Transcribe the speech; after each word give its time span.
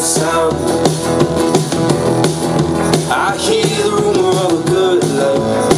sound. 0.00 0.56
I 3.12 3.36
hear 3.36 3.64
the 3.64 3.90
rumor 4.00 4.30
of 4.30 4.52
a 4.52 4.62
good 4.70 5.04
life. 5.20 5.68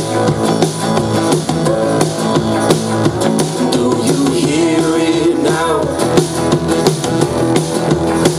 Do 3.72 3.84
you 4.06 4.26
hear 4.32 4.78
it 4.96 5.38
now? 5.38 5.82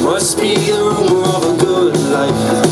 Must 0.02 0.38
be 0.40 0.56
the 0.56 0.72
rumor 0.72 1.28
of 1.28 1.44
a 1.44 1.58
good 1.66 1.96
life. 2.12 2.64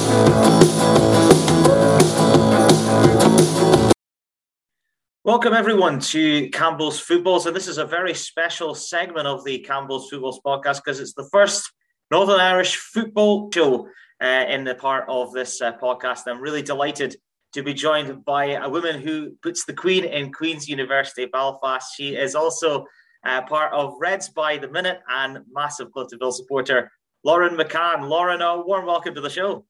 Welcome 5.26 5.54
everyone 5.54 6.00
to 6.00 6.50
Campbell's 6.52 7.00
Footballs, 7.00 7.46
and 7.46 7.54
this 7.54 7.68
is 7.68 7.78
a 7.78 7.86
very 7.86 8.14
special 8.14 8.74
segment 8.74 9.28
of 9.28 9.44
the 9.44 9.60
Campbell's 9.60 10.10
Footballs 10.10 10.40
podcast 10.46 10.78
because 10.78 11.02
it's 11.02 11.14
the 11.14 11.28
first 11.30 11.74
Northern 12.12 12.42
Irish 12.42 12.76
football 12.76 13.50
show 13.54 13.88
uh, 14.22 14.46
in 14.50 14.66
the 14.66 14.76
part 14.76 15.06
of 15.08 15.32
this 15.32 15.62
uh, 15.62 15.72
podcast. 15.78 16.24
I'm 16.28 16.42
really 16.42 16.62
delighted 16.62 17.16
to 17.54 17.64
be 17.64 17.74
joined 17.74 18.26
by 18.26 18.56
a 18.56 18.70
woman 18.70 19.00
who 19.00 19.32
puts 19.42 19.64
the 19.64 19.74
Queen 19.74 20.04
in 20.04 20.34
Queen's 20.34 20.68
University 20.68 21.26
Belfast. 21.26 21.96
She 21.96 22.16
is 22.16 22.36
also 22.36 22.86
uh, 23.26 23.44
part 23.44 23.72
of 23.72 23.96
Reds 23.98 24.28
by 24.28 24.58
the 24.58 24.68
Minute 24.68 25.00
and 25.10 25.40
massive 25.54 25.88
Cliftonville 25.96 26.34
supporter, 26.34 26.92
Lauren 27.24 27.56
McCann. 27.56 28.10
Lauren, 28.10 28.42
a 28.42 28.62
warm 28.62 28.86
welcome 28.86 29.16
to 29.16 29.22
the 29.22 29.30
show. 29.30 29.64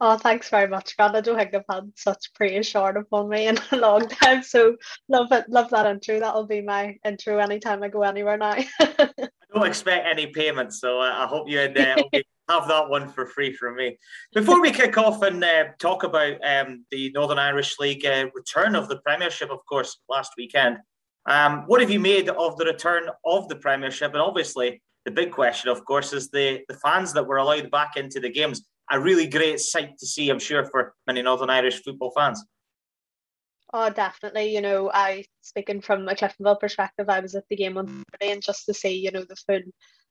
Oh, 0.00 0.16
thanks 0.16 0.48
very 0.50 0.68
much, 0.68 0.96
God. 0.96 1.16
I 1.16 1.20
don't 1.20 1.36
think 1.36 1.52
I've 1.52 1.64
had 1.68 1.90
such 1.96 2.32
praise 2.34 2.68
showered 2.68 2.96
upon 2.96 3.28
me 3.28 3.48
in 3.48 3.58
a 3.72 3.76
long 3.76 4.06
time. 4.08 4.44
So 4.44 4.76
love 5.08 5.32
it, 5.32 5.48
love 5.48 5.70
that 5.70 5.86
intro. 5.86 6.20
That'll 6.20 6.46
be 6.46 6.60
my 6.60 6.96
intro 7.04 7.38
anytime 7.38 7.82
I 7.82 7.88
go 7.88 8.02
anywhere 8.02 8.36
now. 8.36 8.56
I 9.54 9.58
don't 9.58 9.68
expect 9.68 10.06
any 10.10 10.26
payment, 10.26 10.72
so 10.72 11.00
uh, 11.00 11.14
I 11.16 11.26
hope 11.26 11.48
you 11.48 11.60
uh, 11.60 11.70
have 12.48 12.66
that 12.66 12.88
one 12.88 13.08
for 13.08 13.24
free 13.24 13.52
from 13.52 13.76
me. 13.76 13.96
Before 14.34 14.60
we 14.60 14.72
kick 14.72 14.98
off 14.98 15.22
and 15.22 15.44
uh, 15.44 15.66
talk 15.78 16.02
about 16.02 16.38
um, 16.44 16.84
the 16.90 17.12
Northern 17.12 17.38
Irish 17.38 17.78
League 17.78 18.04
uh, 18.04 18.26
return 18.34 18.74
of 18.74 18.88
the 18.88 18.96
Premiership, 19.06 19.50
of 19.50 19.60
course, 19.68 20.00
last 20.08 20.32
weekend, 20.36 20.78
um, 21.26 21.64
what 21.66 21.80
have 21.80 21.90
you 21.90 22.00
made 22.00 22.28
of 22.30 22.56
the 22.56 22.64
return 22.64 23.08
of 23.24 23.48
the 23.48 23.54
Premiership? 23.54 24.12
And 24.12 24.20
obviously, 24.20 24.82
the 25.04 25.12
big 25.12 25.30
question, 25.30 25.70
of 25.70 25.84
course, 25.84 26.12
is 26.12 26.30
the, 26.30 26.62
the 26.68 26.74
fans 26.74 27.12
that 27.12 27.26
were 27.26 27.36
allowed 27.36 27.70
back 27.70 27.96
into 27.96 28.18
the 28.18 28.30
games. 28.30 28.66
A 28.90 28.98
really 28.98 29.28
great 29.28 29.60
sight 29.60 29.96
to 29.98 30.06
see, 30.06 30.30
I'm 30.30 30.40
sure, 30.40 30.64
for 30.66 30.94
many 31.06 31.22
Northern 31.22 31.48
Irish 31.48 31.80
football 31.84 32.10
fans. 32.16 32.44
Oh, 33.76 33.90
definitely. 33.90 34.54
You 34.54 34.60
know, 34.60 34.88
I 34.94 35.24
speaking 35.40 35.80
from 35.80 36.08
a 36.08 36.14
Cliftonville 36.14 36.60
perspective, 36.60 37.08
I 37.08 37.18
was 37.18 37.34
at 37.34 37.42
the 37.50 37.56
game 37.56 37.76
on 37.76 37.88
Saturday, 37.88 38.32
and 38.32 38.40
just 38.40 38.66
to 38.66 38.74
see, 38.74 39.00
you 39.00 39.10
know, 39.10 39.24
the 39.24 39.34
full, 39.34 39.62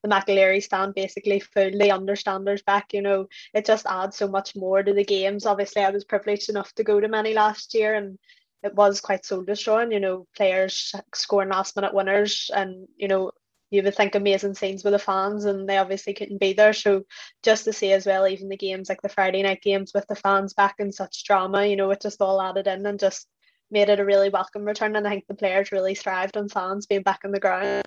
the 0.02 0.08
McAleary 0.10 0.62
stand 0.62 0.94
basically 0.94 1.40
full, 1.40 1.70
the 1.70 1.90
understanders 1.90 2.62
back. 2.62 2.92
You 2.92 3.00
know, 3.00 3.26
it 3.54 3.64
just 3.64 3.86
adds 3.86 4.18
so 4.18 4.28
much 4.28 4.54
more 4.54 4.82
to 4.82 4.92
the 4.92 5.02
games. 5.02 5.46
Obviously, 5.46 5.82
I 5.82 5.88
was 5.88 6.04
privileged 6.04 6.50
enough 6.50 6.74
to 6.74 6.84
go 6.84 7.00
to 7.00 7.08
many 7.08 7.32
last 7.32 7.72
year, 7.72 7.94
and 7.94 8.18
it 8.62 8.74
was 8.74 9.00
quite 9.00 9.24
soul 9.24 9.44
destroying. 9.44 9.92
You 9.92 10.00
know, 10.00 10.26
players 10.36 10.94
scoring 11.14 11.48
last 11.48 11.74
minute 11.74 11.94
winners, 11.94 12.50
and 12.54 12.86
you 12.98 13.08
know, 13.08 13.30
you 13.70 13.82
would 13.82 13.94
think 13.96 14.14
amazing 14.14 14.52
scenes 14.52 14.84
with 14.84 14.92
the 14.92 14.98
fans 14.98 15.46
and 15.46 15.66
they 15.66 15.78
obviously 15.78 16.12
couldn't 16.12 16.38
be 16.38 16.52
there. 16.52 16.74
So 16.74 17.04
just 17.42 17.64
to 17.64 17.72
see 17.72 17.92
as 17.92 18.04
well, 18.04 18.28
even 18.28 18.50
the 18.50 18.58
games 18.58 18.90
like 18.90 19.00
the 19.00 19.08
Friday 19.08 19.42
night 19.42 19.62
games 19.62 19.92
with 19.94 20.06
the 20.06 20.14
fans 20.14 20.52
back 20.52 20.74
in 20.80 20.92
such 20.92 21.24
drama, 21.24 21.64
you 21.64 21.76
know, 21.76 21.90
it 21.90 22.02
just 22.02 22.20
all 22.20 22.42
added 22.42 22.66
in 22.66 22.84
and 22.84 23.00
just 23.00 23.26
made 23.70 23.88
it 23.88 24.00
a 24.00 24.04
really 24.04 24.28
welcome 24.28 24.64
return. 24.64 24.96
And 24.96 25.06
I 25.06 25.10
think 25.10 25.26
the 25.26 25.34
players 25.34 25.72
really 25.72 25.94
thrived 25.94 26.36
on 26.36 26.48
fans 26.48 26.86
being 26.86 27.02
back 27.02 27.20
on 27.24 27.32
the 27.32 27.40
ground. 27.40 27.82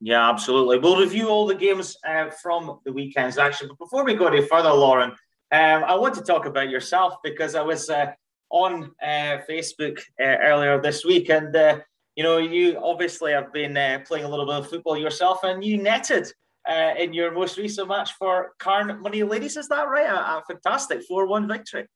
Yeah, 0.00 0.28
absolutely. 0.28 0.78
We'll 0.78 1.00
review 1.00 1.28
all 1.28 1.46
the 1.46 1.54
games 1.54 1.96
uh, 2.06 2.30
from 2.42 2.80
the 2.84 2.92
weekend's 2.92 3.38
action. 3.38 3.68
But 3.68 3.78
before 3.78 4.04
we 4.04 4.14
go 4.14 4.26
any 4.26 4.46
further, 4.46 4.72
Lauren, 4.72 5.10
um, 5.10 5.84
I 5.84 5.94
want 5.94 6.14
to 6.14 6.22
talk 6.22 6.46
about 6.46 6.70
yourself 6.70 7.14
because 7.22 7.54
I 7.54 7.62
was 7.62 7.88
uh, 7.88 8.12
on 8.50 8.90
uh, 9.02 9.38
Facebook 9.48 10.00
uh, 10.20 10.24
earlier 10.24 10.80
this 10.80 11.04
week 11.04 11.30
and 11.30 11.54
uh, 11.54 11.78
you 12.16 12.22
know, 12.22 12.38
you 12.38 12.78
obviously 12.82 13.32
have 13.32 13.52
been 13.52 13.76
uh, 13.76 14.00
playing 14.06 14.24
a 14.24 14.28
little 14.28 14.44
bit 14.44 14.56
of 14.56 14.68
football 14.68 14.98
yourself, 14.98 15.44
and 15.44 15.64
you 15.64 15.78
netted 15.78 16.26
uh, 16.68 16.92
in 16.98 17.12
your 17.12 17.32
most 17.32 17.56
recent 17.56 17.88
match 17.88 18.12
for 18.18 18.52
Carnmoney 18.60 19.28
Ladies. 19.28 19.56
Is 19.56 19.68
that 19.68 19.88
right? 19.88 20.06
A, 20.06 20.14
a 20.14 20.42
fantastic 20.46 21.02
four-one 21.08 21.48
victory. 21.48 21.86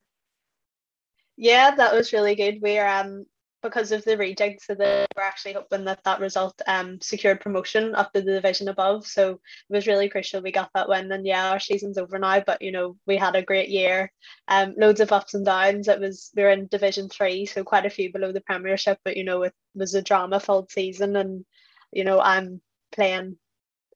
Yeah, 1.36 1.74
that 1.74 1.94
was 1.94 2.12
really 2.12 2.34
good. 2.34 2.60
We're 2.62 2.86
um 2.86 3.26
because 3.62 3.90
of 3.90 4.04
the 4.04 4.16
rejig, 4.16 4.60
so 4.62 4.74
the, 4.74 5.06
we're 5.16 5.22
actually 5.24 5.54
hoping 5.54 5.84
that 5.86 6.04
that 6.04 6.20
result 6.20 6.60
um 6.66 7.00
secured 7.00 7.40
promotion 7.40 7.94
up 7.94 8.12
to 8.12 8.20
the 8.22 8.32
division 8.32 8.68
above. 8.68 9.06
So 9.06 9.32
it 9.32 9.40
was 9.70 9.86
really 9.86 10.08
crucial 10.08 10.40
we 10.42 10.52
got 10.52 10.70
that 10.74 10.88
win. 10.88 11.10
And 11.12 11.26
yeah, 11.26 11.50
our 11.50 11.60
season's 11.60 11.98
over 11.98 12.18
now, 12.18 12.40
but 12.40 12.62
you 12.62 12.72
know 12.72 12.96
we 13.06 13.16
had 13.16 13.36
a 13.36 13.42
great 13.42 13.68
year, 13.68 14.12
um 14.48 14.74
loads 14.78 15.00
of 15.00 15.12
ups 15.12 15.34
and 15.34 15.44
downs. 15.44 15.88
It 15.88 16.00
was 16.00 16.30
we 16.36 16.42
were 16.42 16.50
in 16.50 16.68
Division 16.68 17.08
Three, 17.08 17.46
so 17.46 17.64
quite 17.64 17.86
a 17.86 17.90
few 17.90 18.12
below 18.12 18.32
the 18.32 18.40
Premiership, 18.40 18.98
but 19.04 19.16
you 19.16 19.24
know 19.24 19.42
it 19.42 19.54
was 19.74 19.94
a 19.94 20.02
drama-filled 20.02 20.70
season, 20.70 21.16
and 21.16 21.44
you 21.92 22.04
know 22.04 22.20
I'm 22.20 22.60
playing 22.92 23.36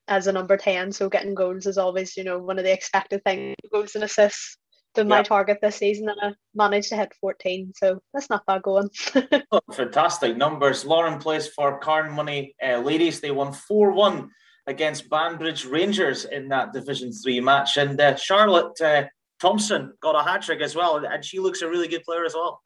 as 0.09 0.27
a 0.27 0.33
number 0.33 0.57
10 0.57 0.93
so 0.93 1.09
getting 1.09 1.35
goals 1.35 1.67
is 1.67 1.79
always 1.79 2.17
you 2.17 2.25
know 2.25 2.39
one 2.39 2.59
of 2.59 2.65
the 2.65 2.73
expected 2.73 3.23
things 3.25 3.55
goals 3.73 3.95
and 3.95 4.05
assists 4.05 4.57
been 4.95 5.09
my 5.09 5.23
target 5.23 5.59
this 5.61 5.77
season 5.77 6.09
and 6.09 6.19
I 6.21 6.35
managed 6.55 6.89
to 6.91 6.97
hit 6.97 7.13
14. 7.21 7.73
So 7.77 8.01
that's 8.13 8.31
not 8.31 8.47
bad 8.47 8.63
going. 8.63 8.91
oh, 9.53 9.61
fantastic 9.73 10.37
numbers. 10.37 10.85
Lauren 10.85 11.19
plays 11.19 11.49
for 11.49 11.81
Carnmoney 11.81 12.55
uh, 12.65 12.79
Ladies. 12.79 13.21
They 13.21 13.31
won 13.31 13.53
4 13.53 13.93
1 13.93 14.31
against 14.67 15.09
Banbridge 15.09 15.65
Rangers 15.65 16.25
in 16.25 16.49
that 16.49 16.73
Division 16.73 17.13
3 17.13 17.41
match. 17.41 17.77
And 17.77 18.01
uh, 18.01 18.17
Charlotte 18.17 18.81
uh, 18.81 19.05
Thompson 19.41 19.93
got 20.01 20.19
a 20.19 20.29
hat 20.29 20.43
trick 20.43 20.61
as 20.61 20.75
well. 20.75 21.05
And 21.05 21.25
she 21.25 21.39
looks 21.39 21.63
a 21.63 21.69
really 21.69 21.89
good 21.89 22.05
player 22.05 22.25
as 22.25 22.35
well. 22.35 22.61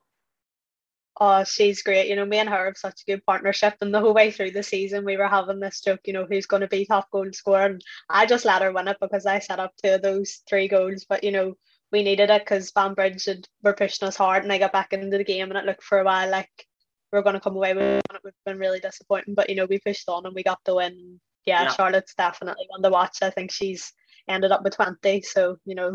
Oh, 1.20 1.44
she's 1.44 1.82
great. 1.82 2.08
You 2.08 2.16
know, 2.16 2.24
me 2.24 2.38
and 2.38 2.48
her 2.48 2.64
have 2.64 2.76
such 2.76 3.02
a 3.02 3.12
good 3.12 3.24
partnership. 3.24 3.74
And 3.80 3.94
the 3.94 4.00
whole 4.00 4.14
way 4.14 4.32
through 4.32 4.50
the 4.50 4.64
season, 4.64 5.04
we 5.04 5.16
were 5.16 5.28
having 5.28 5.60
this 5.60 5.80
joke, 5.80 6.00
you 6.04 6.12
know, 6.12 6.26
who's 6.28 6.46
going 6.46 6.62
to 6.62 6.68
be 6.68 6.86
top 6.86 7.08
goal 7.12 7.28
scorer. 7.32 7.66
And 7.66 7.82
I 8.08 8.26
just 8.26 8.44
let 8.44 8.62
her 8.62 8.72
win 8.72 8.88
it 8.88 8.96
because 9.00 9.24
I 9.24 9.38
set 9.38 9.60
up 9.60 9.72
two 9.82 9.94
of 9.94 10.02
those 10.02 10.42
three 10.48 10.66
goals. 10.66 11.06
But, 11.08 11.22
you 11.22 11.30
know, 11.30 11.54
we 11.94 12.02
needed 12.02 12.28
it 12.28 12.42
because 12.44 12.72
Banbridge 12.72 13.26
had, 13.26 13.46
were 13.62 13.72
pushing 13.72 14.08
us 14.08 14.16
hard 14.16 14.42
and 14.42 14.52
I 14.52 14.58
got 14.58 14.72
back 14.72 14.92
into 14.92 15.16
the 15.16 15.22
game 15.22 15.48
and 15.48 15.56
it 15.56 15.64
looked 15.64 15.84
for 15.84 16.00
a 16.00 16.04
while 16.04 16.28
like 16.28 16.50
we 17.12 17.20
are 17.20 17.22
going 17.22 17.34
to 17.34 17.40
come 17.40 17.54
away 17.54 17.72
with 17.72 17.84
it. 17.84 18.02
It 18.12 18.20
would 18.24 18.34
have 18.34 18.52
been 18.52 18.58
really 18.58 18.80
disappointing, 18.80 19.36
but 19.36 19.48
you 19.48 19.54
know, 19.54 19.66
we 19.66 19.78
pushed 19.78 20.08
on 20.08 20.26
and 20.26 20.34
we 20.34 20.42
got 20.42 20.58
the 20.64 20.74
win. 20.74 21.20
Yeah, 21.46 21.62
yeah. 21.62 21.70
Charlotte's 21.70 22.16
definitely 22.16 22.66
on 22.74 22.82
the 22.82 22.90
watch. 22.90 23.18
I 23.22 23.30
think 23.30 23.52
she's 23.52 23.92
ended 24.28 24.50
up 24.50 24.64
with 24.64 24.74
20, 24.74 25.20
so 25.20 25.56
you 25.64 25.76
know, 25.76 25.94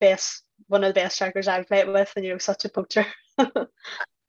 best 0.00 0.44
one 0.68 0.84
of 0.84 0.94
the 0.94 1.00
best 1.00 1.16
strikers 1.16 1.48
I've 1.48 1.66
played 1.66 1.88
with, 1.88 2.12
and 2.14 2.24
you 2.24 2.30
know, 2.30 2.38
such 2.38 2.64
a 2.64 2.68
poacher. 2.68 3.04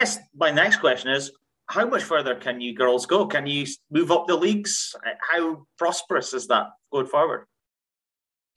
yes, 0.02 0.18
my 0.36 0.50
next 0.50 0.78
question 0.78 1.12
is 1.12 1.32
how 1.68 1.88
much 1.88 2.02
further 2.02 2.34
can 2.34 2.60
you 2.60 2.74
girls 2.74 3.06
go? 3.06 3.28
Can 3.28 3.46
you 3.46 3.68
move 3.92 4.10
up 4.10 4.26
the 4.26 4.36
leagues? 4.36 4.96
Uh, 5.06 5.12
how 5.32 5.68
prosperous 5.78 6.34
is 6.34 6.48
that 6.48 6.70
going 6.92 7.06
forward? 7.06 7.46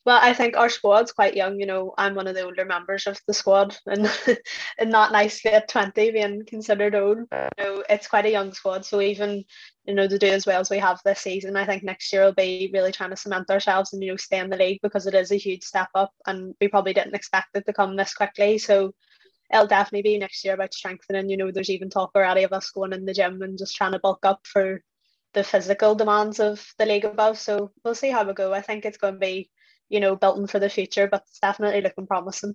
Well, 0.06 0.20
I 0.22 0.34
think 0.34 0.56
our 0.56 0.68
squad's 0.68 1.10
quite 1.10 1.34
young. 1.34 1.58
You 1.58 1.66
know, 1.66 1.92
I'm 1.98 2.14
one 2.14 2.28
of 2.28 2.36
the 2.36 2.44
older 2.44 2.64
members 2.64 3.08
of 3.08 3.20
the 3.26 3.34
squad, 3.34 3.76
and 3.86 4.08
and 4.78 4.88
not 4.88 5.10
nicely 5.10 5.50
at 5.50 5.68
20 5.68 6.12
being 6.12 6.44
considered 6.46 6.94
old. 6.94 7.18
Uh. 7.32 7.48
You 7.58 7.64
know, 7.64 7.84
it's 7.90 8.06
quite 8.06 8.24
a 8.24 8.30
young 8.30 8.54
squad. 8.54 8.86
So 8.86 9.00
even 9.00 9.44
you 9.84 9.94
know 9.94 10.06
to 10.06 10.16
do 10.16 10.28
as 10.28 10.46
well 10.46 10.60
as 10.60 10.70
we 10.70 10.78
have 10.78 11.00
this 11.04 11.20
season, 11.22 11.56
I 11.56 11.66
think 11.66 11.82
next 11.82 12.12
year 12.12 12.24
will 12.24 12.34
be 12.34 12.70
really 12.72 12.92
trying 12.92 13.10
to 13.10 13.16
cement 13.16 13.50
ourselves 13.50 13.92
and 13.92 14.02
you 14.02 14.12
know 14.12 14.16
stay 14.16 14.38
in 14.38 14.48
the 14.48 14.56
league 14.56 14.78
because 14.80 15.08
it 15.08 15.14
is 15.14 15.32
a 15.32 15.36
huge 15.36 15.64
step 15.64 15.88
up, 15.96 16.12
and 16.24 16.54
we 16.60 16.68
probably 16.68 16.94
didn't 16.94 17.16
expect 17.16 17.56
it 17.56 17.66
to 17.66 17.72
come 17.72 17.96
this 17.96 18.14
quickly. 18.14 18.58
So 18.58 18.94
it'll 19.52 19.66
definitely 19.66 20.02
be 20.02 20.18
next 20.18 20.44
year 20.44 20.54
about 20.54 20.72
strengthening. 20.72 21.28
You 21.30 21.36
know, 21.36 21.50
there's 21.50 21.70
even 21.70 21.90
talk 21.90 22.12
already 22.14 22.44
of 22.44 22.52
us 22.52 22.70
going 22.70 22.92
in 22.92 23.06
the 23.06 23.14
gym 23.14 23.42
and 23.42 23.58
just 23.58 23.74
trying 23.74 23.92
to 23.92 23.98
bulk 23.98 24.24
up 24.24 24.46
for 24.46 24.82
the 25.34 25.42
physical 25.42 25.96
demands 25.96 26.38
of 26.38 26.64
the 26.78 26.86
league 26.86 27.04
above. 27.04 27.38
So 27.40 27.72
we'll 27.84 27.96
see 27.96 28.10
how 28.10 28.24
we 28.24 28.34
go. 28.34 28.54
I 28.54 28.62
think 28.62 28.84
it's 28.84 28.98
going 28.98 29.14
to 29.14 29.20
be 29.20 29.50
you 29.88 30.00
know, 30.00 30.16
building 30.16 30.46
for 30.46 30.58
the 30.58 30.68
future, 30.68 31.08
but 31.10 31.22
it's 31.28 31.40
definitely 31.40 31.80
looking 31.80 32.06
promising. 32.06 32.54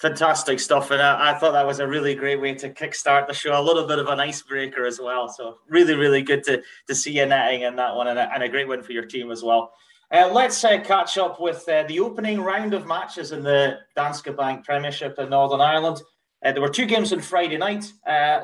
Fantastic 0.00 0.58
stuff. 0.58 0.90
And 0.90 1.00
I, 1.00 1.30
I, 1.30 1.38
thought 1.38 1.52
that 1.52 1.66
was 1.66 1.78
a 1.78 1.86
really 1.86 2.14
great 2.14 2.40
way 2.40 2.54
to 2.54 2.70
kickstart 2.70 3.28
the 3.28 3.34
show. 3.34 3.58
A 3.58 3.62
little 3.62 3.86
bit 3.86 4.00
of 4.00 4.08
an 4.08 4.18
icebreaker 4.18 4.84
as 4.84 4.98
well. 5.00 5.28
So 5.28 5.58
really, 5.68 5.94
really 5.94 6.22
good 6.22 6.42
to, 6.44 6.60
to 6.88 6.94
see 6.94 7.12
you 7.12 7.26
netting 7.26 7.62
in 7.62 7.76
that 7.76 7.94
one 7.94 8.08
and 8.08 8.18
a, 8.18 8.32
and 8.34 8.42
a 8.42 8.48
great 8.48 8.66
win 8.66 8.82
for 8.82 8.92
your 8.92 9.04
team 9.04 9.30
as 9.30 9.44
well. 9.44 9.72
Uh, 10.10 10.28
let's 10.32 10.62
uh, 10.64 10.80
catch 10.80 11.16
up 11.18 11.40
with 11.40 11.66
uh, 11.68 11.84
the 11.84 12.00
opening 12.00 12.40
round 12.40 12.74
of 12.74 12.86
matches 12.86 13.32
in 13.32 13.42
the 13.42 13.78
Danske 13.96 14.36
Bank 14.36 14.64
Premiership 14.64 15.18
in 15.18 15.30
Northern 15.30 15.60
Ireland. 15.60 16.02
Uh, 16.44 16.52
there 16.52 16.60
were 16.60 16.68
two 16.68 16.86
games 16.86 17.12
on 17.12 17.20
Friday 17.20 17.56
night. 17.56 17.90
Uh, 18.06 18.40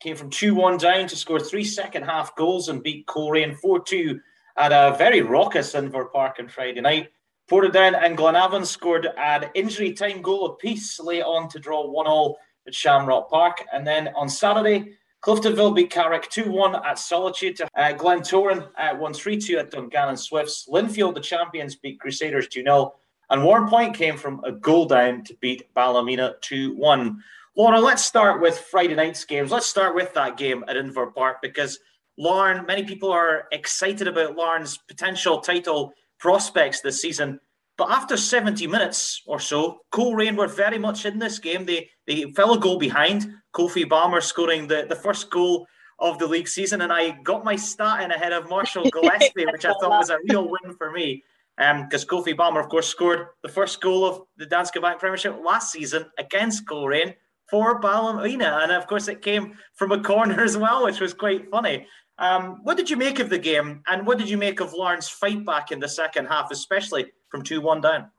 came 0.00 0.16
from 0.16 0.30
2 0.30 0.54
1 0.54 0.78
down 0.78 1.06
to 1.06 1.16
score 1.16 1.38
three 1.38 1.64
second 1.64 2.02
half 2.02 2.34
goals 2.34 2.68
and 2.68 2.82
beat 2.82 3.06
Coleraine 3.06 3.54
4 3.54 3.84
2 3.84 4.20
at 4.56 4.72
a 4.72 4.96
very 4.96 5.22
raucous 5.22 5.74
Inver 5.74 6.10
Park 6.10 6.36
on 6.38 6.48
Friday 6.48 6.80
night. 6.80 7.08
Portadown 7.50 8.00
and 8.00 8.16
Glenavon 8.16 8.64
scored 8.64 9.08
an 9.18 9.50
injury 9.54 9.92
time 9.92 10.22
goal 10.22 10.46
apiece 10.46 11.00
late 11.00 11.22
on 11.22 11.48
to 11.48 11.58
draw 11.58 11.84
1 11.84 12.06
all 12.06 12.38
at 12.68 12.72
Shamrock 12.72 13.28
Park. 13.28 13.64
And 13.72 13.84
then 13.84 14.10
on 14.14 14.28
Saturday, 14.28 14.92
Cliftonville 15.20 15.74
beat 15.74 15.90
Carrick 15.90 16.30
2 16.30 16.48
1 16.48 16.76
at 16.86 16.96
Solitude. 16.96 17.60
Uh, 17.60 17.92
Glentoran 17.96 18.68
uh, 18.78 18.96
won 18.96 19.12
3 19.12 19.36
2 19.36 19.58
at 19.58 19.72
Dungannon 19.72 20.16
Swifts. 20.16 20.68
Linfield, 20.70 21.14
the 21.14 21.20
champions, 21.20 21.74
beat 21.74 21.98
Crusaders 21.98 22.46
2 22.46 22.62
0. 22.62 22.94
And 23.30 23.42
Warrenpoint 23.42 23.94
came 23.94 24.16
from 24.16 24.44
a 24.44 24.52
goal 24.52 24.86
down 24.86 25.24
to 25.24 25.34
beat 25.40 25.74
Ballymena 25.74 26.34
2 26.42 26.76
1. 26.76 27.20
Laura, 27.56 27.80
let's 27.80 28.04
start 28.04 28.40
with 28.40 28.58
Friday 28.58 28.94
night's 28.94 29.24
games. 29.24 29.50
Let's 29.50 29.66
start 29.66 29.96
with 29.96 30.14
that 30.14 30.36
game 30.36 30.64
at 30.68 30.76
Inver 30.76 31.12
Park 31.12 31.42
because 31.42 31.80
Lauren, 32.16 32.64
many 32.64 32.84
people 32.84 33.10
are 33.10 33.48
excited 33.50 34.06
about 34.06 34.36
Larne's 34.36 34.78
potential 34.78 35.40
title 35.40 35.92
prospects 36.20 36.80
this 36.80 37.00
season. 37.00 37.40
But 37.76 37.90
after 37.90 38.16
70 38.16 38.66
minutes 38.66 39.22
or 39.26 39.40
so, 39.40 39.78
Coleraine 39.90 40.36
were 40.36 40.46
very 40.46 40.78
much 40.78 41.06
in 41.06 41.18
this 41.18 41.38
game. 41.38 41.64
They 41.64 41.88
they 42.06 42.30
fell 42.36 42.52
a 42.52 42.60
goal 42.60 42.78
behind. 42.78 43.32
Kofi 43.54 43.88
Balmer 43.88 44.20
scoring 44.20 44.68
the, 44.68 44.86
the 44.88 44.94
first 44.94 45.30
goal 45.30 45.66
of 45.98 46.18
the 46.18 46.26
league 46.26 46.48
season, 46.48 46.82
and 46.82 46.92
I 46.92 47.10
got 47.24 47.44
my 47.44 47.56
stat 47.56 48.02
in 48.02 48.10
ahead 48.10 48.32
of 48.32 48.48
Marshall 48.48 48.88
Gillespie, 48.92 49.46
which 49.46 49.64
I 49.64 49.72
thought 49.80 49.90
was 49.90 50.10
a 50.10 50.18
real 50.28 50.48
win 50.62 50.74
for 50.76 50.90
me. 50.90 51.24
Because 51.56 52.04
um, 52.04 52.08
Kofi 52.08 52.36
Balmer, 52.36 52.60
of 52.60 52.68
course, 52.68 52.88
scored 52.88 53.26
the 53.42 53.48
first 53.48 53.80
goal 53.82 54.06
of 54.06 54.22
the 54.38 54.46
Danske 54.46 54.80
Bank 54.80 54.98
Premiership 54.98 55.36
last 55.44 55.72
season 55.72 56.06
against 56.18 56.66
Coleraine 56.66 57.14
for 57.50 57.80
Ballymena, 57.80 58.60
and 58.62 58.72
of 58.72 58.86
course, 58.86 59.08
it 59.08 59.22
came 59.22 59.58
from 59.74 59.92
a 59.92 60.02
corner 60.02 60.42
as 60.48 60.56
well, 60.56 60.84
which 60.84 61.00
was 61.00 61.12
quite 61.12 61.50
funny. 61.50 61.86
Um, 62.20 62.60
what 62.62 62.76
did 62.76 62.90
you 62.90 62.96
make 62.96 63.18
of 63.18 63.30
the 63.30 63.38
game, 63.38 63.82
and 63.86 64.06
what 64.06 64.18
did 64.18 64.28
you 64.28 64.36
make 64.36 64.60
of 64.60 64.74
Larne's 64.74 65.08
fight 65.08 65.44
back 65.44 65.72
in 65.72 65.80
the 65.80 65.88
second 65.88 66.26
half, 66.26 66.50
especially 66.50 67.06
from 67.30 67.42
2 67.42 67.62
1 67.62 67.80
down? 67.80 68.10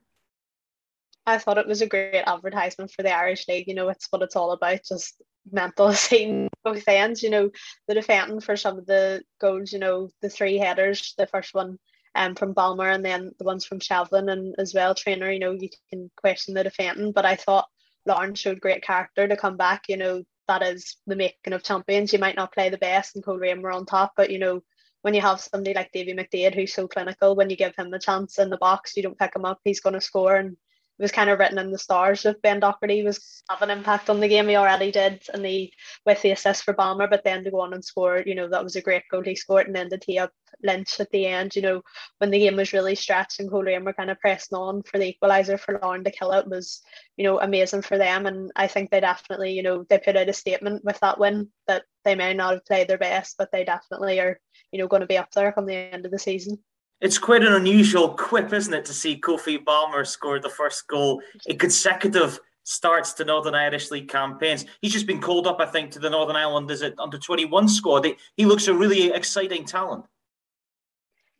I 1.24 1.38
thought 1.38 1.58
it 1.58 1.68
was 1.68 1.82
a 1.82 1.86
great 1.86 2.24
advertisement 2.26 2.90
for 2.90 3.04
the 3.04 3.14
Irish 3.14 3.46
League. 3.46 3.68
You 3.68 3.76
know, 3.76 3.88
it's 3.88 4.08
what 4.10 4.22
it's 4.22 4.34
all 4.34 4.50
about, 4.50 4.80
just 4.86 5.22
mental 5.50 5.92
seeing 5.92 6.48
both 6.64 6.86
ends. 6.88 7.22
You 7.22 7.30
know, 7.30 7.50
the 7.86 7.94
defending 7.94 8.40
for 8.40 8.56
some 8.56 8.76
of 8.76 8.86
the 8.86 9.22
goals, 9.40 9.72
you 9.72 9.78
know, 9.78 10.10
the 10.20 10.28
three 10.28 10.58
headers, 10.58 11.14
the 11.16 11.28
first 11.28 11.54
one 11.54 11.78
um, 12.14 12.34
from 12.34 12.52
Balmer 12.52 12.90
and 12.90 13.04
then 13.04 13.30
the 13.38 13.44
ones 13.44 13.64
from 13.64 13.78
Shevlin 13.78 14.30
and 14.30 14.54
as 14.58 14.74
well, 14.74 14.94
Traynor, 14.94 15.30
you 15.30 15.38
know, 15.38 15.52
you 15.52 15.68
can 15.90 16.10
question 16.16 16.54
the 16.54 16.64
defending, 16.64 17.12
but 17.12 17.24
I 17.24 17.36
thought 17.36 17.68
Larne 18.04 18.34
showed 18.34 18.60
great 18.60 18.82
character 18.82 19.28
to 19.28 19.36
come 19.36 19.56
back. 19.56 19.84
You 19.88 19.96
know, 19.96 20.22
that 20.48 20.62
is 20.62 20.96
the 21.06 21.16
making 21.16 21.52
of 21.52 21.62
champions. 21.62 22.12
You 22.12 22.18
might 22.18 22.36
not 22.36 22.52
play 22.52 22.68
the 22.68 22.78
best 22.78 23.14
and 23.14 23.24
Coleraine 23.24 23.62
were 23.62 23.72
on 23.72 23.86
top, 23.86 24.12
but 24.16 24.30
you 24.30 24.38
know, 24.38 24.62
when 25.02 25.14
you 25.14 25.20
have 25.20 25.40
somebody 25.40 25.74
like 25.74 25.90
Davy 25.92 26.14
McDaid 26.14 26.54
who's 26.54 26.72
so 26.72 26.86
clinical, 26.86 27.34
when 27.34 27.50
you 27.50 27.56
give 27.56 27.74
him 27.76 27.90
the 27.90 27.98
chance 27.98 28.38
in 28.38 28.50
the 28.50 28.56
box, 28.56 28.96
you 28.96 29.02
don't 29.02 29.18
pick 29.18 29.34
him 29.34 29.44
up, 29.44 29.60
he's 29.64 29.80
to 29.80 30.00
score. 30.00 30.36
And 30.36 30.56
it 30.98 31.02
was 31.02 31.12
kind 31.12 31.30
of 31.30 31.38
written 31.38 31.58
in 31.58 31.70
the 31.70 31.78
stars 31.78 32.24
if 32.24 32.40
Ben 32.42 32.60
Doherty 32.60 33.02
was 33.02 33.42
have 33.48 33.62
an 33.62 33.70
impact 33.70 34.10
on 34.10 34.20
the 34.20 34.28
game. 34.28 34.48
He 34.48 34.56
already 34.56 34.92
did, 34.92 35.22
and 35.32 35.44
the 35.44 35.72
with 36.06 36.22
the 36.22 36.30
assist 36.30 36.64
for 36.64 36.74
Balmer, 36.74 37.08
but 37.08 37.24
then 37.24 37.44
to 37.44 37.50
go 37.50 37.60
on 37.60 37.74
and 37.74 37.84
score, 37.84 38.22
you 38.24 38.34
know, 38.34 38.48
that 38.48 38.64
was 38.64 38.76
a 38.76 38.82
great 38.82 39.02
goal 39.10 39.22
he 39.22 39.34
scored, 39.34 39.66
and 39.66 39.74
then 39.74 39.90
to 39.90 39.98
tee 39.98 40.18
up 40.18 40.30
Lynch 40.62 41.00
at 41.00 41.10
the 41.10 41.26
end, 41.26 41.56
you 41.56 41.62
know, 41.62 41.82
when 42.18 42.30
the 42.30 42.38
game 42.38 42.56
was 42.56 42.72
really 42.72 42.94
stretched 42.94 43.40
and 43.40 43.50
Coleraine 43.50 43.84
were 43.84 43.92
kind 43.92 44.10
of 44.10 44.20
pressing 44.20 44.56
on 44.56 44.82
for 44.82 44.98
the 44.98 45.16
equaliser 45.16 45.58
for 45.58 45.78
Larne 45.82 46.04
to 46.04 46.10
kill 46.10 46.32
it 46.32 46.46
was, 46.46 46.82
you 47.16 47.24
know, 47.24 47.40
amazing 47.40 47.82
for 47.82 47.98
them. 47.98 48.26
And 48.26 48.50
I 48.56 48.66
think 48.66 48.90
they 48.90 49.00
definitely, 49.00 49.52
you 49.52 49.62
know, 49.62 49.84
they 49.88 49.98
put 49.98 50.16
out 50.16 50.28
a 50.28 50.32
statement 50.32 50.84
with 50.84 51.00
that 51.00 51.18
win 51.18 51.48
that 51.66 51.84
they 52.04 52.14
may 52.14 52.34
not 52.34 52.54
have 52.54 52.64
played 52.64 52.88
their 52.88 52.98
best, 52.98 53.36
but 53.38 53.50
they 53.52 53.64
definitely 53.64 54.20
are, 54.20 54.38
you 54.70 54.78
know, 54.78 54.88
going 54.88 55.00
to 55.00 55.06
be 55.06 55.18
up 55.18 55.30
there 55.32 55.52
come 55.52 55.66
the 55.66 55.74
end 55.74 56.04
of 56.04 56.12
the 56.12 56.18
season. 56.18 56.58
It's 57.02 57.18
quite 57.18 57.42
an 57.42 57.52
unusual 57.52 58.10
quip, 58.10 58.52
isn't 58.52 58.72
it, 58.72 58.84
to 58.84 58.94
see 58.94 59.20
Kofi 59.20 59.62
Balmer 59.62 60.04
score 60.04 60.38
the 60.38 60.48
first 60.48 60.86
goal 60.86 61.20
in 61.46 61.58
consecutive 61.58 62.38
starts 62.62 63.12
to 63.14 63.24
Northern 63.24 63.56
Irish 63.56 63.90
League 63.90 64.08
campaigns. 64.08 64.64
He's 64.80 64.92
just 64.92 65.08
been 65.08 65.20
called 65.20 65.48
up, 65.48 65.60
I 65.60 65.66
think, 65.66 65.90
to 65.90 65.98
the 65.98 66.08
Northern 66.08 66.36
Ireland 66.36 66.70
is 66.70 66.80
it 66.80 66.94
under 67.00 67.18
21 67.18 67.68
squad. 67.68 68.04
He, 68.04 68.14
he 68.36 68.46
looks 68.46 68.68
a 68.68 68.74
really 68.74 69.10
exciting 69.10 69.64
talent. 69.64 70.04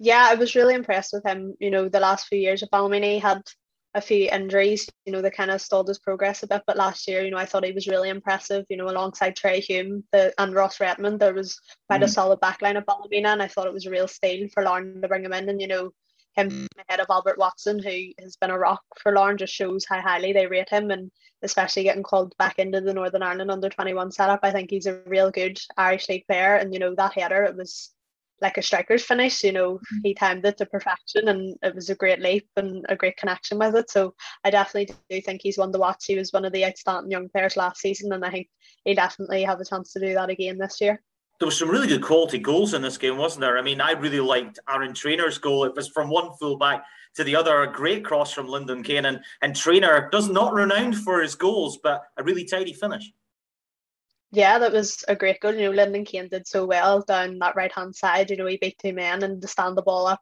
Yeah, 0.01 0.27
I 0.29 0.35
was 0.35 0.57
really 0.57 0.75
impressed 0.75 1.13
with 1.13 1.25
him. 1.25 1.55
You 1.61 1.71
know, 1.71 1.89
the 1.89 2.01
last 2.01 2.27
few 2.27 2.41
years 2.41 2.65
of 2.65 2.71
Ballymena 2.71 3.21
had 3.21 3.43
a 3.95 4.01
few 4.01 4.29
injuries, 4.31 4.89
you 5.05 5.13
know, 5.13 5.21
they 5.21 5.31
kind 5.31 5.51
of 5.51 5.61
stalled 5.61 5.89
his 5.89 5.99
progress 5.99 6.43
a 6.43 6.47
bit. 6.47 6.63
But 6.67 6.77
last 6.79 7.07
year, 7.07 7.23
you 7.23 7.31
know, 7.31 7.37
I 7.37 7.45
thought 7.45 7.65
he 7.65 7.73
was 7.73 7.87
really 7.87 8.09
impressive, 8.09 8.65
you 8.71 8.77
know, 8.77 8.89
alongside 8.89 9.37
Trai 9.37 9.59
Hume 9.61 10.05
the, 10.13 10.33
and 10.39 10.55
Ross 10.55 10.81
Redman. 10.81 11.19
There 11.19 11.35
was 11.35 11.61
quite 11.89 12.01
mm. 12.01 12.05
a 12.05 12.09
solid 12.09 12.41
backline 12.41 12.79
of 12.79 12.87
Ballymena, 12.87 13.29
and 13.29 13.43
I 13.43 13.49
thought 13.49 13.67
it 13.67 13.73
was 13.73 13.87
a 13.87 13.91
real 13.91 14.09
steal 14.09 14.49
for 14.55 14.63
Larne 14.63 15.03
to 15.03 15.09
bring 15.09 15.25
him 15.25 15.35
in. 15.35 15.49
And, 15.49 15.61
you 15.61 15.69
know, 15.69 15.91
him 16.35 16.67
ahead 16.89 17.01
of 17.01 17.07
Albert 17.11 17.37
Watson, 17.37 17.79
who 17.83 18.13
has 18.21 18.37
been 18.37 18.51
a 18.51 18.59
rock 18.59 18.83
for 18.99 19.13
Larne, 19.13 19.37
just 19.37 19.53
shows 19.53 19.85
how 19.87 20.01
highly 20.01 20.33
they 20.33 20.47
rate 20.47 20.71
him. 20.71 20.91
And 20.91 21.11
especially 21.43 21.83
getting 21.83 22.03
called 22.03 22.35
back 22.39 22.59
into 22.59 22.81
the 22.81 22.95
Northern 22.95 23.23
Ireland 23.23 23.51
under 23.51 23.69
21 23.69 24.13
setup, 24.13 24.41
I 24.43 24.53
think 24.53 24.71
he's 24.71 24.87
a 24.87 25.03
real 25.07 25.31
good 25.31 25.61
Irish 25.77 26.09
League 26.09 26.27
player. 26.27 26.55
And, 26.55 26.73
you 26.73 26.81
know, 26.81 26.95
that 26.95 27.13
header, 27.13 27.43
it 27.43 27.57
was 27.57 27.91
like 28.43 28.59
a 28.59 28.63
striker's 28.63 29.05
finish. 29.05 29.43
You 29.43 29.53
know, 29.53 29.75
mm-hmm. 29.75 29.99
he 30.03 30.15
timed 30.15 30.45
it 30.45 30.59
to 30.59 30.67
perfection 30.67 31.29
and 31.29 31.57
it 31.63 31.75
was 31.75 31.89
a 31.89 31.95
great 31.95 32.21
leap 32.21 32.47
and 32.57 32.85
a 32.89 32.97
great 32.97 33.17
connection 33.17 33.59
with 33.59 33.75
it. 33.77 33.91
So 33.91 34.15
I 34.45 34.51
definitely 34.51 34.95
do 35.09 35.21
think 35.23 35.41
he's 35.43 35.57
one 35.57 35.73
to 35.73 35.79
watch. 35.79 36.05
He 36.07 36.17
was 36.17 36.33
one 36.33 36.45
of 36.45 36.53
the 36.53 36.67
outstanding 36.67 37.11
young 37.11 37.29
players 37.29 37.57
last 37.57 37.81
season 37.81 38.13
and 38.13 38.25
I 38.25 38.31
think 38.31 38.49
he 38.85 38.95
definitely 38.95 39.45
have 39.45 39.61
a 39.61 39.65
chance 39.65 39.93
to 39.93 40.01
do 40.01 40.13
that 40.15 40.29
again 40.29 40.59
this 40.59 40.81
year. 40.81 41.01
There 41.39 41.47
was 41.47 41.59
some 41.59 41.71
really 41.71 41.89
good 41.89 42.03
quality 42.03 42.39
goals 42.39 42.75
in 42.75 42.83
this 42.83 42.99
game, 42.99 43.17
wasn't 43.17 43.41
there? 43.41 43.59
I 43.59 43.63
mean, 43.63 43.81
I 43.81 43.93
really 43.93 44.21
liked 44.21 44.59
Aaron 44.69 44.93
Traynor's 44.93 45.39
goal. 45.39 45.65
It 45.65 45.75
was 45.75 45.89
from 45.89 46.09
one 46.09 46.31
fullback 46.39 46.85
to 47.17 47.25
the 47.25 47.35
other, 47.35 47.63
a 47.63 47.73
great 47.73 48.05
cross 48.05 48.33
from 48.33 48.49
Lyndon 48.49 48.83
Kane. 48.83 49.07
And, 49.07 49.21
and 49.43 49.57
Trainer 49.57 50.09
does 50.13 50.29
not 50.29 50.53
renowned 50.53 50.97
for 50.99 51.21
his 51.21 51.35
goals, 51.35 51.79
but 51.83 52.03
a 52.17 52.23
really 52.23 52.45
tidy 52.45 52.73
finish 52.73 53.11
yeah, 54.33 54.59
that 54.59 54.73
was 54.73 55.05
a 55.09 55.15
great 55.15 55.41
goal. 55.41 55.55
You 55.55 55.67
know, 55.67 55.71
Lyndon 55.71 56.07
Kane 56.07 56.29
did 56.29 56.49
so 56.49 56.65
well 56.65 57.03
down 57.03 57.39
that 57.39 57.55
right 57.55 57.73
hand 57.73 57.95
side. 57.95 58.31
You 58.31 58.37
know, 58.39 58.47
he 58.47 58.57
beat 58.57 58.79
two 58.79 58.95
men 58.95 59.23
and 59.23 59.43
to 59.43 59.49
stand 59.49 59.77
the 59.77 59.83
ball 59.83 60.07
up. 60.07 60.21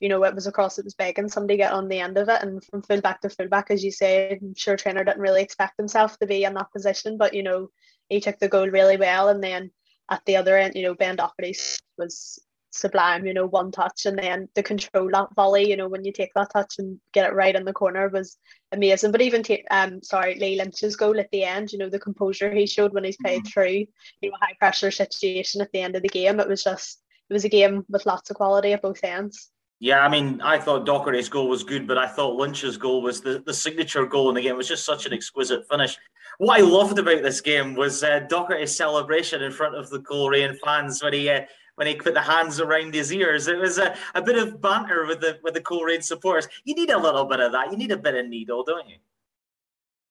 You 0.00 0.08
know, 0.08 0.24
it 0.24 0.34
was 0.34 0.48
across, 0.48 0.80
it 0.80 0.84
was 0.84 0.94
begging 0.94 1.28
somebody 1.28 1.56
get 1.56 1.72
on 1.72 1.86
the 1.86 2.00
end 2.00 2.18
of 2.18 2.28
it. 2.28 2.42
And 2.42 2.62
from 2.64 2.82
fullback 2.82 3.20
to 3.20 3.30
fullback, 3.30 3.70
as 3.70 3.84
you 3.84 3.92
say, 3.92 4.36
I'm 4.42 4.54
sure 4.56 4.76
Traynor 4.76 5.04
didn't 5.04 5.20
really 5.20 5.42
expect 5.42 5.74
himself 5.78 6.18
to 6.18 6.26
be 6.26 6.42
in 6.42 6.54
that 6.54 6.72
position, 6.72 7.16
but 7.16 7.34
you 7.34 7.44
know, 7.44 7.68
he 8.08 8.20
took 8.20 8.40
the 8.40 8.48
goal 8.48 8.68
really 8.68 8.96
well. 8.96 9.28
And 9.28 9.42
then 9.42 9.70
at 10.10 10.22
the 10.26 10.36
other 10.36 10.58
end, 10.58 10.74
you 10.74 10.82
know, 10.82 10.94
Ben 10.94 11.14
Doherty 11.14 11.54
was 11.96 12.40
sublime, 12.72 13.26
you 13.26 13.34
know, 13.34 13.46
one 13.46 13.70
touch 13.70 14.06
and 14.06 14.18
then 14.18 14.48
the 14.54 14.62
control 14.62 15.08
that 15.12 15.34
volley, 15.34 15.68
you 15.68 15.76
know, 15.76 15.88
when 15.88 16.04
you 16.04 16.12
take 16.12 16.30
that 16.34 16.50
touch 16.52 16.74
and 16.78 16.98
get 17.12 17.28
it 17.28 17.34
right 17.34 17.54
in 17.54 17.64
the 17.64 17.72
corner 17.72 18.08
was 18.08 18.38
amazing. 18.72 19.12
But 19.12 19.22
even 19.22 19.42
take 19.42 19.64
um 19.70 20.02
sorry, 20.02 20.34
Lee 20.36 20.56
Lynch's 20.56 20.96
goal 20.96 21.18
at 21.20 21.30
the 21.30 21.44
end, 21.44 21.72
you 21.72 21.78
know, 21.78 21.88
the 21.88 22.00
composure 22.00 22.52
he 22.52 22.66
showed 22.66 22.92
when 22.92 23.04
he's 23.04 23.16
played 23.16 23.42
mm-hmm. 23.42 23.48
through, 23.48 23.86
you 24.20 24.30
know, 24.30 24.36
high 24.40 24.54
pressure 24.58 24.90
situation 24.90 25.60
at 25.60 25.70
the 25.72 25.80
end 25.80 25.96
of 25.96 26.02
the 26.02 26.08
game. 26.08 26.40
It 26.40 26.48
was 26.48 26.64
just 26.64 27.02
it 27.30 27.32
was 27.32 27.44
a 27.44 27.48
game 27.48 27.84
with 27.88 28.06
lots 28.06 28.30
of 28.30 28.36
quality 28.36 28.72
at 28.72 28.82
both 28.82 29.04
ends. 29.04 29.50
Yeah, 29.82 30.04
I 30.04 30.08
mean, 30.08 30.40
I 30.40 30.58
thought 30.58 30.86
Doherty's 30.86 31.28
goal 31.28 31.48
was 31.48 31.64
good, 31.64 31.88
but 31.88 31.98
I 31.98 32.06
thought 32.06 32.36
Lynch's 32.36 32.76
goal 32.76 33.02
was 33.02 33.20
the, 33.20 33.42
the 33.44 33.52
signature 33.52 34.06
goal 34.06 34.28
in 34.28 34.36
the 34.36 34.42
game. 34.42 34.52
It 34.52 34.56
was 34.56 34.68
just 34.68 34.86
such 34.86 35.06
an 35.06 35.12
exquisite 35.12 35.68
finish. 35.68 35.98
What 36.38 36.60
I 36.60 36.62
loved 36.62 37.00
about 37.00 37.24
this 37.24 37.40
game 37.40 37.74
was 37.74 38.04
uh, 38.04 38.20
Doherty's 38.28 38.76
celebration 38.76 39.42
in 39.42 39.50
front 39.50 39.74
of 39.74 39.90
the 39.90 39.98
Coleraine 39.98 40.56
fans 40.64 41.02
when 41.02 41.14
he 41.14 41.28
uh, 41.28 41.40
when 41.76 41.86
he 41.86 41.94
put 41.94 42.14
the 42.14 42.20
hands 42.20 42.60
around 42.60 42.94
his 42.94 43.12
ears. 43.12 43.48
It 43.48 43.58
was 43.58 43.78
a, 43.78 43.96
a 44.14 44.22
bit 44.22 44.36
of 44.36 44.60
banter 44.60 45.06
with 45.06 45.20
the 45.20 45.38
with 45.42 45.54
the 45.54 45.60
Coleraine 45.60 46.02
supporters. 46.02 46.48
You 46.64 46.74
need 46.74 46.90
a 46.90 46.98
little 46.98 47.24
bit 47.24 47.40
of 47.40 47.52
that. 47.52 47.70
You 47.70 47.78
need 47.78 47.92
a 47.92 47.96
bit 47.96 48.14
of 48.14 48.26
needle, 48.28 48.64
don't 48.64 48.88
you? 48.88 48.96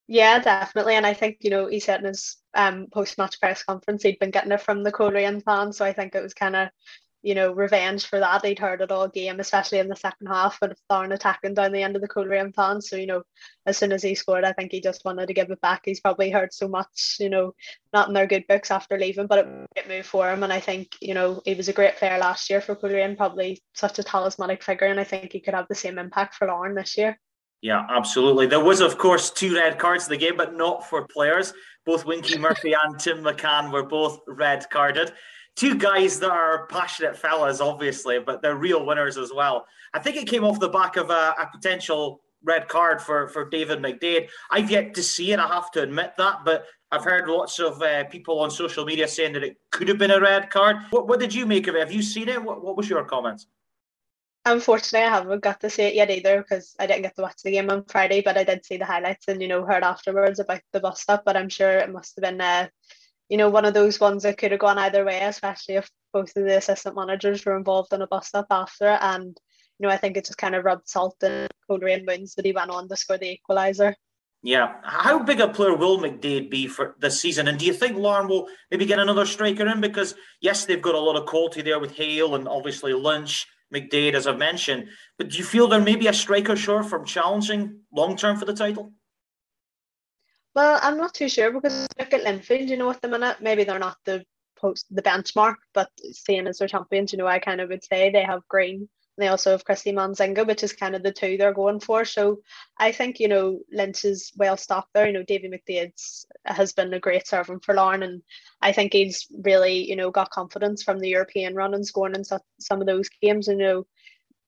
Yeah, 0.07 0.39
definitely. 0.39 0.95
And 0.95 1.05
I 1.05 1.13
think, 1.13 1.37
you 1.39 1.49
know, 1.49 1.67
he 1.67 1.79
said 1.79 2.01
in 2.01 2.07
his 2.07 2.37
um, 2.53 2.87
post 2.91 3.17
match 3.17 3.39
press 3.39 3.63
conference 3.63 4.03
he'd 4.03 4.19
been 4.19 4.31
getting 4.31 4.51
it 4.51 4.61
from 4.61 4.83
the 4.83 4.91
Coleraine 4.91 5.39
fans. 5.39 5.77
So 5.77 5.85
I 5.85 5.93
think 5.93 6.15
it 6.15 6.21
was 6.21 6.33
kind 6.33 6.55
of 6.55 6.69
you 7.23 7.35
know, 7.35 7.51
revenge 7.51 8.05
for 8.05 8.19
that. 8.19 8.41
They'd 8.41 8.57
heard 8.57 8.81
it 8.81 8.91
all 8.91 9.07
game, 9.07 9.39
especially 9.39 9.79
in 9.79 9.87
the 9.87 9.95
second 9.95 10.27
half 10.27 10.59
when 10.59 10.73
Thorn 10.89 11.11
attacking 11.11 11.53
down 11.53 11.71
the 11.71 11.83
end 11.83 11.95
of 11.95 12.01
the 12.01 12.07
Coleraine 12.07 12.51
fans. 12.53 12.89
So, 12.89 12.95
you 12.95 13.05
know, 13.05 13.23
as 13.65 13.77
soon 13.77 13.91
as 13.91 14.01
he 14.01 14.15
scored, 14.15 14.43
I 14.43 14.53
think 14.53 14.71
he 14.71 14.81
just 14.81 15.05
wanted 15.05 15.27
to 15.27 15.33
give 15.33 15.51
it 15.51 15.61
back. 15.61 15.81
He's 15.85 15.99
probably 15.99 16.31
heard 16.31 16.53
so 16.53 16.67
much, 16.67 17.17
you 17.19 17.29
know, 17.29 17.53
not 17.93 18.07
in 18.07 18.13
their 18.13 18.25
good 18.25 18.45
books 18.47 18.71
after 18.71 18.97
leaving, 18.97 19.27
but 19.27 19.39
it, 19.39 19.47
it 19.75 19.87
moved 19.87 20.07
for 20.07 20.31
him. 20.31 20.43
And 20.43 20.51
I 20.51 20.59
think, 20.59 20.95
you 20.99 21.13
know, 21.13 21.41
he 21.45 21.53
was 21.53 21.67
a 21.67 21.73
great 21.73 21.97
player 21.97 22.17
last 22.17 22.49
year 22.49 22.61
for 22.61 22.75
Coleraine, 22.75 23.15
probably 23.15 23.61
such 23.75 23.99
a 23.99 24.03
talismanic 24.03 24.63
figure. 24.63 24.87
And 24.87 24.99
I 24.99 25.03
think 25.03 25.31
he 25.31 25.41
could 25.41 25.53
have 25.53 25.67
the 25.69 25.75
same 25.75 25.99
impact 25.99 26.35
for 26.35 26.47
Larne 26.47 26.75
this 26.75 26.97
year. 26.97 27.19
Yeah, 27.61 27.85
absolutely. 27.89 28.47
There 28.47 28.63
was, 28.63 28.81
of 28.81 28.97
course, 28.97 29.29
two 29.29 29.55
red 29.55 29.77
cards 29.77 30.07
in 30.07 30.09
the 30.09 30.17
game, 30.17 30.35
but 30.35 30.55
not 30.55 30.89
for 30.89 31.05
players. 31.05 31.53
Both 31.85 32.05
Winky 32.05 32.39
Murphy 32.39 32.73
and 32.73 32.99
Tim 32.99 33.19
McCann 33.23 33.71
were 33.71 33.85
both 33.85 34.19
red 34.27 34.67
carded 34.71 35.11
two 35.55 35.75
guys 35.75 36.19
that 36.19 36.31
are 36.31 36.67
passionate 36.67 37.17
fellas, 37.17 37.61
obviously, 37.61 38.19
but 38.19 38.41
they're 38.41 38.55
real 38.55 38.85
winners 38.85 39.17
as 39.17 39.31
well. 39.33 39.65
I 39.93 39.99
think 39.99 40.17
it 40.17 40.27
came 40.27 40.43
off 40.43 40.59
the 40.59 40.69
back 40.69 40.97
of 40.97 41.09
a, 41.09 41.35
a 41.39 41.49
potential 41.51 42.21
red 42.43 42.67
card 42.67 43.01
for, 43.01 43.27
for 43.27 43.49
David 43.49 43.79
McDaid. 43.79 44.29
I've 44.49 44.71
yet 44.71 44.93
to 44.95 45.03
see 45.03 45.31
it, 45.31 45.39
I 45.39 45.47
have 45.47 45.71
to 45.71 45.83
admit 45.83 46.13
that, 46.17 46.39
but 46.43 46.65
I've 46.91 47.03
heard 47.03 47.27
lots 47.27 47.59
of 47.59 47.81
uh, 47.81 48.05
people 48.05 48.39
on 48.39 48.51
social 48.51 48.83
media 48.83 49.07
saying 49.07 49.33
that 49.33 49.43
it 49.43 49.57
could 49.71 49.87
have 49.87 49.97
been 49.97 50.11
a 50.11 50.19
red 50.19 50.49
card. 50.49 50.77
What, 50.89 51.07
what 51.07 51.19
did 51.19 51.33
you 51.33 51.45
make 51.45 51.67
of 51.67 51.75
it? 51.75 51.79
Have 51.79 51.91
you 51.91 52.01
seen 52.01 52.27
it? 52.27 52.41
What, 52.41 52.63
what 52.63 52.75
was 52.75 52.89
your 52.89 53.05
comments? 53.05 53.47
Unfortunately, 54.43 55.05
I 55.05 55.11
haven't 55.11 55.43
got 55.43 55.59
to 55.59 55.69
see 55.69 55.83
it 55.83 55.93
yet 55.93 56.09
either 56.09 56.41
because 56.41 56.75
I 56.79 56.87
didn't 56.87 57.03
get 57.03 57.15
to 57.15 57.21
watch 57.21 57.43
the 57.43 57.51
game 57.51 57.69
on 57.69 57.85
Friday, 57.85 58.21
but 58.21 58.37
I 58.37 58.43
did 58.43 58.65
see 58.65 58.77
the 58.77 58.85
highlights 58.85 59.27
and, 59.27 59.39
you 59.39 59.47
know, 59.47 59.63
heard 59.63 59.83
afterwards 59.83 60.39
about 60.39 60.61
the 60.73 60.79
bus 60.79 61.01
stop, 61.01 61.23
but 61.23 61.37
I'm 61.37 61.49
sure 61.49 61.69
it 61.69 61.91
must 61.91 62.15
have 62.15 62.23
been 62.23 62.41
uh, 62.41 62.67
you 63.31 63.37
know, 63.37 63.49
one 63.49 63.63
of 63.63 63.73
those 63.73 63.97
ones 63.97 64.23
that 64.23 64.37
could 64.37 64.51
have 64.51 64.59
gone 64.59 64.77
either 64.77 65.05
way, 65.05 65.21
especially 65.21 65.75
if 65.75 65.89
both 66.11 66.35
of 66.35 66.43
the 66.43 66.57
assistant 66.57 66.97
managers 66.97 67.45
were 67.45 67.55
involved 67.55 67.93
in 67.93 68.01
a 68.01 68.07
bus 68.07 68.27
stop 68.27 68.47
after 68.51 68.91
it. 68.91 68.99
And, 69.01 69.37
you 69.79 69.87
know, 69.87 69.89
I 69.89 69.95
think 69.95 70.17
it 70.17 70.25
just 70.25 70.37
kind 70.37 70.53
of 70.53 70.65
rubbed 70.65 70.89
salt 70.89 71.15
in 71.23 71.47
Coleraine 71.65 72.05
wounds 72.05 72.35
that 72.35 72.45
he 72.45 72.51
went 72.51 72.71
on 72.71 72.89
to 72.89 72.97
score 72.97 73.17
the 73.17 73.39
equaliser. 73.39 73.93
Yeah. 74.43 74.73
How 74.83 75.19
big 75.19 75.39
a 75.39 75.47
player 75.47 75.73
will 75.73 75.97
McDaid 75.97 76.49
be 76.49 76.67
for 76.67 76.97
this 76.99 77.21
season? 77.21 77.47
And 77.47 77.57
do 77.57 77.65
you 77.65 77.71
think 77.71 77.95
Larne 77.95 78.27
will 78.27 78.49
maybe 78.69 78.85
get 78.85 78.99
another 78.99 79.25
striker 79.25 79.65
in? 79.65 79.79
Because, 79.79 80.13
yes, 80.41 80.65
they've 80.65 80.81
got 80.81 80.95
a 80.95 80.99
lot 80.99 81.15
of 81.15 81.25
quality 81.25 81.61
there 81.61 81.79
with 81.79 81.95
Hale 81.95 82.35
and 82.35 82.49
obviously 82.49 82.91
Lynch, 82.91 83.47
McDaid, 83.73 84.13
as 84.13 84.27
I've 84.27 84.39
mentioned. 84.39 84.89
But 85.17 85.29
do 85.29 85.37
you 85.37 85.45
feel 85.45 85.69
there 85.69 85.79
may 85.79 85.95
be 85.95 86.07
a 86.07 86.13
striker 86.13 86.57
short 86.57 86.87
from 86.87 87.05
challenging 87.05 87.79
long 87.93 88.17
term 88.17 88.35
for 88.35 88.43
the 88.43 88.53
title? 88.53 88.91
Well, 90.53 90.79
I'm 90.81 90.97
not 90.97 91.13
too 91.13 91.29
sure 91.29 91.51
because 91.51 91.87
look 91.97 92.13
at 92.13 92.23
Linfield, 92.23 92.67
you 92.67 92.77
know, 92.77 92.89
at 92.89 93.01
the 93.01 93.07
minute, 93.07 93.37
maybe 93.41 93.63
they're 93.63 93.79
not 93.79 93.97
the 94.05 94.25
post 94.57 94.85
the 94.91 95.01
benchmark, 95.01 95.55
but 95.73 95.89
seeing 96.11 96.47
as 96.47 96.57
their 96.57 96.67
champions, 96.67 97.11
you 97.11 97.17
know, 97.17 97.27
I 97.27 97.39
kind 97.39 97.61
of 97.61 97.69
would 97.69 97.83
say 97.83 98.11
they 98.11 98.23
have 98.23 98.47
Green 98.47 98.89
they 99.17 99.27
also 99.27 99.51
have 99.51 99.65
Christy 99.65 99.91
Manzinga, 99.91 100.47
which 100.47 100.63
is 100.63 100.73
kind 100.73 100.95
of 100.95 101.03
the 101.03 101.11
two 101.11 101.37
they're 101.37 101.53
going 101.53 101.79
for. 101.79 102.05
So 102.05 102.39
I 102.77 102.91
think, 102.91 103.19
you 103.19 103.27
know, 103.27 103.59
Lynch 103.71 104.05
is 104.05 104.31
well 104.35 104.57
stocked 104.57 104.93
there. 104.93 105.05
You 105.05 105.13
know, 105.13 105.23
Davy 105.23 105.49
McDaid 105.49 105.91
has 106.45 106.73
been 106.73 106.93
a 106.93 106.99
great 106.99 107.27
servant 107.27 107.63
for 107.63 107.75
Larne. 107.75 108.03
And 108.03 108.23
I 108.61 108.71
think 108.71 108.93
he's 108.93 109.27
really, 109.43 109.87
you 109.87 109.95
know, 109.95 110.11
got 110.11 110.31
confidence 110.31 110.81
from 110.81 110.99
the 110.99 111.09
European 111.09 111.55
run 111.55 111.73
and 111.73 111.85
scoring 111.85 112.15
in 112.15 112.23
some 112.23 112.81
of 112.81 112.87
those 112.87 113.09
games. 113.21 113.47
You 113.47 113.57
know, 113.57 113.85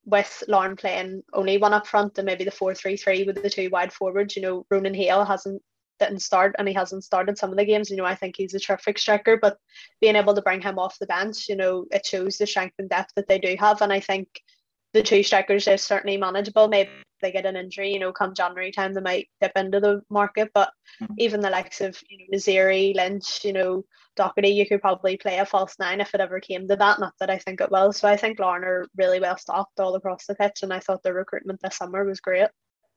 with 0.06 0.44
Larne 0.48 0.76
playing 0.78 1.24
only 1.34 1.58
one 1.58 1.74
up 1.74 1.86
front 1.86 2.18
and 2.18 2.26
maybe 2.26 2.44
the 2.44 2.52
4 2.52 2.74
3 2.74 2.98
3 2.98 3.24
with 3.26 3.42
the 3.42 3.50
two 3.50 3.70
wide 3.70 3.94
forwards, 3.94 4.36
you 4.36 4.42
know, 4.42 4.66
Ronan 4.72 4.94
Hale 4.94 5.26
hasn't 5.26 5.62
didn't 6.00 6.20
start 6.20 6.56
and 6.58 6.68
he 6.68 6.74
hasn't 6.74 7.04
started 7.04 7.38
some 7.38 7.52
of 7.52 7.58
the 7.58 7.66
games. 7.66 7.90
You 7.90 7.98
know, 7.98 8.06
I 8.06 8.16
think 8.16 8.36
he's 8.36 8.54
a 8.54 8.60
terrific 8.60 8.98
striker, 8.98 9.38
but 9.38 9.58
being 10.02 10.16
able 10.16 10.36
to 10.36 10.42
bring 10.42 10.62
him 10.62 10.80
off 10.80 11.00
the 11.00 11.08
bench, 11.08 11.48
you 11.50 11.56
know, 11.56 11.86
it 11.92 12.06
shows 12.06 12.38
the 12.38 12.48
strength 12.48 12.76
and 12.80 12.90
depth 12.90 13.12
that 13.16 13.28
they 13.28 13.40
do 13.40 13.56
have. 13.60 13.82
And 13.82 13.94
I 13.94 14.00
think 14.00 14.28
the 14.94 15.04
two 15.04 15.24
strikers 15.24 15.68
are 15.68 15.78
certainly 15.78 16.18
manageable. 16.18 16.68
Maybe 16.68 16.92
they 17.22 17.32
get 17.32 17.46
an 17.46 17.56
injury, 17.56 17.92
you 17.92 18.00
know, 18.00 18.12
come 18.12 18.36
January 18.36 18.72
time 18.72 18.94
they 18.94 19.02
might 19.02 19.30
dip 19.42 19.54
into 19.56 19.80
the 19.80 20.02
market. 20.10 20.52
But 20.54 20.72
mm-hmm. 21.02 21.14
even 21.18 21.42
the 21.42 21.50
likes 21.50 21.82
of 21.82 22.00
you 22.10 22.20
know 22.20 22.38
Naziri, 22.38 22.96
Lynch, 22.96 23.44
you 23.44 23.54
know, 23.54 23.84
Doherty, 24.16 24.50
you 24.50 24.68
could 24.68 24.82
probably 24.82 25.18
play 25.18 25.40
a 25.40 25.46
false 25.46 25.76
nine 25.80 26.02
if 26.02 26.14
it 26.14 26.22
ever 26.22 26.40
came 26.40 26.68
to 26.68 26.76
that. 26.76 27.00
Not 27.00 27.14
that 27.20 27.32
I 27.32 27.40
think 27.40 27.62
it 27.62 27.72
will. 27.72 27.92
So 27.92 28.08
I 28.08 28.18
think 28.18 28.40
Larne 28.40 28.64
are 28.64 28.86
really 28.96 29.20
well 29.20 29.38
stocked 29.38 29.80
all 29.80 29.96
across 29.96 30.28
the 30.28 30.36
pitch, 30.36 30.60
and 30.62 30.72
I 30.72 30.80
thought 30.80 31.02
their 31.02 31.16
recruitment 31.16 31.60
this 31.64 31.78
summer 31.78 32.06
was 32.06 32.20
great. 32.20 32.50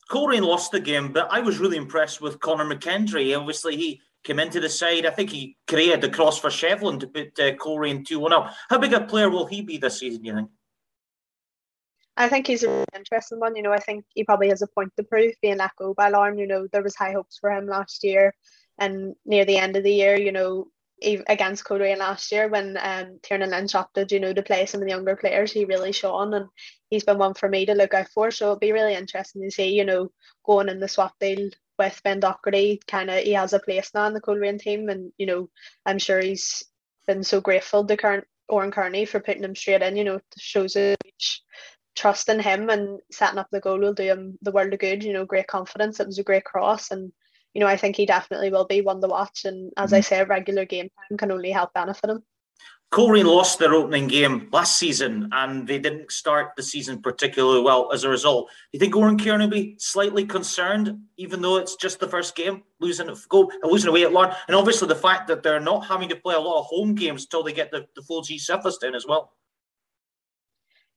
Coleraine 0.08 0.44
lost 0.44 0.70
the 0.72 0.80
game, 0.80 1.12
but 1.12 1.28
I 1.30 1.40
was 1.40 1.58
really 1.58 1.76
impressed 1.76 2.20
with 2.20 2.40
Conor 2.40 2.64
McKendry. 2.64 3.36
Obviously, 3.36 3.76
he 3.76 4.00
came 4.22 4.38
into 4.38 4.60
the 4.60 4.68
side. 4.68 5.06
I 5.06 5.10
think 5.10 5.30
he 5.30 5.56
created 5.66 6.00
the 6.00 6.08
cross 6.08 6.38
for 6.38 6.48
Shevlin 6.48 7.00
to 7.00 7.06
put 7.06 7.38
uh, 7.38 7.54
Coleraine 7.56 8.04
2 8.04 8.18
1 8.18 8.32
up. 8.32 8.52
How 8.68 8.78
big 8.78 8.92
a 8.92 9.00
player 9.00 9.30
will 9.30 9.46
he 9.46 9.62
be 9.62 9.78
this 9.78 9.98
season, 9.98 10.24
you 10.24 10.34
think? 10.34 10.50
I 12.16 12.28
think 12.28 12.46
he's 12.46 12.62
an 12.62 12.84
interesting 12.94 13.40
one. 13.40 13.56
You 13.56 13.62
know, 13.62 13.72
I 13.72 13.78
think 13.78 14.04
he 14.14 14.24
probably 14.24 14.48
has 14.48 14.62
a 14.62 14.66
point 14.68 14.90
to 14.96 15.04
prove 15.04 15.34
being 15.42 15.58
let 15.58 15.76
go 15.76 15.92
by. 15.92 16.08
You 16.08 16.46
know, 16.46 16.66
there 16.72 16.82
was 16.82 16.96
high 16.96 17.12
hopes 17.12 17.38
for 17.38 17.50
him 17.50 17.66
last 17.66 18.04
year, 18.04 18.32
and 18.78 19.14
near 19.26 19.44
the 19.44 19.58
end 19.58 19.76
of 19.76 19.84
the 19.84 19.92
year, 19.92 20.16
you 20.16 20.32
know, 20.32 20.68
against 21.02 21.64
Coleraine 21.64 21.98
last 21.98 22.32
year 22.32 22.48
when 22.48 22.78
um, 22.80 23.18
Tiernan 23.22 23.50
Lynch 23.50 23.74
opted, 23.74 24.10
you 24.12 24.20
know, 24.20 24.32
to 24.32 24.42
play 24.42 24.66
some 24.66 24.80
of 24.80 24.86
the 24.86 24.92
younger 24.92 25.16
players, 25.16 25.52
he 25.52 25.64
really 25.64 25.92
shone, 25.92 26.34
and 26.34 26.46
he's 26.88 27.04
been 27.04 27.18
one 27.18 27.34
for 27.34 27.48
me 27.48 27.66
to 27.66 27.74
look 27.74 27.94
out 27.94 28.08
for. 28.08 28.30
So 28.30 28.46
it'll 28.46 28.58
be 28.58 28.72
really 28.72 28.94
interesting 28.94 29.42
to 29.42 29.50
see, 29.50 29.74
you 29.74 29.84
know, 29.84 30.10
going 30.44 30.68
in 30.68 30.80
the 30.80 30.88
swap 30.88 31.14
deal 31.20 31.50
with 31.78 32.00
Ben 32.02 32.20
Doherty. 32.20 32.80
Kind 32.86 33.10
of, 33.10 33.18
he 33.18 33.32
has 33.32 33.52
a 33.52 33.60
place 33.60 33.90
now 33.94 34.06
in 34.06 34.14
the 34.14 34.20
Coleraine 34.20 34.58
team, 34.58 34.88
and 34.88 35.12
you 35.18 35.26
know, 35.26 35.50
I'm 35.84 35.98
sure 35.98 36.20
he's 36.20 36.64
been 37.06 37.22
so 37.22 37.40
grateful 37.40 37.84
to 37.86 37.96
current 37.96 38.24
Oran 38.48 38.70
Kearney 38.70 39.04
for 39.04 39.20
putting 39.20 39.44
him 39.44 39.54
straight 39.54 39.82
in. 39.82 39.96
You 39.96 40.04
know, 40.04 40.20
shows 40.38 40.76
a 40.76 40.96
trust 41.94 42.28
in 42.28 42.38
him 42.40 42.68
and 42.68 43.00
setting 43.10 43.38
up 43.38 43.48
the 43.50 43.60
goal 43.60 43.78
will 43.78 43.94
do 43.94 44.04
him 44.04 44.38
the 44.42 44.52
world 44.52 44.72
of 44.72 44.78
good. 44.80 45.04
You 45.04 45.12
know, 45.12 45.26
great 45.26 45.46
confidence. 45.46 46.00
It 46.00 46.06
was 46.06 46.18
a 46.18 46.24
great 46.24 46.44
cross, 46.44 46.90
and 46.90 47.12
you 47.56 47.60
know, 47.60 47.66
I 47.66 47.78
think 47.78 47.96
he 47.96 48.04
definitely 48.04 48.50
will 48.50 48.66
be 48.66 48.82
one 48.82 49.00
to 49.00 49.08
watch. 49.08 49.46
And 49.46 49.72
as 49.78 49.86
mm-hmm. 49.86 49.96
I 49.96 50.00
say, 50.00 50.22
regular 50.24 50.66
game 50.66 50.90
time 50.90 51.16
can 51.16 51.32
only 51.32 51.50
help 51.50 51.72
benefit 51.72 52.10
him. 52.10 52.22
Coleraine 52.90 53.24
lost 53.24 53.58
their 53.58 53.72
opening 53.72 54.08
game 54.08 54.50
last 54.52 54.78
season 54.78 55.30
and 55.32 55.66
they 55.66 55.78
didn't 55.78 56.12
start 56.12 56.50
the 56.54 56.62
season 56.62 57.00
particularly 57.00 57.62
well 57.62 57.90
as 57.94 58.04
a 58.04 58.10
result. 58.10 58.48
Do 58.48 58.54
you 58.74 58.78
think 58.78 58.94
Oran 58.94 59.18
Kearney 59.18 59.46
will 59.46 59.50
be 59.50 59.76
slightly 59.78 60.26
concerned, 60.26 60.98
even 61.16 61.40
though 61.40 61.56
it's 61.56 61.76
just 61.76 61.98
the 61.98 62.06
first 62.06 62.36
game, 62.36 62.62
losing 62.78 63.08
go 63.30 63.50
losing 63.62 63.88
away 63.88 64.04
at 64.04 64.12
Larne? 64.12 64.36
And 64.48 64.54
obviously 64.54 64.88
the 64.88 64.94
fact 64.94 65.26
that 65.28 65.42
they're 65.42 65.58
not 65.58 65.86
having 65.86 66.10
to 66.10 66.16
play 66.16 66.34
a 66.34 66.38
lot 66.38 66.60
of 66.60 66.66
home 66.66 66.94
games 66.94 67.22
until 67.22 67.42
they 67.42 67.54
get 67.54 67.70
the, 67.70 67.86
the 67.96 68.02
4G 68.02 68.38
surface 68.38 68.76
down 68.76 68.94
as 68.94 69.06
well. 69.06 69.32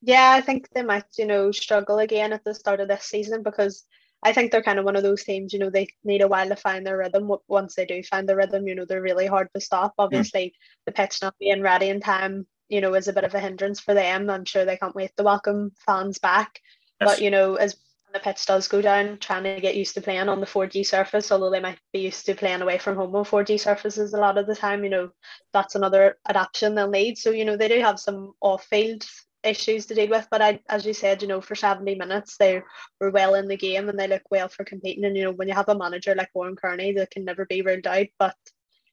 Yeah, 0.02 0.30
I 0.32 0.42
think 0.42 0.68
they 0.76 0.84
might, 0.84 1.06
you 1.18 1.26
know, 1.26 1.54
struggle 1.54 2.00
again 2.00 2.34
at 2.34 2.44
the 2.44 2.54
start 2.54 2.82
of 2.82 2.90
this 2.90 3.06
season 3.06 3.44
because 3.44 3.86
I 4.22 4.34
think 4.34 4.52
they're 4.52 4.62
kind 4.62 4.80
of 4.80 4.86
one 4.86 4.96
of 4.96 5.04
those 5.04 5.24
teams, 5.24 5.54
you 5.54 5.60
know, 5.60 5.70
they 5.70 5.88
need 6.04 6.22
a 6.22 6.28
while 6.28 6.50
to 6.50 6.56
find 6.56 6.86
their 6.86 6.98
rhythm. 6.98 7.32
Once 7.48 7.76
they 7.76 7.86
do 7.86 8.04
find 8.04 8.28
their 8.28 8.36
rhythm, 8.36 8.68
you 8.68 8.76
know, 8.76 8.86
they're 8.86 9.02
really 9.02 9.28
hard 9.28 9.48
to 9.56 9.62
stop. 9.62 9.94
Hmm. 9.98 10.04
Obviously, 10.04 10.48
mm. 10.48 10.54
the 10.86 10.92
pitch 10.92 11.20
not 11.22 11.36
being 11.40 11.62
ready 11.62 11.90
in 11.90 12.02
time, 12.02 12.46
you 12.68 12.82
know, 12.82 12.94
is 12.96 13.08
a 13.08 13.14
bit 13.14 13.24
of 13.24 13.34
a 13.34 13.40
hindrance 13.40 13.80
for 13.80 13.94
them. 13.94 14.30
I'm 14.30 14.46
sure 14.46 14.66
they 14.66 14.78
can't 14.78 14.96
wait 14.96 15.12
to 15.18 15.24
welcome 15.24 15.72
fans 15.86 16.20
back. 16.20 16.60
Yes. 17.00 17.10
But, 17.10 17.22
you 17.22 17.32
know, 17.32 17.56
as 17.56 17.78
the 18.14 18.20
pitch 18.20 18.46
does 18.46 18.68
go 18.68 18.82
down, 18.82 19.20
trying 19.20 19.44
to 19.44 19.62
get 19.62 19.78
used 19.78 19.94
to 19.94 20.02
playing 20.02 20.30
on 20.30 20.40
the 20.40 20.46
4G 20.46 20.86
surface, 20.86 21.32
although 21.32 21.52
they 21.52 21.60
might 21.60 21.80
be 21.94 22.00
used 22.00 22.26
to 22.26 22.36
playing 22.36 22.62
away 22.62 22.78
from 22.78 22.96
home 22.96 23.16
on 23.16 23.24
4G 23.24 23.60
surfaces 23.60 24.14
a 24.14 24.18
lot 24.18 24.38
of 24.38 24.48
the 24.48 24.56
time, 24.56 24.84
you 24.84 24.90
know, 24.90 25.12
that's 25.54 25.76
another 25.76 26.18
adaptation 26.28 26.76
they'll 26.76 26.90
need. 26.90 27.18
So, 27.18 27.32
you 27.32 27.46
know, 27.46 27.56
they 27.56 27.68
do 27.68 27.80
have 27.80 28.00
some 28.00 28.34
off 28.42 28.66
field 28.66 29.06
issues 29.44 29.86
to 29.86 29.96
deal 29.96 30.10
with. 30.10 30.28
But 30.30 30.42
I, 30.42 30.60
as 30.70 30.86
you 30.86 30.94
said, 30.94 31.22
you 31.22 31.28
know, 31.28 31.42
for 31.42 31.56
70 31.56 31.96
minutes 31.96 32.38
they 32.38 32.62
were 33.00 33.12
well 33.12 33.36
in 33.36 33.48
the 33.48 33.58
game 33.58 33.90
and 33.90 34.00
they 34.00 34.08
look 34.08 34.24
well 34.30 34.50
for 34.50 34.64
competing. 34.64 35.06
And 35.06 35.16
you 35.16 35.24
know, 35.24 35.32
when 35.32 35.48
you 35.48 35.54
have 35.54 35.70
a 35.70 35.78
manager 35.78 36.16
like 36.16 36.30
Oran 36.34 36.56
Kearney, 36.56 36.94
they 36.94 37.06
can 37.06 37.26
never 37.26 37.46
be 37.46 37.62
ruled 37.62 37.88
out. 37.88 38.08
But 38.18 38.36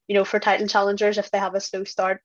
you 0.08 0.14
know, 0.14 0.24
for 0.24 0.38
title 0.38 0.68
challengers, 0.68 1.18
if 1.18 1.30
they 1.30 1.38
have 1.38 1.54
a 1.54 1.60
slow 1.60 1.84
start, 1.84 2.20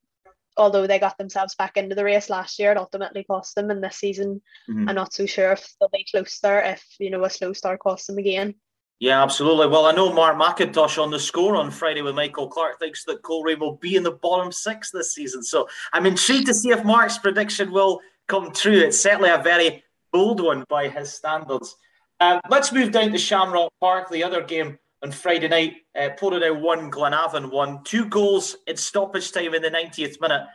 although 0.56 0.86
they 0.86 0.98
got 0.98 1.18
themselves 1.18 1.54
back 1.54 1.76
into 1.76 1.94
the 1.94 2.04
race 2.04 2.30
last 2.30 2.58
year, 2.58 2.72
it 2.72 2.78
ultimately 2.78 3.24
cost 3.24 3.54
them. 3.54 3.70
And 3.70 3.82
this 3.82 3.96
season, 3.96 4.42
mm-hmm. 4.70 4.88
I'm 4.88 4.94
not 4.94 5.12
so 5.12 5.26
sure 5.26 5.52
if 5.52 5.74
they'll 5.80 5.88
be 5.88 6.06
close 6.10 6.38
there 6.40 6.62
if 6.62 6.84
you 6.98 7.10
know 7.10 7.24
a 7.24 7.30
slow 7.30 7.52
start 7.52 7.80
costs 7.80 8.06
them 8.06 8.18
again. 8.18 8.54
Yeah, 9.00 9.22
absolutely. 9.22 9.66
Well, 9.66 9.86
I 9.86 9.92
know 9.92 10.12
Mark 10.12 10.36
McIntosh 10.36 11.02
on 11.02 11.10
the 11.10 11.18
score 11.18 11.56
on 11.56 11.70
Friday 11.72 12.02
with 12.02 12.14
Michael 12.14 12.48
Clark 12.48 12.78
thinks 12.78 13.04
that 13.04 13.22
Coleraine 13.22 13.58
will 13.58 13.76
be 13.76 13.96
in 13.96 14.04
the 14.04 14.12
bottom 14.12 14.52
six 14.52 14.90
this 14.90 15.14
season. 15.14 15.42
So 15.42 15.68
I'm 15.92 16.06
intrigued 16.06 16.46
to 16.46 16.54
see 16.54 16.70
if 16.70 16.84
Mark's 16.84 17.18
prediction 17.18 17.72
will 17.72 18.00
come 18.28 18.52
true. 18.52 18.78
It's 18.78 19.00
certainly 19.00 19.30
a 19.30 19.42
very 19.42 19.82
bold 20.12 20.40
one 20.40 20.64
by 20.68 20.88
his 20.88 21.12
standards. 21.12 21.74
Um, 22.20 22.40
let's 22.48 22.72
move 22.72 22.92
down 22.92 23.10
to 23.10 23.18
Shamrock 23.18 23.72
Park, 23.80 24.08
the 24.08 24.22
other 24.22 24.42
game 24.42 24.78
on 25.02 25.10
Friday 25.10 25.48
night. 25.48 25.76
Uh, 25.98 26.10
Portadown 26.10 26.60
won, 26.60 26.90
Glenavon 26.90 27.50
won. 27.50 27.82
Two 27.82 28.04
goals 28.04 28.56
in 28.68 28.76
stoppage 28.76 29.32
time 29.32 29.54
in 29.54 29.62
the 29.62 29.70
90th 29.70 30.20
minute. 30.20 30.46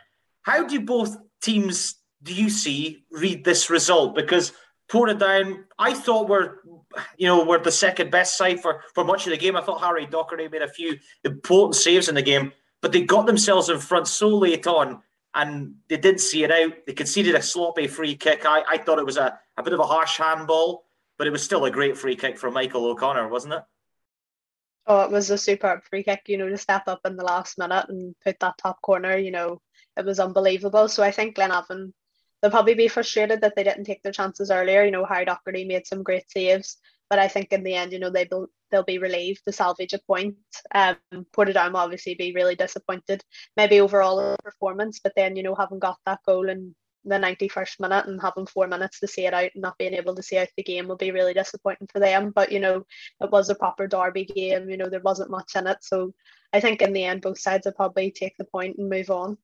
How 0.42 0.66
do 0.66 0.80
both 0.80 1.16
teams, 1.42 1.96
do 2.22 2.32
you 2.32 2.48
see, 2.48 3.04
read 3.10 3.44
this 3.44 3.68
result? 3.68 4.14
Because 4.14 4.52
Portadown, 4.90 5.64
I 5.78 5.94
thought 5.94 6.28
we're, 6.28 6.56
you 7.16 7.26
know, 7.26 7.44
we're 7.44 7.62
the 7.62 7.70
second 7.70 8.10
best 8.10 8.38
side 8.38 8.60
for, 8.60 8.82
for 8.94 9.04
much 9.04 9.26
of 9.26 9.30
the 9.30 9.36
game. 9.36 9.56
I 9.56 9.60
thought 9.60 9.80
Harry 9.80 10.06
Doherty 10.06 10.48
made 10.48 10.62
a 10.62 10.68
few 10.68 10.98
important 11.24 11.74
saves 11.74 12.08
in 12.08 12.14
the 12.14 12.22
game, 12.22 12.52
but 12.80 12.92
they 12.92 13.02
got 13.02 13.26
themselves 13.26 13.68
in 13.68 13.78
front 13.78 14.08
so 14.08 14.28
late 14.28 14.66
on 14.66 15.02
and 15.34 15.74
they 15.88 15.98
didn't 15.98 16.20
see 16.20 16.42
it 16.42 16.50
out. 16.50 16.72
They 16.86 16.94
conceded 16.94 17.34
a 17.34 17.42
sloppy 17.42 17.86
free 17.86 18.16
kick. 18.16 18.46
I, 18.46 18.64
I 18.68 18.78
thought 18.78 18.98
it 18.98 19.06
was 19.06 19.18
a, 19.18 19.38
a 19.56 19.62
bit 19.62 19.74
of 19.74 19.80
a 19.80 19.86
harsh 19.86 20.16
handball, 20.16 20.84
but 21.18 21.26
it 21.26 21.30
was 21.30 21.42
still 21.42 21.64
a 21.66 21.70
great 21.70 21.96
free 21.96 22.16
kick 22.16 22.38
from 22.38 22.54
Michael 22.54 22.86
O'Connor, 22.86 23.28
wasn't 23.28 23.54
it? 23.54 23.62
Oh, 24.86 25.02
it 25.02 25.10
was 25.10 25.28
a 25.28 25.36
superb 25.36 25.84
free 25.84 26.02
kick, 26.02 26.22
you 26.28 26.38
know, 26.38 26.48
to 26.48 26.56
step 26.56 26.84
up 26.86 27.00
in 27.04 27.16
the 27.16 27.24
last 27.24 27.58
minute 27.58 27.86
and 27.90 28.14
put 28.24 28.40
that 28.40 28.56
top 28.56 28.80
corner, 28.80 29.18
you 29.18 29.30
know, 29.30 29.60
it 29.98 30.04
was 30.06 30.18
unbelievable. 30.18 30.88
So 30.88 31.02
I 31.02 31.10
think 31.10 31.36
Glenavon, 31.36 31.92
they'll 32.40 32.50
probably 32.50 32.74
be 32.74 32.88
frustrated 32.88 33.40
that 33.40 33.54
they 33.56 33.64
didn't 33.64 33.84
take 33.84 34.02
their 34.02 34.12
chances 34.12 34.50
earlier. 34.50 34.84
You 34.84 34.90
know, 34.90 35.04
Harry 35.04 35.24
Doherty 35.24 35.64
made 35.64 35.86
some 35.86 36.02
great 36.02 36.30
saves, 36.30 36.76
but 37.10 37.18
I 37.18 37.28
think 37.28 37.52
in 37.52 37.62
the 37.62 37.74
end, 37.74 37.92
you 37.92 37.98
know, 37.98 38.10
they 38.10 38.28
will 38.30 38.48
they'll 38.70 38.82
be 38.84 38.98
relieved 38.98 39.42
to 39.44 39.52
salvage 39.52 39.94
a 39.94 39.98
point. 39.98 40.36
Um, 40.74 40.96
Portadown 41.32 41.70
will 41.70 41.78
obviously 41.78 42.14
be 42.14 42.32
really 42.34 42.54
disappointed, 42.54 43.24
maybe 43.56 43.80
overall 43.80 44.36
performance, 44.42 45.00
but 45.02 45.12
then 45.16 45.36
you 45.36 45.42
know 45.42 45.54
having 45.54 45.78
got 45.78 45.98
that 46.06 46.20
goal 46.26 46.48
in 46.48 46.74
the 47.04 47.16
91st 47.16 47.80
minute 47.80 48.06
and 48.06 48.20
having 48.20 48.46
four 48.46 48.66
minutes 48.66 49.00
to 49.00 49.06
see 49.06 49.24
it 49.24 49.32
out 49.32 49.50
and 49.54 49.62
not 49.62 49.78
being 49.78 49.94
able 49.94 50.14
to 50.14 50.22
see 50.22 50.36
out 50.36 50.48
the 50.56 50.62
game 50.62 50.88
will 50.88 50.96
be 50.96 51.10
really 51.10 51.32
disappointing 51.32 51.88
for 51.90 52.00
them. 52.00 52.30
But 52.30 52.52
you 52.52 52.60
know, 52.60 52.84
it 53.20 53.30
was 53.30 53.48
a 53.48 53.54
proper 53.54 53.86
derby 53.86 54.24
game. 54.24 54.68
You 54.68 54.76
know, 54.76 54.88
there 54.88 55.00
wasn't 55.00 55.30
much 55.30 55.52
in 55.56 55.66
it, 55.66 55.78
so 55.80 56.12
I 56.52 56.60
think 56.60 56.82
in 56.82 56.92
the 56.92 57.04
end 57.04 57.22
both 57.22 57.38
sides 57.38 57.64
will 57.64 57.72
probably 57.72 58.10
take 58.10 58.36
the 58.38 58.44
point 58.44 58.76
and 58.78 58.88
move 58.88 59.10
on. 59.10 59.38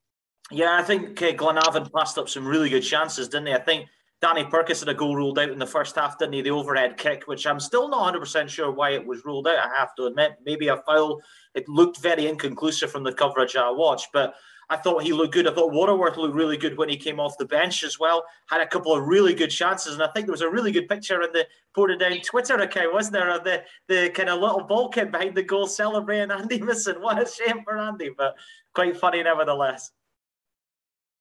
Yeah, 0.51 0.77
I 0.79 0.83
think 0.83 1.21
uh, 1.23 1.33
Glenavon 1.33 1.91
passed 1.93 2.19
up 2.19 2.29
some 2.29 2.47
really 2.47 2.69
good 2.69 2.83
chances, 2.83 3.29
didn't 3.29 3.47
they? 3.47 3.55
I 3.55 3.61
think 3.61 3.89
Danny 4.21 4.45
Purkis 4.45 4.81
had 4.81 4.89
a 4.89 4.95
goal 4.95 5.17
ruled 5.17 5.39
out 5.39 5.51
in 5.51 5.59
the 5.59 5.67
first 5.67 5.97
half, 5.97 6.19
didn't 6.19 6.35
he? 6.35 6.43
The 6.43 6.51
overhead 6.51 6.97
kick, 6.97 7.25
which 7.27 7.47
I'm 7.47 7.61
still 7.61 7.89
not 7.89 8.15
100% 8.15 8.49
sure 8.49 8.71
why 8.71 8.91
it 8.91 9.07
was 9.07 9.25
ruled 9.25 9.49
out, 9.49 9.59
I 9.59 9.77
have 9.77 9.95
to 9.97 10.05
admit. 10.05 10.33
Maybe 10.45 10.69
a 10.69 10.77
foul. 10.79 11.21
It 11.55 11.69
looked 11.69 11.99
very 11.99 12.27
inconclusive 12.27 12.91
from 12.91 13.05
the 13.05 13.13
coverage 13.13 13.57
I 13.57 13.71
watched. 13.71 14.09
But 14.13 14.35
I 14.71 14.77
thought 14.77 15.03
he 15.03 15.13
looked 15.13 15.35
good. 15.35 15.47
I 15.47 15.55
thought 15.55 15.73
Waterworth 15.73 16.17
looked 16.17 16.35
really 16.35 16.57
good 16.57 16.79
when 16.79 16.89
he 16.89 16.97
came 16.97 17.21
off 17.21 17.39
the 17.39 17.45
bench 17.45 17.85
as 17.85 17.99
well. 17.99 18.25
Had 18.47 18.61
a 18.61 18.67
couple 18.67 18.95
of 18.95 19.07
really 19.07 19.35
good 19.35 19.51
chances, 19.51 19.95
and 19.95 20.03
I 20.03 20.09
think 20.09 20.27
there 20.27 20.33
was 20.33 20.41
a 20.41 20.49
really 20.49 20.73
good 20.73 20.89
picture 20.89 21.21
in 21.23 21.33
the 21.33 21.47
Portadown 21.77 22.23
Twitter 22.23 22.57
account, 22.57 22.93
wasn't 22.95 23.15
there, 23.15 23.31
of 23.31 23.45
the 23.45 23.63
the 23.89 24.11
kind 24.11 24.31
of 24.31 24.41
little 24.41 24.65
ball 24.65 24.89
behind 24.89 25.35
the 25.35 25.43
goal 25.43 25.67
celebrating 25.67 26.31
Andy 26.31 26.61
Missing. 26.61 27.01
What 27.01 27.23
a 27.23 27.31
shame 27.31 27.63
for 27.63 27.79
Andy, 27.79 28.11
but 28.17 28.37
quite 28.75 28.97
funny 28.97 29.23
nevertheless. 29.23 29.91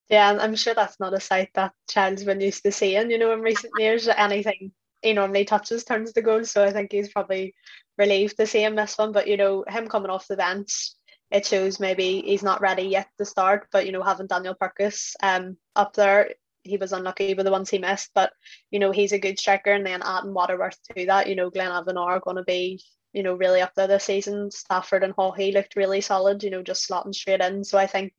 Yeah, 0.09 0.37
I'm 0.39 0.55
sure 0.55 0.73
that's 0.73 0.99
not 0.99 1.13
a 1.13 1.19
sight 1.19 1.49
that 1.55 1.73
Child's 1.89 2.23
been 2.23 2.41
used 2.41 2.63
to 2.63 2.71
seeing, 2.71 3.09
you 3.09 3.17
know, 3.17 3.31
in 3.33 3.41
recent 3.41 3.73
years. 3.79 4.07
Anything 4.07 4.71
he 5.01 5.13
normally 5.13 5.45
touches 5.45 5.83
turns 5.83 6.13
to 6.13 6.21
goal. 6.21 6.43
So 6.45 6.63
I 6.63 6.71
think 6.71 6.91
he's 6.91 7.11
probably 7.11 7.55
relieved 7.97 8.37
to 8.37 8.47
see 8.47 8.63
him 8.63 8.75
this 8.75 8.97
one. 8.97 9.11
But 9.11 9.27
you 9.27 9.37
know, 9.37 9.63
him 9.67 9.87
coming 9.87 10.11
off 10.11 10.27
the 10.27 10.37
bench, 10.37 10.91
it 11.31 11.45
shows 11.45 11.79
maybe 11.79 12.21
he's 12.21 12.43
not 12.43 12.61
ready 12.61 12.83
yet 12.83 13.07
to 13.17 13.25
start. 13.25 13.67
But 13.71 13.85
you 13.85 13.91
know, 13.91 14.03
having 14.03 14.27
Daniel 14.27 14.55
Purkis 14.55 15.15
um 15.23 15.57
up 15.75 15.93
there, 15.93 16.31
he 16.63 16.77
was 16.77 16.93
unlucky 16.93 17.33
with 17.33 17.45
the 17.45 17.51
ones 17.51 17.69
he 17.69 17.79
missed. 17.79 18.11
But 18.13 18.33
you 18.71 18.79
know, 18.79 18.91
he's 18.91 19.13
a 19.13 19.19
good 19.19 19.39
striker, 19.39 19.71
and 19.71 19.85
then 19.85 20.01
adding 20.03 20.33
Waterworth 20.33 20.77
to 20.95 21.05
that, 21.07 21.27
you 21.27 21.35
know, 21.35 21.49
Glenavon 21.49 21.97
are 21.97 22.19
going 22.19 22.37
to 22.37 22.43
be 22.43 22.83
you 23.13 23.23
know 23.23 23.35
really 23.35 23.61
up 23.61 23.73
there 23.75 23.87
this 23.87 24.03
season. 24.05 24.51
Stafford 24.51 25.03
and 25.03 25.15
Haughey 25.15 25.53
looked 25.53 25.75
really 25.75 26.01
solid, 26.01 26.43
you 26.43 26.49
know, 26.51 26.61
just 26.61 26.87
slotting 26.87 27.15
straight 27.15 27.41
in. 27.41 27.63
So 27.63 27.77
I 27.77 27.87
think 27.87 28.13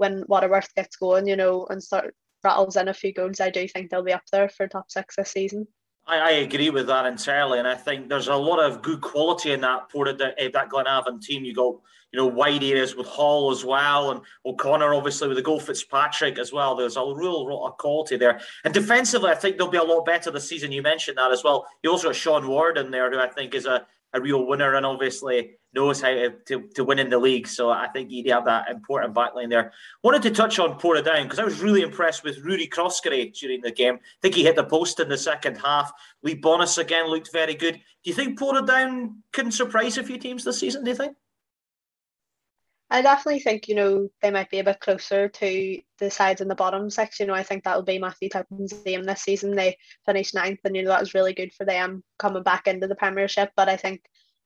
when 0.00 0.24
Waterworth 0.28 0.74
gets 0.74 0.96
going, 0.96 1.28
you 1.28 1.36
know, 1.36 1.66
and 1.68 1.82
start 1.82 2.14
rattles 2.42 2.76
in 2.76 2.88
a 2.88 2.94
few 2.94 3.12
goals, 3.12 3.38
I 3.38 3.50
do 3.50 3.68
think 3.68 3.90
they'll 3.90 4.02
be 4.02 4.14
up 4.14 4.22
there 4.32 4.48
for 4.48 4.66
top 4.66 4.90
six 4.90 5.16
this 5.16 5.30
season. 5.30 5.68
I, 6.06 6.18
I 6.18 6.30
agree 6.30 6.70
with 6.70 6.86
that 6.86 7.04
entirely, 7.04 7.58
and 7.58 7.68
I 7.68 7.74
think 7.74 8.08
there's 8.08 8.28
a 8.28 8.34
lot 8.34 8.58
of 8.58 8.80
good 8.80 9.02
quality 9.02 9.52
in 9.52 9.60
that 9.60 9.90
Porta 9.90 10.12
uh, 10.12 10.48
that 10.54 10.70
Glenavon 10.70 11.20
team. 11.20 11.44
You 11.44 11.54
got 11.54 11.74
you 12.12 12.18
know 12.18 12.26
wide 12.26 12.64
areas 12.64 12.96
with 12.96 13.06
Hall 13.06 13.50
as 13.50 13.62
well, 13.62 14.10
and 14.10 14.22
O'Connor 14.46 14.94
obviously 14.94 15.28
with 15.28 15.36
the 15.36 15.42
goal 15.42 15.60
Fitzpatrick 15.60 16.38
as 16.38 16.50
well. 16.50 16.74
There's 16.74 16.96
a 16.96 17.00
real 17.00 17.46
lot 17.46 17.68
of 17.68 17.76
quality 17.76 18.16
there, 18.16 18.40
and 18.64 18.72
defensively, 18.72 19.30
I 19.30 19.34
think 19.34 19.58
they'll 19.58 19.68
be 19.68 19.76
a 19.76 19.82
lot 19.82 20.06
better 20.06 20.30
this 20.30 20.48
season. 20.48 20.72
You 20.72 20.80
mentioned 20.80 21.18
that 21.18 21.30
as 21.30 21.44
well. 21.44 21.66
You 21.82 21.90
also 21.90 22.08
got 22.08 22.16
Sean 22.16 22.48
Ward 22.48 22.78
in 22.78 22.90
there, 22.90 23.10
who 23.10 23.18
I 23.18 23.28
think 23.28 23.54
is 23.54 23.66
a 23.66 23.86
a 24.12 24.20
real 24.20 24.46
winner 24.46 24.74
and 24.74 24.84
obviously 24.84 25.52
knows 25.72 26.00
how 26.00 26.10
to, 26.46 26.68
to, 26.74 26.84
win 26.84 26.98
in 26.98 27.10
the 27.10 27.18
league. 27.18 27.46
So 27.46 27.70
I 27.70 27.86
think 27.88 28.10
he'd 28.10 28.28
have 28.28 28.44
that 28.46 28.68
important 28.68 29.14
backline 29.14 29.50
there. 29.50 29.72
Wanted 30.02 30.22
to 30.22 30.30
touch 30.30 30.58
on 30.58 30.78
Portadown 30.78 31.24
because 31.24 31.38
I 31.38 31.44
was 31.44 31.60
really 31.60 31.82
impressed 31.82 32.24
with 32.24 32.38
Rudy 32.38 32.66
Croskery 32.66 33.32
during 33.38 33.60
the 33.60 33.70
game. 33.70 33.94
I 33.94 34.18
think 34.20 34.34
he 34.34 34.42
hit 34.42 34.56
the 34.56 34.64
post 34.64 34.98
in 34.98 35.08
the 35.08 35.18
second 35.18 35.56
half. 35.56 35.92
Lee 36.22 36.40
Bonis 36.40 36.78
again 36.78 37.06
looked 37.06 37.32
very 37.32 37.54
good. 37.54 37.74
Do 37.74 38.10
you 38.10 38.14
think 38.14 38.38
Portadown 38.38 39.14
can 39.32 39.52
surprise 39.52 39.96
a 39.98 40.02
few 40.02 40.18
teams 40.18 40.44
this 40.44 40.58
season, 40.58 40.84
do 40.84 40.90
you 40.90 40.96
think? 40.96 41.16
I 42.90 43.02
definitely 43.02 43.40
think, 43.40 43.68
you 43.68 43.76
know, 43.76 44.08
they 44.20 44.32
might 44.32 44.50
be 44.50 44.58
a 44.58 44.64
bit 44.64 44.80
closer 44.80 45.28
to 45.28 45.80
the 45.98 46.10
sides 46.10 46.40
in 46.40 46.48
the 46.48 46.56
bottom 46.56 46.90
section. 46.90 47.26
You 47.26 47.32
know, 47.32 47.38
I 47.38 47.44
think 47.44 47.62
that'll 47.62 47.82
be 47.82 47.98
Matthew 47.98 48.28
Tipton's 48.28 48.74
aim 48.84 49.04
this 49.04 49.22
season. 49.22 49.54
They 49.54 49.76
finished 50.06 50.34
ninth, 50.34 50.58
and 50.64 50.74
you 50.74 50.82
know 50.82 50.90
that 50.90 51.00
was 51.00 51.14
really 51.14 51.32
good 51.32 51.52
for 51.52 51.64
them 51.64 52.02
coming 52.18 52.42
back 52.42 52.66
into 52.66 52.88
the 52.88 52.96
Premiership. 52.96 53.52
But 53.56 53.68
I 53.68 53.76
think 53.76 54.02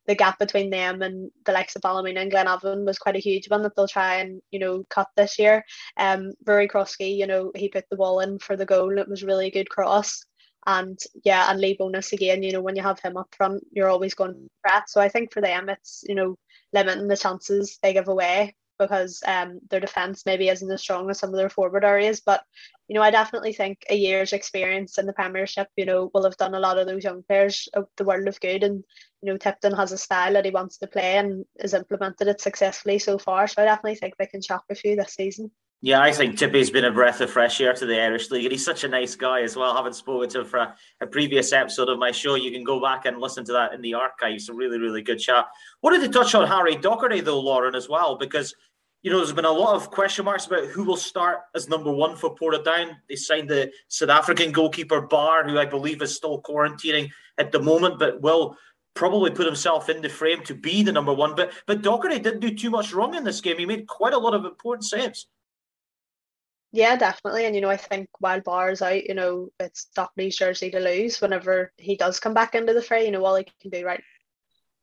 the 0.07 0.15
gap 0.15 0.39
between 0.39 0.69
them 0.69 1.01
and 1.01 1.31
the 1.47 1.53
likes 1.53 1.75
of 1.75 1.83
Ballymena 1.83 2.21
and 2.21 2.31
Glenavon 2.31 2.85
was 2.85 2.99
quite 2.99 3.17
a 3.17 3.21
huge 3.21 3.49
one 3.49 3.63
that 3.63 3.75
they'll 3.75 3.89
try 3.89 4.17
and 4.17 4.43
you 4.51 4.59
know 4.59 4.85
cut 4.91 5.09
this 5.17 5.39
year. 5.39 5.65
Um, 5.97 6.33
Rory 6.47 6.69
Crosky, 6.69 7.17
you 7.17 7.27
know, 7.27 7.51
he 7.55 7.69
put 7.71 7.87
the 7.89 7.97
ball 7.97 8.21
in 8.21 8.39
for 8.39 8.57
the 8.57 8.67
goal. 8.67 8.99
It 8.99 9.09
was 9.09 9.25
really 9.25 9.51
good 9.51 9.71
cross. 9.71 10.23
And 10.67 10.99
yeah, 11.25 11.51
and 11.51 11.61
Lee 11.61 11.77
Bonis 11.79 12.13
again, 12.13 12.43
you 12.43 12.53
know, 12.53 12.63
when 12.63 12.77
you 12.77 12.83
have 12.83 13.01
him 13.01 13.17
up 13.17 13.35
front, 13.37 13.65
you're 13.73 13.89
always 13.89 14.15
going 14.15 14.35
to 14.35 14.49
threat. 14.63 14.89
So 14.89 15.01
I 15.01 15.09
think 15.09 15.33
for 15.33 15.43
them, 15.43 15.69
it's, 15.69 16.05
you 16.09 16.15
know, 16.15 16.37
limiting 16.75 17.09
the 17.09 17.17
chances 17.17 17.79
they 17.83 17.95
give 17.95 18.09
away 18.09 18.55
because 18.79 19.23
um, 19.27 19.61
their 19.71 19.81
defence 19.81 20.27
maybe 20.27 20.49
isn't 20.49 20.71
as 20.71 20.81
strong 20.81 21.09
as 21.09 21.19
some 21.19 21.31
of 21.31 21.37
their 21.37 21.49
forward 21.49 21.85
areas. 21.85 22.21
But, 22.21 22.43
you 22.89 22.95
know, 22.95 23.03
I 23.03 23.11
definitely 23.11 23.53
think 23.53 23.85
a 23.89 23.95
year's 23.95 24.33
experience 24.33 24.99
in 24.99 25.07
the 25.07 25.13
Premiership, 25.13 25.69
you 25.77 25.87
know, 25.87 26.11
will 26.13 26.25
have 26.25 26.37
done 26.37 26.55
a 26.55 26.61
lot 26.61 26.79
of 26.79 26.87
those 26.87 27.05
young 27.05 27.23
players 27.23 27.69
the 27.97 28.05
world 28.05 28.27
of 28.27 28.41
good. 28.41 28.65
And, 28.65 28.83
you 29.23 29.33
know, 29.33 29.39
Tipton 29.39 29.75
has 29.75 29.93
a 29.93 29.99
style 29.99 30.33
that 30.35 30.45
he 30.45 30.51
wants 30.51 30.79
to 30.79 30.89
play 30.89 31.17
and 31.19 31.45
has 31.61 31.73
implemented 31.73 32.29
it 32.29 32.41
successfully 32.41 32.99
so 32.99 33.17
far. 33.17 33.47
So 33.47 33.63
I 33.63 33.67
definitely 33.67 33.95
think 33.97 34.17
they 34.17 34.27
can 34.27 34.43
shock 34.43 34.65
a 34.69 34.75
few 34.75 34.97
this 34.97 35.15
season. 35.15 35.51
Yeah, 35.85 36.01
I 36.01 36.13
think 36.13 36.39
Tippy's 36.39 36.71
been 36.71 36.87
a 36.87 36.91
breath 36.91 37.21
of 37.21 37.29
fresh 37.29 37.61
air 37.61 37.75
to 37.75 37.85
the 37.85 38.01
Irish 38.01 38.31
League, 38.31 38.47
and 38.47 38.53
he's 38.53 38.65
such 38.65 38.85
a 38.85 38.89
nice 38.89 39.15
guy 39.15 39.43
as 39.43 39.55
well. 39.55 39.71
I 39.71 39.77
haven't 39.77 39.93
spoken 39.93 40.31
to 40.31 40.41
him 40.41 40.47
for 40.47 40.61
a, 40.61 40.75
a, 41.03 41.07
previous 41.07 41.53
episode 41.53 41.91
of 41.91 41.99
my 41.99 42.11
show. 42.11 42.37
You 42.37 42.51
can 42.51 42.65
go 42.65 42.81
back 42.81 43.05
and 43.05 43.21
listen 43.21 43.45
to 43.45 43.53
that 43.53 43.75
in 43.75 43.83
the 43.83 43.93
archives. 43.93 44.49
A 44.49 44.55
really, 44.55 44.79
really 44.79 45.03
good 45.03 45.19
chat. 45.19 45.45
Wanted 45.83 46.01
to 46.01 46.09
touch 46.09 46.35
on 46.35 46.49
Harry 46.49 46.77
Docherty 46.77 47.23
though, 47.23 47.39
Lauren, 47.39 47.75
as 47.75 47.87
well, 47.87 48.17
because 48.17 48.55
you 49.03 49.11
know 49.11 49.19
there's 49.19 49.35
been 49.35 49.45
a 49.45 49.53
lot 49.53 49.75
of 49.77 49.91
question 49.91 50.25
marks 50.25 50.47
about 50.47 50.69
who 50.69 50.85
will 50.85 50.97
start 50.97 51.41
as 51.55 51.69
number 51.69 51.93
one 51.93 52.17
for 52.17 52.35
Portadown. 52.35 52.93
They 53.11 53.17
signed 53.17 53.51
the 53.51 53.71
South 53.89 54.09
African 54.09 54.53
goalkeeper 54.53 55.03
Barr, 55.03 55.47
who 55.47 55.59
I 55.59 55.67
believe 55.67 56.01
is 56.01 56.17
still 56.17 56.41
quarantining 56.41 57.11
at 57.37 57.53
the 57.53 57.61
moment, 57.61 57.99
but 57.99 58.23
will 58.23 58.57
probably 58.95 59.33
put 59.33 59.45
himself 59.45 59.91
in 59.91 60.01
the 60.01 60.09
frame 60.09 60.43
to 60.45 60.55
be 60.55 60.83
the 60.83 60.93
number 60.93 61.13
one. 61.13 61.35
But 61.35 61.53
but 61.67 61.83
Docherty 61.83 62.23
didn't 62.23 62.41
do 62.41 62.55
too 62.55 62.71
much 62.71 62.95
wrong 62.95 63.15
in 63.15 63.23
this 63.23 63.43
game. 63.43 63.59
He 63.59 63.67
made 63.67 63.87
quite 63.87 64.15
a 64.15 64.19
lot 64.19 64.33
of 64.33 64.47
important 64.47 64.87
saves. 64.87 65.27
Yeah, 66.75 66.97
definitely. 66.97 67.47
And 67.47 67.55
you 67.55 67.61
know, 67.61 67.71
I 67.71 67.77
think 67.77 68.09
while 68.19 68.41
Barr 68.41 68.71
is 68.73 68.83
out, 68.83 69.05
you 69.05 69.15
know, 69.15 69.51
it's 69.61 69.87
Docherty's 69.97 70.37
jersey 70.37 70.73
to 70.73 70.81
lose 70.81 71.21
whenever 71.21 71.73
he 71.77 71.97
does 71.97 72.19
come 72.19 72.35
back 72.35 72.57
into 72.57 72.75
the 72.75 72.83
fray. 72.83 73.05
You 73.05 73.13
know, 73.13 73.25
all 73.25 73.37
he 73.37 73.47
can 73.63 73.71
do 73.71 73.87
right 73.87 74.03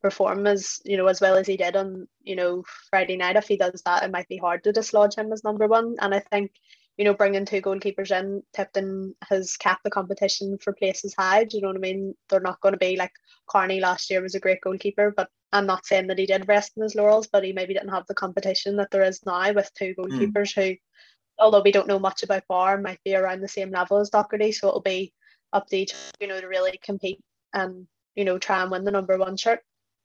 perform 0.00 0.46
as 0.46 0.80
you 0.86 0.96
know 0.96 1.06
as 1.06 1.20
well 1.20 1.36
as 1.36 1.46
he 1.46 1.58
did 1.58 1.76
on 1.76 2.08
you 2.22 2.34
know 2.34 2.64
Friday 2.88 3.18
night. 3.18 3.36
If 3.36 3.46
he 3.46 3.58
does 3.58 3.82
that, 3.84 4.04
it 4.04 4.10
might 4.10 4.26
be 4.26 4.38
hard 4.38 4.64
to 4.64 4.72
dislodge 4.72 5.16
him 5.16 5.34
as 5.34 5.44
number 5.44 5.66
one. 5.66 5.96
And 6.00 6.14
I 6.14 6.20
think 6.20 6.52
you 6.96 7.04
know 7.04 7.12
bringing 7.12 7.44
two 7.44 7.60
goalkeepers 7.60 8.10
in, 8.10 8.42
Tipton 8.54 9.14
has 9.28 9.58
capped 9.58 9.84
the 9.84 9.90
competition 9.90 10.56
for 10.64 10.72
places 10.72 11.14
high. 11.14 11.44
Do 11.44 11.58
you 11.58 11.62
know 11.62 11.68
what 11.68 11.76
I 11.76 11.80
mean? 11.80 12.14
They're 12.30 12.40
not 12.40 12.62
going 12.62 12.72
to 12.72 12.78
be 12.78 12.96
like 12.96 13.12
Carney 13.50 13.80
last 13.80 14.08
year 14.08 14.22
was 14.22 14.34
a 14.34 14.40
great 14.40 14.62
goalkeeper, 14.62 15.12
but 15.14 15.28
I'm 15.52 15.66
not 15.66 15.84
saying 15.84 16.06
that 16.06 16.18
he 16.18 16.24
did 16.24 16.48
rest 16.48 16.72
in 16.74 16.84
his 16.84 16.94
laurels, 16.94 17.28
but 17.30 17.44
he 17.44 17.52
maybe 17.52 17.74
didn't 17.74 17.90
have 17.90 18.06
the 18.06 18.14
competition 18.14 18.76
that 18.76 18.90
there 18.90 19.02
is 19.02 19.20
now 19.26 19.52
with 19.52 19.70
two 19.74 19.92
hmm. 19.94 20.04
goalkeepers 20.04 20.54
mm. 20.54 20.70
who 20.70 20.76
although 21.42 21.62
we 21.62 21.72
don't 21.72 21.88
know 21.88 21.98
much 21.98 22.22
about 22.22 22.44
Barr, 22.48 22.80
might 22.80 23.00
be 23.04 23.14
around 23.14 23.40
the 23.40 23.48
same 23.48 23.70
level 23.70 23.98
as 23.98 24.10
Docherty. 24.10 24.54
So 24.54 24.68
it'll 24.68 24.80
be 24.80 25.12
up 25.52 25.66
to 25.68 25.76
each, 25.76 25.92
you 26.20 26.26
know, 26.26 26.40
to 26.40 26.46
really 26.46 26.78
compete 26.82 27.20
and, 27.52 27.86
you 28.14 28.24
know, 28.24 28.38
try 28.38 28.62
and 28.62 28.70
win 28.70 28.84
the 28.84 28.90
number 28.90 29.18
one 29.18 29.36
shirt. 29.36 29.60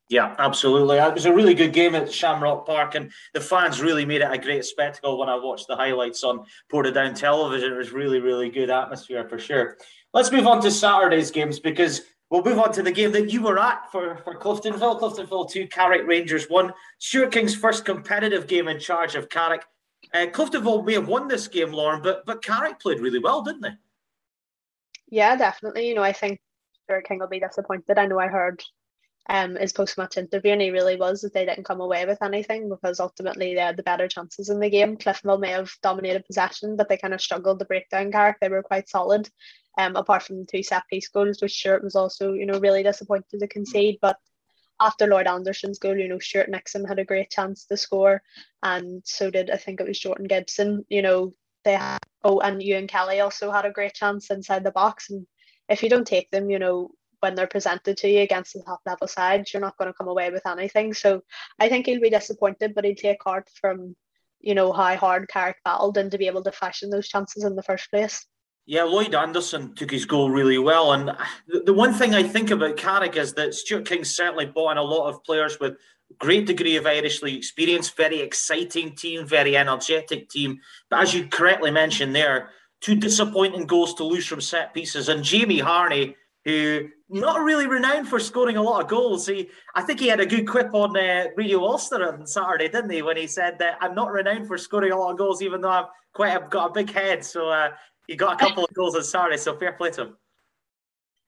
Yeah, 0.10 0.36
absolutely. 0.40 1.00
Uh, 1.00 1.10
it 1.10 1.14
was 1.14 1.26
a 1.26 1.34
really 1.34 1.54
good 1.54 1.74
game 1.74 1.94
at 1.94 2.12
Shamrock 2.12 2.66
Park, 2.66 2.96
and 2.96 3.12
the 3.34 3.42
fans 3.42 3.82
really 3.82 4.06
made 4.06 4.22
it 4.22 4.32
a 4.32 4.38
great 4.38 4.64
spectacle 4.64 5.20
when 5.20 5.28
I 5.28 5.36
watched 5.36 5.68
the 5.68 5.76
highlights 5.76 6.24
on 6.24 6.46
Portadown 6.72 7.14
television. 7.14 7.74
It 7.74 7.78
was 7.78 7.92
really, 7.92 8.22
really 8.22 8.50
good 8.50 8.70
atmosphere 8.70 9.28
for 9.28 9.38
sure. 9.38 9.78
Let's 10.14 10.32
move 10.32 10.48
on 10.48 10.62
to 10.62 10.72
Saturday's 10.72 11.30
games 11.30 11.60
because 11.60 12.04
we'll 12.30 12.44
move 12.44 12.60
on 12.60 12.72
to 12.74 12.84
the 12.84 12.92
game 12.92 13.12
that 13.12 13.32
you 13.32 13.42
were 13.42 13.60
at 13.60 13.92
for, 13.92 14.18
for 14.24 14.40
Cliftonville. 14.40 15.00
Cliftonville 15.02 15.50
2, 15.50 15.68
Carrick 15.68 16.08
Rangers 16.08 16.46
1. 16.46 16.72
Stuart 17.00 17.34
King's 17.34 17.56
first 17.56 17.84
competitive 17.84 18.48
game 18.48 18.70
in 18.70 18.80
charge 18.80 19.16
of 19.16 19.28
Carrick. 19.28 19.66
Uh, 20.14 20.28
Cliftonville 20.28 20.86
may 20.86 20.94
have 20.94 21.08
won 21.08 21.28
this 21.28 21.48
game, 21.48 21.72
Lauren, 21.72 22.02
but 22.02 22.26
but 22.26 22.44
Carrick 22.44 22.80
played 22.80 23.00
really 23.00 23.20
well, 23.20 23.42
didn't 23.42 23.62
they? 23.62 23.76
Yeah, 25.10 25.36
definitely. 25.36 25.88
You 25.88 25.96
know, 25.96 26.04
I 26.04 26.14
think 26.14 26.40
Stuart 26.84 27.08
King 27.08 27.20
will 27.20 27.28
be 27.28 27.40
disappointed. 27.40 27.98
I 27.98 28.06
know 28.06 28.20
I 28.20 28.28
heard 28.28 28.64
um 29.30 29.58
his 29.58 29.74
post 29.74 29.98
match 29.98 30.16
interview 30.18 30.54
and 30.54 30.62
he 30.62 30.72
really 30.72 30.96
was 30.96 31.20
that 31.20 31.34
they 31.34 31.46
didn't 31.46 31.66
come 31.66 31.82
away 31.82 32.06
with 32.06 32.22
anything 32.24 32.70
because 32.70 33.02
ultimately 33.02 33.54
they 33.54 33.60
had 33.60 33.76
the 33.76 33.84
better 33.84 34.08
chances 34.08 34.50
in 34.50 34.60
the 34.60 34.70
game. 34.70 34.96
Cliftonville 34.96 35.40
may 35.40 35.52
have 35.52 35.70
dominated 35.84 36.26
possession, 36.26 36.78
but 36.78 36.88
they 36.88 36.98
kind 36.98 37.14
of 37.14 37.22
struggled 37.22 37.60
to 37.60 37.66
break 37.66 37.90
down 37.90 38.12
Carrick. 38.12 38.38
They 38.40 38.50
were 38.50 38.64
quite 38.64 38.90
solid. 38.90 39.30
Um, 39.80 39.96
apart 39.96 40.24
from 40.24 40.40
the 40.40 40.46
two 40.46 40.64
set 40.64 40.84
piece 40.90 41.08
goals, 41.10 41.40
which 41.40 41.54
Stuart 41.54 41.84
was 41.84 41.96
also, 41.96 42.34
you 42.34 42.48
know, 42.48 42.60
really 42.60 42.82
disappointed 42.82 43.40
to 43.40 43.48
concede. 43.48 44.00
But 44.02 44.18
after 44.80 45.08
Lloyd 45.08 45.28
Anderson's 45.28 45.80
goal, 45.80 45.98
you 45.98 46.08
know, 46.08 46.20
Stuart 46.20 46.50
Nixon 46.50 46.86
had 46.86 47.00
a 47.00 47.06
great 47.06 47.30
chance 47.30 47.66
to 47.66 47.78
score, 47.78 48.22
and 48.64 49.02
so 49.06 49.30
did 49.30 49.50
I 49.50 49.58
think 49.58 49.80
it 49.80 49.88
was 49.88 50.00
Jordan 50.00 50.28
Gibson. 50.28 50.86
You 50.90 51.02
know, 51.02 51.34
they 51.64 51.74
had, 51.74 52.00
oh, 52.24 52.40
and 52.40 52.64
Ewan 52.64 52.88
Kelly 52.88 53.20
also 53.20 53.52
had 53.52 53.66
a 53.66 53.72
great 53.72 53.94
chance 53.94 54.30
inside 54.30 54.64
the 54.64 54.72
box. 54.72 55.10
And 55.10 55.28
if 55.68 55.84
you 55.84 55.90
don't 55.90 56.08
take 56.08 56.32
them, 56.32 56.50
you 56.50 56.60
know, 56.60 56.92
when 57.20 57.36
they're 57.36 57.48
presented 57.48 57.98
to 57.98 58.08
you 58.08 58.22
against 58.22 58.54
the 58.54 58.64
top 58.64 58.80
level 58.86 59.08
sides, 59.08 59.52
you're 59.52 59.62
not 59.62 59.78
going 59.78 59.92
to 59.92 59.98
come 59.98 60.08
away 60.08 60.30
with 60.30 60.46
anything. 60.48 60.94
So 60.94 61.22
I 61.60 61.68
think 61.68 61.86
he'll 61.86 62.00
be 62.00 62.10
disappointed, 62.10 62.74
but 62.74 62.86
he'll 62.86 62.96
take 62.96 63.22
heart 63.24 63.50
from, 63.60 63.96
you 64.40 64.56
know, 64.56 64.72
how 64.72 64.96
hard 64.96 65.28
Carrick 65.28 65.58
battled 65.66 65.98
and 65.98 66.12
to 66.12 66.18
be 66.18 66.28
able 66.28 66.44
to 66.44 66.52
fashion 66.52 66.90
those 66.90 67.08
chances 67.08 67.44
in 67.44 67.56
the 67.56 67.64
first 67.64 67.90
place. 67.90 68.26
Yeah, 68.68 68.84
Lloyd 68.84 69.16
Anderson 69.16 69.74
took 69.76 69.90
his 69.90 70.06
goal 70.06 70.30
really 70.30 70.58
well. 70.58 70.92
And 70.92 71.16
the, 71.48 71.74
one 71.74 71.94
thing 71.94 72.14
I 72.14 72.22
think 72.22 72.52
about 72.52 72.76
Carrick 72.76 73.16
is 73.16 73.34
that 73.34 73.54
Stuart 73.54 73.88
King 73.88 74.04
certainly 74.04 74.46
bought 74.46 74.72
in 74.72 74.78
a 74.78 74.84
lot 74.84 75.08
of 75.08 75.24
players 75.24 75.58
with 75.58 75.78
great 76.20 76.46
degree 76.46 76.76
of 76.76 76.86
Irish 76.86 77.22
League 77.22 77.38
experience, 77.38 77.90
very 77.90 78.20
exciting 78.20 78.94
team, 78.94 79.26
very 79.26 79.56
energetic 79.56 80.30
team. 80.30 80.60
But 80.90 81.04
as 81.04 81.14
you 81.14 81.28
correctly 81.28 81.72
mentioned 81.72 82.14
there, 82.14 82.50
two 82.82 82.96
disappointing 82.96 83.68
goals 83.68 83.94
to 83.96 84.04
lose 84.04 84.28
from 84.28 84.42
set 84.42 84.74
pieces. 84.74 85.08
And 85.08 85.24
Jamie 85.24 85.60
Harney, 85.60 86.18
who 86.44 86.90
not 87.10 87.42
really 87.42 87.68
renowned 87.68 88.10
for 88.10 88.20
scoring 88.20 88.58
a 88.58 88.62
lot 88.62 88.84
of 88.84 88.90
goals. 88.90 89.28
He, 89.28 89.50
I 89.76 89.82
think 89.82 90.02
he 90.02 90.08
had 90.08 90.20
a 90.20 90.26
good 90.26 90.46
quip 90.48 90.74
on 90.74 90.96
uh, 90.98 91.28
Radio 91.38 91.64
Ulster 91.64 92.06
on 92.06 92.28
Saturday, 92.28 92.68
didn't 92.68 92.90
he? 92.90 93.02
When 93.02 93.16
he 93.16 93.28
said 93.28 93.60
that 93.60 93.78
I'm 93.80 93.96
not 93.96 94.12
renowned 94.12 94.48
for 94.48 94.58
scoring 94.58 94.92
a 94.92 94.98
lot 94.98 95.12
of 95.12 95.18
goals, 95.18 95.42
even 95.42 95.62
though 95.62 95.70
I've 95.70 95.86
quite 96.14 96.36
I've 96.36 96.50
got 96.50 96.72
a 96.72 96.74
big 96.74 96.92
head. 96.92 97.24
So 97.24 97.50
uh, 97.50 97.70
he 98.08 98.16
got 98.16 98.42
a 98.42 98.46
couple 98.46 98.64
of 98.64 98.74
goals 98.74 98.96
on 98.96 99.04
Saturday. 99.04 99.38
So 99.38 99.56
fair 99.58 99.74
play 99.74 99.92
to 99.92 100.02
him. 100.02 100.18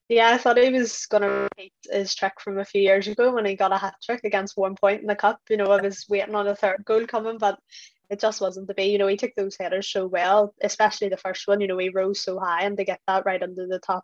Yeah, 0.08 0.30
I 0.30 0.40
thought 0.40 0.58
he 0.58 0.72
was 0.72 1.06
going 1.06 1.22
to 1.22 1.30
repeat 1.30 1.74
his 1.84 2.16
trick 2.16 2.34
from 2.40 2.58
a 2.58 2.66
few 2.66 2.82
years 2.82 3.08
ago 3.08 3.32
when 3.32 3.46
he 3.46 3.56
got 3.56 3.72
a 3.72 3.78
hat 3.78 3.94
trick 4.04 4.22
against 4.24 4.58
one 4.58 4.76
point 4.76 5.02
in 5.02 5.08
the 5.08 5.16
cup. 5.16 5.40
You 5.52 5.58
know, 5.58 5.66
I 5.66 5.80
was 5.80 6.06
waiting 6.10 6.34
on 6.34 6.48
a 6.48 6.56
third 6.56 6.84
goal 6.84 7.06
coming, 7.06 7.38
but 7.38 7.60
it 8.10 8.20
just 8.20 8.42
wasn't 8.42 8.68
to 8.70 8.74
be. 8.74 8.86
You 8.86 8.98
know, 8.98 9.06
he 9.06 9.18
took 9.18 9.36
those 9.36 9.56
headers 9.56 9.92
so 9.92 10.08
well, 10.08 10.56
especially 10.64 11.10
the 11.10 11.18
first 11.18 11.48
one. 11.48 11.62
You 11.62 11.68
know, 11.68 11.78
he 11.78 11.90
rose 11.90 12.24
so 12.24 12.40
high, 12.40 12.64
and 12.64 12.76
to 12.78 12.84
get 12.84 13.00
that 13.06 13.26
right 13.28 13.44
under 13.44 13.68
the 13.68 13.78
top, 13.78 14.04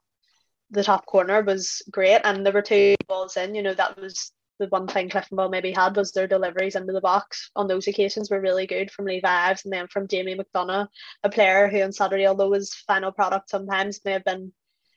the 0.70 0.84
top 0.84 1.08
corner 1.08 1.42
was 1.42 1.82
great. 1.90 2.22
And 2.24 2.46
there 2.46 2.54
were 2.54 2.62
two 2.62 2.96
balls 3.08 3.36
in. 3.36 3.56
You 3.56 3.64
know, 3.64 3.74
that 3.74 4.00
was 4.00 4.32
the 4.60 4.68
one 4.68 4.88
thing 4.88 5.10
Cliftonville 5.10 5.52
maybe 5.52 5.72
had 5.72 5.96
was 5.96 6.12
their 6.12 6.28
deliveries 6.28 6.76
into 6.76 6.94
the 6.94 7.02
box 7.02 7.52
on 7.56 7.68
those 7.68 7.88
occasions 7.88 8.30
were 8.30 8.40
really 8.40 8.68
good 8.68 8.92
from 8.92 9.06
Levi 9.06 9.28
Ives 9.28 9.66
and 9.66 9.74
then 9.74 9.88
from 9.88 10.08
Jamie 10.08 10.36
McDonagh, 10.36 10.88
a 11.24 11.30
player 11.30 11.68
who 11.68 11.82
on 11.82 11.92
Saturday, 11.92 12.28
although 12.28 12.52
his 12.54 12.74
final 12.74 13.12
product 13.12 13.50
sometimes 13.50 14.00
may 14.06 14.14
have 14.14 14.24
been 14.24 14.54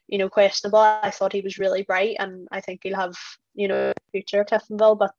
you 0.08 0.18
know, 0.18 0.28
questionable. 0.28 0.78
I 0.78 1.10
thought 1.10 1.34
he 1.34 1.42
was 1.42 1.58
really 1.58 1.82
bright, 1.82 2.16
and 2.18 2.48
I 2.50 2.60
think 2.60 2.80
he'll 2.82 2.96
have, 2.96 3.16
you 3.54 3.68
know, 3.68 3.92
future 4.10 4.44
Cliftonville. 4.44 4.98
But 4.98 5.14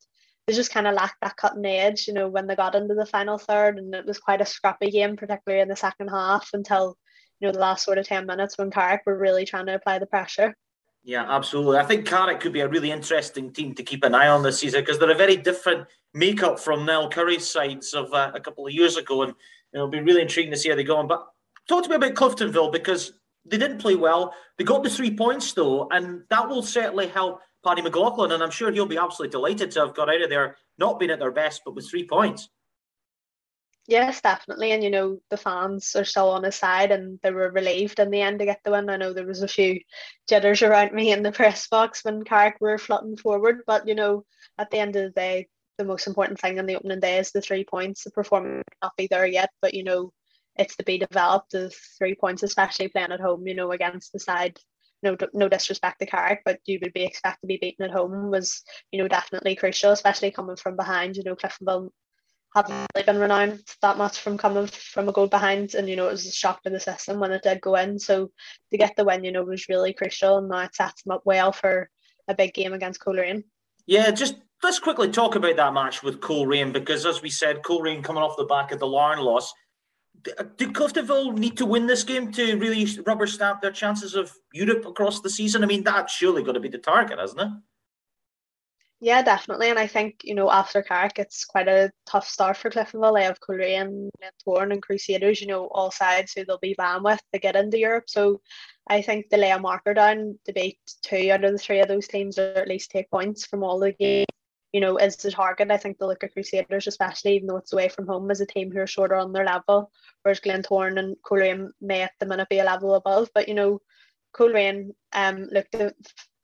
they 0.47 0.53
just 0.53 0.71
kind 0.71 0.87
of 0.87 0.95
lacked 0.95 1.21
that 1.21 1.37
cutting 1.37 1.65
edge, 1.65 2.07
you 2.07 2.13
know, 2.13 2.27
when 2.27 2.47
they 2.47 2.55
got 2.55 2.75
into 2.75 2.95
the 2.95 3.05
final 3.05 3.37
third, 3.37 3.77
and 3.77 3.93
it 3.93 4.05
was 4.05 4.17
quite 4.17 4.41
a 4.41 4.45
scrappy 4.45 4.89
game, 4.89 5.15
particularly 5.15 5.61
in 5.61 5.69
the 5.69 5.75
second 5.75 6.09
half, 6.09 6.49
until 6.53 6.97
you 7.39 7.47
know 7.47 7.53
the 7.53 7.59
last 7.59 7.85
sort 7.85 7.99
of 7.99 8.07
ten 8.07 8.25
minutes 8.25 8.57
when 8.57 8.71
Carrick 8.71 9.03
were 9.05 9.17
really 9.17 9.45
trying 9.45 9.67
to 9.67 9.75
apply 9.75 9.99
the 9.99 10.07
pressure. 10.07 10.55
Yeah, 11.03 11.25
absolutely. 11.27 11.77
I 11.77 11.85
think 11.85 12.05
Carrick 12.05 12.39
could 12.39 12.53
be 12.53 12.59
a 12.59 12.67
really 12.67 12.91
interesting 12.91 13.51
team 13.51 13.73
to 13.75 13.83
keep 13.83 14.03
an 14.03 14.13
eye 14.13 14.27
on 14.27 14.43
this 14.43 14.59
season 14.59 14.81
because 14.81 14.99
they're 14.99 15.11
a 15.11 15.15
very 15.15 15.37
different 15.37 15.87
makeup 16.13 16.59
from 16.59 16.85
Niall 16.85 17.09
Currie's 17.09 17.49
sides 17.49 17.93
of 17.93 18.13
uh, 18.13 18.31
a 18.33 18.39
couple 18.39 18.67
of 18.67 18.73
years 18.73 18.97
ago, 18.97 19.23
and 19.23 19.33
it'll 19.73 19.87
be 19.87 20.01
really 20.01 20.21
intriguing 20.21 20.51
to 20.51 20.57
see 20.57 20.69
how 20.69 20.75
they 20.75 20.83
go 20.83 20.97
on. 20.97 21.07
But 21.07 21.25
talk 21.67 21.83
to 21.83 21.89
me 21.89 21.95
about 21.95 22.15
Cliftonville 22.15 22.71
because 22.71 23.13
they 23.45 23.57
didn't 23.57 23.79
play 23.79 23.95
well. 23.95 24.33
They 24.57 24.63
got 24.63 24.83
the 24.83 24.89
three 24.89 25.15
points 25.15 25.53
though, 25.53 25.87
and 25.89 26.23
that 26.29 26.47
will 26.47 26.61
certainly 26.61 27.07
help 27.07 27.39
Paddy 27.65 27.81
McLaughlin. 27.81 28.33
And 28.33 28.43
I'm 28.43 28.51
sure 28.51 28.71
he'll 28.71 28.85
be 28.85 28.97
absolutely 28.97 29.31
delighted 29.31 29.71
to 29.71 29.79
have 29.79 29.95
got 29.95 30.09
out 30.09 30.21
of 30.21 30.29
there, 30.29 30.57
not 30.77 30.99
being 30.99 31.11
at 31.11 31.19
their 31.19 31.31
best, 31.31 31.61
but 31.65 31.75
with 31.75 31.89
three 31.89 32.05
points. 32.05 32.49
Yes, 33.89 34.21
definitely. 34.21 34.71
And 34.71 34.83
you 34.83 34.91
know, 34.91 35.19
the 35.29 35.37
fans 35.37 35.95
are 35.95 36.05
still 36.05 36.29
on 36.29 36.43
his 36.43 36.55
side 36.55 36.91
and 36.91 37.19
they 37.23 37.31
were 37.31 37.51
relieved 37.51 37.99
in 37.99 38.11
the 38.11 38.21
end 38.21 38.39
to 38.39 38.45
get 38.45 38.61
the 38.63 38.71
win. 38.71 38.89
I 38.89 38.97
know 38.97 39.13
there 39.13 39.25
was 39.25 39.41
a 39.41 39.47
few 39.47 39.79
jitters 40.29 40.61
around 40.61 40.93
me 40.93 41.11
in 41.11 41.23
the 41.23 41.31
press 41.31 41.67
box 41.67 42.03
when 42.05 42.23
Carrick 42.23 42.57
were 42.61 42.77
flutting 42.77 43.17
forward, 43.17 43.61
but 43.65 43.87
you 43.87 43.95
know, 43.95 44.25
at 44.59 44.69
the 44.69 44.77
end 44.77 44.95
of 44.95 45.03
the 45.05 45.09
day, 45.09 45.47
the 45.79 45.85
most 45.85 46.05
important 46.07 46.39
thing 46.39 46.59
on 46.59 46.67
the 46.67 46.75
opening 46.75 46.99
day 46.99 47.17
is 47.17 47.31
the 47.31 47.41
three 47.41 47.65
points. 47.65 48.03
The 48.03 48.11
performance 48.11 48.63
not 48.83 48.95
be 48.97 49.07
there 49.09 49.25
yet, 49.25 49.49
but 49.61 49.73
you 49.73 49.83
know, 49.83 50.13
it's 50.55 50.75
to 50.75 50.83
be 50.83 50.99
developed 50.99 51.51
the 51.51 51.71
three 51.97 52.13
points, 52.15 52.43
especially 52.43 52.89
playing 52.89 53.11
at 53.11 53.19
home, 53.21 53.47
you 53.47 53.55
know, 53.55 53.71
against 53.71 54.13
the 54.13 54.19
side. 54.19 54.59
No, 55.01 55.15
no 55.33 55.47
disrespect 55.49 55.99
to 55.99 56.05
Carrick, 56.05 56.41
but 56.45 56.59
you 56.65 56.77
would 56.83 56.93
be 56.93 57.05
expected 57.05 57.41
to 57.41 57.47
be 57.47 57.57
beaten 57.59 57.85
at 57.85 57.91
home 57.91 58.29
was, 58.29 58.61
you 58.91 59.01
know, 59.01 59.07
definitely 59.07 59.55
crucial, 59.55 59.91
especially 59.91 60.31
coming 60.31 60.57
from 60.57 60.75
behind. 60.75 61.15
You 61.17 61.23
know, 61.23 61.35
Cliftonville 61.37 61.89
haven't 62.55 62.87
really 62.95 63.05
been 63.05 63.19
renowned 63.19 63.61
that 63.81 63.97
much 63.97 64.19
from 64.19 64.37
coming 64.37 64.67
from 64.67 65.09
a 65.09 65.11
goal 65.11 65.27
behind, 65.27 65.75
and 65.75 65.87
you 65.87 65.95
know, 65.95 66.07
it 66.07 66.11
was 66.11 66.25
a 66.25 66.31
shock 66.31 66.63
to 66.63 66.69
the 66.69 66.79
system 66.79 67.19
when 67.19 67.31
it 67.31 67.43
did 67.43 67.61
go 67.61 67.75
in. 67.75 67.99
So 67.99 68.31
to 68.71 68.77
get 68.77 68.95
the 68.95 69.05
win, 69.05 69.23
you 69.23 69.31
know, 69.31 69.43
was 69.43 69.69
really 69.69 69.93
crucial, 69.93 70.37
and 70.37 70.51
that 70.51 70.69
it 70.69 70.75
sets 70.75 71.03
them 71.03 71.13
up 71.13 71.21
well 71.25 71.51
for 71.51 71.89
a 72.27 72.35
big 72.35 72.53
game 72.53 72.73
against 72.73 72.99
Coleraine. 72.99 73.43
Yeah, 73.85 74.11
just 74.11 74.35
let's 74.63 74.79
quickly 74.79 75.09
talk 75.09 75.35
about 75.35 75.55
that 75.55 75.73
match 75.73 76.03
with 76.03 76.21
Coleraine 76.21 76.71
because, 76.71 77.05
as 77.05 77.21
we 77.21 77.29
said, 77.29 77.63
Coleraine 77.63 78.03
coming 78.03 78.23
off 78.23 78.37
the 78.37 78.45
back 78.45 78.71
of 78.71 78.79
the 78.79 78.87
Larne 78.87 79.19
loss 79.19 79.53
do 80.57 80.71
Cliftonville 80.71 81.37
need 81.37 81.57
to 81.57 81.65
win 81.65 81.87
this 81.87 82.03
game 82.03 82.31
to 82.33 82.55
really 82.57 82.85
rubber 83.05 83.27
stamp 83.27 83.61
their 83.61 83.71
chances 83.71 84.15
of 84.15 84.31
Europe 84.53 84.85
across 84.85 85.21
the 85.21 85.29
season? 85.29 85.63
I 85.63 85.67
mean, 85.67 85.83
that's 85.83 86.13
surely 86.13 86.43
got 86.43 86.53
to 86.53 86.59
be 86.59 86.69
the 86.69 86.77
target, 86.77 87.19
hasn't 87.19 87.41
it? 87.41 87.47
Yeah, 89.01 89.21
definitely. 89.21 89.69
And 89.69 89.79
I 89.79 89.87
think, 89.87 90.21
you 90.25 90.35
know, 90.35 90.51
after 90.51 90.81
Carrick, 90.81 91.19
it's 91.19 91.45
quite 91.45 91.69
a 91.69 91.89
tough 92.05 92.27
start 92.27 92.57
for 92.57 92.69
Cliftonville. 92.69 93.15
They 93.15 93.23
have 93.23 93.39
Coleraine, 93.39 94.09
Glentoran 94.21 94.73
and 94.73 94.81
Crusaders, 94.81 95.39
you 95.39 95.47
know, 95.47 95.67
all 95.67 95.89
sides 95.89 96.33
who 96.33 96.43
they'll 96.43 96.57
be 96.59 96.75
van 96.77 97.01
with 97.03 97.21
to 97.31 97.39
get 97.39 97.55
into 97.55 97.79
Europe. 97.79 98.05
So 98.09 98.41
I 98.87 99.01
think 99.01 99.29
they 99.29 99.37
lay 99.37 99.51
a 99.51 99.59
marker 99.59 99.93
down 99.93 100.37
to 100.45 100.53
beat 100.53 100.79
two 101.01 101.29
out 101.31 101.45
of 101.45 101.53
the 101.53 101.57
three 101.57 101.79
of 101.79 101.87
those 101.87 102.07
teams 102.09 102.37
or 102.37 102.51
at 102.57 102.67
least 102.67 102.91
take 102.91 103.09
points 103.09 103.45
from 103.45 103.63
all 103.63 103.79
the 103.79 103.93
games 103.93 104.25
you 104.73 104.81
know, 104.81 104.97
is 104.97 105.15
the 105.15 105.31
target. 105.31 105.71
I 105.71 105.77
think 105.77 105.97
the 105.97 106.05
look 106.05 106.23
at 106.23 106.33
Crusaders, 106.33 106.85
especially 106.87 107.35
even 107.35 107.47
though 107.47 107.57
it's 107.57 107.73
away 107.73 107.89
from 107.89 108.05
home, 108.07 108.29
as 108.29 108.41
a 108.41 108.45
team 108.45 108.71
who 108.71 108.79
are 108.79 108.87
shorter 108.87 109.15
on 109.15 109.33
their 109.33 109.45
level, 109.45 109.91
whereas 110.21 110.39
Glentoran 110.41 110.99
and 110.99 111.15
Coleraine 111.25 111.71
may 111.81 112.03
at 112.03 112.11
the 112.19 112.27
minute 112.27 112.49
be 112.49 112.59
a 112.59 112.63
level 112.63 112.93
above. 112.95 113.29
But 113.33 113.47
you 113.47 113.55
know, 113.55 113.81
Coleraine 114.33 114.91
um 115.13 115.47
looked 115.51 115.75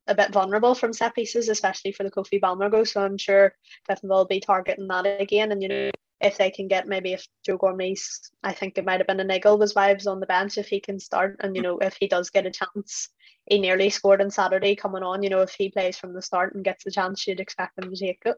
a, 0.07 0.15
bit 0.15 0.31
vulnerable 0.31 0.75
from 0.75 0.93
set 0.93 1.15
pieces, 1.15 1.49
especially 1.49 1.91
for 1.91 2.03
the 2.03 2.11
Kofi 2.11 2.39
Balmer 2.39 2.69
go. 2.69 2.83
So 2.83 3.03
I'm 3.03 3.17
sure 3.17 3.53
Clifton 3.85 4.09
will 4.09 4.25
be 4.25 4.39
targeting 4.39 4.87
that 4.87 5.05
again. 5.19 5.51
And 5.51 5.61
you 5.61 5.69
know, 5.69 5.91
if 6.21 6.37
they 6.37 6.49
can 6.49 6.67
get 6.67 6.87
maybe 6.87 7.13
if 7.13 7.27
Joe 7.45 7.57
Gormley's, 7.57 8.31
I 8.43 8.53
think 8.53 8.77
it 8.77 8.85
might 8.85 8.99
have 8.99 9.07
been 9.07 9.19
a 9.19 9.23
niggle 9.23 9.57
was 9.57 9.73
vibes 9.73 10.07
on 10.07 10.19
the 10.19 10.25
bench 10.25 10.57
if 10.57 10.67
he 10.67 10.79
can 10.79 10.99
start, 10.99 11.37
and 11.41 11.55
you 11.55 11.61
know, 11.61 11.77
if 11.79 11.97
he 11.99 12.07
does 12.07 12.29
get 12.29 12.45
a 12.45 12.51
chance 12.51 13.09
he 13.45 13.59
nearly 13.59 13.89
scored 13.89 14.21
on 14.21 14.31
Saturday 14.31 14.75
coming 14.75 15.03
on. 15.03 15.23
You 15.23 15.29
know, 15.29 15.41
if 15.41 15.53
he 15.53 15.69
plays 15.69 15.97
from 15.97 16.13
the 16.13 16.21
start 16.21 16.55
and 16.55 16.63
gets 16.63 16.83
the 16.83 16.91
chance, 16.91 17.25
you'd 17.27 17.39
expect 17.39 17.77
him 17.77 17.91
to 17.91 17.95
take 17.95 18.21
it. 18.25 18.35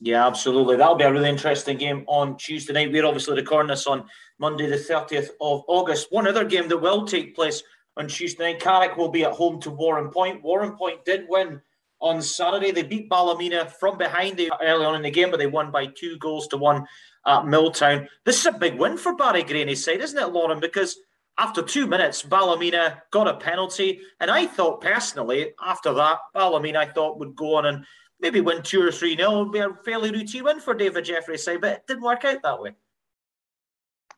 Yeah, 0.00 0.26
absolutely. 0.26 0.76
That'll 0.76 0.94
be 0.94 1.04
a 1.04 1.12
really 1.12 1.28
interesting 1.28 1.76
game 1.76 2.04
on 2.06 2.36
Tuesday 2.36 2.72
night. 2.72 2.92
We're 2.92 3.06
obviously 3.06 3.34
recording 3.34 3.70
this 3.70 3.86
on 3.86 4.04
Monday, 4.38 4.68
the 4.68 4.76
30th 4.76 5.30
of 5.40 5.64
August. 5.66 6.08
One 6.10 6.28
other 6.28 6.44
game 6.44 6.68
that 6.68 6.78
will 6.78 7.04
take 7.04 7.34
place 7.34 7.62
on 7.98 8.06
Tuesday 8.06 8.52
night, 8.52 8.60
Carrick 8.60 8.96
will 8.96 9.08
be 9.08 9.24
at 9.24 9.32
home 9.32 9.60
to 9.60 9.70
Warrenpoint. 9.70 10.42
Warren 10.42 10.76
Point 10.76 11.04
did 11.04 11.26
win 11.28 11.60
on 12.00 12.22
Saturday. 12.22 12.70
They 12.70 12.84
beat 12.84 13.10
Ballymena 13.10 13.66
from 13.66 13.98
behind 13.98 14.40
early 14.62 14.86
on 14.86 14.94
in 14.94 15.02
the 15.02 15.10
game, 15.10 15.30
but 15.30 15.38
they 15.38 15.48
won 15.48 15.72
by 15.72 15.86
two 15.86 16.16
goals 16.18 16.46
to 16.48 16.56
one 16.56 16.86
at 17.26 17.46
Milltown. 17.46 18.08
This 18.24 18.38
is 18.38 18.46
a 18.46 18.52
big 18.52 18.78
win 18.78 18.96
for 18.96 19.16
Barry 19.16 19.42
Gray's 19.42 19.84
side, 19.84 20.00
isn't 20.00 20.18
it, 20.18 20.32
Lauren? 20.32 20.60
Because 20.60 20.96
after 21.38 21.60
two 21.60 21.88
minutes, 21.88 22.22
Ballymena 22.22 23.02
got 23.10 23.26
a 23.26 23.34
penalty. 23.34 24.00
And 24.20 24.30
I 24.30 24.46
thought 24.46 24.80
personally, 24.80 25.52
after 25.64 25.92
that, 25.94 26.18
Ballymena 26.34 26.78
I 26.78 26.86
thought 26.86 27.18
would 27.18 27.34
go 27.34 27.56
on 27.56 27.66
and 27.66 27.84
maybe 28.20 28.40
win 28.40 28.62
two 28.62 28.80
or 28.80 28.92
three 28.92 29.16
nil. 29.16 29.40
It 29.40 29.44
would 29.44 29.52
be 29.52 29.58
a 29.58 29.74
fairly 29.84 30.12
routine 30.12 30.44
win 30.44 30.60
for 30.60 30.74
David 30.74 31.04
Jeffrey's 31.04 31.44
side, 31.44 31.60
but 31.60 31.72
it 31.72 31.86
didn't 31.88 32.04
work 32.04 32.24
out 32.24 32.42
that 32.42 32.60
way. 32.60 32.74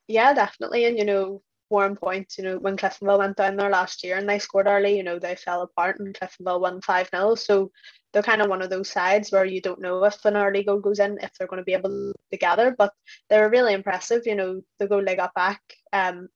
Yeah, 0.07 0.35
definitely. 0.35 0.85
And 0.85 0.99
you 0.99 1.05
know, 1.05 1.43
Warrenpoint, 1.71 2.37
you 2.37 2.45
know, 2.45 2.59
when 2.59 2.77
Cliftonville 2.77 3.19
went 3.19 3.37
down 3.37 3.57
there 3.57 3.71
last 3.71 4.03
year 4.03 4.17
and 4.17 4.29
they 4.29 4.39
scored 4.39 4.67
early, 4.67 4.97
you 4.97 5.03
know, 5.03 5.19
they 5.19 5.37
fell 5.37 5.63
apart 5.63 6.01
and 6.01 6.15
Cliftonville 6.15 6.61
won 6.61 6.81
5 6.81 7.09
0. 7.11 7.35
So 7.37 7.71
they're 8.13 8.23
kind 8.23 8.43
of 8.43 8.49
one 8.49 8.63
of 8.63 8.71
those 8.71 8.91
sides 8.91 9.31
where 9.31 9.45
you 9.45 9.61
don't 9.61 9.81
know 9.81 10.05
if 10.05 10.25
an 10.25 10.37
early 10.37 10.65
goal 10.65 10.81
goes 10.81 10.99
in, 10.99 11.19
if 11.23 11.31
they're 11.35 11.47
going 11.47 11.61
to 11.61 11.65
be 11.65 11.75
able 11.75 12.13
to 12.31 12.37
gather. 12.39 12.75
But 12.77 12.93
they 13.29 13.41
were 13.41 13.49
really 13.49 13.73
impressive. 13.73 14.23
You 14.27 14.35
know, 14.35 14.63
the 14.79 14.89
goal 14.89 15.05
they 15.05 15.17
got 15.17 15.35
back, 15.35 15.61
um, 15.93 16.29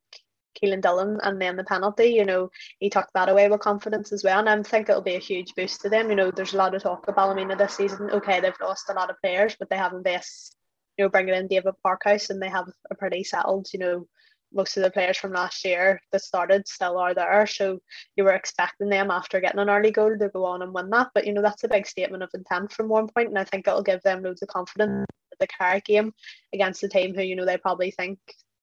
Keelan 0.55 0.81
Dillon 0.81 1.19
and 1.23 1.41
then 1.41 1.57
the 1.57 1.65
penalty, 1.65 2.07
you 2.07 2.25
know, 2.25 2.51
he 2.79 2.89
took 2.89 3.09
that 3.15 3.29
away 3.29 3.49
with 3.49 3.61
confidence 3.61 4.13
as 4.13 4.23
well. 4.23 4.39
And 4.39 4.49
I 4.49 4.63
think 4.63 4.89
it'll 4.89 5.03
be 5.03 5.17
a 5.17 5.21
huge 5.21 5.55
boost 5.57 5.81
to 5.81 5.89
them. 5.89 6.11
You 6.11 6.17
know, 6.17 6.31
there's 6.31 6.55
a 6.55 6.59
lot 6.59 6.75
of 6.75 6.83
talk 6.83 7.09
about 7.09 7.17
Ballymena 7.17 7.57
this 7.57 7.77
season. 7.77 8.11
Okay, 8.11 8.41
they've 8.41 8.55
lost 8.61 8.89
a 8.89 8.95
lot 8.95 9.11
of 9.11 9.21
players, 9.21 9.57
but 9.59 9.69
they 9.69 9.77
have 9.77 9.93
invested, 9.93 10.55
you 10.97 11.05
know, 11.05 11.09
bringing 11.09 11.35
in 11.35 11.49
David 11.49 11.75
Parkhouse 11.85 12.31
and 12.31 12.41
they 12.41 12.49
have 12.49 12.69
a 12.91 12.95
pretty 12.95 13.25
settled, 13.25 13.67
you 13.73 13.81
know, 13.81 14.07
most 14.55 14.77
of 14.77 14.83
the 14.83 14.91
players 14.91 15.17
from 15.17 15.33
last 15.33 15.65
year 15.65 16.01
that 16.13 16.23
started 16.23 16.67
still 16.69 16.99
are 16.99 17.15
there. 17.15 17.47
So 17.47 17.79
you 18.17 18.25
were 18.25 18.33
expecting 18.33 18.89
them 18.89 19.11
after 19.11 19.41
getting 19.41 19.61
an 19.61 19.71
early 19.71 19.91
goal 19.91 20.17
to 20.17 20.29
go 20.29 20.45
on 20.45 20.63
and 20.63 20.73
win 20.73 20.91
that. 20.91 21.09
But 21.15 21.27
you 21.27 21.33
know, 21.33 21.43
that's 21.43 21.65
a 21.65 21.69
big 21.69 21.87
statement 21.87 22.23
of 22.23 22.31
intent 22.35 22.73
from 22.73 22.89
one 22.89 23.09
and 23.17 23.39
I 23.39 23.45
think 23.45 23.67
it'll 23.67 23.83
give 23.83 24.03
them 24.03 24.23
loads 24.23 24.43
of 24.43 24.49
confidence 24.49 25.07
at 25.33 25.39
the 25.39 25.47
Carrick 25.47 25.85
game 25.85 26.13
against 26.53 26.81
the 26.81 26.89
team 26.89 27.15
who, 27.15 27.23
you 27.23 27.37
know, 27.37 27.45
they 27.45 27.57
probably 27.57 27.91
think 27.91 28.19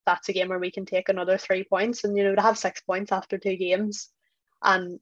that's 0.06 0.28
a 0.28 0.32
game 0.32 0.48
where 0.48 0.58
we 0.58 0.70
can 0.70 0.84
take 0.84 1.08
another 1.08 1.38
three 1.38 1.64
points 1.64 2.04
and 2.04 2.16
you 2.16 2.24
know 2.24 2.34
to 2.34 2.42
have 2.42 2.58
six 2.58 2.80
points 2.80 3.12
after 3.12 3.38
two 3.38 3.56
games 3.56 4.08
and 4.62 4.98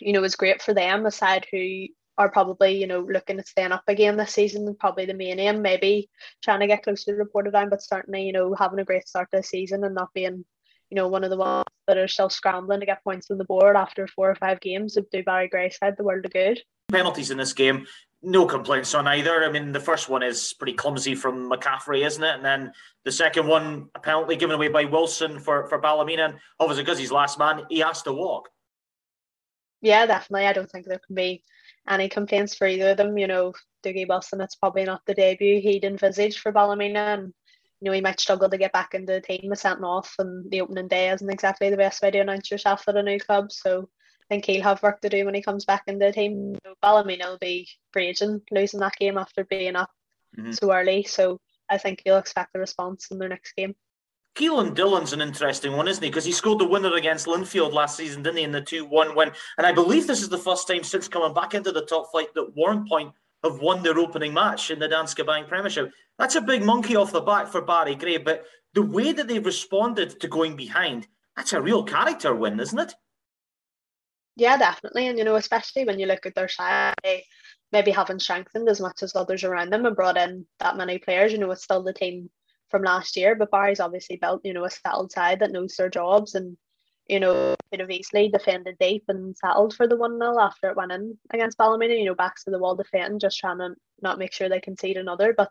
you 0.00 0.12
know 0.12 0.24
it's 0.24 0.36
great 0.36 0.62
for 0.62 0.74
them 0.74 1.06
aside 1.06 1.46
who 1.50 1.86
are 2.18 2.28
probably 2.30 2.76
you 2.76 2.86
know 2.86 3.00
looking 3.00 3.38
at 3.38 3.48
staying 3.48 3.72
up 3.72 3.84
again 3.86 4.16
this 4.16 4.34
season 4.34 4.76
probably 4.78 5.06
the 5.06 5.14
main 5.14 5.38
aim 5.38 5.62
maybe 5.62 6.10
trying 6.42 6.60
to 6.60 6.66
get 6.66 6.82
close 6.82 7.04
to 7.04 7.14
the 7.14 7.24
Portadown 7.24 7.70
but 7.70 7.82
certainly 7.82 8.24
you 8.24 8.32
know 8.32 8.54
having 8.54 8.80
a 8.80 8.84
great 8.84 9.08
start 9.08 9.28
to 9.30 9.38
the 9.38 9.42
season 9.42 9.84
and 9.84 9.94
not 9.94 10.12
being 10.12 10.44
you 10.90 10.94
know 10.94 11.08
one 11.08 11.24
of 11.24 11.30
the 11.30 11.36
ones 11.36 11.64
that 11.86 11.96
are 11.96 12.08
still 12.08 12.28
scrambling 12.28 12.80
to 12.80 12.86
get 12.86 13.04
points 13.04 13.30
on 13.30 13.38
the 13.38 13.44
board 13.44 13.76
after 13.76 14.06
four 14.08 14.30
or 14.30 14.34
five 14.34 14.60
games 14.60 14.96
would 14.96 15.08
do 15.10 15.22
Barry 15.22 15.48
Gray's 15.48 15.78
side 15.78 15.94
the 15.96 16.04
world 16.04 16.26
of 16.26 16.32
good 16.32 16.60
penalties 16.90 17.30
in 17.30 17.38
this 17.38 17.52
game 17.52 17.86
no 18.22 18.46
complaints 18.46 18.94
on 18.94 19.06
either. 19.06 19.44
I 19.44 19.50
mean, 19.50 19.72
the 19.72 19.80
first 19.80 20.08
one 20.08 20.22
is 20.22 20.52
pretty 20.52 20.72
clumsy 20.72 21.14
from 21.14 21.50
McCaffrey, 21.50 22.04
isn't 22.04 22.22
it? 22.22 22.34
And 22.34 22.44
then 22.44 22.72
the 23.04 23.12
second 23.12 23.46
one, 23.46 23.88
apparently 23.94 24.36
given 24.36 24.56
away 24.56 24.68
by 24.68 24.84
Wilson 24.84 25.38
for, 25.38 25.68
for 25.68 25.78
Ballymena. 25.80 26.24
And 26.24 26.34
obviously, 26.58 26.84
because 26.84 26.98
he's 26.98 27.12
last 27.12 27.38
man, 27.38 27.62
he 27.68 27.78
has 27.78 28.02
to 28.02 28.12
walk. 28.12 28.48
Yeah, 29.80 30.06
definitely. 30.06 30.48
I 30.48 30.52
don't 30.52 30.68
think 30.68 30.86
there 30.86 31.00
can 31.06 31.14
be 31.14 31.42
any 31.88 32.08
complaints 32.08 32.54
for 32.54 32.66
either 32.66 32.90
of 32.90 32.96
them. 32.96 33.18
You 33.18 33.26
know, 33.26 33.52
Dougie 33.84 34.08
Wilson, 34.08 34.40
it's 34.40 34.56
probably 34.56 34.84
not 34.84 35.02
the 35.06 35.14
debut 35.14 35.60
he'd 35.60 35.84
envisaged 35.84 36.40
for 36.40 36.52
Ballymena, 36.52 37.14
and 37.14 37.34
you 37.80 37.84
know 37.84 37.92
he 37.92 38.00
might 38.00 38.20
struggle 38.20 38.48
to 38.48 38.58
get 38.58 38.72
back 38.72 38.94
into 38.94 39.12
the 39.12 39.20
team 39.20 39.48
with 39.48 39.58
sent 39.58 39.82
off, 39.82 40.14
and 40.18 40.50
the 40.50 40.60
opening 40.60 40.88
day 40.88 41.10
isn't 41.10 41.30
exactly 41.30 41.70
the 41.70 41.76
best 41.76 42.02
way 42.02 42.10
to 42.10 42.18
announce 42.18 42.50
yourself 42.50 42.84
at 42.88 42.96
a 42.96 43.02
new 43.02 43.18
club. 43.18 43.52
So 43.52 43.88
I 44.22 44.34
think 44.34 44.44
he'll 44.44 44.62
have 44.62 44.82
work 44.82 45.00
to 45.00 45.08
do 45.08 45.24
when 45.24 45.34
he 45.34 45.42
comes 45.42 45.64
back 45.64 45.84
into 45.86 46.06
the 46.06 46.12
team. 46.12 46.56
So 46.64 46.74
Ballymena 46.82 47.26
will 47.26 47.38
be 47.38 47.68
raging 47.94 48.42
losing 48.50 48.80
that 48.80 48.96
game 48.96 49.16
after 49.16 49.44
being 49.44 49.76
up 49.76 49.90
mm-hmm. 50.38 50.52
so 50.52 50.72
early. 50.72 51.04
So 51.04 51.40
I 51.70 51.78
think 51.78 52.02
you'll 52.04 52.18
expect 52.18 52.54
a 52.54 52.58
response 52.58 53.08
in 53.10 53.18
their 53.18 53.28
next 53.28 53.52
game. 53.52 53.74
Keelan 54.38 54.74
Dillon's 54.74 55.12
an 55.12 55.20
interesting 55.20 55.76
one, 55.76 55.88
isn't 55.88 56.02
he? 56.02 56.10
Because 56.10 56.24
he 56.24 56.30
scored 56.30 56.60
the 56.60 56.68
winner 56.68 56.94
against 56.94 57.26
Linfield 57.26 57.72
last 57.72 57.96
season, 57.96 58.22
didn't 58.22 58.36
he, 58.36 58.44
in 58.44 58.52
the 58.52 58.60
2 58.60 58.84
1 58.84 59.16
win? 59.16 59.32
And 59.56 59.66
I 59.66 59.72
believe 59.72 60.06
this 60.06 60.22
is 60.22 60.28
the 60.28 60.38
first 60.38 60.68
time 60.68 60.84
since 60.84 61.08
coming 61.08 61.34
back 61.34 61.54
into 61.54 61.72
the 61.72 61.84
top 61.84 62.12
flight 62.12 62.32
that 62.34 62.54
Warrenpoint 62.56 63.12
have 63.42 63.60
won 63.60 63.82
their 63.82 63.98
opening 63.98 64.32
match 64.32 64.70
in 64.70 64.78
the 64.78 64.88
Danske 64.88 65.26
Bank 65.26 65.48
Premiership. 65.48 65.90
That's 66.20 66.36
a 66.36 66.40
big 66.40 66.62
monkey 66.62 66.94
off 66.94 67.10
the 67.10 67.20
back 67.20 67.48
for 67.48 67.62
Barry 67.62 67.96
Gray, 67.96 68.18
but 68.18 68.44
the 68.74 68.82
way 68.82 69.10
that 69.12 69.26
they've 69.26 69.44
responded 69.44 70.20
to 70.20 70.28
going 70.28 70.54
behind, 70.54 71.08
that's 71.36 71.52
a 71.52 71.60
real 71.60 71.82
character 71.82 72.32
win, 72.32 72.60
isn't 72.60 72.78
it? 72.78 72.94
Yeah, 74.36 74.56
definitely. 74.56 75.08
And, 75.08 75.18
you 75.18 75.24
know, 75.24 75.34
especially 75.34 75.84
when 75.84 75.98
you 75.98 76.06
look 76.06 76.26
at 76.26 76.36
their 76.36 76.48
side, 76.48 76.94
they 77.02 77.24
maybe 77.72 77.90
haven't 77.90 78.22
strengthened 78.22 78.68
as 78.68 78.80
much 78.80 79.02
as 79.02 79.16
others 79.16 79.42
around 79.42 79.70
them 79.70 79.84
and 79.84 79.96
brought 79.96 80.16
in 80.16 80.46
that 80.60 80.76
many 80.76 80.98
players. 80.98 81.32
You 81.32 81.38
know, 81.38 81.50
it's 81.50 81.64
still 81.64 81.82
the 81.82 81.92
team 81.92 82.30
from 82.70 82.82
last 82.82 83.16
year, 83.16 83.34
but 83.34 83.50
Barry's 83.50 83.80
obviously 83.80 84.16
built, 84.16 84.42
you 84.44 84.52
know, 84.52 84.64
a 84.64 84.70
settled 84.70 85.12
side 85.12 85.40
that 85.40 85.52
knows 85.52 85.74
their 85.76 85.88
jobs 85.90 86.34
and 86.34 86.56
you 87.08 87.18
know, 87.18 87.56
could 87.70 87.80
have 87.80 87.90
easily 87.90 88.28
defended 88.28 88.76
deep 88.78 89.04
and 89.08 89.36
settled 89.36 89.74
for 89.74 89.86
the 89.86 89.96
1 89.96 90.18
0 90.18 90.38
after 90.38 90.68
it 90.68 90.76
went 90.76 90.92
in 90.92 91.16
against 91.32 91.56
Ballymena, 91.56 91.94
you 91.94 92.04
know, 92.04 92.14
backs 92.14 92.44
to 92.44 92.50
the 92.50 92.58
wall 92.58 92.76
defending, 92.76 93.18
just 93.18 93.38
trying 93.38 93.58
to 93.58 93.74
not 94.02 94.18
make 94.18 94.32
sure 94.32 94.48
they 94.48 94.60
concede 94.60 94.98
another. 94.98 95.34
But 95.36 95.50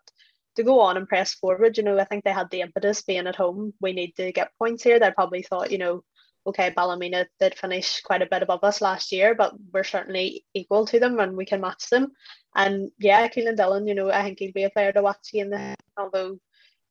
to 0.56 0.64
go 0.64 0.80
on 0.80 0.98
and 0.98 1.08
press 1.08 1.34
forward, 1.34 1.78
you 1.78 1.84
know, 1.84 2.00
I 2.00 2.06
think 2.06 2.24
they 2.24 2.32
had 2.32 2.50
the 2.52 2.62
impetus 2.62 3.02
being 3.02 3.28
at 3.28 3.36
home. 3.36 3.74
We 3.82 3.94
need 3.94 4.16
to 4.18 4.32
get 4.32 4.52
points 4.60 4.84
here. 4.84 5.00
They 5.00 5.12
probably 5.12 5.42
thought, 5.42 5.72
you 5.72 5.80
know, 5.80 6.04
okay, 6.46 6.72
Ballymena 6.76 7.28
did 7.40 7.58
finish 7.58 8.02
quite 8.02 8.22
a 8.22 8.28
bit 8.28 8.44
above 8.44 8.64
us 8.64 8.80
last 8.80 9.12
year, 9.12 9.34
but 9.36 9.54
we're 9.74 9.84
certainly 9.84 10.46
equal 10.54 10.86
to 10.86 11.00
them 11.00 11.20
and 11.20 11.36
we 11.36 11.46
can 11.46 11.60
match 11.60 11.90
them. 11.90 12.12
And 12.56 12.92
yeah, 13.00 13.28
Keelan 13.28 13.58
Dillon, 13.58 13.88
you 13.88 13.96
know, 13.96 14.12
I 14.12 14.24
think 14.24 14.40
he'd 14.40 14.54
be 14.54 14.64
a 14.64 14.70
player 14.70 14.92
to 14.94 15.02
watch 15.02 15.30
in 15.34 15.50
the 15.50 15.76
although 15.98 16.38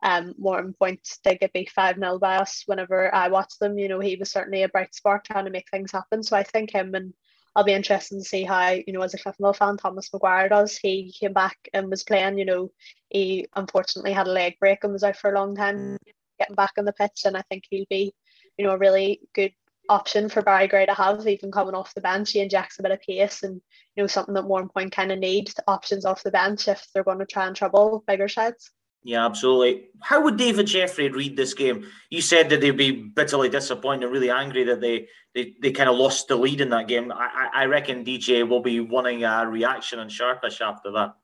um, 0.07 0.35
Warrenpoint 0.41 1.01
did 1.25 1.41
get 1.41 1.53
beat 1.53 1.69
5 1.71 1.97
0 1.97 2.21
by 2.21 2.37
us 2.37 2.63
whenever 2.67 3.13
I 3.13 3.27
watched 3.27 3.59
them. 3.59 3.77
You 3.77 3.89
know, 3.89 3.99
he 3.99 4.15
was 4.15 4.31
certainly 4.31 4.63
a 4.63 4.69
bright 4.69 4.95
spark 4.95 5.25
trying 5.25 5.47
to 5.47 5.51
make 5.51 5.69
things 5.69 5.91
happen. 5.91 6.23
So 6.23 6.37
I 6.37 6.45
think 6.45 6.71
him 6.71 6.95
and 6.95 7.13
I'll 7.57 7.65
be 7.65 7.73
interested 7.73 8.17
to 8.17 8.23
see 8.23 8.45
how, 8.45 8.71
you 8.71 8.93
know, 8.93 9.03
as 9.03 9.15
a 9.15 9.19
Cliftonville 9.19 9.57
fan, 9.57 9.79
Thomas 9.79 10.13
Maguire 10.13 10.49
does. 10.49 10.77
He 10.77 11.13
came 11.19 11.33
back 11.33 11.57
and 11.75 11.91
was 11.91 12.05
playing, 12.05 12.39
you 12.39 12.45
know, 12.45 12.71
he 13.09 13.49
unfortunately 13.57 14.13
had 14.13 14.29
a 14.29 14.31
leg 14.31 14.55
break 14.61 14.85
and 14.85 14.93
was 14.93 15.03
out 15.03 15.17
for 15.17 15.33
a 15.33 15.35
long 15.35 15.57
time 15.57 15.97
getting 16.39 16.55
back 16.55 16.75
on 16.79 16.85
the 16.85 16.93
pitch. 16.93 17.23
And 17.25 17.37
I 17.37 17.43
think 17.49 17.65
he'll 17.69 17.87
be, 17.91 18.15
you 18.57 18.65
know, 18.65 18.75
a 18.75 18.79
really 18.79 19.23
good 19.35 19.53
option 19.89 20.29
for 20.29 20.41
Barry 20.41 20.69
Gray 20.69 20.87
to 20.87 20.95
have, 20.95 21.27
even 21.27 21.51
coming 21.51 21.75
off 21.75 21.95
the 21.95 22.01
bench. 22.01 22.31
He 22.31 22.41
injects 22.41 22.79
a 22.79 22.83
bit 22.83 22.93
of 22.93 23.01
pace 23.01 23.43
and, 23.43 23.61
you 23.97 24.03
know, 24.05 24.07
something 24.07 24.35
that 24.35 24.45
Warrenpoint 24.45 24.93
kind 24.93 25.11
of 25.11 25.19
need 25.19 25.51
options 25.67 26.05
off 26.05 26.23
the 26.23 26.31
bench 26.31 26.69
if 26.69 26.87
they're 26.95 27.03
going 27.03 27.19
to 27.19 27.27
try 27.27 27.49
and 27.49 27.57
trouble 27.57 28.05
bigger 28.07 28.29
sides. 28.29 28.71
Yeah, 29.07 29.25
absolutely. 29.25 29.85
How 30.03 30.21
would 30.23 30.37
David 30.37 30.67
Jeffrey 30.67 31.09
read 31.09 31.37
this 31.37 31.55
game? 31.55 31.87
You 32.11 32.21
said 32.21 32.51
that 32.51 32.61
they'd 32.61 32.73
be 32.73 32.91
bitterly 32.91 33.49
disappointed, 33.49 34.09
really 34.09 34.31
angry 34.31 34.65
that 34.65 34.81
they 34.81 35.07
they, 35.33 35.55
they 35.63 35.71
kind 35.71 35.89
of 35.89 35.95
lost 35.95 36.27
the 36.27 36.35
lead 36.35 36.61
in 36.61 36.71
that 36.71 36.89
game. 36.89 37.13
I, 37.13 37.49
I 37.55 37.65
reckon 37.67 38.05
DJ 38.05 38.49
will 38.49 38.63
be 38.63 38.81
wanting 38.81 39.23
a 39.23 39.47
reaction 39.49 40.01
and 40.01 40.11
sharpish 40.11 40.61
after 40.61 40.91
that. 40.91 41.15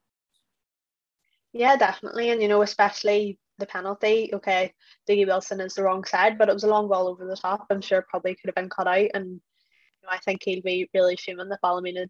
Yeah, 1.52 1.76
definitely. 1.76 2.30
And, 2.30 2.40
you 2.40 2.46
know, 2.46 2.62
especially 2.62 3.40
the 3.58 3.66
penalty. 3.66 4.30
Okay, 4.32 4.72
Diggy 5.10 5.26
Wilson 5.26 5.60
is 5.60 5.74
the 5.74 5.82
wrong 5.82 6.04
side, 6.04 6.38
but 6.38 6.48
it 6.48 6.54
was 6.54 6.62
a 6.62 6.68
long 6.68 6.88
ball 6.88 7.08
over 7.08 7.26
the 7.26 7.36
top. 7.36 7.66
I'm 7.68 7.80
sure 7.80 8.06
probably 8.08 8.36
could 8.36 8.46
have 8.46 8.54
been 8.54 8.70
cut 8.70 8.86
out. 8.86 9.10
And 9.12 9.26
you 9.26 10.04
know, 10.04 10.08
I 10.08 10.18
think 10.18 10.42
he'll 10.44 10.62
be 10.62 10.88
really 10.94 11.16
fuming 11.16 11.48
that 11.48 11.60
Ballymena 11.62 12.06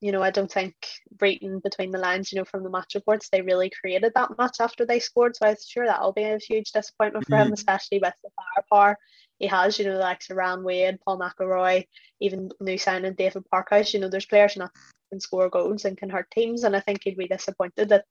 you 0.00 0.12
know, 0.12 0.22
I 0.22 0.30
don't 0.30 0.50
think 0.50 0.74
reading 1.20 1.60
between 1.60 1.90
the 1.90 1.98
lines, 1.98 2.30
you 2.30 2.38
know, 2.38 2.44
from 2.44 2.62
the 2.62 2.70
match 2.70 2.94
reports, 2.94 3.28
they 3.28 3.40
really 3.40 3.70
created 3.70 4.12
that 4.14 4.36
much 4.36 4.56
after 4.60 4.84
they 4.84 5.00
scored. 5.00 5.36
So 5.36 5.46
I'm 5.46 5.56
sure 5.66 5.86
that'll 5.86 6.12
be 6.12 6.24
a 6.24 6.38
huge 6.38 6.72
disappointment 6.72 7.26
for 7.26 7.36
him, 7.36 7.48
mm. 7.48 7.54
especially 7.54 7.98
with 7.98 8.14
the 8.22 8.30
firepower 8.36 8.98
he 9.38 9.46
has, 9.46 9.78
you 9.78 9.84
know, 9.84 9.98
like 9.98 10.22
Ryan 10.30 10.64
Waide, 10.64 11.00
Paul 11.04 11.18
McElroy, 11.18 11.86
even 12.20 12.50
new 12.60 12.78
signing 12.78 13.14
David 13.14 13.44
Parkhouse. 13.52 13.92
You 13.92 14.00
know, 14.00 14.08
there's 14.08 14.26
players 14.26 14.54
that 14.54 14.70
can 15.10 15.20
score 15.20 15.48
goals 15.50 15.84
and 15.84 15.96
can 15.96 16.10
hurt 16.10 16.30
teams. 16.30 16.64
And 16.64 16.74
I 16.74 16.80
think 16.80 17.00
he'd 17.02 17.18
be 17.18 17.28
disappointed 17.28 17.90
that 17.90 18.04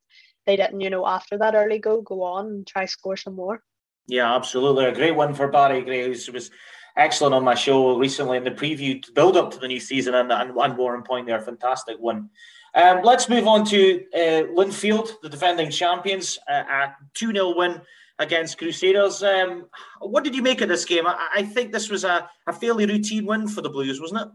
they 0.46 0.56
didn't, 0.56 0.80
you 0.80 0.90
know, 0.90 1.06
after 1.06 1.36
that 1.38 1.54
early 1.54 1.78
goal, 1.78 2.02
go 2.02 2.22
on 2.22 2.46
and 2.46 2.66
try 2.66 2.86
score 2.86 3.16
some 3.16 3.34
more. 3.34 3.62
Yeah, 4.06 4.34
absolutely. 4.34 4.84
A 4.84 4.94
great 4.94 5.16
one 5.16 5.34
for 5.34 5.48
Barry 5.48 5.82
Gray, 5.82 6.04
who 6.04 6.10
was 6.10 6.50
excellent 6.96 7.34
on 7.34 7.44
my 7.44 7.54
show 7.54 7.96
recently 7.98 8.36
in 8.36 8.44
the 8.44 8.50
preview 8.50 9.02
to 9.02 9.12
build 9.12 9.36
up 9.36 9.50
to 9.50 9.58
the 9.58 9.68
new 9.68 9.80
season 9.80 10.14
and, 10.14 10.32
and, 10.32 10.50
and 10.50 10.74
Warrenpoint 10.74 11.26
there. 11.26 11.40
Fantastic 11.40 11.98
one. 11.98 12.30
Um, 12.74 13.00
let's 13.02 13.28
move 13.28 13.46
on 13.46 13.64
to 13.66 14.04
uh, 14.14 14.44
Linfield, 14.54 15.20
the 15.22 15.28
defending 15.28 15.70
champions, 15.70 16.38
uh, 16.48 16.62
a 16.68 16.94
2 17.14 17.32
0 17.32 17.56
win 17.56 17.80
against 18.18 18.58
Crusaders. 18.58 19.22
Um, 19.22 19.66
what 20.00 20.24
did 20.24 20.34
you 20.34 20.42
make 20.42 20.60
of 20.60 20.68
this 20.68 20.84
game? 20.84 21.06
I, 21.06 21.28
I 21.36 21.42
think 21.42 21.72
this 21.72 21.90
was 21.90 22.04
a, 22.04 22.28
a 22.46 22.52
fairly 22.52 22.86
routine 22.86 23.26
win 23.26 23.48
for 23.48 23.62
the 23.62 23.70
Blues, 23.70 24.00
wasn't 24.00 24.22
it? 24.22 24.28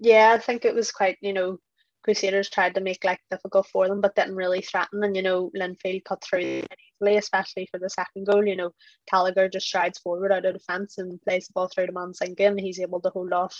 Yeah, 0.00 0.32
I 0.34 0.38
think 0.38 0.64
it 0.64 0.74
was 0.74 0.90
quite, 0.90 1.16
you 1.20 1.32
know, 1.32 1.58
Crusaders 2.04 2.50
tried 2.50 2.74
to 2.74 2.80
make 2.80 3.02
life 3.02 3.18
difficult 3.30 3.66
for 3.66 3.88
them, 3.88 4.00
but 4.00 4.14
didn't 4.14 4.36
really 4.36 4.60
threaten. 4.60 5.02
And 5.02 5.16
you 5.16 5.22
know, 5.22 5.50
Linfield 5.56 6.04
cut 6.04 6.22
through 6.22 6.62
easily, 7.00 7.16
especially 7.16 7.66
for 7.70 7.80
the 7.80 7.90
second 7.90 8.26
goal. 8.26 8.46
You 8.46 8.56
know, 8.56 8.70
Gallagher 9.10 9.48
just 9.48 9.66
strides 9.66 9.98
forward 9.98 10.30
out 10.30 10.44
of 10.44 10.54
defence 10.54 10.98
and 10.98 11.20
plays 11.22 11.46
the 11.46 11.52
ball 11.54 11.68
through 11.68 11.86
to 11.86 11.92
Manzinga, 11.92 12.46
and 12.46 12.60
he's 12.60 12.80
able 12.80 13.00
to 13.00 13.10
hold 13.10 13.32
off 13.32 13.56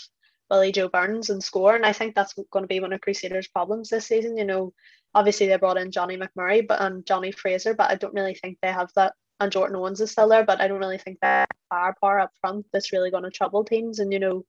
Billy 0.49 0.71
Joe 0.71 0.89
Burns 0.89 1.29
and 1.29 1.43
score. 1.43 1.75
And 1.75 1.85
I 1.85 1.93
think 1.93 2.13
that's 2.13 2.33
going 2.51 2.63
to 2.63 2.67
be 2.67 2.79
one 2.79 2.93
of 2.93 3.01
Crusaders' 3.01 3.47
problems 3.47 3.89
this 3.89 4.07
season. 4.07 4.37
You 4.37 4.45
know, 4.45 4.73
obviously 5.13 5.47
they 5.47 5.57
brought 5.57 5.77
in 5.77 5.91
Johnny 5.91 6.17
McMurray, 6.17 6.67
but 6.67 6.81
and 6.81 7.05
Johnny 7.05 7.31
Fraser, 7.31 7.73
but 7.73 7.89
I 7.89 7.95
don't 7.95 8.13
really 8.13 8.35
think 8.35 8.59
they 8.61 8.71
have 8.71 8.91
that. 8.95 9.13
And 9.39 9.51
Jordan 9.51 9.75
Owens 9.75 9.99
is 9.99 10.11
still 10.11 10.29
there, 10.29 10.45
but 10.45 10.61
I 10.61 10.67
don't 10.67 10.79
really 10.79 10.97
think 10.97 11.17
that 11.21 11.49
firepower 11.69 12.19
up 12.19 12.31
front 12.39 12.65
that's 12.71 12.93
really 12.93 13.11
going 13.11 13.23
to 13.23 13.29
trouble 13.31 13.65
teams. 13.65 13.99
And 13.99 14.13
you 14.13 14.19
know, 14.19 14.45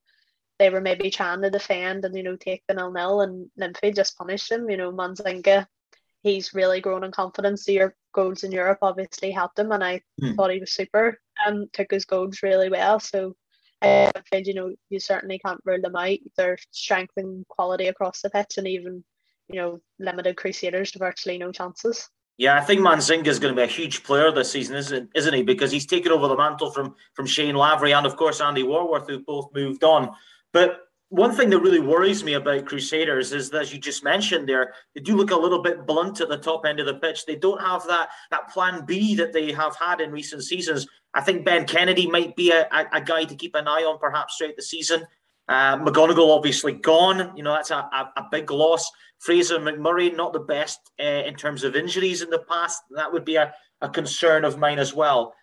they 0.59 0.71
were 0.71 0.81
maybe 0.81 1.11
trying 1.11 1.43
to 1.43 1.51
defend 1.51 2.05
and 2.05 2.17
you 2.17 2.23
know 2.23 2.37
take 2.37 2.63
the 2.67 2.75
nil 2.75 2.93
nil 2.93 3.21
and 3.21 3.51
Linfield 3.61 3.97
just 3.97 4.17
punished 4.17 4.49
them. 4.49 4.71
You 4.71 4.77
know, 4.77 4.93
Manzinga, 4.93 5.67
he's 6.23 6.55
really 6.55 6.81
grown 6.81 7.05
in 7.05 7.13
confidence. 7.13 7.65
The 7.65 7.75
your 7.75 7.95
goals 8.13 8.45
in 8.45 8.53
Europe 8.53 8.79
obviously 8.83 9.31
helped 9.31 9.59
him, 9.59 9.73
and 9.73 9.85
I 9.85 10.03
mm. 10.21 10.35
thought 10.35 10.53
he 10.53 10.61
was 10.61 10.73
super. 10.73 11.21
Um, 11.47 11.67
took 11.73 11.91
his 11.91 12.05
goals 12.05 12.43
really 12.43 12.71
well. 12.71 12.99
So 13.01 13.37
I 13.83 14.11
think 14.31 14.47
you 14.47 14.55
know 14.55 14.75
you 14.89 15.01
certainly 15.01 15.39
can't 15.39 15.61
rule 15.65 15.81
them 15.81 15.97
out. 15.97 16.19
Their 16.37 16.59
strength 16.71 17.13
and 17.17 17.47
quality 17.49 17.89
across 17.89 18.23
the 18.23 18.31
pitch, 18.31 18.55
and 18.57 18.67
even 18.67 19.05
you 19.49 19.61
know 19.61 19.81
limited 19.99 20.37
Crusaders 20.37 20.93
to 20.93 20.99
virtually 20.99 21.39
no 21.39 21.53
chances. 21.53 22.09
Yeah, 22.39 22.57
I 22.57 22.61
think 22.61 22.83
Manzinga 22.83 23.29
is 23.29 23.39
going 23.39 23.55
to 23.55 23.59
be 23.59 23.65
a 23.65 23.67
huge 23.67 24.03
player 24.03 24.31
this 24.31 24.53
season, 24.53 24.77
isn't 24.77 25.11
isn't 25.15 25.35
he? 25.35 25.43
Because 25.43 25.71
he's 25.71 25.87
taken 25.87 26.13
over 26.13 26.29
the 26.29 26.37
mantle 26.37 26.71
from 26.71 26.95
from 27.15 27.27
Shane 27.27 27.55
Lavery 27.55 27.93
and 27.93 28.07
of 28.07 28.17
course 28.17 28.41
Andy 28.41 28.63
Waterworth, 28.63 29.09
who 29.09 29.21
both 29.21 29.51
moved 29.55 29.85
on. 29.85 30.15
But 30.53 30.87
one 31.09 31.33
thing 31.33 31.51
that 31.51 31.61
really 31.61 31.81
worries 31.81 32.25
me 32.25 32.35
about 32.35 32.67
Crusaders 32.67 33.33
is 33.33 33.51
that, 33.51 33.63
as 33.63 33.73
you 33.73 33.79
just 33.79 34.03
mentioned 34.03 34.49
there, 34.49 34.75
they 34.95 35.01
do 35.01 35.17
look 35.17 35.31
a 35.31 35.37
little 35.37 35.63
bit 35.63 35.87
blunt 35.87 36.21
at 36.21 36.29
the 36.29 36.37
top 36.37 36.67
end 36.67 36.81
of 36.81 36.87
the 36.87 36.95
pitch. 36.95 37.25
They 37.25 37.37
don't 37.37 37.61
have 37.61 37.87
that 37.87 38.09
that 38.31 38.51
plan 38.51 38.85
B 38.85 39.15
that 39.15 39.33
they 39.33 39.53
have 39.53 39.77
had 39.77 40.01
in 40.01 40.11
recent 40.11 40.43
seasons. 40.43 40.87
I 41.15 41.21
think 41.21 41.45
Ben 41.45 41.65
Kennedy 41.67 42.09
might 42.09 42.35
be 42.35 42.51
a, 42.51 42.67
a, 42.73 42.87
a 42.95 43.01
guy 43.01 43.25
to 43.25 43.37
keep 43.37 43.55
an 43.55 43.69
eye 43.69 43.85
on 43.85 43.99
perhaps 43.99 44.37
throughout 44.37 44.57
the 44.57 44.63
season. 44.63 45.07
Uh, 45.49 45.79
McGonigal 45.79 46.37
obviously 46.37 46.73
gone. 46.73 47.33
You 47.37 47.45
know, 47.45 47.53
that's 47.53 47.71
a, 47.71 47.77
a, 47.77 48.13
a, 48.17 48.27
big 48.33 48.51
loss. 48.51 48.91
Fraser 49.21 49.61
McMurray, 49.61 50.15
not 50.15 50.33
the 50.33 50.41
best 50.41 50.81
uh, 51.01 51.05
in 51.05 51.37
terms 51.37 51.63
of 51.63 51.77
injuries 51.77 52.21
in 52.21 52.31
the 52.31 52.45
past. 52.51 52.83
That 52.91 53.13
would 53.13 53.25
be 53.25 53.37
a, 53.37 53.55
a 53.81 53.89
concern 53.89 54.45
of 54.45 54.59
mine 54.59 54.81
as 54.81 54.93
well 54.93 55.35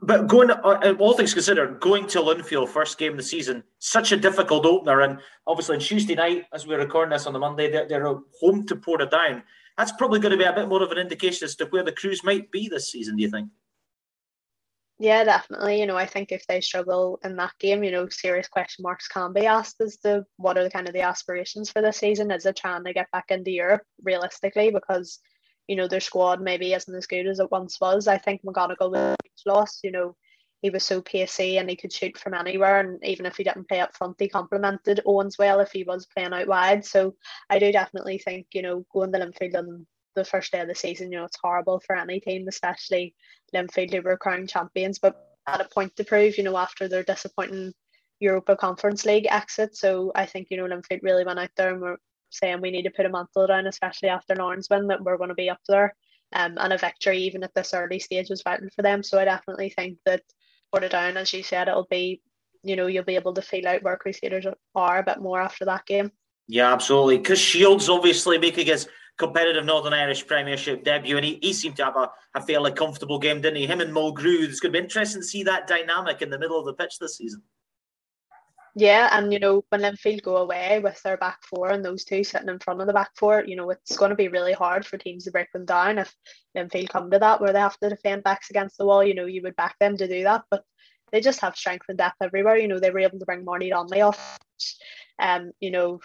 but 0.00 0.26
going, 0.28 0.50
uh, 0.50 0.94
all 0.98 1.14
things 1.14 1.34
considered, 1.34 1.80
going 1.80 2.06
to 2.08 2.20
Linfield 2.20 2.68
first 2.68 2.98
game 2.98 3.12
of 3.12 3.18
the 3.18 3.22
season, 3.24 3.64
such 3.78 4.12
a 4.12 4.16
difficult 4.16 4.64
opener, 4.64 5.00
and 5.00 5.18
obviously 5.46 5.76
on 5.76 5.80
Tuesday 5.80 6.14
night, 6.14 6.44
as 6.52 6.66
we're 6.66 6.78
recording 6.78 7.10
this 7.10 7.26
on 7.26 7.32
the 7.32 7.38
Monday, 7.38 7.70
they're, 7.70 7.88
they're 7.88 8.14
home 8.40 8.66
to 8.66 8.76
Portadown. 8.76 9.42
That's 9.76 9.92
probably 9.92 10.20
going 10.20 10.32
to 10.32 10.38
be 10.38 10.44
a 10.44 10.52
bit 10.52 10.68
more 10.68 10.82
of 10.82 10.92
an 10.92 10.98
indication 10.98 11.44
as 11.44 11.56
to 11.56 11.66
where 11.66 11.82
the 11.82 11.92
Crews 11.92 12.22
might 12.22 12.50
be 12.50 12.68
this 12.68 12.90
season. 12.90 13.16
Do 13.16 13.22
you 13.22 13.30
think? 13.30 13.48
Yeah, 14.98 15.24
definitely. 15.24 15.80
You 15.80 15.86
know, 15.86 15.96
I 15.96 16.06
think 16.06 16.30
if 16.30 16.46
they 16.46 16.60
struggle 16.60 17.18
in 17.24 17.34
that 17.36 17.54
game, 17.58 17.82
you 17.82 17.90
know, 17.90 18.08
serious 18.08 18.46
question 18.46 18.84
marks 18.84 19.08
can 19.08 19.32
be 19.32 19.46
asked 19.46 19.80
as 19.80 19.96
to 19.98 20.24
what 20.36 20.56
are 20.56 20.62
the 20.62 20.70
kind 20.70 20.86
of 20.86 20.94
the 20.94 21.00
aspirations 21.00 21.70
for 21.70 21.82
this 21.82 21.96
season. 21.96 22.30
Is 22.30 22.46
it 22.46 22.56
trying 22.56 22.84
to 22.84 22.92
get 22.92 23.10
back 23.10 23.24
into 23.30 23.50
Europe 23.50 23.82
realistically? 24.04 24.70
Because 24.70 25.18
you 25.68 25.76
know, 25.76 25.88
their 25.88 26.00
squad 26.00 26.40
maybe 26.40 26.72
isn't 26.72 26.94
as 26.94 27.06
good 27.06 27.26
as 27.26 27.40
it 27.40 27.50
once 27.50 27.80
was. 27.80 28.08
I 28.08 28.18
think 28.18 28.42
McGonigal 28.42 28.90
was 28.90 29.16
lost, 29.46 29.80
you 29.84 29.92
know, 29.92 30.16
he 30.62 30.70
was 30.70 30.84
so 30.84 31.02
pacey 31.02 31.58
and 31.58 31.68
he 31.68 31.76
could 31.76 31.92
shoot 31.92 32.16
from 32.16 32.34
anywhere. 32.34 32.80
And 32.80 33.04
even 33.04 33.26
if 33.26 33.36
he 33.36 33.44
didn't 33.44 33.68
play 33.68 33.80
up 33.80 33.96
front, 33.96 34.16
he 34.18 34.28
complemented 34.28 35.00
Owens 35.04 35.36
well 35.38 35.60
if 35.60 35.72
he 35.72 35.82
was 35.82 36.06
playing 36.06 36.32
out 36.32 36.46
wide. 36.46 36.84
So 36.84 37.16
I 37.50 37.58
do 37.58 37.72
definitely 37.72 38.18
think, 38.18 38.46
you 38.52 38.62
know, 38.62 38.86
going 38.92 39.12
to 39.12 39.18
Linfield 39.18 39.56
on 39.56 39.86
the 40.14 40.24
first 40.24 40.52
day 40.52 40.60
of 40.60 40.68
the 40.68 40.74
season, 40.74 41.10
you 41.10 41.18
know, 41.18 41.24
it's 41.24 41.38
horrible 41.42 41.80
for 41.80 41.96
any 41.96 42.20
team, 42.20 42.46
especially 42.48 43.14
Linfield 43.54 43.92
who 43.92 44.02
were 44.02 44.16
crowned 44.16 44.48
champions, 44.48 44.98
but 44.98 45.16
had 45.46 45.60
a 45.60 45.64
point 45.64 45.96
to 45.96 46.04
prove, 46.04 46.38
you 46.38 46.44
know, 46.44 46.56
after 46.56 46.86
their 46.86 47.02
disappointing 47.02 47.72
Europa 48.20 48.54
Conference 48.54 49.04
League 49.04 49.26
exit. 49.28 49.76
So 49.76 50.12
I 50.14 50.26
think, 50.26 50.48
you 50.50 50.56
know, 50.56 50.64
Linfield 50.64 51.02
really 51.02 51.24
went 51.24 51.40
out 51.40 51.50
there 51.56 51.72
and 51.72 51.80
were 51.80 51.98
saying 52.32 52.60
we 52.60 52.70
need 52.70 52.82
to 52.84 52.90
put 52.90 53.06
a 53.06 53.08
mantle 53.08 53.46
down, 53.46 53.66
especially 53.66 54.08
after 54.08 54.34
Lawrence 54.34 54.68
win, 54.70 54.88
that 54.88 55.02
we're 55.02 55.16
going 55.16 55.28
to 55.28 55.34
be 55.34 55.50
up 55.50 55.60
there. 55.68 55.94
Um, 56.34 56.56
and 56.58 56.72
a 56.72 56.78
victory, 56.78 57.18
even 57.18 57.44
at 57.44 57.54
this 57.54 57.74
early 57.74 57.98
stage, 57.98 58.30
was 58.30 58.42
vital 58.42 58.68
for 58.74 58.82
them. 58.82 59.02
So 59.02 59.18
I 59.18 59.24
definitely 59.24 59.70
think 59.70 59.98
that 60.06 60.22
Portadown, 60.74 60.90
down, 60.90 61.16
as 61.18 61.32
you 61.32 61.42
said, 61.42 61.68
it'll 61.68 61.86
be, 61.90 62.22
you 62.62 62.76
know, 62.76 62.86
you'll 62.86 63.04
be 63.04 63.16
able 63.16 63.34
to 63.34 63.42
feel 63.42 63.68
out 63.68 63.82
where 63.82 63.96
Crusaders 63.96 64.46
are 64.74 64.98
a 64.98 65.02
bit 65.02 65.20
more 65.20 65.40
after 65.40 65.64
that 65.66 65.84
game. 65.86 66.10
Yeah, 66.48 66.72
absolutely. 66.72 67.18
Because 67.18 67.38
Shields 67.38 67.88
obviously 67.88 68.38
making 68.38 68.66
his 68.66 68.88
competitive 69.18 69.64
Northern 69.64 69.92
Irish 69.92 70.26
Premiership 70.26 70.84
debut, 70.84 71.16
and 71.16 71.24
he, 71.24 71.38
he 71.42 71.52
seemed 71.52 71.76
to 71.76 71.84
have 71.84 71.96
a, 71.96 72.10
a 72.34 72.40
fairly 72.40 72.72
comfortable 72.72 73.18
game, 73.18 73.40
didn't 73.40 73.56
he? 73.56 73.66
Him 73.66 73.80
and 73.80 73.94
Mulgrew. 73.94 74.42
It's 74.42 74.60
going 74.60 74.72
to 74.72 74.78
be 74.78 74.82
interesting 74.82 75.20
to 75.22 75.26
see 75.26 75.42
that 75.44 75.66
dynamic 75.66 76.22
in 76.22 76.30
the 76.30 76.38
middle 76.38 76.58
of 76.58 76.64
the 76.64 76.74
pitch 76.74 76.98
this 76.98 77.16
season. 77.18 77.42
Yeah, 78.74 79.10
and 79.12 79.32
you 79.32 79.38
know, 79.38 79.64
when 79.68 79.82
Linfield 79.82 80.22
go 80.22 80.38
away 80.38 80.80
with 80.82 81.02
their 81.02 81.18
back 81.18 81.40
four 81.44 81.70
and 81.70 81.84
those 81.84 82.04
two 82.04 82.24
sitting 82.24 82.48
in 82.48 82.58
front 82.58 82.80
of 82.80 82.86
the 82.86 82.94
back 82.94 83.10
four, 83.16 83.44
you 83.46 83.54
know, 83.54 83.68
it's 83.68 83.96
going 83.96 84.10
to 84.10 84.16
be 84.16 84.28
really 84.28 84.54
hard 84.54 84.86
for 84.86 84.96
teams 84.96 85.24
to 85.24 85.30
break 85.30 85.52
them 85.52 85.66
down 85.66 85.98
if 85.98 86.14
Linfield 86.56 86.88
come 86.88 87.10
to 87.10 87.18
that 87.18 87.40
where 87.40 87.52
they 87.52 87.58
have 87.60 87.76
to 87.80 87.90
defend 87.90 88.24
backs 88.24 88.48
against 88.48 88.78
the 88.78 88.86
wall. 88.86 89.04
You 89.04 89.14
know, 89.14 89.26
you 89.26 89.42
would 89.42 89.56
back 89.56 89.78
them 89.78 89.98
to 89.98 90.08
do 90.08 90.22
that, 90.22 90.44
but 90.50 90.64
they 91.10 91.20
just 91.20 91.40
have 91.42 91.54
strength 91.56 91.84
and 91.90 91.98
depth 91.98 92.16
everywhere. 92.22 92.56
You 92.56 92.68
know, 92.68 92.80
they 92.80 92.90
were 92.90 93.00
able 93.00 93.18
to 93.18 93.26
bring 93.26 93.44
Marty 93.44 93.68
Donnelly 93.68 94.00
off, 94.00 94.38
um, 95.18 95.52
you 95.60 95.70
know, 95.70 96.00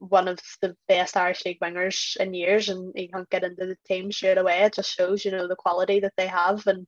one 0.00 0.26
of 0.26 0.40
the 0.60 0.76
best 0.88 1.16
Irish 1.16 1.44
League 1.44 1.60
wingers 1.60 2.16
in 2.16 2.34
years, 2.34 2.68
and 2.68 2.92
he 2.96 3.08
can't 3.08 3.30
get 3.30 3.44
into 3.44 3.66
the 3.66 3.76
team 3.86 4.10
straight 4.10 4.38
away. 4.38 4.62
It 4.62 4.74
just 4.74 4.92
shows, 4.92 5.24
you 5.24 5.30
know, 5.30 5.46
the 5.46 5.56
quality 5.56 6.00
that 6.00 6.14
they 6.16 6.26
have 6.26 6.66
and 6.66 6.86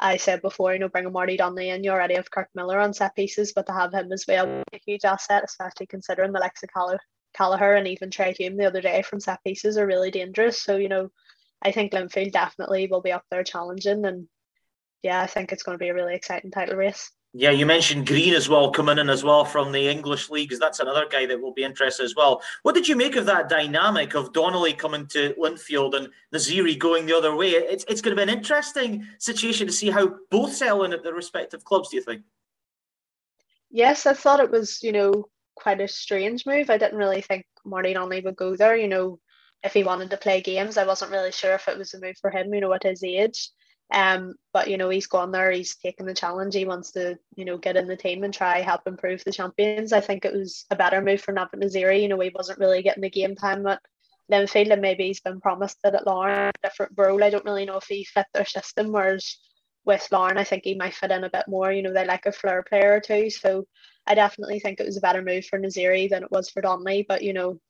I 0.00 0.16
said 0.16 0.42
before, 0.42 0.72
you 0.72 0.78
know, 0.80 0.88
bringing 0.88 1.12
Marty 1.12 1.36
Donnelly 1.36 1.70
in, 1.70 1.84
you 1.84 1.90
already 1.90 2.14
have 2.14 2.30
Kirk 2.30 2.48
Millar 2.54 2.80
on 2.80 2.92
set 2.92 3.14
pieces, 3.14 3.52
but 3.54 3.66
to 3.66 3.72
have 3.72 3.94
him 3.94 4.12
as 4.12 4.24
well, 4.26 4.46
mm. 4.46 4.62
a 4.72 4.80
huge 4.84 5.04
asset, 5.04 5.44
especially 5.44 5.86
considering 5.86 6.32
the 6.32 6.40
likes 6.40 6.62
of 6.62 6.70
Call- 6.72 6.98
Callacher 7.36 7.78
and 7.78 7.86
even 7.88 8.10
Trai 8.10 8.36
Hume 8.36 8.56
the 8.56 8.66
other 8.66 8.80
day 8.80 9.02
from 9.02 9.20
set 9.20 9.42
pieces 9.44 9.78
are 9.78 9.86
really 9.86 10.10
dangerous. 10.10 10.60
So, 10.60 10.76
you 10.76 10.88
know, 10.88 11.10
I 11.62 11.72
think 11.72 11.92
Linfield 11.92 12.32
definitely 12.32 12.86
will 12.86 13.00
be 13.00 13.12
up 13.12 13.24
there 13.30 13.44
challenging. 13.44 14.04
And 14.04 14.28
yeah, 15.02 15.20
I 15.20 15.26
think 15.26 15.52
it's 15.52 15.62
going 15.62 15.78
to 15.78 15.82
be 15.82 15.88
a 15.88 15.94
really 15.94 16.14
exciting 16.14 16.50
title 16.50 16.76
race. 16.76 17.10
Yeah, 17.36 17.50
you 17.50 17.66
mentioned 17.66 18.06
Green 18.06 18.32
as 18.32 18.48
well 18.48 18.70
coming 18.70 18.96
in 18.96 19.10
as 19.10 19.24
well 19.24 19.44
from 19.44 19.72
the 19.72 19.88
English 19.88 20.30
leagues. 20.30 20.56
That's 20.60 20.78
another 20.78 21.08
guy 21.10 21.26
that 21.26 21.40
will 21.40 21.52
be 21.52 21.64
interested 21.64 22.04
as 22.04 22.14
well. 22.14 22.40
What 22.62 22.76
did 22.76 22.86
you 22.86 22.94
make 22.94 23.16
of 23.16 23.26
that 23.26 23.48
dynamic 23.48 24.14
of 24.14 24.32
Donnelly 24.32 24.72
coming 24.72 25.08
to 25.08 25.34
Linfield 25.34 25.96
and 25.96 26.10
Nasseri 26.32 26.78
going 26.78 27.06
the 27.06 27.16
other 27.16 27.34
way? 27.34 27.50
It's 27.50 27.84
it's 27.88 28.00
going 28.00 28.16
to 28.16 28.24
be 28.24 28.30
an 28.30 28.38
interesting 28.38 29.04
situation 29.18 29.66
to 29.66 29.72
see 29.72 29.90
how 29.90 30.14
both 30.30 30.54
sell 30.54 30.84
in 30.84 30.92
at 30.92 31.02
their 31.02 31.12
respective 31.12 31.64
clubs. 31.64 31.88
Do 31.88 31.96
you 31.96 32.02
think? 32.04 32.22
Yes, 33.68 34.06
I 34.06 34.14
thought 34.14 34.38
it 34.38 34.52
was 34.52 34.80
you 34.84 34.92
know 34.92 35.24
quite 35.56 35.80
a 35.80 35.88
strange 35.88 36.46
move. 36.46 36.70
I 36.70 36.78
didn't 36.78 36.98
really 36.98 37.20
think 37.20 37.46
Marty 37.64 37.94
Donnelly 37.94 38.20
would 38.20 38.36
go 38.36 38.54
there. 38.54 38.76
You 38.76 38.86
know, 38.86 39.18
if 39.64 39.72
he 39.72 39.82
wanted 39.82 40.10
to 40.10 40.16
play 40.18 40.40
games, 40.40 40.76
I 40.76 40.86
wasn't 40.86 41.10
really 41.10 41.32
sure 41.32 41.54
if 41.54 41.66
it 41.66 41.78
was 41.78 41.94
a 41.94 42.00
move 42.00 42.16
for 42.20 42.30
him. 42.30 42.54
You 42.54 42.60
know, 42.60 42.72
at 42.74 42.84
his 42.84 43.02
age. 43.02 43.50
Um, 43.92 44.34
but 44.52 44.68
you 44.68 44.76
know, 44.76 44.88
he's 44.88 45.06
gone 45.06 45.30
there, 45.30 45.50
he's 45.50 45.76
taken 45.76 46.06
the 46.06 46.14
challenge, 46.14 46.54
he 46.54 46.64
wants 46.64 46.92
to, 46.92 47.18
you 47.36 47.44
know, 47.44 47.58
get 47.58 47.76
in 47.76 47.86
the 47.86 47.96
team 47.96 48.24
and 48.24 48.32
try 48.32 48.60
help 48.60 48.82
improve 48.86 49.22
the 49.24 49.32
champions. 49.32 49.92
I 49.92 50.00
think 50.00 50.24
it 50.24 50.32
was 50.32 50.64
a 50.70 50.76
better 50.76 51.00
move 51.00 51.20
for 51.20 51.34
Navid 51.34 51.62
Nasseri. 51.62 52.02
You 52.02 52.08
know, 52.08 52.20
he 52.20 52.32
wasn't 52.34 52.58
really 52.58 52.82
getting 52.82 53.02
the 53.02 53.10
game 53.10 53.36
time 53.36 53.66
at 53.66 53.80
Linfield 54.32 54.72
and 54.72 54.82
maybe 54.82 55.06
he's 55.06 55.20
been 55.20 55.40
promised 55.40 55.78
it 55.84 55.94
at 55.94 56.06
Larne, 56.06 56.50
different 56.62 56.92
role. 56.96 57.22
I 57.22 57.30
don't 57.30 57.44
really 57.44 57.66
know 57.66 57.76
if 57.76 57.86
he 57.86 58.04
fit 58.04 58.26
their 58.32 58.46
system, 58.46 58.90
whereas 58.90 59.36
with 59.84 60.08
Larne, 60.10 60.38
I 60.38 60.44
think 60.44 60.64
he 60.64 60.74
might 60.74 60.94
fit 60.94 61.10
in 61.10 61.24
a 61.24 61.30
bit 61.30 61.46
more. 61.46 61.70
You 61.70 61.82
know, 61.82 61.92
they 61.92 62.06
like 62.06 62.26
a 62.26 62.32
flair 62.32 62.62
player 62.62 63.00
too. 63.00 63.28
So 63.28 63.66
I 64.06 64.14
definitely 64.14 64.60
think 64.60 64.80
it 64.80 64.86
was 64.86 64.96
a 64.96 65.02
better 65.02 65.22
move 65.22 65.44
for 65.46 65.58
Nasseri 65.58 66.08
than 66.08 66.22
it 66.22 66.30
was 66.30 66.48
for 66.48 66.62
Donnelly. 66.62 67.04
But 67.06 67.22
you 67.22 67.34
know, 67.34 67.60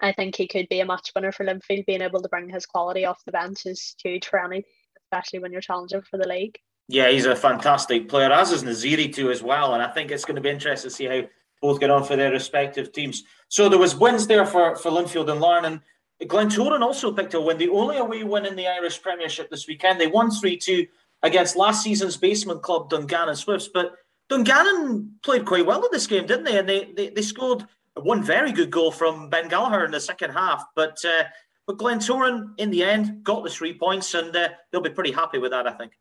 I 0.00 0.12
think 0.12 0.36
he 0.36 0.46
could 0.46 0.68
be 0.68 0.80
a 0.80 0.86
match 0.86 1.10
winner 1.14 1.32
for 1.32 1.44
Linfield. 1.44 1.86
Being 1.86 2.02
able 2.02 2.20
to 2.22 2.28
bring 2.28 2.50
his 2.50 2.66
quality 2.66 3.06
off 3.06 3.24
the 3.24 3.32
bench 3.32 3.66
is 3.66 3.94
huge 4.02 4.26
for 4.26 4.38
any 4.44 4.64
especially 5.10 5.40
when 5.40 5.52
you're 5.52 5.60
challenging 5.60 6.02
for 6.02 6.18
the 6.18 6.28
league. 6.28 6.58
Yeah, 6.88 7.10
he's 7.10 7.26
a 7.26 7.36
fantastic 7.36 8.08
player, 8.08 8.32
as 8.32 8.50
is 8.52 8.64
Nasseri 8.64 9.12
too 9.12 9.30
as 9.30 9.42
well. 9.42 9.74
And 9.74 9.82
I 9.82 9.88
think 9.88 10.10
it's 10.10 10.24
going 10.24 10.36
to 10.36 10.42
be 10.42 10.50
interesting 10.50 10.90
to 10.90 10.94
see 10.94 11.04
how 11.06 11.22
both 11.62 11.78
get 11.78 11.90
on 11.90 12.04
for 12.04 12.16
their 12.16 12.32
respective 12.32 12.92
teams. 12.92 13.22
So 13.48 13.68
there 13.68 13.78
was 13.78 13.94
wins 13.94 14.26
there 14.26 14.46
for, 14.46 14.76
for 14.76 14.90
Linfield 14.90 15.30
and 15.30 15.40
Larne. 15.40 15.66
And 15.66 15.80
Glentoran 16.22 16.80
also 16.80 17.12
picked 17.12 17.34
a 17.34 17.40
win, 17.40 17.58
the 17.58 17.68
only 17.68 17.98
away 17.98 18.24
win 18.24 18.46
in 18.46 18.56
the 18.56 18.66
Irish 18.66 19.00
Premiership 19.00 19.50
this 19.50 19.68
weekend. 19.68 20.00
They 20.00 20.06
won 20.06 20.30
3-2 20.30 20.88
against 21.22 21.56
last 21.56 21.82
season's 21.82 22.16
basement 22.16 22.62
club 22.62 22.90
Dungannon 22.90 23.36
Swifts. 23.36 23.68
But 23.72 23.92
Dungannon 24.28 25.14
played 25.22 25.44
quite 25.44 25.66
well 25.66 25.84
in 25.84 25.90
this 25.92 26.06
game, 26.06 26.26
didn't 26.26 26.44
they? 26.44 26.58
And 26.58 26.68
they, 26.68 26.92
they, 26.96 27.10
they 27.10 27.22
scored 27.22 27.66
one 27.94 28.22
very 28.22 28.52
good 28.52 28.70
goal 28.70 28.90
from 28.90 29.28
Ben 29.28 29.48
Gallagher 29.48 29.84
in 29.84 29.90
the 29.90 30.00
second 30.00 30.30
half. 30.30 30.64
But 30.74 30.98
uh, 31.04 31.24
but 31.70 31.78
Glentoran, 31.78 32.48
in 32.58 32.72
the 32.72 32.82
end, 32.82 33.22
got 33.22 33.44
the 33.44 33.48
three 33.48 33.78
points, 33.78 34.14
and 34.14 34.34
uh, 34.34 34.48
they'll 34.72 34.80
be 34.80 34.90
pretty 34.90 35.12
happy 35.12 35.38
with 35.38 35.52
that, 35.52 35.68
I 35.68 35.72
think. 35.72 35.92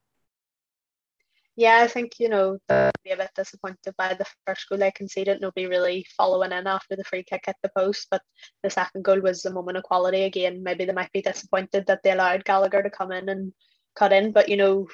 Yeah, 1.55 1.81
I 1.83 1.87
think 1.87 2.13
you 2.17 2.27
know 2.27 2.57
they'll 2.67 2.89
be 3.03 3.11
a 3.11 3.17
bit 3.17 3.29
disappointed 3.35 3.93
by 3.95 4.15
the 4.15 4.25
first 4.47 4.67
goal 4.67 4.79
they 4.79 4.89
conceded. 4.89 5.41
Nobody 5.41 5.67
really 5.67 6.07
following 6.17 6.53
in 6.53 6.65
after 6.65 6.95
the 6.95 7.03
free 7.03 7.21
kick 7.21 7.43
at 7.47 7.57
the 7.61 7.69
post, 7.77 8.07
but 8.09 8.23
the 8.63 8.71
second 8.71 9.03
goal 9.03 9.19
was 9.19 9.45
a 9.45 9.53
moment 9.53 9.77
of 9.77 9.83
quality 9.83 10.23
again. 10.23 10.63
Maybe 10.63 10.85
they 10.85 10.93
might 10.93 11.11
be 11.11 11.21
disappointed 11.21 11.85
that 11.85 12.01
they 12.03 12.13
allowed 12.13 12.45
Gallagher 12.45 12.81
to 12.81 12.89
come 12.89 13.11
in 13.11 13.29
and 13.29 13.53
cut 13.95 14.11
in, 14.11 14.31
but 14.31 14.49
you 14.49 14.57
know 14.57 14.87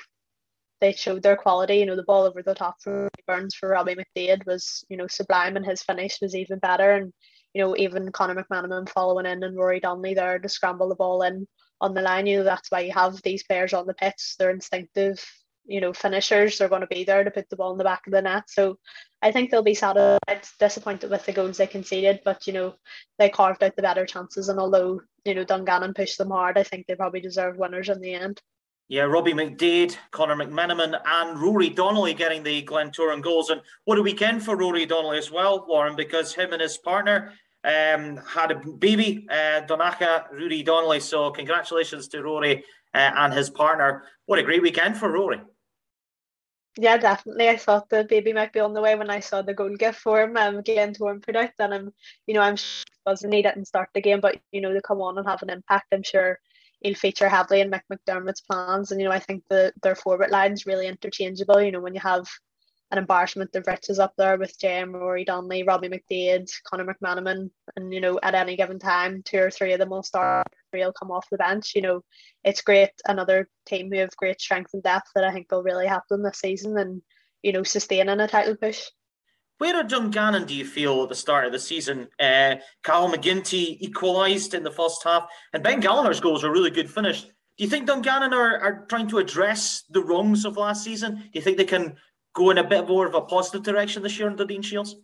they 0.81 0.91
showed 0.91 1.23
their 1.23 1.37
quality. 1.37 1.75
You 1.75 1.85
know 1.85 1.95
the 1.95 2.03
ball 2.03 2.23
over 2.23 2.43
the 2.43 2.53
top 2.53 2.75
for 2.81 3.07
Burns 3.27 3.55
for 3.55 3.69
Robbie 3.69 3.95
McDaid 3.95 4.45
was 4.45 4.83
you 4.89 4.97
know 4.97 5.07
sublime, 5.07 5.55
and 5.55 5.65
his 5.65 5.83
finish 5.83 6.17
was 6.21 6.35
even 6.35 6.59
better. 6.59 6.91
And 6.91 7.13
you 7.55 7.61
know, 7.61 7.75
even 7.77 8.11
Conor 8.11 8.35
McMenamin 8.35 8.89
following 8.89 9.25
in 9.25 9.41
and 9.41 9.57
Rory 9.57 9.79
Donnelly 9.79 10.13
there 10.13 10.37
to 10.37 10.49
scramble 10.49 10.89
the 10.89 10.95
ball 10.95 11.21
in 11.21 11.47
on 11.79 11.93
the 11.93 12.01
line. 12.01 12.27
You 12.27 12.39
know, 12.39 12.43
that's 12.43 12.69
why 12.69 12.81
you 12.81 12.91
have 12.91 13.21
these 13.21 13.43
players 13.43 13.73
on 13.73 13.87
the 13.87 13.93
pitch. 13.93 14.35
They're 14.37 14.49
instinctive, 14.49 15.25
you 15.65 15.79
know, 15.79 15.93
finishers. 15.93 16.57
They're 16.57 16.67
going 16.67 16.81
to 16.81 16.87
be 16.87 17.05
there 17.05 17.23
to 17.23 17.31
put 17.31 17.47
the 17.49 17.55
ball 17.55 17.71
in 17.71 17.77
the 17.77 17.85
back 17.85 18.05
of 18.07 18.11
the 18.11 18.21
net. 18.21 18.43
So 18.49 18.77
I 19.21 19.31
think 19.31 19.49
they'll 19.49 19.63
be 19.63 19.73
satisfied, 19.73 20.45
disappointed 20.59 21.09
with 21.09 21.25
the 21.25 21.31
goals 21.31 21.55
they 21.55 21.67
conceded, 21.67 22.19
but 22.25 22.45
you 22.45 22.51
know, 22.51 22.75
they 23.19 23.29
carved 23.29 23.63
out 23.63 23.77
the 23.77 23.81
better 23.81 24.05
chances. 24.05 24.49
And 24.49 24.59
although, 24.59 24.99
you 25.23 25.33
know, 25.33 25.45
Dungannon 25.45 25.93
pushed 25.93 26.17
them 26.17 26.31
hard, 26.31 26.57
I 26.57 26.63
think 26.63 26.87
they 26.87 26.95
probably 26.95 27.21
deserve 27.21 27.55
winners 27.55 27.87
in 27.87 28.01
the 28.01 28.15
end. 28.15 28.41
Yeah, 28.87 29.03
Robbie 29.03 29.33
McDaid, 29.33 29.97
Connor 30.11 30.35
McMenamin, 30.35 30.99
and 31.03 31.41
Rory 31.41 31.69
Donnelly 31.69 32.13
getting 32.13 32.43
the 32.43 32.63
Glentoran 32.63 33.19
goals. 33.19 33.49
And 33.49 33.61
what 33.85 33.97
a 33.97 34.01
weekend 34.01 34.43
for 34.43 34.55
Rory 34.55 34.85
Donnelly 34.85 35.17
as 35.17 35.31
well, 35.31 35.65
Warren, 35.67 35.95
because 35.95 36.35
him 36.35 36.53
and 36.53 36.61
his 36.61 36.77
partner 36.77 37.33
um, 37.63 38.17
had 38.17 38.51
a 38.51 38.61
baby, 38.77 39.25
uh, 39.31 39.61
Donnacha 39.61 40.25
Rory 40.31 40.61
Donnelly. 40.61 40.99
So 40.99 41.31
congratulations 41.31 42.07
to 42.09 42.21
Rory 42.21 42.63
uh, 42.93 43.11
and 43.15 43.33
his 43.33 43.49
partner. 43.49 44.03
What 44.27 44.37
a 44.37 44.43
great 44.43 44.61
weekend 44.61 44.97
for 44.97 45.11
Rory. 45.11 45.41
Yeah, 46.77 46.97
definitely. 46.97 47.49
I 47.49 47.57
thought 47.57 47.89
the 47.89 48.03
baby 48.03 48.33
might 48.33 48.53
be 48.53 48.59
on 48.59 48.73
the 48.73 48.81
way 48.81 48.95
when 48.95 49.09
I 49.09 49.19
saw 49.19 49.41
the 49.41 49.53
goal 49.53 49.75
gift 49.77 49.99
for 49.99 50.21
him. 50.21 50.37
Um, 50.37 50.61
Glentoran 50.61 51.23
put 51.25 51.35
out, 51.35 51.51
and 51.57 51.73
I'm, 51.73 51.93
you 52.27 52.35
know, 52.35 52.41
I'm 52.41 52.57
sure 52.57 52.83
doesn't 53.05 53.29
need 53.29 53.45
it 53.45 53.55
and 53.55 53.65
start 53.65 53.89
the 53.93 54.01
game, 54.01 54.19
but 54.19 54.39
you 54.51 54.61
know, 54.61 54.73
to 54.73 54.81
come 54.81 55.01
on 55.01 55.17
and 55.17 55.27
have 55.27 55.41
an 55.41 55.49
impact, 55.49 55.87
I'm 55.91 56.03
sure 56.03 56.39
he'll 56.81 56.95
feature 56.95 57.29
heavily 57.29 57.61
in 57.61 57.71
Mick 57.71 57.81
McDermott's 57.91 58.41
plans. 58.41 58.91
And 58.91 59.01
you 59.01 59.07
know, 59.07 59.13
I 59.13 59.19
think 59.19 59.43
the 59.49 59.73
their 59.81 59.95
forward 59.95 60.31
line's 60.31 60.65
really 60.65 60.87
interchangeable. 60.87 61.61
You 61.61 61.71
know, 61.71 61.81
when 61.81 61.95
you 61.95 62.01
have 62.01 62.27
an 62.91 62.97
embarrassment 62.97 63.55
of 63.55 63.65
riches 63.67 63.99
up 63.99 64.13
there 64.17 64.37
with 64.37 64.59
Jam, 64.59 64.93
Rory 64.93 65.25
Donnelly, 65.25 65.63
Robbie 65.63 65.89
McDaid, 65.89 66.49
Conor 66.67 66.85
McMenamin, 66.85 67.49
and 67.75 67.93
you 67.93 67.99
know 67.99 68.19
at 68.21 68.35
any 68.35 68.55
given 68.55 68.79
time, 68.79 69.23
two 69.23 69.39
or 69.39 69.51
three 69.51 69.73
of 69.73 69.79
them 69.79 69.89
will 69.89 70.03
start, 70.03 70.47
will 70.73 70.93
come 70.93 71.11
off 71.11 71.29
the 71.29 71.37
bench. 71.37 71.73
You 71.75 71.81
know, 71.81 72.01
it's 72.43 72.61
great. 72.61 72.91
Another 73.05 73.49
team 73.65 73.91
who 73.91 73.99
have 73.99 74.15
great 74.17 74.39
strength 74.39 74.73
and 74.73 74.83
depth 74.83 75.09
that 75.15 75.23
I 75.23 75.31
think 75.31 75.51
will 75.51 75.63
really 75.63 75.87
help 75.87 76.03
them 76.09 76.23
this 76.23 76.39
season 76.39 76.77
and 76.77 77.01
you 77.41 77.51
know 77.51 77.63
sustaining 77.63 78.19
a 78.19 78.27
title 78.27 78.55
push. 78.55 78.81
Where 79.57 79.79
at 79.79 79.87
Dungannon 79.87 80.45
do 80.45 80.53
you 80.53 80.65
feel 80.65 81.03
at 81.03 81.09
the 81.09 81.15
start 81.15 81.45
of 81.45 81.53
the 81.53 81.59
season? 81.59 82.09
Uh, 82.19 82.55
McGinty 82.85 83.77
equalised 83.79 84.53
in 84.53 84.63
the 84.63 84.71
first 84.71 85.03
half, 85.03 85.27
and 85.53 85.63
Ben 85.63 85.79
Gallagher's 85.79 86.19
goals 86.19 86.43
were 86.43 86.49
a 86.49 86.51
really 86.51 86.71
good 86.71 86.89
finish. 86.89 87.23
Do 87.23 87.63
you 87.63 87.69
think 87.69 87.87
Dungannon 87.87 88.33
are, 88.33 88.59
are 88.59 88.85
trying 88.89 89.07
to 89.07 89.19
address 89.19 89.83
the 89.89 90.03
wrongs 90.03 90.43
of 90.43 90.57
last 90.57 90.83
season? 90.83 91.15
Do 91.15 91.29
you 91.33 91.41
think 91.41 91.57
they 91.57 91.63
can 91.63 91.95
go 92.33 92.49
in 92.49 92.57
a 92.57 92.67
bit 92.67 92.87
more 92.87 93.07
of 93.07 93.15
a 93.15 93.21
positive 93.21 93.63
direction 93.63 94.03
this 94.03 94.19
year 94.19 94.29
under 94.29 94.43
Dean 94.43 94.61
Shiels? 94.61 94.95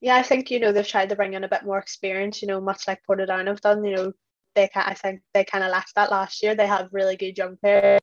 Yeah, 0.00 0.16
I 0.16 0.22
think 0.22 0.50
you 0.50 0.58
know 0.58 0.72
they've 0.72 0.86
tried 0.86 1.08
to 1.10 1.16
bring 1.16 1.34
in 1.34 1.44
a 1.44 1.48
bit 1.48 1.64
more 1.64 1.78
experience. 1.78 2.42
You 2.42 2.48
know, 2.48 2.60
much 2.60 2.88
like 2.88 3.00
Portadown 3.08 3.46
have 3.46 3.60
done. 3.60 3.84
You 3.84 3.94
know, 3.94 4.12
they 4.56 4.66
can 4.68 4.82
I 4.86 4.94
think 4.94 5.20
they 5.32 5.44
kind 5.44 5.62
of 5.62 5.70
lacked 5.70 5.94
that 5.94 6.10
last 6.10 6.42
year. 6.42 6.56
They 6.56 6.66
have 6.66 6.88
really 6.90 7.16
good 7.16 7.38
young 7.38 7.56
players. 7.58 8.00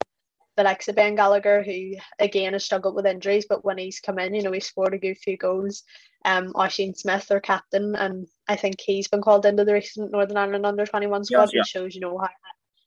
The 0.57 0.63
likes 0.63 0.87
of 0.87 0.95
Ben 0.95 1.15
Gallagher, 1.15 1.63
who 1.63 1.93
again 2.19 2.53
has 2.53 2.65
struggled 2.65 2.95
with 2.95 3.05
injuries, 3.05 3.45
but 3.47 3.63
when 3.63 3.77
he's 3.77 3.99
come 3.99 4.19
in, 4.19 4.33
you 4.33 4.41
know, 4.41 4.51
he 4.51 4.59
scored 4.59 4.93
a 4.93 4.97
good 4.97 5.17
few 5.17 5.37
goals. 5.37 5.83
Um, 6.25 6.51
Oisin 6.55 6.93
Smith, 6.93 7.27
their 7.27 7.39
captain, 7.39 7.95
and 7.95 8.27
I 8.47 8.55
think 8.55 8.79
he's 8.79 9.07
been 9.07 9.21
called 9.21 9.45
into 9.45 9.65
the 9.65 9.73
recent 9.73 10.11
Northern 10.11 10.37
Ireland 10.37 10.65
under 10.65 10.85
21 10.85 11.25
squad, 11.25 11.41
yes, 11.41 11.51
yeah. 11.53 11.59
which 11.61 11.67
shows, 11.67 11.95
you 11.95 12.01
know, 12.01 12.17
how, 12.17 12.29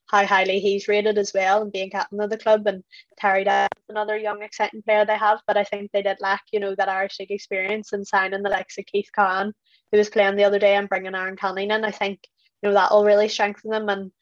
how 0.07 0.27
highly 0.27 0.61
he's 0.61 0.87
rated 0.87 1.19
as 1.19 1.33
well 1.35 1.63
and 1.63 1.73
being 1.73 1.91
captain 1.91 2.21
of 2.21 2.31
the 2.31 2.39
club. 2.39 2.67
And 2.67 2.85
Terry 3.19 3.43
Downs, 3.43 3.71
another 3.89 4.17
young, 4.17 4.43
exciting 4.43 4.83
player 4.83 5.05
they 5.05 5.17
have, 5.17 5.41
but 5.47 5.57
I 5.57 5.65
think 5.65 5.91
they 5.91 6.03
did 6.03 6.19
lack, 6.21 6.43
you 6.53 6.61
know, 6.61 6.75
that 6.77 6.89
Irish 6.89 7.19
League 7.19 7.33
experience 7.33 7.93
and 7.93 8.07
signing 8.07 8.43
the 8.43 8.51
likes 8.51 8.79
of 8.79 8.87
Keith 8.87 9.11
Kahn, 9.15 9.53
who 9.91 9.99
was 9.99 10.11
playing 10.11 10.37
the 10.37 10.45
other 10.45 10.61
day, 10.61 10.77
and 10.77 10.89
bringing 10.89 11.15
Aaron 11.15 11.37
Canning 11.37 11.73
in. 11.73 11.85
I 11.85 11.91
think, 11.91 12.21
you 12.63 12.69
know, 12.69 12.75
that 12.75 12.93
will 12.93 13.05
really 13.05 13.29
strengthen 13.29 13.71
them. 13.71 13.89
And 13.89 14.13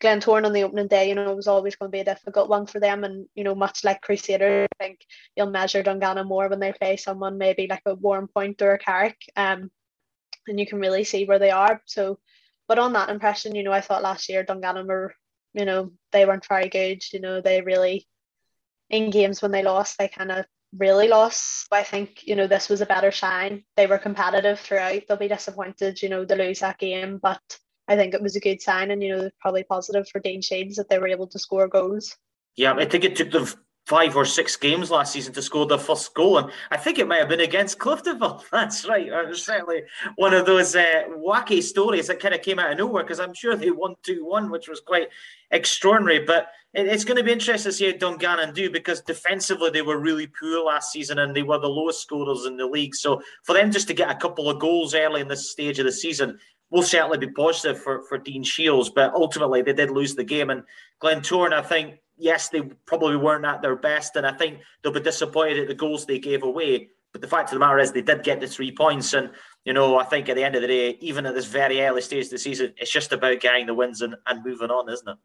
Glentoran 0.00 0.46
on 0.46 0.52
the 0.52 0.62
opening 0.62 0.88
day, 0.88 1.08
you 1.08 1.14
know, 1.14 1.34
was 1.34 1.46
always 1.46 1.76
going 1.76 1.90
to 1.90 1.96
be 1.96 2.00
a 2.00 2.04
difficult 2.04 2.48
one 2.48 2.66
for 2.66 2.80
them. 2.80 3.04
And, 3.04 3.26
you 3.34 3.44
know, 3.44 3.54
much 3.54 3.84
like 3.84 4.00
Crusader, 4.00 4.66
I 4.80 4.84
think 4.84 5.00
you'll 5.36 5.50
measure 5.50 5.82
Dungannon 5.82 6.26
more 6.26 6.48
when 6.48 6.60
they 6.60 6.72
play 6.72 6.96
someone 6.96 7.36
maybe 7.38 7.66
like 7.68 7.82
a 7.86 7.96
Warrenpoint 7.96 8.62
or 8.62 8.72
a 8.72 8.78
Carrick. 8.78 9.18
Um, 9.36 9.70
and 10.48 10.58
you 10.58 10.66
can 10.66 10.80
really 10.80 11.04
see 11.04 11.26
where 11.26 11.38
they 11.38 11.50
are. 11.50 11.82
So, 11.84 12.18
but 12.66 12.78
on 12.78 12.94
that 12.94 13.10
impression, 13.10 13.54
you 13.54 13.62
know, 13.62 13.72
I 13.72 13.82
thought 13.82 14.02
last 14.02 14.28
year 14.28 14.42
Dungannon 14.42 14.86
were, 14.86 15.12
you 15.52 15.64
know, 15.64 15.92
they 16.12 16.24
weren't 16.24 16.46
very 16.48 16.68
good. 16.68 17.02
You 17.12 17.20
know, 17.20 17.40
they 17.40 17.60
really, 17.60 18.06
in 18.88 19.10
games 19.10 19.42
when 19.42 19.50
they 19.50 19.62
lost, 19.62 19.98
they 19.98 20.08
kind 20.08 20.32
of 20.32 20.46
really 20.72 21.08
lost. 21.08 21.66
I 21.72 21.82
think, 21.82 22.26
you 22.26 22.36
know, 22.36 22.46
this 22.46 22.68
was 22.68 22.80
a 22.80 22.86
better 22.86 23.10
shine. 23.10 23.64
They 23.76 23.86
were 23.86 23.98
competitive 23.98 24.60
throughout. 24.60 25.02
They'll 25.06 25.18
be 25.18 25.28
disappointed, 25.28 26.00
you 26.00 26.08
know, 26.08 26.24
to 26.24 26.36
lose 26.36 26.60
that 26.60 26.78
game, 26.78 27.18
but 27.22 27.42
I 27.90 27.96
think 27.96 28.14
it 28.14 28.22
was 28.22 28.36
a 28.36 28.40
good 28.40 28.62
sign, 28.62 28.92
and 28.92 29.02
you 29.02 29.16
know, 29.16 29.30
probably 29.40 29.64
positive 29.64 30.08
for 30.08 30.20
Dean 30.20 30.40
Shiels 30.40 30.76
that 30.76 30.88
they 30.88 31.00
were 31.00 31.08
able 31.08 31.26
to 31.26 31.38
score 31.40 31.66
goals. 31.66 32.16
Yeah, 32.54 32.74
I 32.74 32.84
think 32.84 33.02
it 33.02 33.16
took 33.16 33.32
them 33.32 33.46
five 33.86 34.14
or 34.14 34.24
six 34.24 34.54
games 34.54 34.92
last 34.92 35.12
season 35.12 35.32
to 35.32 35.42
score 35.42 35.66
their 35.66 35.76
first 35.76 36.14
goal, 36.14 36.38
and 36.38 36.52
I 36.70 36.76
think 36.76 37.00
it 37.00 37.08
might 37.08 37.18
have 37.18 37.28
been 37.28 37.40
against 37.40 37.80
Cliftonville. 37.80 38.44
That's 38.52 38.88
right. 38.88 39.08
It 39.08 39.28
was 39.28 39.44
certainly 39.44 39.82
one 40.14 40.34
of 40.34 40.46
those 40.46 40.76
uh, 40.76 41.02
wacky 41.16 41.60
stories 41.60 42.06
that 42.06 42.20
kind 42.20 42.32
of 42.32 42.42
came 42.42 42.60
out 42.60 42.70
of 42.70 42.78
nowhere 42.78 43.02
because 43.02 43.18
I'm 43.18 43.34
sure 43.34 43.56
they 43.56 43.72
won 43.72 43.96
two 44.04 44.24
one, 44.24 44.52
which 44.52 44.68
was 44.68 44.80
quite 44.80 45.08
extraordinary. 45.50 46.20
But 46.24 46.46
it's 46.72 47.02
going 47.02 47.16
to 47.16 47.24
be 47.24 47.32
interesting 47.32 47.70
to 47.70 47.76
see 47.76 47.90
how 47.90 47.96
Dungannon 47.98 48.54
do 48.54 48.70
because 48.70 49.00
defensively 49.00 49.70
they 49.70 49.82
were 49.82 49.98
really 49.98 50.28
poor 50.28 50.64
last 50.64 50.92
season 50.92 51.18
and 51.18 51.34
they 51.34 51.42
were 51.42 51.58
the 51.58 51.66
lowest 51.66 52.02
scorers 52.02 52.46
in 52.46 52.56
the 52.56 52.66
league. 52.66 52.94
So 52.94 53.20
for 53.42 53.54
them 53.54 53.72
just 53.72 53.88
to 53.88 53.94
get 53.94 54.10
a 54.10 54.14
couple 54.14 54.48
of 54.48 54.60
goals 54.60 54.94
early 54.94 55.22
in 55.22 55.26
this 55.26 55.50
stage 55.50 55.80
of 55.80 55.86
the 55.86 55.92
season, 55.92 56.38
will 56.70 56.82
certainly 56.82 57.18
be 57.18 57.28
positive 57.28 57.82
for, 57.82 58.02
for 58.02 58.18
Dean 58.18 58.44
Shiels, 58.44 58.90
but 58.90 59.12
ultimately 59.12 59.62
they 59.62 59.72
did 59.72 59.90
lose 59.90 60.14
the 60.14 60.24
game. 60.24 60.50
And 60.50 60.62
Glentoran, 61.02 61.52
I 61.52 61.62
think, 61.62 61.96
yes, 62.16 62.48
they 62.48 62.62
probably 62.86 63.16
weren't 63.16 63.44
at 63.44 63.62
their 63.62 63.76
best, 63.76 64.16
and 64.16 64.26
I 64.26 64.32
think 64.32 64.60
they'll 64.82 64.92
be 64.92 65.00
disappointed 65.00 65.58
at 65.58 65.68
the 65.68 65.74
goals 65.74 66.06
they 66.06 66.18
gave 66.18 66.42
away. 66.42 66.88
But 67.12 67.22
the 67.22 67.28
fact 67.28 67.48
of 67.48 67.54
the 67.54 67.58
matter 67.58 67.78
is, 67.78 67.90
they 67.90 68.02
did 68.02 68.22
get 68.22 68.40
the 68.40 68.46
three 68.46 68.70
points, 68.70 69.14
and 69.14 69.30
you 69.64 69.72
know, 69.72 69.98
I 69.98 70.04
think 70.04 70.28
at 70.28 70.36
the 70.36 70.44
end 70.44 70.54
of 70.54 70.62
the 70.62 70.68
day, 70.68 70.96
even 71.00 71.26
at 71.26 71.34
this 71.34 71.46
very 71.46 71.80
early 71.80 72.02
stage 72.02 72.26
of 72.26 72.30
the 72.30 72.38
season, 72.38 72.72
it's 72.76 72.92
just 72.92 73.12
about 73.12 73.40
getting 73.40 73.66
the 73.66 73.74
wins 73.74 74.00
and, 74.00 74.14
and 74.26 74.44
moving 74.44 74.70
on, 74.70 74.88
isn't 74.88 75.08
it? 75.08 75.16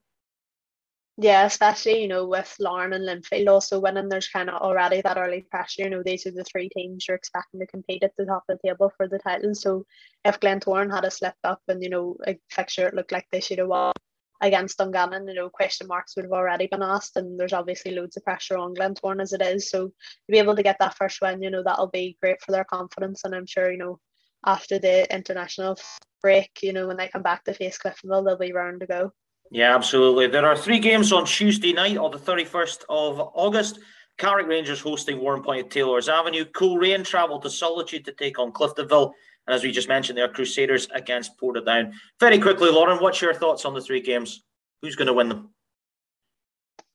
Yeah, 1.18 1.46
especially, 1.46 2.02
you 2.02 2.10
know, 2.10 2.28
with 2.28 2.54
Larne 2.60 2.92
and 2.92 3.06
Linfield 3.08 3.48
also 3.48 3.80
winning, 3.80 4.10
there's 4.10 4.28
kind 4.28 4.50
of 4.50 4.62
already 4.62 5.00
that 5.02 5.18
early 5.18 5.44
pressure. 5.50 5.84
You 5.84 5.90
know, 5.90 6.04
these 6.04 6.26
are 6.26 6.32
the 6.32 6.44
three 6.44 6.68
teams 6.70 7.08
you're 7.08 7.16
expecting 7.16 7.62
to 7.62 7.68
compete 7.68 8.04
at 8.04 8.12
the 8.18 8.26
top 8.26 8.44
of 8.50 8.60
the 8.62 8.68
table 8.70 8.92
for 8.98 9.08
the 9.08 9.20
title. 9.20 9.56
So 9.56 9.86
if 10.26 10.42
Glentoran 10.42 10.94
had 10.94 11.06
a 11.06 11.12
slip 11.12 11.36
up 11.46 11.62
and, 11.70 11.82
you 11.82 11.90
know, 11.90 12.18
a 12.28 12.38
fixture 12.50 12.88
it 12.88 12.94
looked 12.96 13.14
like 13.14 13.28
they 13.32 13.40
should 13.40 13.60
have 13.60 13.70
won 13.70 13.94
against 14.42 14.78
Dungannon, 14.78 15.26
you 15.30 15.36
know, 15.36 15.50
question 15.50 15.88
marks 15.88 16.18
would 16.18 16.26
have 16.26 16.34
already 16.34 16.68
been 16.68 16.84
asked. 16.84 17.16
And 17.16 17.40
there's 17.40 17.54
obviously 17.54 17.92
loads 17.96 18.18
of 18.18 18.26
pressure 18.26 18.58
on 18.58 18.76
Glentoran 18.76 19.22
as 19.22 19.32
it 19.32 19.42
is. 19.42 19.70
So 19.70 19.88
to 19.88 19.94
be 20.30 20.40
able 20.40 20.58
to 20.58 20.64
get 20.64 20.76
that 20.80 20.98
first 20.98 21.22
win, 21.22 21.42
you 21.42 21.50
know, 21.50 21.64
that'll 21.64 21.88
be 21.88 22.18
great 22.22 22.42
for 22.42 22.52
their 22.52 22.66
confidence. 22.66 23.22
And 23.24 23.34
I'm 23.34 23.46
sure, 23.46 23.72
you 23.72 23.78
know, 23.78 24.00
after 24.46 24.80
the 24.80 25.12
international 25.16 25.80
break, 26.22 26.52
you 26.62 26.74
know, 26.74 26.88
when 26.88 26.98
they 26.98 27.08
come 27.08 27.24
back 27.24 27.46
to 27.46 27.54
face 27.54 27.78
Cliftonville, 27.78 28.26
they'll 28.26 28.38
be 28.38 28.52
round 28.52 28.82
to 28.82 28.86
go. 28.88 29.14
Yeah, 29.56 29.74
absolutely. 29.74 30.28
There 30.28 30.46
are 30.46 30.58
three 30.58 30.80
games 30.80 31.14
on 31.14 31.26
Tuesday 31.26 31.72
night, 31.72 31.96
on 31.96 32.12
the 32.12 32.18
31st 32.18 32.84
of 32.90 33.22
August. 33.34 33.80
Carrick 34.18 34.48
Rangers 34.48 34.82
hosting 34.82 35.20
Warrenpoint 35.20 35.60
at 35.62 35.70
Taylor's 35.72 36.10
Avenue. 36.10 36.44
Coleraine 36.44 37.06
travel 37.06 37.40
to 37.40 37.50
Solitude 37.50 38.04
to 38.04 38.12
take 38.12 38.38
on 38.38 38.52
Cliftonville. 38.52 39.14
And 39.48 39.56
as 39.56 39.64
we 39.64 39.72
just 39.72 39.88
mentioned, 39.88 40.18
there 40.18 40.26
are 40.26 40.34
Crusaders 40.34 40.90
against 40.94 41.40
Portadown. 41.40 41.94
Very 42.20 42.38
quickly, 42.38 42.70
Lauren, 42.70 42.98
what's 42.98 43.22
your 43.22 43.34
thoughts 43.34 43.64
on 43.64 43.74
the 43.74 43.80
three 43.80 44.02
games? 44.02 44.44
Who's 44.82 44.98
going 44.98 45.08
to 45.08 45.14
win 45.14 45.30
them? 45.30 45.52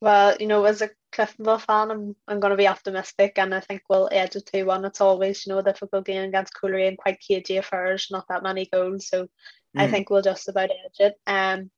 Well, 0.03 0.37
you 0.39 0.47
know, 0.47 0.63
as 0.65 0.83
a 0.83 0.91
Cliftonville 1.15 1.63
fan, 1.63 1.91
I'm, 1.91 2.15
I'm 2.29 2.41
going 2.41 2.51
to 2.51 2.59
be 2.59 2.69
optimistic 2.69 3.39
and 3.39 3.55
I 3.55 3.61
think 3.61 3.85
we'll 3.89 4.11
edge 4.13 4.37
it 4.37 4.51
2 4.53 4.67
1. 4.67 4.85
It's 4.85 5.01
always, 5.01 5.47
you 5.47 5.55
know, 5.55 5.61
a 5.61 5.63
difficult 5.63 6.05
game 6.05 6.29
against 6.29 6.53
Coleraine, 6.53 6.99
quite 6.99 7.21
cagey 7.27 7.57
affairs, 7.57 8.09
not 8.11 8.27
that 8.29 8.43
many 8.43 8.69
goals. 8.71 9.09
So 9.09 9.23
mm. 9.23 9.29
I 9.79 9.87
hmm. 9.87 9.93
think 9.93 10.11
we'll 10.11 10.21
just 10.21 10.47
about 10.47 10.69
edge 10.69 11.01
it. 11.01 11.15
Um, 11.27 11.71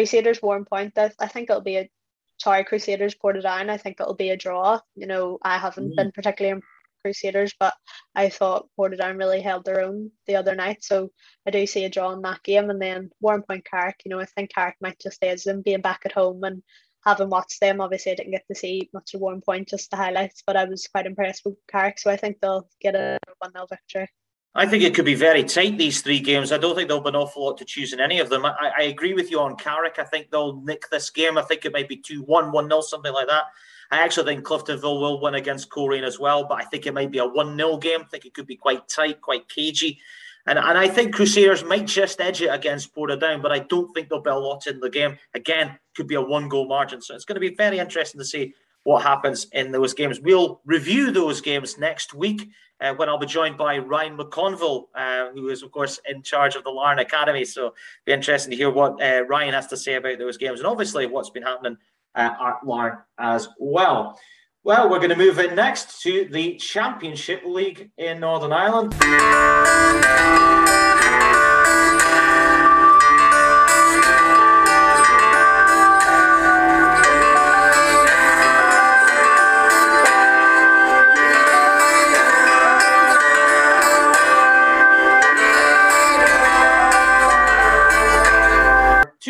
Crusaders 0.00 0.40
Warrenpoint. 0.40 0.92
I, 0.96 1.10
I 1.20 1.26
think 1.26 1.50
it'll 1.50 1.60
be 1.60 1.76
a 1.76 1.90
sorry 2.38 2.64
Crusaders 2.64 3.14
Portadown. 3.22 3.68
I 3.68 3.76
think 3.76 3.98
it'll 4.00 4.14
be 4.14 4.30
a 4.30 4.36
draw. 4.36 4.80
You 4.94 5.06
know, 5.06 5.38
I 5.42 5.58
haven't 5.58 5.92
mm. 5.92 5.96
been 5.96 6.10
particularly 6.12 6.56
in 6.56 6.62
Crusaders, 7.04 7.52
but 7.60 7.74
I 8.14 8.30
thought 8.30 8.70
Portadown 8.78 9.18
really 9.18 9.42
held 9.42 9.66
their 9.66 9.82
own 9.82 10.10
the 10.26 10.36
other 10.36 10.54
night. 10.54 10.82
So 10.82 11.10
I 11.46 11.50
do 11.50 11.66
see 11.66 11.84
a 11.84 11.90
draw 11.90 12.12
in 12.12 12.22
that 12.22 12.42
game. 12.44 12.70
And 12.70 12.80
then 12.80 13.10
Warrenpoint 13.22 13.66
Carrick, 13.70 14.00
you 14.06 14.10
know, 14.10 14.20
I 14.20 14.24
think 14.24 14.54
Carrick 14.54 14.76
might 14.80 14.98
just 14.98 15.22
edge 15.22 15.44
them 15.44 15.60
being 15.60 15.82
back 15.82 16.00
at 16.06 16.12
home 16.12 16.44
and 16.44 16.62
having 17.04 17.28
watched 17.28 17.60
them. 17.60 17.82
Obviously, 17.82 18.12
I 18.12 18.14
didn't 18.14 18.32
get 18.32 18.46
to 18.48 18.54
see 18.54 18.88
much 18.94 19.12
of 19.12 19.20
Warrenpoint, 19.20 19.68
just 19.68 19.90
the 19.90 19.98
highlights, 19.98 20.42
but 20.46 20.56
I 20.56 20.64
was 20.64 20.86
quite 20.86 21.04
impressed 21.04 21.42
with 21.44 21.56
Carrick. 21.70 21.98
So 21.98 22.10
I 22.10 22.16
think 22.16 22.38
they'll 22.40 22.66
get 22.80 22.94
a 22.94 23.18
1 23.40 23.52
0 23.52 23.66
victory. 23.68 24.08
I 24.54 24.66
think 24.66 24.82
it 24.82 24.94
could 24.96 25.04
be 25.04 25.14
very 25.14 25.44
tight 25.44 25.78
these 25.78 26.02
three 26.02 26.18
games. 26.18 26.50
I 26.50 26.58
don't 26.58 26.74
think 26.74 26.88
there'll 26.88 27.02
be 27.02 27.10
an 27.10 27.16
awful 27.16 27.44
lot 27.44 27.58
to 27.58 27.64
choose 27.64 27.92
in 27.92 28.00
any 28.00 28.18
of 28.18 28.28
them. 28.28 28.44
I, 28.44 28.72
I 28.78 28.82
agree 28.82 29.14
with 29.14 29.30
you 29.30 29.38
on 29.38 29.54
Carrick. 29.54 30.00
I 30.00 30.04
think 30.04 30.30
they'll 30.30 30.60
nick 30.62 30.90
this 30.90 31.08
game. 31.08 31.38
I 31.38 31.42
think 31.42 31.64
it 31.64 31.72
might 31.72 31.88
be 31.88 31.96
2 31.96 32.22
1, 32.22 32.50
1 32.50 32.68
0, 32.68 32.80
something 32.80 33.12
like 33.12 33.28
that. 33.28 33.44
I 33.92 34.00
actually 34.00 34.34
think 34.34 34.46
Cliftonville 34.46 35.00
will 35.00 35.20
win 35.20 35.34
against 35.34 35.70
Coleraine 35.70 36.04
as 36.04 36.18
well, 36.18 36.44
but 36.44 36.60
I 36.60 36.64
think 36.64 36.86
it 36.86 36.94
might 36.94 37.12
be 37.12 37.18
a 37.18 37.26
1 37.26 37.56
0 37.56 37.76
game. 37.78 38.00
I 38.02 38.04
think 38.04 38.26
it 38.26 38.34
could 38.34 38.46
be 38.46 38.56
quite 38.56 38.88
tight, 38.88 39.20
quite 39.20 39.48
cagey. 39.48 40.00
And, 40.46 40.58
and 40.58 40.78
I 40.78 40.88
think 40.88 41.14
Crusaders 41.14 41.62
might 41.62 41.86
just 41.86 42.20
edge 42.20 42.42
it 42.42 42.48
against 42.48 42.94
Portadown, 42.94 43.42
but 43.42 43.52
I 43.52 43.60
don't 43.60 43.92
think 43.92 44.08
there'll 44.08 44.24
be 44.24 44.30
a 44.30 44.34
lot 44.34 44.66
in 44.66 44.80
the 44.80 44.90
game. 44.90 45.16
Again, 45.34 45.78
could 45.94 46.08
be 46.08 46.14
a 46.14 46.20
one 46.20 46.48
goal 46.48 46.66
margin. 46.66 47.02
So 47.02 47.14
it's 47.14 47.24
going 47.24 47.34
to 47.34 47.40
be 47.40 47.54
very 47.54 47.78
interesting 47.78 48.18
to 48.18 48.24
see 48.24 48.54
what 48.90 49.04
happens 49.04 49.46
in 49.52 49.70
those 49.70 49.94
games. 49.94 50.20
We'll 50.20 50.60
review 50.66 51.12
those 51.12 51.40
games 51.40 51.78
next 51.78 52.12
week 52.12 52.50
uh, 52.80 52.92
when 52.94 53.08
I'll 53.08 53.18
be 53.18 53.26
joined 53.26 53.56
by 53.56 53.78
Ryan 53.78 54.16
McConville, 54.16 54.86
uh, 54.96 55.30
who 55.32 55.48
is, 55.48 55.62
of 55.62 55.70
course, 55.70 56.00
in 56.08 56.22
charge 56.22 56.56
of 56.56 56.64
the 56.64 56.70
Larne 56.70 56.98
Academy. 56.98 57.44
So 57.44 57.72
be 58.04 58.12
interesting 58.12 58.50
to 58.50 58.56
hear 58.56 58.68
what 58.68 59.00
uh, 59.00 59.24
Ryan 59.28 59.54
has 59.54 59.68
to 59.68 59.76
say 59.76 59.94
about 59.94 60.18
those 60.18 60.36
games 60.36 60.58
and 60.58 60.66
obviously 60.66 61.06
what's 61.06 61.30
been 61.30 61.44
happening 61.44 61.76
at 62.16 62.36
Larne 62.64 62.98
as 63.18 63.48
well. 63.60 64.18
Well, 64.64 64.90
we're 64.90 64.98
going 64.98 65.10
to 65.10 65.16
move 65.16 65.38
in 65.38 65.54
next 65.54 66.02
to 66.02 66.24
the 66.24 66.56
Championship 66.56 67.44
League 67.46 67.92
in 67.96 68.18
Northern 68.18 68.52
Ireland. 68.52 68.92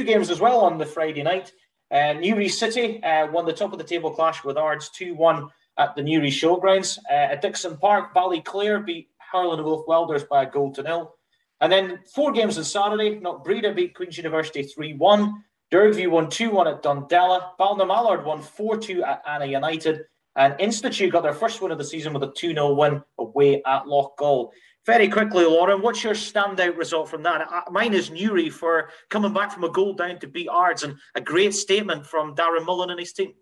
Two 0.01 0.07
games 0.07 0.31
as 0.31 0.41
well 0.41 0.61
on 0.61 0.79
the 0.79 0.87
Friday 0.87 1.23
night. 1.23 1.53
Uh, 1.91 2.15
Newry 2.15 2.49
City 2.49 3.03
uh, 3.03 3.31
won 3.31 3.45
the 3.45 3.53
top 3.53 3.75
of 3.75 3.79
the 3.79 3.85
table 3.85 4.11
clash 4.11 4.43
with 4.43 4.57
Ards 4.57 4.89
2 4.89 5.15
1 5.15 5.47
at 5.77 5.95
the 5.95 6.03
Newry 6.03 6.31
Showgrounds. 6.31 6.97
Uh, 7.11 7.13
at 7.33 7.43
Dixon 7.43 7.77
Park, 7.77 8.15
Ballyclare 8.15 8.83
beat 8.83 9.11
Harland 9.19 9.63
Wolff 9.63 9.87
Welders 9.87 10.25
by 10.25 10.45
a 10.45 10.51
goal 10.51 10.73
to 10.73 10.83
nil. 10.83 11.15
And 11.61 11.71
then 11.71 11.99
four 12.15 12.33
games 12.33 12.57
on 12.57 12.65
Saturday. 12.65 13.21
Knockbreda 13.21 13.77
beat 13.77 13.95
Queen's 13.95 14.17
University 14.17 14.63
3 14.63 14.95
1. 14.95 15.45
Dergview 15.71 16.09
won 16.09 16.31
2 16.31 16.51
1 16.51 16.67
at 16.67 16.83
Dundela. 16.83 17.51
Ballinamallard 17.61 18.25
won 18.25 18.41
4 18.41 18.79
2 18.79 19.05
at 19.05 19.23
Annagh 19.27 19.51
United. 19.51 20.05
And 20.35 20.59
Institute 20.59 21.13
got 21.13 21.25
their 21.25 21.35
first 21.35 21.61
win 21.61 21.73
of 21.73 21.77
the 21.77 21.85
season 21.85 22.15
with 22.15 22.23
a 22.23 22.33
2 22.35 22.55
0 22.55 22.73
win 22.73 23.03
away 23.19 23.63
at 23.67 23.85
Loughgall. 23.85 24.49
Very 24.87 25.09
quickly, 25.09 25.45
Lauren, 25.45 25.83
what's 25.83 26.03
your 26.03 26.15
standout 26.15 26.77
result 26.77 27.11
from 27.11 27.23
that? 27.25 27.47
Uh, 27.53 27.71
mine 27.71 27.93
is 27.93 28.11
Newry 28.11 28.49
for 28.49 28.91
coming 29.11 29.33
back 29.33 29.53
from 29.53 29.65
a 29.65 29.71
goal 29.71 29.93
down 29.93 30.19
to 30.21 30.27
beat 30.27 30.49
Ards 30.49 30.83
and 30.83 30.97
a 31.15 31.21
great 31.21 31.55
statement 31.55 32.07
from 32.07 32.35
Darren 32.35 32.65
Mullen 32.65 32.91
and 32.91 32.99
his 32.99 33.13
team. 33.13 33.35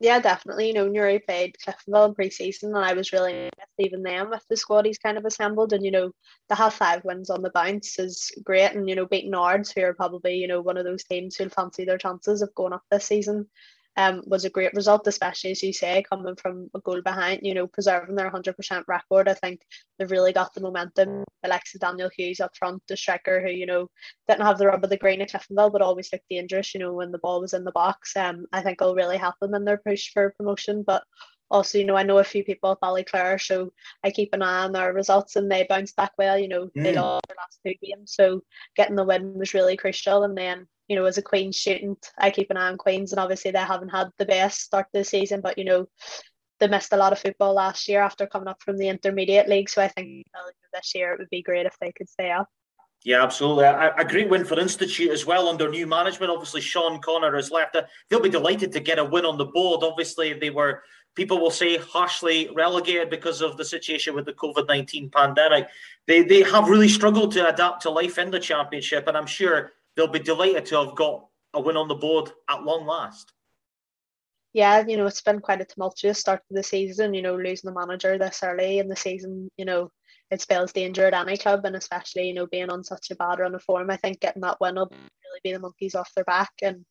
Yeah, 0.00 0.18
definitely. 0.18 0.66
You 0.66 0.74
know, 0.74 0.88
Newry 0.88 1.20
played 1.20 1.54
Cliftonville 1.64 2.08
in 2.08 2.14
pre-season, 2.14 2.74
and 2.74 2.84
I 2.84 2.92
was 2.92 3.12
really 3.12 3.44
impressed 3.44 3.70
even 3.78 4.02
then 4.02 4.30
with 4.30 4.44
the 4.50 4.56
squad 4.56 4.84
he's 4.84 4.98
kind 4.98 5.16
of 5.16 5.24
assembled. 5.24 5.72
And 5.72 5.84
you 5.84 5.92
know, 5.92 6.10
to 6.48 6.54
have 6.56 6.74
five 6.74 7.04
wins 7.04 7.30
on 7.30 7.40
the 7.40 7.50
bounce 7.50 8.00
is 8.00 8.32
great. 8.42 8.72
And 8.72 8.88
you 8.88 8.96
know, 8.96 9.06
beating 9.06 9.32
Ards, 9.32 9.70
who 9.70 9.82
are 9.82 9.94
probably 9.94 10.34
you 10.34 10.48
know 10.48 10.60
one 10.60 10.76
of 10.76 10.84
those 10.84 11.04
teams 11.04 11.36
who'll 11.36 11.50
fancy 11.50 11.84
their 11.84 11.98
chances 11.98 12.42
of 12.42 12.52
going 12.56 12.72
up 12.72 12.82
this 12.90 13.06
season, 13.06 13.48
um, 13.96 14.22
was 14.26 14.44
a 14.44 14.50
great 14.50 14.72
result, 14.74 15.06
especially 15.06 15.50
as 15.50 15.62
you 15.62 15.72
say, 15.72 16.02
coming 16.08 16.34
from 16.36 16.70
a 16.74 16.80
goal 16.80 17.02
behind, 17.02 17.40
you 17.42 17.54
know, 17.54 17.66
preserving 17.66 18.14
their 18.16 18.30
100% 18.30 18.84
record. 18.88 19.28
I 19.28 19.34
think 19.34 19.60
they've 19.98 20.10
really 20.10 20.32
got 20.32 20.54
the 20.54 20.60
momentum. 20.60 21.24
Alexa 21.44 21.78
Daniel 21.78 22.10
Hughes 22.16 22.40
up 22.40 22.56
front, 22.56 22.82
the 22.88 22.96
striker 22.96 23.40
who, 23.40 23.50
you 23.50 23.66
know, 23.66 23.88
didn't 24.28 24.46
have 24.46 24.58
the 24.58 24.66
rub 24.66 24.82
of 24.82 24.90
the 24.90 24.96
green 24.96 25.20
at 25.20 25.30
Cliftonville, 25.30 25.72
but 25.72 25.82
always 25.82 26.10
looked 26.12 26.28
dangerous, 26.30 26.72
you 26.74 26.80
know, 26.80 26.92
when 26.94 27.12
the 27.12 27.18
ball 27.18 27.40
was 27.40 27.52
in 27.52 27.64
the 27.64 27.72
box. 27.72 28.16
Um, 28.16 28.46
I 28.52 28.62
think 28.62 28.80
will 28.80 28.94
really 28.94 29.18
help 29.18 29.34
them 29.40 29.54
in 29.54 29.64
their 29.64 29.78
push 29.78 30.10
for 30.12 30.34
promotion. 30.38 30.84
But 30.86 31.04
also, 31.50 31.76
you 31.76 31.84
know, 31.84 31.96
I 31.96 32.02
know 32.02 32.18
a 32.18 32.24
few 32.24 32.42
people 32.42 32.72
at 32.72 32.80
Ballyclare, 32.80 33.40
so 33.40 33.72
I 34.02 34.10
keep 34.10 34.32
an 34.32 34.42
eye 34.42 34.64
on 34.64 34.72
their 34.72 34.94
results 34.94 35.36
and 35.36 35.52
they 35.52 35.66
bounced 35.68 35.96
back 35.96 36.12
well. 36.16 36.38
You 36.38 36.48
know, 36.48 36.64
mm. 36.66 36.82
they 36.82 36.94
lost 36.94 37.26
their 37.28 37.36
last 37.36 37.60
two 37.64 37.74
games, 37.86 38.14
so 38.14 38.42
getting 38.74 38.96
the 38.96 39.04
win 39.04 39.34
was 39.34 39.52
really 39.52 39.76
crucial. 39.76 40.24
And 40.24 40.36
then, 40.36 40.66
you 40.92 40.98
know, 40.98 41.06
as 41.06 41.16
a 41.16 41.22
Queen's 41.22 41.58
student, 41.58 42.10
I 42.18 42.30
keep 42.30 42.50
an 42.50 42.58
eye 42.58 42.68
on 42.68 42.76
Queens, 42.76 43.12
and 43.12 43.18
obviously 43.18 43.50
they 43.50 43.58
haven't 43.58 43.88
had 43.88 44.08
the 44.18 44.26
best 44.26 44.60
start 44.60 44.88
to 44.92 44.98
the 44.98 45.04
season, 45.04 45.40
but 45.40 45.56
you 45.56 45.64
know, 45.64 45.86
they 46.60 46.68
missed 46.68 46.92
a 46.92 46.98
lot 46.98 47.12
of 47.12 47.18
football 47.18 47.54
last 47.54 47.88
year 47.88 48.02
after 48.02 48.26
coming 48.26 48.46
up 48.46 48.62
from 48.62 48.76
the 48.76 48.88
intermediate 48.88 49.48
league. 49.48 49.70
So 49.70 49.80
I 49.80 49.88
think 49.88 50.26
this 50.74 50.94
year 50.94 51.14
it 51.14 51.18
would 51.18 51.30
be 51.30 51.42
great 51.42 51.64
if 51.64 51.74
they 51.80 51.92
could 51.92 52.10
stay 52.10 52.30
up. 52.30 52.46
Yeah, 53.06 53.22
absolutely. 53.22 53.64
A, 53.64 53.94
a, 53.96 54.04
great 54.04 54.28
win 54.28 54.44
for 54.44 54.60
Institute 54.60 55.10
as 55.10 55.24
well 55.24 55.48
under 55.48 55.68
new 55.70 55.86
management. 55.86 56.30
Obviously, 56.30 56.60
Sean 56.60 57.00
Connor 57.00 57.34
has 57.34 57.50
left. 57.50 57.74
They'll 58.10 58.20
be 58.20 58.28
delighted 58.28 58.70
to 58.72 58.80
get 58.80 58.98
a 58.98 59.04
win 59.04 59.24
on 59.24 59.38
the 59.38 59.46
board. 59.46 59.82
Obviously, 59.82 60.34
they 60.34 60.50
were 60.50 60.82
people 61.14 61.40
will 61.40 61.50
say 61.50 61.78
harshly 61.78 62.48
relegated 62.54 63.10
because 63.10 63.42
of 63.42 63.56
the 63.56 63.64
situation 63.64 64.14
with 64.14 64.26
the 64.26 64.32
COVID 64.32 64.68
19 64.68 65.10
pandemic. 65.10 65.68
They, 66.06 66.22
they 66.22 66.42
have 66.42 66.68
really 66.68 66.88
struggled 66.88 67.32
to 67.32 67.48
adapt 67.48 67.82
to 67.82 67.90
life 67.90 68.18
in 68.18 68.30
the 68.30 68.40
championship, 68.40 69.08
and 69.08 69.16
I'm 69.16 69.26
sure 69.26 69.72
they'll 69.96 70.08
be 70.08 70.18
delighted 70.18 70.66
to 70.66 70.84
have 70.84 70.94
got 70.96 71.26
a 71.54 71.60
win 71.60 71.76
on 71.76 71.88
the 71.88 71.94
board 71.94 72.30
at 72.48 72.64
long 72.64 72.86
last. 72.86 73.32
Yeah, 74.52 74.84
you 74.86 74.96
know, 74.96 75.06
it's 75.06 75.22
been 75.22 75.40
quite 75.40 75.62
a 75.62 75.64
tumultuous 75.64 76.18
start 76.18 76.40
to 76.48 76.54
the 76.54 76.62
season, 76.62 77.14
you 77.14 77.22
know, 77.22 77.36
losing 77.36 77.72
the 77.72 77.78
manager 77.78 78.18
this 78.18 78.42
early 78.42 78.78
in 78.78 78.88
the 78.88 78.96
season, 78.96 79.50
you 79.56 79.64
know, 79.64 79.90
it 80.30 80.40
spells 80.40 80.72
danger 80.72 81.06
at 81.06 81.14
any 81.14 81.36
club 81.38 81.64
and 81.64 81.74
especially, 81.76 82.28
you 82.28 82.34
know, 82.34 82.46
being 82.46 82.70
on 82.70 82.84
such 82.84 83.10
a 83.10 83.16
bad 83.16 83.38
run 83.38 83.54
of 83.54 83.62
form. 83.62 83.90
I 83.90 83.96
think 83.96 84.20
getting 84.20 84.42
that 84.42 84.60
win 84.60 84.74
will 84.74 84.90
really 84.90 85.40
be 85.42 85.52
the 85.52 85.58
monkeys 85.58 85.94
off 85.94 86.12
their 86.14 86.24
back 86.24 86.52
and 86.62 86.84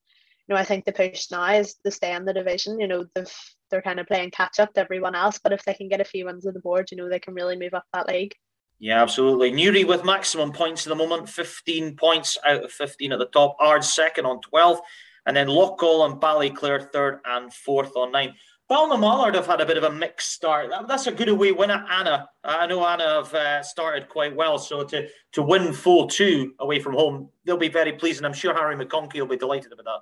you 0.47 0.55
know, 0.55 0.61
I 0.61 0.65
think 0.65 0.85
the 0.85 0.91
push 0.91 1.29
now 1.31 1.53
is 1.53 1.75
to 1.85 1.91
stay 1.91 2.13
in 2.13 2.25
the 2.25 2.33
division. 2.33 2.79
You 2.79 2.87
know, 2.87 3.05
they've 3.15 3.33
they're 3.69 3.81
kind 3.81 3.99
of 3.99 4.07
playing 4.07 4.31
catch 4.31 4.59
up 4.59 4.73
to 4.73 4.81
everyone 4.81 5.15
else. 5.15 5.39
But 5.41 5.53
if 5.53 5.63
they 5.63 5.73
can 5.73 5.87
get 5.87 6.01
a 6.01 6.05
few 6.05 6.25
wins 6.25 6.45
on 6.45 6.53
the 6.53 6.59
board, 6.59 6.89
you 6.91 6.97
know, 6.97 7.07
they 7.07 7.19
can 7.19 7.33
really 7.33 7.57
move 7.57 7.73
up 7.73 7.85
that 7.93 8.07
league. 8.07 8.35
Yeah, 8.81 8.99
absolutely. 8.99 9.51
Newry 9.51 9.83
with 9.83 10.03
maximum 10.03 10.51
points 10.51 10.87
at 10.87 10.89
the 10.89 10.95
moment, 10.95 11.29
15 11.29 11.95
points 11.95 12.35
out 12.43 12.63
of 12.63 12.71
15 12.71 13.11
at 13.11 13.19
the 13.19 13.27
top. 13.27 13.55
Ards 13.59 13.93
second 13.93 14.25
on 14.25 14.41
12. 14.41 14.79
And 15.27 15.37
then 15.37 15.47
Loughgall 15.47 16.09
and 16.09 16.19
Ballyclare 16.19 16.91
third 16.91 17.19
and 17.23 17.53
fourth 17.53 17.95
on 17.95 18.11
nine. 18.11 18.33
Ballinamallard 18.71 19.35
have 19.35 19.45
had 19.45 19.61
a 19.61 19.67
bit 19.67 19.77
of 19.77 19.83
a 19.83 19.91
mixed 19.91 20.31
start. 20.31 20.71
That's 20.87 21.05
a 21.05 21.11
good 21.11 21.29
away 21.29 21.51
win 21.51 21.69
at 21.69 21.85
Annagh. 21.85 22.25
I 22.43 22.65
know 22.65 22.79
Annagh 22.79 23.25
have 23.25 23.33
uh, 23.35 23.61
started 23.61 24.09
quite 24.09 24.35
well. 24.35 24.57
So 24.57 24.83
to, 24.83 25.07
to 25.33 25.43
win 25.43 25.73
4 25.73 26.09
2 26.09 26.55
away 26.59 26.79
from 26.79 26.95
home, 26.95 27.29
they'll 27.45 27.57
be 27.57 27.69
very 27.69 27.93
pleased. 27.93 28.17
And 28.17 28.25
I'm 28.25 28.33
sure 28.33 28.55
Harry 28.55 28.75
McConkey 28.75 29.19
will 29.19 29.27
be 29.27 29.37
delighted 29.37 29.73
about 29.73 29.85
that 29.85 29.99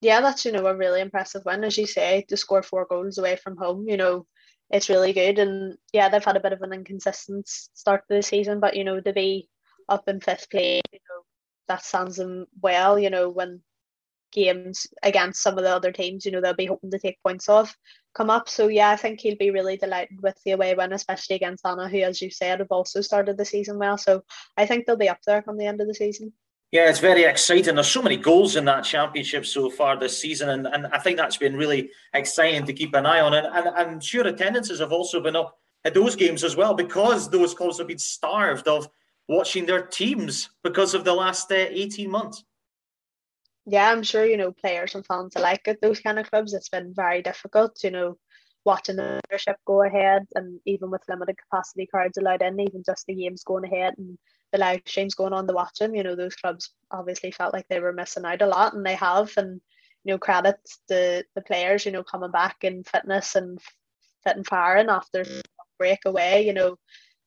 yeah, 0.00 0.20
that's 0.20 0.44
you 0.44 0.52
know 0.52 0.66
a 0.66 0.76
really 0.76 1.00
impressive 1.00 1.44
win, 1.44 1.64
as 1.64 1.76
you 1.76 1.86
say, 1.86 2.24
to 2.28 2.36
score 2.36 2.62
four 2.62 2.86
goals 2.88 3.18
away 3.18 3.36
from 3.36 3.56
home. 3.56 3.88
You 3.88 3.96
know, 3.96 4.26
it's 4.70 4.88
really 4.88 5.12
good, 5.12 5.38
and 5.38 5.76
yeah, 5.92 6.08
they've 6.08 6.24
had 6.24 6.36
a 6.36 6.40
bit 6.40 6.52
of 6.52 6.62
an 6.62 6.72
inconsistent 6.72 7.48
start 7.48 8.04
to 8.08 8.16
the 8.16 8.22
season, 8.22 8.60
but 8.60 8.76
you 8.76 8.84
know 8.84 9.00
to 9.00 9.12
be 9.12 9.48
up 9.88 10.08
in 10.08 10.20
fifth 10.20 10.50
place, 10.50 10.82
you 10.92 10.98
know, 11.08 11.22
that 11.68 11.84
stands 11.84 12.16
them 12.16 12.46
well. 12.60 12.98
You 12.98 13.10
know, 13.10 13.28
when 13.30 13.62
games 14.32 14.86
against 15.02 15.42
some 15.42 15.56
of 15.56 15.64
the 15.64 15.74
other 15.74 15.92
teams, 15.92 16.26
you 16.26 16.32
know, 16.32 16.40
they'll 16.40 16.54
be 16.54 16.66
hoping 16.66 16.90
to 16.90 16.98
take 16.98 17.22
points 17.22 17.48
off 17.48 17.76
come 18.14 18.30
up. 18.30 18.48
So 18.48 18.68
yeah, 18.68 18.90
I 18.90 18.96
think 18.96 19.20
he'll 19.20 19.36
be 19.36 19.50
really 19.50 19.76
delighted 19.76 20.20
with 20.20 20.38
the 20.44 20.52
away 20.52 20.74
win, 20.74 20.92
especially 20.92 21.36
against 21.36 21.64
Annagh, 21.64 21.90
who, 21.90 21.98
as 21.98 22.20
you 22.20 22.30
said, 22.30 22.58
have 22.58 22.72
also 22.72 23.00
started 23.00 23.36
the 23.36 23.44
season 23.44 23.78
well. 23.78 23.96
So 23.96 24.22
I 24.56 24.66
think 24.66 24.86
they'll 24.86 24.96
be 24.96 25.08
up 25.08 25.20
there 25.26 25.40
come 25.42 25.56
the 25.56 25.66
end 25.66 25.80
of 25.80 25.86
the 25.86 25.94
season. 25.94 26.32
Yeah, 26.70 26.90
it's 26.90 26.98
very 26.98 27.24
exciting. 27.24 27.76
There's 27.76 27.90
so 27.90 28.02
many 28.02 28.18
goals 28.18 28.56
in 28.56 28.66
that 28.66 28.84
championship 28.84 29.46
so 29.46 29.70
far 29.70 29.98
this 29.98 30.20
season, 30.20 30.50
and, 30.50 30.66
and 30.66 30.86
I 30.88 30.98
think 30.98 31.16
that's 31.16 31.38
been 31.38 31.56
really 31.56 31.90
exciting 32.12 32.66
to 32.66 32.74
keep 32.74 32.94
an 32.94 33.06
eye 33.06 33.20
on. 33.20 33.32
And, 33.32 33.46
and 33.46 33.68
I'm 33.68 34.00
sure 34.00 34.26
attendances 34.26 34.80
have 34.80 34.92
also 34.92 35.20
been 35.20 35.36
up 35.36 35.56
at 35.84 35.94
those 35.94 36.14
games 36.14 36.44
as 36.44 36.56
well 36.56 36.74
because 36.74 37.30
those 37.30 37.54
clubs 37.54 37.78
have 37.78 37.88
been 37.88 37.98
starved 37.98 38.68
of 38.68 38.88
watching 39.28 39.64
their 39.64 39.82
teams 39.82 40.50
because 40.62 40.94
of 40.94 41.04
the 41.04 41.14
last 41.14 41.50
uh, 41.50 41.54
18 41.54 42.10
months. 42.10 42.44
Yeah, 43.64 43.90
I'm 43.90 44.02
sure, 44.02 44.26
you 44.26 44.36
know, 44.36 44.52
players 44.52 44.94
and 44.94 45.06
fans 45.06 45.36
alike 45.36 45.62
at 45.68 45.80
those 45.80 46.00
kind 46.00 46.18
of 46.18 46.30
clubs, 46.30 46.52
it's 46.52 46.70
been 46.70 46.92
very 46.94 47.22
difficult, 47.22 47.82
you 47.84 47.90
know, 47.90 48.18
watching 48.64 48.96
the 48.96 49.20
membership 49.30 49.56
go 49.66 49.82
ahead 49.82 50.26
and 50.34 50.60
even 50.66 50.90
with 50.90 51.02
limited 51.08 51.36
capacity 51.38 51.86
crowds 51.86 52.18
allowed 52.18 52.42
in, 52.42 52.60
even 52.60 52.82
just 52.84 53.06
the 53.06 53.14
games 53.14 53.44
going 53.44 53.64
ahead 53.64 53.94
and 53.96 54.18
the 54.52 54.58
live 54.58 54.82
streams 54.86 55.14
going 55.14 55.32
on 55.32 55.46
to 55.46 55.52
watch 55.52 55.78
them. 55.78 55.94
You 55.94 56.02
know, 56.02 56.14
those 56.14 56.36
clubs 56.36 56.72
obviously 56.90 57.30
felt 57.30 57.52
like 57.52 57.66
they 57.68 57.80
were 57.80 57.92
missing 57.92 58.24
out 58.24 58.42
a 58.42 58.46
lot, 58.46 58.74
and 58.74 58.84
they 58.84 58.94
have. 58.94 59.32
And 59.36 59.60
you 60.04 60.14
know, 60.14 60.18
credit 60.18 60.56
the 60.88 61.24
the 61.34 61.42
players. 61.42 61.84
You 61.84 61.92
know, 61.92 62.02
coming 62.02 62.30
back 62.30 62.56
in 62.62 62.84
fitness 62.84 63.34
and 63.34 63.60
fit 64.24 64.36
and 64.36 64.46
firing 64.46 64.88
after 64.88 65.24
break 65.78 66.00
away. 66.06 66.46
You 66.46 66.52
know, 66.52 66.76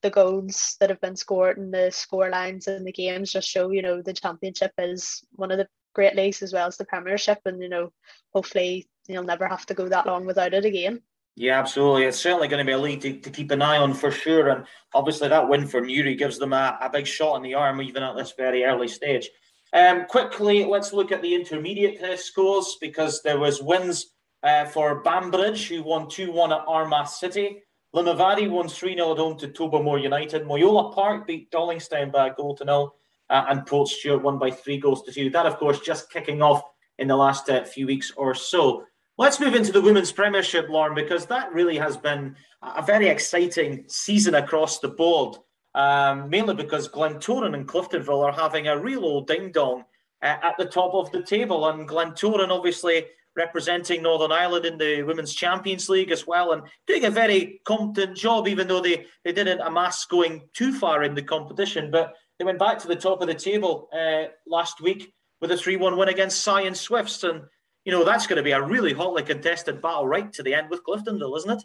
the 0.02 0.10
goals 0.10 0.78
that 0.80 0.90
have 0.90 1.02
been 1.02 1.16
scored 1.16 1.58
and 1.58 1.74
the 1.74 1.92
score 1.92 2.30
lines 2.30 2.68
in 2.68 2.84
the 2.84 2.92
games 2.92 3.32
just 3.32 3.50
show. 3.50 3.72
You 3.72 3.82
know, 3.82 4.02
the 4.02 4.14
championship 4.14 4.72
is 4.78 5.24
one 5.34 5.52
of 5.52 5.58
the 5.58 5.68
great 5.94 6.16
leagues 6.16 6.42
as 6.42 6.54
well 6.54 6.68
as 6.68 6.78
the 6.78 6.86
Premiership, 6.86 7.40
and 7.46 7.62
you 7.62 7.70
know, 7.70 7.92
hopefully 8.34 8.90
you'll 9.08 9.24
never 9.24 9.48
have 9.48 9.66
to 9.68 9.74
go 9.74 9.88
that 9.90 10.06
long 10.06 10.26
without 10.26 10.54
it 10.54 10.66
again. 10.66 11.02
Yeah, 11.36 11.60
absolutely. 11.60 12.04
It's 12.04 12.20
certainly 12.20 12.48
going 12.48 12.66
to 12.66 12.70
be 12.70 12.74
a 12.74 12.78
league 12.78 13.02
to, 13.02 13.18
to 13.18 13.30
keep 13.30 13.52
an 13.52 13.62
eye 13.62 13.78
on 13.78 13.94
for 13.94 14.12
sure. 14.12 14.50
And 14.50 14.66
obviously, 14.94 15.30
that 15.30 15.48
win 15.48 15.66
for 15.66 15.82
Newry 15.82 16.16
gives 16.16 16.38
them 16.38 16.54
a, 16.54 16.78
a 16.82 16.90
big 16.90 17.08
shot 17.08 17.36
in 17.38 17.44
the 17.44 17.54
arm, 17.54 17.82
even 17.82 18.04
at 18.04 18.16
this 18.16 18.34
very 18.38 18.64
early 18.64 18.88
stage. 18.88 19.30
Um, 19.74 20.06
quickly, 20.06 20.66
let's 20.66 20.92
look 20.92 21.12
at 21.12 21.22
the 21.22 21.34
intermediate 21.34 22.02
uh, 22.04 22.18
scores 22.18 22.78
because 22.82 23.22
there 23.22 23.40
was 23.40 23.62
wins 23.62 24.08
uh, 24.44 24.66
for 24.66 25.02
Banbridge, 25.02 25.70
who 25.70 25.84
won 25.84 26.08
2-1 26.08 26.52
at 26.52 26.66
Armagh 26.68 27.08
City. 27.08 27.64
Limavady 27.96 28.50
won 28.50 28.68
3-0 28.68 29.12
at 29.12 29.18
home 29.18 29.38
to 29.38 29.48
Tobermore 29.48 30.00
United. 30.00 30.44
Moyola 30.44 30.94
Park 30.94 31.28
beat 31.28 31.52
Dollingstown 31.52 32.12
by 32.12 32.28
a 32.28 32.34
goal 32.34 32.56
to 32.58 32.66
nil. 32.66 32.96
Uh, 33.30 33.46
and 33.50 33.62
Portstewart 33.62 34.22
won 34.22 34.38
by 34.38 34.52
three 34.52 34.78
goals 34.78 35.04
to 35.04 35.12
two. 35.12 35.30
That, 35.30 35.46
of 35.46 35.58
course, 35.58 35.80
just 35.80 36.12
kicking 36.12 36.42
off 36.42 36.62
in 36.98 37.08
the 37.08 37.16
last 37.16 37.50
uh, 37.50 37.64
few 37.64 37.88
weeks 37.88 38.12
or 38.18 38.36
so. 38.36 38.84
Let's 39.22 39.40
move 39.40 39.54
into 39.54 39.72
the 39.72 39.84
Women's 39.84 40.12
Premiership, 40.12 40.68
Lauren, 40.68 40.96
because 40.96 41.28
that 41.28 41.54
really 41.54 41.78
has 41.78 41.96
been 41.96 42.36
a 42.64 42.82
very 42.82 43.08
exciting 43.08 43.86
season 43.88 44.34
across 44.34 44.80
the 44.80 44.88
board. 44.88 45.38
Um, 45.76 46.28
mainly 46.28 46.56
because 46.56 46.90
Glentoran 46.90 47.54
and 47.54 47.68
Cliftonville 47.68 48.26
are 48.26 48.32
having 48.32 48.68
a 48.68 48.80
real 48.80 49.06
old 49.06 49.28
ding 49.28 49.52
dong 49.52 49.84
uh, 50.24 50.38
at 50.42 50.56
the 50.58 50.66
top 50.66 50.96
of 50.96 51.12
the 51.12 51.22
table. 51.22 51.70
And 51.70 51.88
Glentoran, 51.88 52.50
obviously, 52.50 53.06
representing 53.36 54.02
Northern 54.02 54.32
Ireland 54.32 54.66
in 54.66 54.80
the 54.80 55.04
Women's 55.04 55.36
Champions 55.36 55.88
League 55.88 56.10
as 56.10 56.26
well, 56.26 56.54
and 56.54 56.64
doing 56.88 57.06
a 57.06 57.12
very 57.12 57.62
competent 57.64 58.18
job, 58.18 58.48
even 58.48 58.68
though 58.68 58.82
they, 58.82 59.06
they 59.24 59.34
didn't 59.34 59.62
amass 59.62 60.04
going 60.06 60.50
too 60.56 60.74
far 60.74 61.04
in 61.04 61.14
the 61.14 61.22
competition. 61.22 61.92
But 61.92 62.16
they 62.40 62.46
went 62.46 62.58
back 62.58 62.80
to 62.80 62.88
the 62.88 62.96
top 62.96 63.22
of 63.22 63.28
the 63.28 63.36
table 63.36 63.88
uh, 63.94 64.32
last 64.48 64.82
week 64.82 65.14
with 65.42 65.52
a 65.52 65.58
3 65.58 65.76
1 65.76 65.96
win 65.96 66.10
against 66.10 66.44
Sion 66.44 66.74
Swifts. 66.74 67.24
And 67.24 67.44
you 67.86 67.92
know, 67.92 68.04
that's 68.04 68.28
going 68.28 68.38
to 68.38 68.44
be 68.44 68.52
a 68.52 68.62
really 68.62 68.94
hotly 68.94 69.24
contested 69.24 69.82
battle 69.82 70.08
right 70.08 70.32
to 70.34 70.44
the 70.44 70.54
end 70.54 70.70
with 70.70 70.84
Cliftonville, 70.84 71.38
isn't 71.38 71.52
it? 71.52 71.64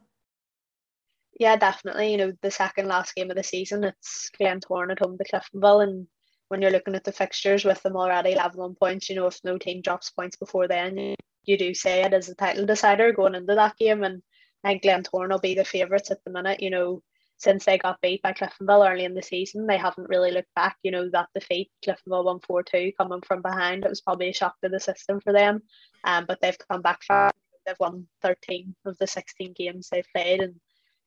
Yeah, 1.39 1.57
definitely. 1.57 2.13
You 2.13 2.17
know, 2.17 2.33
the 2.43 2.51
second 2.51 2.89
last 2.89 3.15
game 3.15 3.31
of 3.31 3.37
the 3.37 3.43
season, 3.43 3.85
it's 3.85 4.31
Glentoran 4.41 4.91
at 4.91 5.01
home 5.01 5.19
to 5.19 5.25
Cliftonville. 5.25 5.83
And 5.83 6.07
when 6.49 6.63
you're 6.63 6.71
looking 6.71 6.95
at 6.95 7.05
the 7.05 7.13
fixtures 7.13 7.65
with 7.65 7.83
them 7.83 7.97
already 7.97 8.35
level 8.35 8.75
points, 8.81 9.11
you 9.11 9.17
know, 9.17 9.27
if 9.27 9.39
no 9.45 9.59
team 9.59 9.83
drops 9.83 10.11
points 10.11 10.37
before 10.37 10.67
then, 10.67 10.97
you, 10.97 11.15
you 11.45 11.59
do 11.59 11.75
say 11.75 12.03
it 12.03 12.15
as 12.15 12.31
a 12.31 12.35
title 12.35 12.65
decider 12.65 13.13
going 13.13 13.35
into 13.35 13.55
that 13.55 13.77
game. 13.77 14.03
And 14.03 14.23
I 14.65 14.69
think 14.69 14.83
Glentoran 14.85 15.31
will 15.31 15.39
be 15.39 15.55
the 15.55 15.65
favourites 15.65 16.11
at 16.11 16.25
the 16.25 16.33
minute. 16.33 16.63
You 16.63 16.71
know, 16.71 17.03
since 17.39 17.65
they 17.65 17.79
got 17.79 18.01
beat 18.01 18.23
by 18.23 18.33
Cliftonville 18.33 18.91
early 18.91 19.05
in 19.05 19.15
the 19.15 19.23
season, 19.23 19.67
they 19.67 19.77
haven't 19.77 20.09
really 20.09 20.31
looked 20.31 20.55
back. 20.55 20.77
You 20.83 20.91
know, 20.91 21.09
that 21.11 21.29
defeat, 21.35 21.71
Cliftonville 21.85 22.25
won 22.25 22.41
4 22.41 22.63
2 22.63 22.93
coming 22.99 23.21
from 23.27 23.43
behind. 23.43 23.85
It 23.85 23.91
was 23.91 24.01
probably 24.01 24.31
a 24.31 24.35
shock 24.35 24.55
to 24.63 24.71
the 24.71 24.81
system 24.81 25.21
for 25.21 25.33
them. 25.33 25.63
Um, 26.05 26.25
but 26.27 26.41
they've 26.41 26.57
come 26.71 26.83
back 26.83 27.03
far. 27.03 27.33
They've 27.67 27.77
won 27.79 28.07
13 28.23 28.75
of 28.87 28.97
the 28.99 29.07
16 29.07 29.53
games 29.53 29.89
they've 29.91 30.07
played. 30.15 30.41
And, 30.41 30.55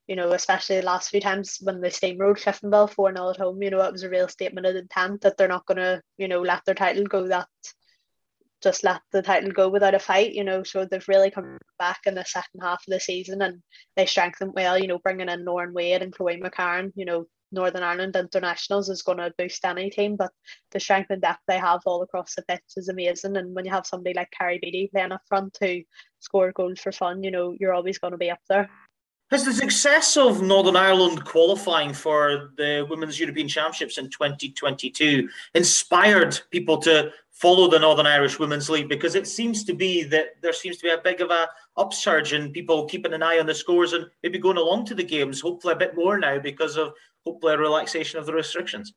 you 0.07 0.15
know, 0.15 0.31
especially 0.31 0.77
the 0.77 0.85
last 0.85 1.09
few 1.09 1.21
times 1.21 1.57
when 1.61 1.81
they 1.81 1.89
steamrolled 1.89 2.41
Cliftonville 2.41 2.91
4 2.91 3.15
0 3.15 3.29
at 3.31 3.37
home, 3.37 3.63
you 3.63 3.71
know, 3.71 3.81
it 3.81 3.91
was 3.91 4.03
a 4.03 4.09
real 4.09 4.27
statement 4.27 4.67
of 4.67 4.75
intent 4.75 5.21
that 5.21 5.35
they're 5.37 5.47
not 5.47 5.65
going 5.65 5.77
to, 5.77 6.01
you 6.17 6.27
know, 6.27 6.41
let 6.41 6.63
their 6.65 6.75
title 6.75 7.05
go 7.05 7.27
that 7.27 7.47
just 8.61 8.83
let 8.83 9.01
the 9.11 9.21
title 9.21 9.51
go 9.51 9.69
without 9.69 9.95
a 9.95 9.99
fight, 9.99 10.33
you 10.33 10.43
know. 10.43 10.63
So 10.63 10.85
they've 10.85 11.07
really 11.07 11.31
come 11.31 11.57
back 11.77 12.01
in 12.05 12.15
the 12.15 12.25
second 12.25 12.61
half 12.61 12.83
of 12.87 12.91
the 12.91 12.99
season 12.99 13.41
and 13.41 13.61
they 13.95 14.05
strengthened 14.05 14.53
well, 14.53 14.77
you 14.77 14.87
know, 14.87 14.99
bringing 14.99 15.29
in 15.29 15.45
Lauren 15.45 15.73
Wade 15.73 16.01
and 16.01 16.13
Chloe 16.13 16.41
McCarron, 16.41 16.91
you 16.95 17.05
know, 17.05 17.25
Northern 17.51 17.83
Ireland 17.83 18.15
internationals 18.15 18.89
is 18.89 19.01
going 19.01 19.17
to 19.17 19.33
boost 19.37 19.65
any 19.65 19.89
team, 19.89 20.15
but 20.15 20.31
the 20.71 20.79
strength 20.79 21.09
and 21.09 21.21
depth 21.21 21.41
they 21.47 21.57
have 21.57 21.81
all 21.85 22.03
across 22.03 22.35
the 22.35 22.43
pitch 22.43 22.61
is 22.77 22.89
amazing. 22.89 23.37
And 23.37 23.55
when 23.55 23.65
you 23.65 23.71
have 23.71 23.87
somebody 23.87 24.13
like 24.13 24.31
Carrie 24.37 24.59
Beattie 24.61 24.89
playing 24.93 25.11
up 25.11 25.21
front 25.27 25.57
who 25.59 25.81
score 26.19 26.51
goals 26.51 26.79
for 26.79 26.91
fun, 26.91 27.23
you 27.23 27.31
know, 27.31 27.55
you're 27.59 27.73
always 27.73 27.97
going 27.97 28.11
to 28.11 28.17
be 28.17 28.29
up 28.29 28.39
there. 28.49 28.69
Has 29.31 29.45
the 29.45 29.53
success 29.53 30.17
of 30.17 30.41
Northern 30.41 30.75
Ireland 30.75 31.23
qualifying 31.23 31.93
for 31.93 32.49
the 32.57 32.87
Women's 32.89 33.19
European 33.19 33.47
Championships 33.47 33.99
in 33.99 34.09
2022 34.09 35.29
inspired 35.53 36.39
people 36.49 36.79
to 36.79 37.11
follow 37.39 37.69
the 37.69 37.79
Northern 37.79 38.05
Irish 38.05 38.39
Women's 38.39 38.69
League? 38.69 38.89
Because 38.89 39.15
it 39.15 39.27
seems 39.27 39.63
to 39.63 39.73
be 39.73 40.03
that 40.03 40.41
there 40.41 40.53
seems 40.53 40.77
to 40.77 40.83
be 40.83 40.89
a 40.89 41.01
big 41.03 41.21
of 41.21 41.31
a 41.31 41.47
upsurge 41.77 42.33
in 42.33 42.51
people 42.51 42.85
keeping 42.85 43.13
an 43.13 43.23
eye 43.23 43.39
on 43.39 43.45
the 43.45 43.55
scores 43.55 43.93
and 43.93 44.05
maybe 44.23 44.37
going 44.37 44.57
along 44.57 44.85
to 44.85 44.95
the 44.95 45.03
games, 45.03 45.41
hopefully 45.41 45.73
a 45.73 45.77
bit 45.77 45.95
more 45.95 46.17
now 46.19 46.37
because 46.39 46.77
of 46.77 46.93
hopefully 47.25 47.53
a 47.53 47.57
relaxation 47.57 48.19
of 48.19 48.25
the 48.25 48.33
restrictions. 48.33 48.93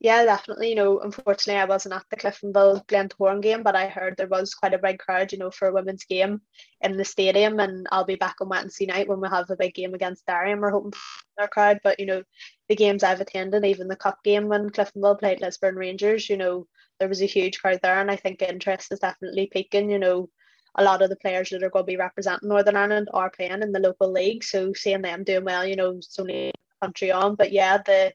Yeah, 0.00 0.24
definitely. 0.24 0.68
You 0.68 0.74
know, 0.74 1.00
unfortunately, 1.00 1.60
I 1.60 1.64
wasn't 1.64 1.94
at 1.94 2.04
the 2.10 2.16
Cliftonville 2.16 2.86
Glentoran 2.88 3.40
game, 3.40 3.62
but 3.62 3.74
I 3.74 3.86
heard 3.86 4.16
there 4.16 4.26
was 4.26 4.54
quite 4.54 4.74
a 4.74 4.78
big 4.78 4.98
crowd, 4.98 5.32
you 5.32 5.38
know, 5.38 5.50
for 5.50 5.68
a 5.68 5.72
women's 5.72 6.04
game 6.04 6.42
in 6.82 6.98
the 6.98 7.06
stadium. 7.06 7.58
And 7.58 7.86
I'll 7.90 8.04
be 8.04 8.16
back 8.16 8.34
on 8.42 8.50
Wednesday 8.50 8.84
night 8.84 9.08
when 9.08 9.20
we 9.20 9.28
have 9.28 9.48
a 9.48 9.56
big 9.56 9.72
game 9.72 9.94
against 9.94 10.26
Darien. 10.26 10.60
We're 10.60 10.72
hoping 10.72 10.92
for 10.92 11.42
our 11.42 11.48
crowd. 11.48 11.80
But, 11.82 12.00
you 12.00 12.04
know, 12.04 12.22
the 12.68 12.76
games 12.76 13.02
I've 13.02 13.22
attended, 13.22 13.64
even 13.64 13.88
the 13.88 13.96
cup 13.96 14.22
game 14.24 14.48
when 14.48 14.68
Cliftonville 14.68 15.18
played 15.18 15.40
Lisburn 15.40 15.76
Rangers, 15.76 16.28
you 16.28 16.36
know, 16.36 16.66
there 16.98 17.08
was 17.08 17.22
a 17.22 17.26
huge 17.26 17.60
crowd 17.60 17.80
there. 17.82 18.00
And 18.00 18.10
I 18.10 18.16
think 18.16 18.42
interest 18.42 18.92
is 18.92 19.00
definitely 19.00 19.48
peaking. 19.52 19.90
You 19.90 19.98
know, 19.98 20.28
a 20.76 20.84
lot 20.84 21.02
of 21.02 21.10
the 21.10 21.16
players 21.16 21.50
that 21.50 21.62
are 21.62 21.70
going 21.70 21.84
to 21.84 21.92
be 21.92 21.96
representing 21.96 22.48
Northern 22.48 22.76
Ireland 22.76 23.08
are 23.12 23.30
playing 23.30 23.62
in 23.62 23.72
the 23.72 23.80
local 23.80 24.12
league. 24.12 24.44
So 24.44 24.72
seeing 24.72 25.02
them 25.02 25.24
doing 25.24 25.44
well, 25.44 25.66
you 25.66 25.76
know, 25.76 25.90
it's 25.92 26.18
only 26.18 26.52
country 26.82 27.10
on. 27.10 27.34
But 27.36 27.52
yeah, 27.52 27.78
the 27.78 28.12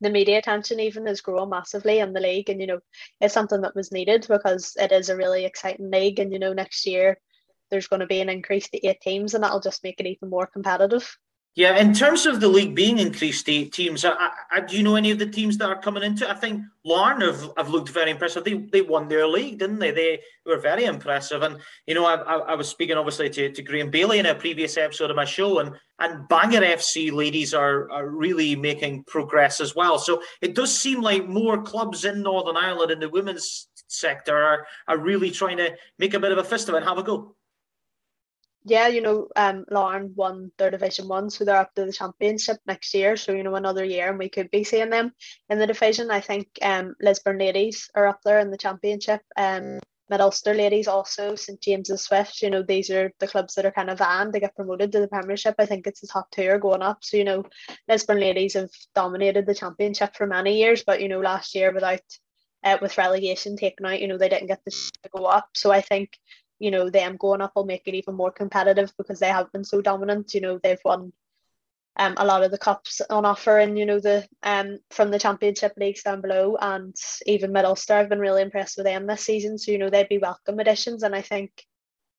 the 0.00 0.10
media 0.10 0.38
attention 0.38 0.80
even 0.80 1.06
is 1.06 1.20
growing 1.20 1.50
massively 1.50 1.98
in 2.00 2.12
the 2.12 2.20
league 2.20 2.50
and 2.50 2.60
you 2.60 2.66
know 2.66 2.80
it's 3.20 3.32
something 3.32 3.62
that 3.62 3.74
was 3.74 3.92
needed 3.92 4.26
because 4.28 4.74
it 4.76 4.92
is 4.92 5.08
a 5.08 5.16
really 5.16 5.44
exciting 5.44 5.90
league 5.90 6.18
and 6.18 6.32
you 6.32 6.38
know 6.38 6.52
next 6.52 6.84
year 6.84 7.16
there's 7.70 7.86
going 7.86 8.00
to 8.00 8.06
be 8.06 8.20
an 8.20 8.28
increase 8.28 8.68
to 8.68 8.86
eight 8.86 9.00
teams 9.00 9.32
and 9.32 9.42
that'll 9.42 9.60
just 9.60 9.82
make 9.82 9.98
it 10.00 10.06
even 10.06 10.28
more 10.28 10.46
competitive 10.46 11.16
yeah, 11.56 11.78
in 11.78 11.94
terms 11.94 12.26
of 12.26 12.40
the 12.40 12.48
league 12.48 12.74
being 12.74 12.98
increased 12.98 13.48
eight 13.48 13.72
teams, 13.72 14.04
I, 14.04 14.30
I, 14.50 14.60
do 14.60 14.76
you 14.76 14.82
know 14.82 14.96
any 14.96 15.12
of 15.12 15.20
the 15.20 15.26
teams 15.26 15.56
that 15.58 15.68
are 15.68 15.80
coming 15.80 16.02
into 16.02 16.24
it? 16.24 16.30
I 16.30 16.34
think 16.34 16.62
Larne 16.84 17.20
have, 17.20 17.48
have 17.56 17.68
looked 17.68 17.90
very 17.90 18.10
impressive. 18.10 18.42
They, 18.42 18.54
they 18.54 18.82
won 18.82 19.06
their 19.06 19.24
league, 19.28 19.60
didn't 19.60 19.78
they? 19.78 19.92
They 19.92 20.20
were 20.44 20.58
very 20.58 20.84
impressive. 20.84 21.42
And, 21.42 21.58
you 21.86 21.94
know, 21.94 22.06
I, 22.06 22.16
I, 22.16 22.38
I 22.38 22.54
was 22.56 22.68
speaking 22.68 22.96
obviously 22.96 23.30
to, 23.30 23.52
to 23.52 23.62
Graham 23.62 23.90
Bailey 23.90 24.18
in 24.18 24.26
a 24.26 24.34
previous 24.34 24.76
episode 24.76 25.10
of 25.10 25.16
my 25.16 25.24
show, 25.24 25.60
and, 25.60 25.76
and 26.00 26.28
Bangor 26.28 26.62
FC 26.62 27.12
ladies 27.12 27.54
are, 27.54 27.88
are 27.88 28.08
really 28.08 28.56
making 28.56 29.04
progress 29.04 29.60
as 29.60 29.76
well. 29.76 29.96
So 29.96 30.22
it 30.40 30.56
does 30.56 30.76
seem 30.76 31.02
like 31.02 31.28
more 31.28 31.62
clubs 31.62 32.04
in 32.04 32.20
Northern 32.20 32.56
Ireland 32.56 32.90
in 32.90 32.98
the 32.98 33.08
women's 33.08 33.68
sector 33.86 34.36
are, 34.36 34.66
are 34.88 34.98
really 34.98 35.30
trying 35.30 35.58
to 35.58 35.76
make 36.00 36.14
a 36.14 36.20
bit 36.20 36.32
of 36.32 36.38
a 36.38 36.44
fist 36.44 36.68
of 36.68 36.74
it 36.74 36.78
and 36.78 36.86
have 36.86 36.98
a 36.98 37.04
go 37.04 37.36
yeah, 38.64 38.88
you 38.88 39.02
know, 39.02 39.28
um, 39.36 39.66
Larne 39.70 40.14
won 40.16 40.50
their 40.56 40.70
Division 40.70 41.06
One, 41.06 41.28
so 41.28 41.44
they're 41.44 41.56
up 41.56 41.74
to 41.74 41.84
the 41.84 41.92
Championship 41.92 42.56
next 42.66 42.94
year. 42.94 43.16
So 43.16 43.32
you 43.32 43.42
know, 43.42 43.54
another 43.56 43.84
year, 43.84 44.08
and 44.08 44.18
we 44.18 44.30
could 44.30 44.50
be 44.50 44.64
seeing 44.64 44.90
them 44.90 45.12
in 45.50 45.58
the 45.58 45.66
division. 45.66 46.10
I 46.10 46.20
think 46.20 46.48
um, 46.62 46.94
Lisburn 47.00 47.38
ladies 47.38 47.90
are 47.94 48.06
up 48.06 48.20
there 48.24 48.38
in 48.38 48.50
the 48.50 48.56
Championship. 48.56 49.20
Um, 49.36 49.80
Mid 50.08 50.20
Ulster 50.20 50.54
ladies 50.54 50.88
also, 50.88 51.34
St 51.34 51.60
James's 51.60 52.04
Swift. 52.04 52.40
You 52.40 52.50
know, 52.50 52.62
these 52.62 52.90
are 52.90 53.12
the 53.20 53.28
clubs 53.28 53.54
that 53.54 53.66
are 53.66 53.70
kind 53.70 53.90
of 53.90 53.98
van 53.98 54.32
to 54.32 54.40
get 54.40 54.56
promoted 54.56 54.92
to 54.92 55.00
the 55.00 55.08
Premiership. 55.08 55.56
I 55.58 55.66
think 55.66 55.86
it's 55.86 56.00
the 56.00 56.06
top 56.06 56.30
two 56.30 56.48
are 56.48 56.58
going 56.58 56.82
up. 56.82 57.04
So 57.04 57.18
you 57.18 57.24
know, 57.24 57.44
Lisburn 57.86 58.20
ladies 58.20 58.54
have 58.54 58.70
dominated 58.94 59.44
the 59.44 59.54
Championship 59.54 60.16
for 60.16 60.26
many 60.26 60.58
years, 60.58 60.84
but 60.86 61.02
you 61.02 61.08
know, 61.08 61.20
last 61.20 61.54
year 61.54 61.70
without 61.70 62.00
uh, 62.64 62.78
with 62.80 62.96
relegation 62.96 63.56
taken 63.56 63.84
out, 63.84 64.00
you 64.00 64.08
know, 64.08 64.16
they 64.16 64.30
didn't 64.30 64.48
get 64.48 64.60
to 64.64 64.72
go 65.14 65.26
up. 65.26 65.48
So 65.54 65.70
I 65.70 65.82
think 65.82 66.18
you 66.58 66.70
know 66.70 66.88
them 66.90 67.16
going 67.16 67.40
up 67.40 67.52
will 67.54 67.64
make 67.64 67.82
it 67.86 67.94
even 67.94 68.14
more 68.14 68.30
competitive 68.30 68.92
because 68.96 69.20
they 69.20 69.28
have 69.28 69.52
been 69.52 69.64
so 69.64 69.80
dominant. 69.80 70.34
You 70.34 70.40
know 70.40 70.58
they've 70.58 70.84
won 70.84 71.12
um, 71.96 72.14
a 72.16 72.24
lot 72.24 72.42
of 72.42 72.50
the 72.50 72.58
cups 72.58 73.00
on 73.08 73.24
offer 73.24 73.58
and 73.58 73.78
you 73.78 73.86
know 73.86 74.00
the 74.00 74.26
um 74.42 74.78
from 74.90 75.10
the 75.10 75.18
championship 75.18 75.74
leagues 75.76 76.02
down 76.02 76.20
below. 76.20 76.56
And 76.60 76.94
even 77.26 77.52
Mid 77.52 77.64
I've 77.64 78.08
been 78.08 78.18
really 78.18 78.42
impressed 78.42 78.76
with 78.76 78.86
them 78.86 79.06
this 79.06 79.24
season. 79.24 79.58
So 79.58 79.72
you 79.72 79.78
know 79.78 79.90
they'd 79.90 80.08
be 80.08 80.18
welcome 80.18 80.58
additions. 80.58 81.02
And 81.02 81.14
I 81.14 81.22
think 81.22 81.64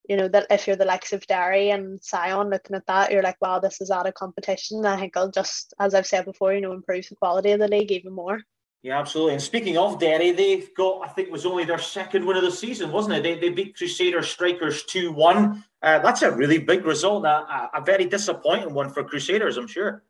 you 0.07 0.17
know 0.17 0.27
that 0.27 0.47
if 0.49 0.67
you're 0.67 0.75
the 0.75 0.85
likes 0.85 1.13
of 1.13 1.25
Derry 1.27 1.71
and 1.71 1.99
Sion 2.03 2.49
looking 2.49 2.75
at 2.75 2.85
that 2.87 3.11
you're 3.11 3.23
like 3.23 3.41
wow 3.41 3.59
this 3.59 3.81
is 3.81 3.91
out 3.91 4.07
of 4.07 4.13
competition. 4.13 4.85
I 4.85 4.99
think 4.99 5.17
I'll 5.17 5.31
just 5.31 5.73
as 5.79 5.93
I've 5.93 6.07
said 6.07 6.25
before 6.25 6.53
you 6.53 6.61
know 6.61 6.73
improve 6.73 7.07
the 7.09 7.15
quality 7.15 7.51
of 7.51 7.59
the 7.59 7.67
league 7.67 7.91
even 7.91 8.13
more 8.13 8.41
yeah, 8.81 8.99
absolutely. 8.99 9.33
And 9.33 9.41
speaking 9.41 9.77
of 9.77 9.99
Derry, 9.99 10.31
they've 10.31 10.73
got, 10.75 11.01
I 11.03 11.07
think 11.07 11.27
it 11.27 11.31
was 11.31 11.45
only 11.45 11.65
their 11.65 11.79
second 11.79 12.25
win 12.25 12.37
of 12.37 12.43
the 12.43 12.51
season, 12.51 12.91
wasn't 12.91 13.15
it? 13.15 13.23
They, 13.23 13.39
they 13.39 13.49
beat 13.49 13.75
Crusader 13.75 14.21
Strikers 14.21 14.83
2 14.83 15.11
1. 15.11 15.63
Uh, 15.81 15.99
that's 15.99 16.21
a 16.21 16.31
really 16.31 16.59
big 16.59 16.85
result, 16.85 17.25
a, 17.25 17.69
a 17.73 17.81
very 17.83 18.05
disappointing 18.05 18.73
one 18.73 18.89
for 18.89 19.03
Crusaders, 19.03 19.57
I'm 19.57 19.67
sure. 19.67 20.03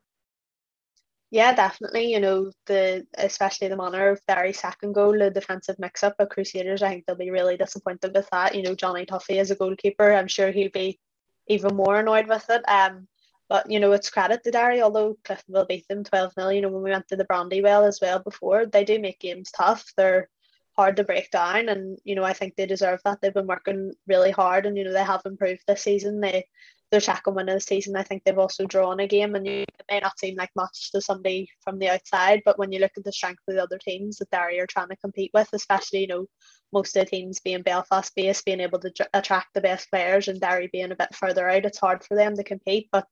Yeah, 1.32 1.54
definitely. 1.54 2.12
You 2.12 2.20
know, 2.20 2.52
the 2.68 3.06
especially 3.18 3.68
the 3.68 3.76
manner 3.76 4.10
of 4.10 4.22
Derry's 4.28 4.60
second 4.60 4.94
goal, 4.94 5.18
the 5.18 5.30
defensive 5.30 5.76
mix 5.80 6.04
up 6.04 6.16
of 6.20 6.30
Crusaders, 6.30 6.84
I 6.84 6.90
think 6.90 7.06
they'll 7.06 7.16
be 7.16 7.32
really 7.32 7.58
disappointed 7.58 8.14
with 8.16 8.30
that. 8.32 8.56
You 8.56 8.64
know, 8.64 8.76
Johnny 8.76 9.06
Tuffy 9.06 9.38
as 9.38 9.52
a 9.52 9.56
goalkeeper, 9.56 10.14
I'm 10.14 10.28
sure 10.28 10.52
he'll 10.52 10.72
be 10.72 11.00
even 11.48 11.76
more 11.76 12.00
annoyed 12.00 12.28
with 12.28 12.46
it. 12.50 12.62
Um, 12.70 13.08
but 13.50 13.70
you 13.70 13.80
know, 13.80 13.92
it's 13.92 14.10
credit 14.10 14.44
to 14.44 14.52
Derry, 14.52 14.82
although 14.82 15.18
Cliftonville 15.24 15.68
beat 15.68 15.88
them 15.88 16.04
12 16.04 16.34
0. 16.34 16.50
You 16.50 16.62
know, 16.62 16.70
when 16.70 16.84
we 16.84 16.92
went 16.92 17.08
to 17.10 17.16
the 17.16 17.26
Brandywell 17.26 17.88
as 17.88 18.00
well 18.02 18.20
before, 18.20 18.66
they 18.66 18.84
do 18.84 19.00
make 19.00 19.20
games 19.20 19.52
tough. 19.52 19.92
They're 19.98 20.30
hard 20.76 20.98
to 20.98 21.04
break 21.04 21.32
down 21.32 21.70
and 21.70 21.98
you 22.04 22.16
know, 22.16 22.24
I 22.24 22.34
think 22.34 22.56
they 22.56 22.66
deserve 22.66 23.00
that. 23.06 23.22
They've 23.22 23.34
been 23.34 23.48
working 23.48 23.94
really 24.08 24.32
hard 24.32 24.66
and 24.66 24.78
you 24.78 24.84
know 24.84 24.94
they 24.94 25.04
have 25.04 25.22
improved 25.26 25.64
this 25.68 25.82
season. 25.82 26.20
They 26.20 26.48
their 26.96 27.02
second 27.02 27.36
win 27.36 27.50
of 27.50 27.56
the 27.56 27.60
season. 27.60 27.98
I 27.98 28.04
think 28.04 28.24
they've 28.24 28.38
also 28.38 28.66
drawn 28.66 29.02
a 29.02 29.08
game, 29.08 29.36
and 29.36 29.46
you, 29.46 29.64
it 29.64 29.86
may 29.92 30.00
not 30.00 30.18
seem 30.18 30.36
like 30.36 30.52
much 30.56 30.92
to 30.92 31.02
somebody 31.02 31.50
from 31.62 31.78
the 31.78 31.90
outside, 31.90 32.42
but 32.46 32.58
when 32.58 32.72
you 32.72 32.80
look 32.80 32.94
at 32.96 33.04
the 33.04 33.12
strength 33.12 33.42
of 33.50 33.56
the 33.56 33.62
other 33.62 33.78
teams 33.78 34.16
that 34.18 34.32
Derry 34.32 34.62
are 34.62 34.68
trying 34.68 34.88
to 34.88 34.96
compete 34.96 35.32
with, 35.34 35.50
especially 35.52 36.00
you 36.00 36.08
know 36.08 36.26
most 36.72 36.96
of 36.96 37.04
the 37.04 37.10
teams 37.10 37.42
being 37.42 37.64
Belfast 37.64 38.16
based, 38.16 38.46
being 38.46 38.62
able 38.62 38.80
to 38.80 38.94
attract 39.14 39.48
the 39.54 39.60
best 39.60 39.90
players, 39.90 40.30
and 40.30 40.40
Derry 40.40 40.70
being 40.72 40.94
a 40.94 40.96
bit 40.96 41.14
further 41.14 41.50
out, 41.50 41.66
it's 41.66 41.80
hard 41.80 42.02
for 42.06 42.16
them 42.16 42.38
to 42.38 42.46
compete. 42.46 42.88
But 42.94 43.08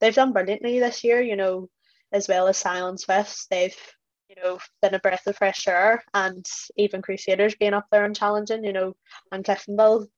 they've 0.00 0.14
done 0.14 0.32
brilliantly 0.32 0.80
this 0.80 1.04
year. 1.04 1.22
You 1.22 1.36
know, 1.36 1.68
as 2.12 2.26
well 2.26 2.48
as 2.48 2.60
Sion 2.60 2.98
Swifts, 2.98 3.46
they've 3.48 3.76
you 4.28 4.42
know 4.42 4.58
been 4.82 4.94
a 4.94 4.98
breath 4.98 5.28
of 5.28 5.36
fresh 5.36 5.68
air, 5.68 6.02
and 6.12 6.44
even 6.76 7.02
Crusaders 7.02 7.54
being 7.54 7.74
up 7.74 7.86
there 7.92 8.04
and 8.04 8.16
challenging. 8.16 8.64
You 8.64 8.72
know, 8.72 8.96
and 9.30 9.44
Cliftonville 9.44 10.08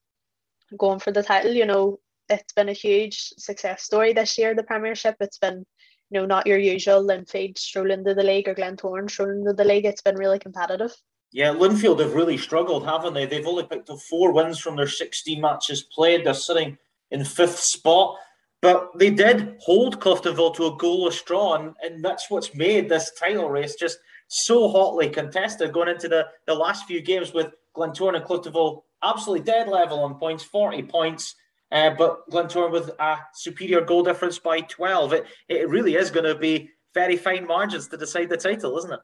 going 0.79 1.01
for 1.01 1.13
the 1.13 1.23
title. 1.23 1.53
You 1.53 1.67
know, 1.67 1.99
it's 2.31 2.53
been 2.53 2.69
a 2.69 2.75
huge 2.75 3.33
success 3.39 3.83
story 3.83 4.13
this 4.13 4.39
year, 4.39 4.55
the 4.55 4.63
Premiership. 4.63 5.17
It's 5.21 5.39
been, 5.39 5.67
you 6.11 6.21
know, 6.21 6.27
not 6.27 6.47
your 6.47 6.59
usual 6.59 7.05
Linfield 7.05 7.59
strolling 7.59 8.05
to 8.05 8.15
the 8.15 8.23
league 8.23 8.49
or 8.49 8.55
Glentoran 8.55 9.11
strolling 9.11 9.45
to 9.45 9.53
the 9.53 9.65
league. 9.65 9.85
It's 9.85 10.03
been 10.03 10.17
really 10.17 10.39
competitive. 10.39 10.93
Yeah, 11.33 11.53
Linfield 11.55 12.01
have 12.01 12.15
really 12.15 12.37
struggled, 12.37 12.85
haven't 12.85 13.15
they? 13.15 13.27
They've 13.27 13.47
only 13.47 13.65
picked 13.65 13.91
up 13.91 14.01
four 14.01 14.33
wins 14.33 14.59
from 14.59 14.77
their 14.77 14.89
16 14.89 15.41
matches 15.41 15.83
played. 15.83 16.25
They're 16.25 16.35
sitting 16.35 16.79
in 17.11 17.25
fifth 17.25 17.61
spot. 17.61 18.17
But 18.63 18.91
they 18.99 19.11
did 19.11 19.57
hold 19.61 20.01
Cliftonville 20.01 20.55
to 20.57 20.67
a 20.67 20.77
goalless 20.77 21.25
draw, 21.25 21.55
and, 21.55 21.75
and 21.83 22.05
that's 22.05 22.31
what's 22.31 22.55
made 22.55 22.89
this 22.89 23.13
title 23.19 23.49
race 23.49 23.75
just 23.75 23.99
so 24.29 24.69
hotly 24.69 25.09
contested 25.09 25.73
going 25.73 25.89
into 25.89 26.09
the, 26.09 26.27
the 26.47 26.55
last 26.55 26.85
few 26.85 27.01
games 27.01 27.33
with 27.33 27.53
Glentoran 27.75 28.17
and 28.17 28.25
Cliftonville 28.25 28.83
absolutely 29.03 29.45
dead 29.45 29.69
level 29.69 30.01
on 30.01 30.17
points, 30.17 30.45
40 30.45 30.83
points. 30.83 31.35
Uh, 31.73 31.91
but 31.91 32.29
Glentoran 32.31 32.73
with 32.73 32.91
a 32.99 33.19
superior 33.35 33.81
goal 33.81 34.03
difference 34.03 34.39
by 34.39 34.61
12. 34.61 35.13
It, 35.13 35.27
it 35.49 35.69
really 35.69 35.95
is 35.95 36.11
going 36.11 36.27
to 36.27 36.35
be 36.35 36.71
very 36.95 37.17
fine 37.17 37.47
margins 37.47 37.89
to 37.89 37.97
decide 37.97 38.29
the 38.29 38.37
title, 38.37 38.77
isn't 38.79 38.93
it? 38.93 39.01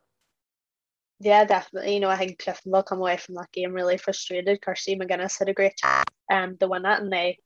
Yeah, 1.21 1.45
definitely. 1.45 1.95
You 1.95 2.01
know, 2.01 2.11
I 2.11 2.17
think 2.17 2.39
Clifton 2.39 2.73
will 2.73 2.83
come 2.83 2.99
away 2.99 3.17
from 3.17 3.37
that 3.37 3.53
game 3.53 3.73
really 3.73 3.97
frustrated. 3.97 4.61
Kirsty 4.61 4.97
McGuinness 4.97 5.39
had 5.39 5.49
a 5.49 5.55
great 5.55 5.77
chance 5.77 6.05
um, 6.31 6.59
to 6.59 6.67
win 6.67 6.83
that, 6.83 7.01
and 7.01 7.13
they, 7.13 7.39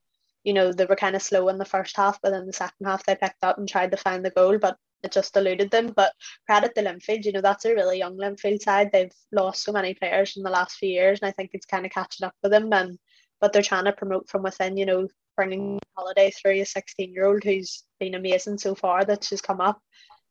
you 0.43 0.53
know, 0.53 0.73
they 0.73 0.87
were 0.87 0.97
kind 0.97 1.15
of 1.15 1.23
slow 1.23 1.49
in 1.49 1.59
the 1.59 1.65
first 1.65 1.97
half, 1.97 2.19
but 2.21 2.33
in 2.33 2.47
the 2.47 2.53
second 2.53 2.87
half 2.87 3.05
they 3.05 3.15
picked 3.15 3.45
up 3.45 3.59
and 3.59 3.69
tried 3.69 3.93
to 3.93 3.97
find 3.97 4.25
the 4.25 4.31
goal, 4.31 4.59
but 4.59 4.77
it 5.05 5.13
just 5.13 5.37
eluded 5.37 5.71
them. 5.71 5.93
But 5.95 6.13
credit 6.47 6.75
to 6.75 6.83
Linfield, 6.83 7.25
you 7.25 7.33
know, 7.33 7.41
that's 7.41 7.65
a 7.65 7.75
really 7.75 7.99
young 7.99 8.17
Linfield 8.17 8.61
side. 8.61 8.91
They've 8.93 9.13
lost 9.31 9.63
so 9.63 9.73
many 9.73 9.95
players 9.95 10.37
in 10.37 10.43
the 10.43 10.51
last 10.51 10.77
few 10.77 10.89
years, 10.89 11.21
and 11.21 11.29
I 11.29 11.33
think 11.33 11.51
it's 11.53 11.67
kind 11.67 11.87
of 11.87 11.93
catching 11.93 12.27
up 12.27 12.35
with 12.43 12.51
them. 12.51 12.73
And 12.73 12.99
but 13.41 13.53
they're 13.53 13.63
trying 13.63 13.85
to 13.85 13.93
promote 13.93 14.29
from 14.29 14.43
within, 14.43 14.77
you 14.77 14.87
know, 14.87 15.09
bringing 15.37 15.79
holiday 15.97 16.31
through 16.31 16.61
a 16.61 16.65
16 16.65 17.13
year 17.13 17.27
old 17.27 17.45
who's 17.45 17.85
been 17.99 18.15
amazing 18.15 18.59
so 18.59 18.75
far 18.75 19.05
that 19.05 19.25
she's 19.25 19.41
come 19.41 19.61
up. 19.61 19.81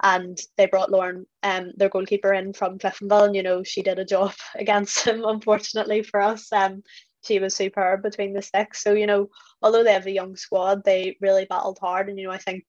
And 0.02 0.40
they 0.58 0.66
brought 0.68 0.92
Lauren, 0.92 1.26
um, 1.44 1.72
their 1.76 1.90
goalkeeper, 1.90 2.34
in 2.34 2.54
from 2.54 2.78
Cliftonville, 2.78 3.26
and 3.26 3.36
you 3.36 3.44
know 3.44 3.64
she 3.64 3.82
did 3.82 4.00
a 4.00 4.06
job 4.06 4.34
against 4.56 5.06
him. 5.06 5.26
Unfortunately 5.26 6.04
for 6.04 6.22
us, 6.22 6.52
um, 6.54 6.84
she 7.26 7.40
was 7.40 7.54
superb 7.56 8.02
between 8.02 8.34
the 8.34 8.42
sticks. 8.42 8.82
So 8.82 8.94
you 8.94 9.08
know, 9.08 9.28
although 9.62 9.84
they 9.84 9.92
have 9.94 10.06
a 10.06 10.12
young 10.12 10.38
squad, 10.38 10.84
they 10.86 11.18
really 11.20 11.46
battled 11.50 11.80
hard, 11.82 12.08
and 12.08 12.18
you 12.18 12.28
know 12.28 12.34
I 12.34 12.38
think 12.38 12.64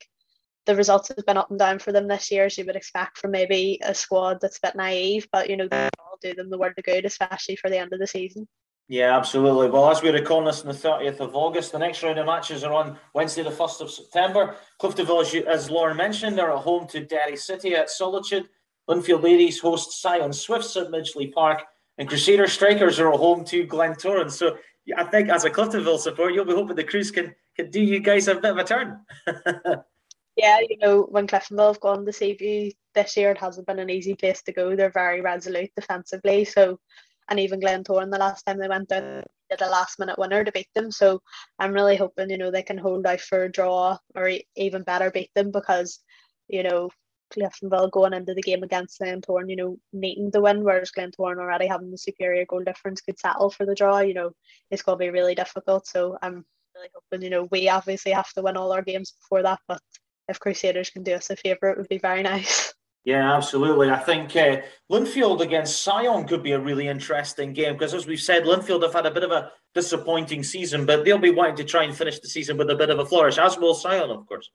the 0.66 0.76
results 0.76 1.08
have 1.08 1.26
been 1.26 1.36
up 1.36 1.50
and 1.50 1.58
down 1.58 1.78
for 1.78 1.92
them 1.92 2.08
this 2.08 2.30
year, 2.30 2.44
as 2.44 2.58
you 2.58 2.64
would 2.64 2.76
expect 2.76 3.18
from 3.18 3.30
maybe 3.30 3.80
a 3.82 3.94
squad 3.94 4.38
that's 4.40 4.58
a 4.58 4.66
bit 4.68 4.76
naive, 4.76 5.26
but 5.32 5.48
you 5.48 5.56
know, 5.56 5.68
they 5.68 5.88
all 5.98 6.18
do 6.20 6.34
them 6.34 6.50
the 6.50 6.58
word 6.58 6.74
of 6.76 6.84
good, 6.84 7.04
especially 7.04 7.56
for 7.56 7.70
the 7.70 7.78
end 7.78 7.92
of 7.92 7.98
the 7.98 8.06
season. 8.06 8.46
Yeah, 8.90 9.16
absolutely. 9.16 9.70
Well, 9.70 9.88
as 9.88 10.02
we 10.02 10.10
record 10.10 10.48
this 10.48 10.62
on 10.62 10.66
the 10.66 10.74
30th 10.74 11.20
of 11.20 11.36
August, 11.36 11.70
the 11.70 11.78
next 11.78 12.02
round 12.02 12.18
of 12.18 12.26
matches 12.26 12.64
are 12.64 12.72
on 12.72 12.98
Wednesday, 13.14 13.44
the 13.44 13.50
1st 13.50 13.82
of 13.82 13.90
September. 13.92 14.56
Cliftonville, 14.82 15.22
as, 15.22 15.32
you, 15.32 15.46
as 15.46 15.70
Lauren 15.70 15.96
mentioned, 15.96 16.36
they're 16.36 16.50
at 16.50 16.58
home 16.58 16.88
to 16.88 17.04
Derry 17.04 17.36
City 17.36 17.76
at 17.76 17.88
Solitude. 17.88 18.48
Linfield 18.88 19.22
Ladies 19.22 19.60
host 19.60 20.02
Sion 20.02 20.32
Swifts 20.32 20.76
at 20.76 20.88
Midgley 20.88 21.32
Park. 21.32 21.62
And 21.98 22.08
Crusader 22.08 22.48
Strikers 22.48 22.98
are 22.98 23.12
at 23.12 23.20
home 23.20 23.44
to 23.44 23.64
Glentoran. 23.64 24.28
So 24.28 24.56
I 24.96 25.04
think 25.04 25.28
as 25.28 25.44
a 25.44 25.50
Cliftonville 25.50 26.00
support, 26.00 26.34
you'll 26.34 26.44
be 26.44 26.54
hoping 26.54 26.74
the 26.74 26.82
crews 26.82 27.12
can, 27.12 27.32
can 27.54 27.70
do 27.70 27.80
you 27.80 28.00
guys 28.00 28.26
a 28.26 28.34
bit 28.34 28.50
of 28.50 28.58
a 28.58 28.64
turn. 28.64 28.98
yeah, 30.34 30.58
you 30.68 30.78
know, 30.78 31.02
when 31.02 31.28
Cliftonville 31.28 31.74
have 31.74 31.80
gone 31.80 32.04
to 32.04 32.12
Seaview 32.12 32.72
this 32.96 33.16
year, 33.16 33.30
it 33.30 33.38
hasn't 33.38 33.68
been 33.68 33.78
an 33.78 33.88
easy 33.88 34.16
place 34.16 34.42
to 34.42 34.52
go. 34.52 34.74
They're 34.74 34.90
very 34.90 35.20
resolute 35.20 35.70
defensively. 35.76 36.44
So 36.44 36.80
and 37.30 37.40
even 37.40 37.60
Glentoran 37.60 38.10
the 38.10 38.18
last 38.18 38.42
time 38.42 38.58
they 38.58 38.68
went 38.68 38.88
down 38.88 39.22
did 39.48 39.62
a 39.62 39.68
last 39.68 39.98
minute 39.98 40.18
winner 40.18 40.44
to 40.44 40.52
beat 40.52 40.68
them. 40.74 40.90
So 40.90 41.22
I'm 41.58 41.72
really 41.72 41.96
hoping 41.96 42.30
you 42.30 42.38
know 42.38 42.50
they 42.50 42.62
can 42.62 42.78
hold 42.78 43.06
out 43.06 43.20
for 43.20 43.44
a 43.44 43.52
draw 43.52 43.98
or 44.14 44.30
even 44.56 44.82
better 44.82 45.10
beat 45.10 45.30
them 45.34 45.50
because 45.50 46.00
you 46.48 46.62
know 46.62 46.90
Cliftonville 47.30 47.90
going 47.90 48.12
into 48.12 48.34
the 48.34 48.42
game 48.42 48.62
against 48.62 49.00
Glentoran, 49.00 49.48
you 49.48 49.56
know, 49.56 49.78
needing 49.92 50.30
the 50.30 50.40
win, 50.40 50.64
whereas 50.64 50.90
Glentoran 50.90 51.38
already 51.38 51.66
having 51.66 51.90
the 51.90 51.98
superior 51.98 52.44
goal 52.44 52.64
difference 52.64 53.00
could 53.00 53.18
settle 53.18 53.50
for 53.50 53.64
the 53.64 53.74
draw. 53.74 54.00
You 54.00 54.14
know, 54.14 54.32
it's 54.70 54.82
going 54.82 54.98
to 54.98 55.04
be 55.04 55.10
really 55.10 55.34
difficult. 55.34 55.86
So 55.86 56.18
I'm 56.22 56.44
really 56.74 56.88
hoping, 56.92 57.22
you 57.22 57.30
know, 57.30 57.48
we 57.50 57.68
obviously 57.68 58.12
have 58.12 58.32
to 58.32 58.42
win 58.42 58.56
all 58.56 58.72
our 58.72 58.82
games 58.82 59.12
before 59.12 59.42
that, 59.42 59.60
but 59.68 59.80
if 60.28 60.40
Crusaders 60.40 60.90
can 60.90 61.02
do 61.02 61.14
us 61.14 61.30
a 61.30 61.36
favour, 61.36 61.70
it 61.70 61.78
would 61.78 61.88
be 61.88 61.98
very 61.98 62.22
nice. 62.34 62.74
Yeah, 63.04 63.34
absolutely. 63.34 63.90
I 63.90 63.98
think 63.98 64.36
uh, 64.36 64.58
Linfield 64.90 65.40
against 65.40 65.82
Sion 65.82 66.26
could 66.26 66.42
be 66.42 66.52
a 66.52 66.60
really 66.60 66.86
interesting 66.88 67.54
game 67.54 67.72
because, 67.72 67.94
as 67.94 68.06
we've 68.06 68.20
said, 68.20 68.44
Linfield 68.44 68.82
have 68.82 68.92
had 68.92 69.06
a 69.06 69.10
bit 69.10 69.24
of 69.24 69.30
a 69.30 69.50
disappointing 69.74 70.42
season, 70.42 70.84
but 70.84 71.04
they'll 71.04 71.18
be 71.18 71.30
wanting 71.30 71.56
to 71.56 71.64
try 71.64 71.84
and 71.84 71.96
finish 71.96 72.18
the 72.18 72.28
season 72.28 72.58
with 72.58 72.68
a 72.68 72.76
bit 72.76 72.90
of 72.90 72.98
a 72.98 73.06
flourish, 73.06 73.38
as 73.38 73.56
will 73.56 73.74
Sion, 73.74 74.10
of 74.10 74.26
course. 74.26 74.50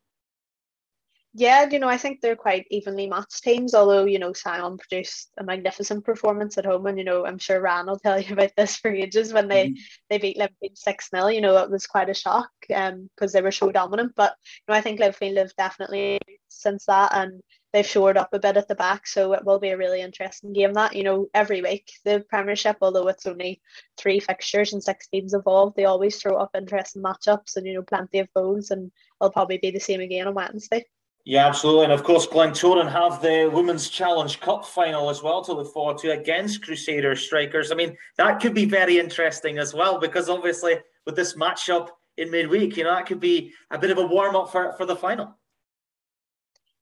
Yeah, 1.37 1.67
you 1.69 1.79
know, 1.79 1.89
I 1.89 1.97
think 1.97 2.21
they're 2.21 2.37
quite 2.37 2.65
evenly 2.71 3.07
matched 3.07 3.43
teams, 3.43 3.75
although, 3.75 4.05
you 4.05 4.19
know, 4.19 4.31
Sion 4.31 4.77
produced 4.77 5.31
a 5.37 5.43
magnificent 5.43 6.05
performance 6.05 6.57
at 6.57 6.65
home. 6.65 6.85
And, 6.85 6.97
you 6.97 7.03
know, 7.03 7.25
I'm 7.25 7.39
sure 7.39 7.59
Ran 7.59 7.87
will 7.87 7.99
tell 8.03 8.17
you 8.21 8.31
about 8.31 8.51
this 8.55 8.77
for 8.77 8.89
ages 8.89 9.33
when 9.33 9.49
they, 9.49 9.65
mm-hmm. 9.65 9.75
they 10.09 10.17
beat 10.17 10.37
Liverpool 10.37 10.69
6 10.73 11.09
0. 11.09 11.27
You 11.27 11.41
know, 11.41 11.57
it 11.57 11.69
was 11.69 11.87
quite 11.87 12.09
a 12.09 12.13
shock 12.13 12.47
because 12.61 12.93
um, 12.93 13.09
they 13.33 13.41
were 13.41 13.51
so 13.51 13.69
dominant. 13.69 14.13
But, 14.15 14.33
you 14.45 14.71
know, 14.71 14.77
I 14.77 14.81
think 14.81 15.01
Liverpool 15.01 15.35
have 15.35 15.53
definitely 15.57 16.19
since 16.47 16.85
that. 16.85 17.13
And 17.13 17.41
they've 17.75 17.85
shored 17.85 18.15
up 18.15 18.33
a 18.33 18.39
bit 18.39 18.55
at 18.55 18.69
the 18.69 18.75
back, 18.75 19.05
so 19.05 19.33
it 19.33 19.43
will 19.43 19.59
be 19.59 19.69
a 19.69 19.77
really 19.77 20.01
interesting 20.01 20.53
game. 20.53 20.73
That 20.73 20.95
you 20.95 21.03
know, 21.03 21.27
every 21.33 21.61
week 21.61 21.91
the 22.05 22.23
Premiership, 22.29 22.77
although 22.81 23.07
it's 23.09 23.25
only 23.25 23.61
three 23.97 24.19
fixtures 24.19 24.71
and 24.71 24.81
six 24.81 25.07
teams 25.07 25.33
involved, 25.33 25.75
they 25.75 25.83
always 25.83 26.15
throw 26.15 26.37
up 26.37 26.51
interesting 26.55 27.03
matchups 27.03 27.57
and 27.57 27.67
you 27.67 27.73
know 27.73 27.81
plenty 27.81 28.19
of 28.19 28.33
goals, 28.33 28.71
and 28.71 28.91
it'll 29.19 29.31
probably 29.31 29.57
be 29.57 29.71
the 29.71 29.79
same 29.79 29.99
again 29.99 30.27
on 30.27 30.33
Wednesday. 30.33 30.85
Yeah, 31.25 31.47
absolutely. 31.47 31.85
And 31.85 31.93
of 31.93 32.03
course, 32.03 32.27
Glentoran 32.27 32.89
have 32.89 33.21
the 33.21 33.49
Women's 33.51 33.89
Challenge 33.89 34.39
Cup 34.39 34.63
final 34.63 35.09
as 35.09 35.23
well 35.23 35.43
to 35.43 35.53
look 35.53 35.73
forward 35.73 35.97
to 35.99 36.11
against 36.11 36.63
Crusader 36.63 37.15
Strikers. 37.15 37.71
I 37.71 37.75
mean, 37.75 37.97
that 38.17 38.39
could 38.39 38.53
be 38.53 38.65
very 38.65 38.99
interesting 38.99 39.57
as 39.57 39.73
well 39.73 39.99
because 39.99 40.29
obviously 40.29 40.75
with 41.05 41.15
this 41.15 41.35
matchup 41.35 41.89
in 42.17 42.29
midweek, 42.29 42.77
you 42.77 42.83
know, 42.83 42.93
that 42.93 43.07
could 43.07 43.19
be 43.19 43.51
a 43.71 43.79
bit 43.79 43.89
of 43.89 43.97
a 43.97 44.05
warm 44.05 44.35
up 44.35 44.51
for, 44.51 44.73
for 44.73 44.85
the 44.85 44.95
final. 44.95 45.35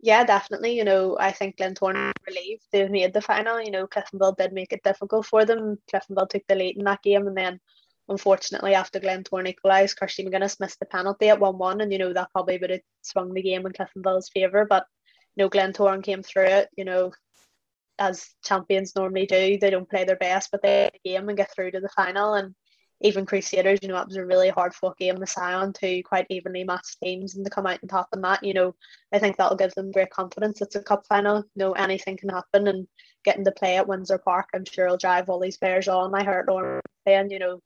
Yeah, 0.04 0.26
definitely. 0.26 0.76
You 0.76 0.84
know, 0.84 1.18
I 1.18 1.32
think 1.32 1.56
Glentoran 1.56 2.12
relieved 2.28 2.64
they've 2.74 2.92
made 2.92 3.14
the 3.14 3.22
final. 3.22 3.62
You 3.62 3.72
know, 3.72 3.88
Cliftonville 3.88 4.36
did 4.36 4.52
make 4.52 4.74
it 4.74 4.84
difficult 4.84 5.26
for 5.26 5.46
them. 5.46 5.78
Cliftonville 5.92 6.30
took 6.30 6.46
the 6.48 6.56
lead 6.56 6.78
in 6.78 6.84
that 6.84 7.02
game, 7.04 7.26
and 7.26 7.38
then 7.38 7.60
unfortunately, 8.10 8.74
after 8.74 9.00
Glentoran 9.00 9.48
equalised, 9.48 9.96
Kirsty 9.98 10.26
McGuinness 10.26 10.60
missed 10.60 10.80
the 10.80 10.86
penalty 10.88 11.30
at 11.30 11.40
1 11.40 11.58
1, 11.58 11.80
and 11.80 11.92
you 11.94 12.00
know, 12.00 12.12
that 12.12 12.32
probably 12.34 12.58
would 12.58 12.70
have 12.70 12.82
swung 13.02 13.34
the 13.34 13.42
game 13.42 13.66
in 13.66 13.72
Cliftonville's 13.72 14.30
favour. 14.30 14.66
But, 14.70 14.86
you 15.38 15.44
know, 15.46 15.50
Glentoran 15.50 16.04
came 16.04 16.22
through 16.22 16.48
it, 16.48 16.70
you 16.76 16.84
know, 16.84 17.14
as 18.00 18.30
champions 18.44 18.96
normally 18.98 19.26
do. 19.26 19.58
They 19.58 19.70
don't 19.70 19.90
play 19.90 20.04
their 20.06 20.18
best, 20.18 20.50
but 20.52 20.62
they 20.62 20.90
the 20.94 21.10
game 21.10 21.30
and 21.30 21.38
get 21.38 21.54
through 21.56 21.72
to 21.72 21.80
the 21.80 21.90
final. 21.90 22.34
And 22.34 22.56
even 23.04 23.26
Crusaders, 23.26 23.80
you 23.82 23.90
know, 23.90 23.98
it 23.98 24.08
was 24.08 24.16
a 24.16 24.26
really 24.26 24.50
hard 24.50 24.74
fought 24.74 24.98
game 24.98 25.20
with 25.20 25.30
Sion, 25.30 25.74
two 25.74 26.02
quite 26.04 26.26
evenly 26.30 26.64
matched 26.64 26.98
teams, 27.04 27.36
and 27.36 27.46
to 27.46 27.52
come 27.52 27.68
out 27.68 27.80
and 27.82 27.90
top 27.90 28.08
in 28.14 28.22
that, 28.22 28.44
you 28.44 28.54
know, 28.54 28.74
I 29.12 29.20
think 29.20 29.36
that'll 29.36 29.58
give 29.58 29.74
them 29.76 29.92
great 29.92 30.10
confidence. 30.10 30.62
It's 30.62 30.76
a 30.76 30.82
cup 30.82 31.06
final, 31.08 31.40
you 31.40 31.44
know, 31.58 31.74
anything 31.74 32.18
can 32.18 32.30
happen, 32.30 32.68
and 32.68 32.88
getting 33.26 33.44
to 33.46 33.52
play 33.52 33.78
at 33.78 33.88
Windsor 33.88 34.18
Park, 34.18 34.50
I'm 34.56 34.66
sure 34.66 34.88
will 34.88 34.98
drive 34.98 35.30
all 35.30 35.40
these 35.40 35.58
players 35.58 35.88
on. 35.88 36.16
I 36.16 36.24
heard 36.24 36.48
Lauren 36.48 36.82
saying, 37.06 37.30
you 37.32 37.40
know, 37.40 37.60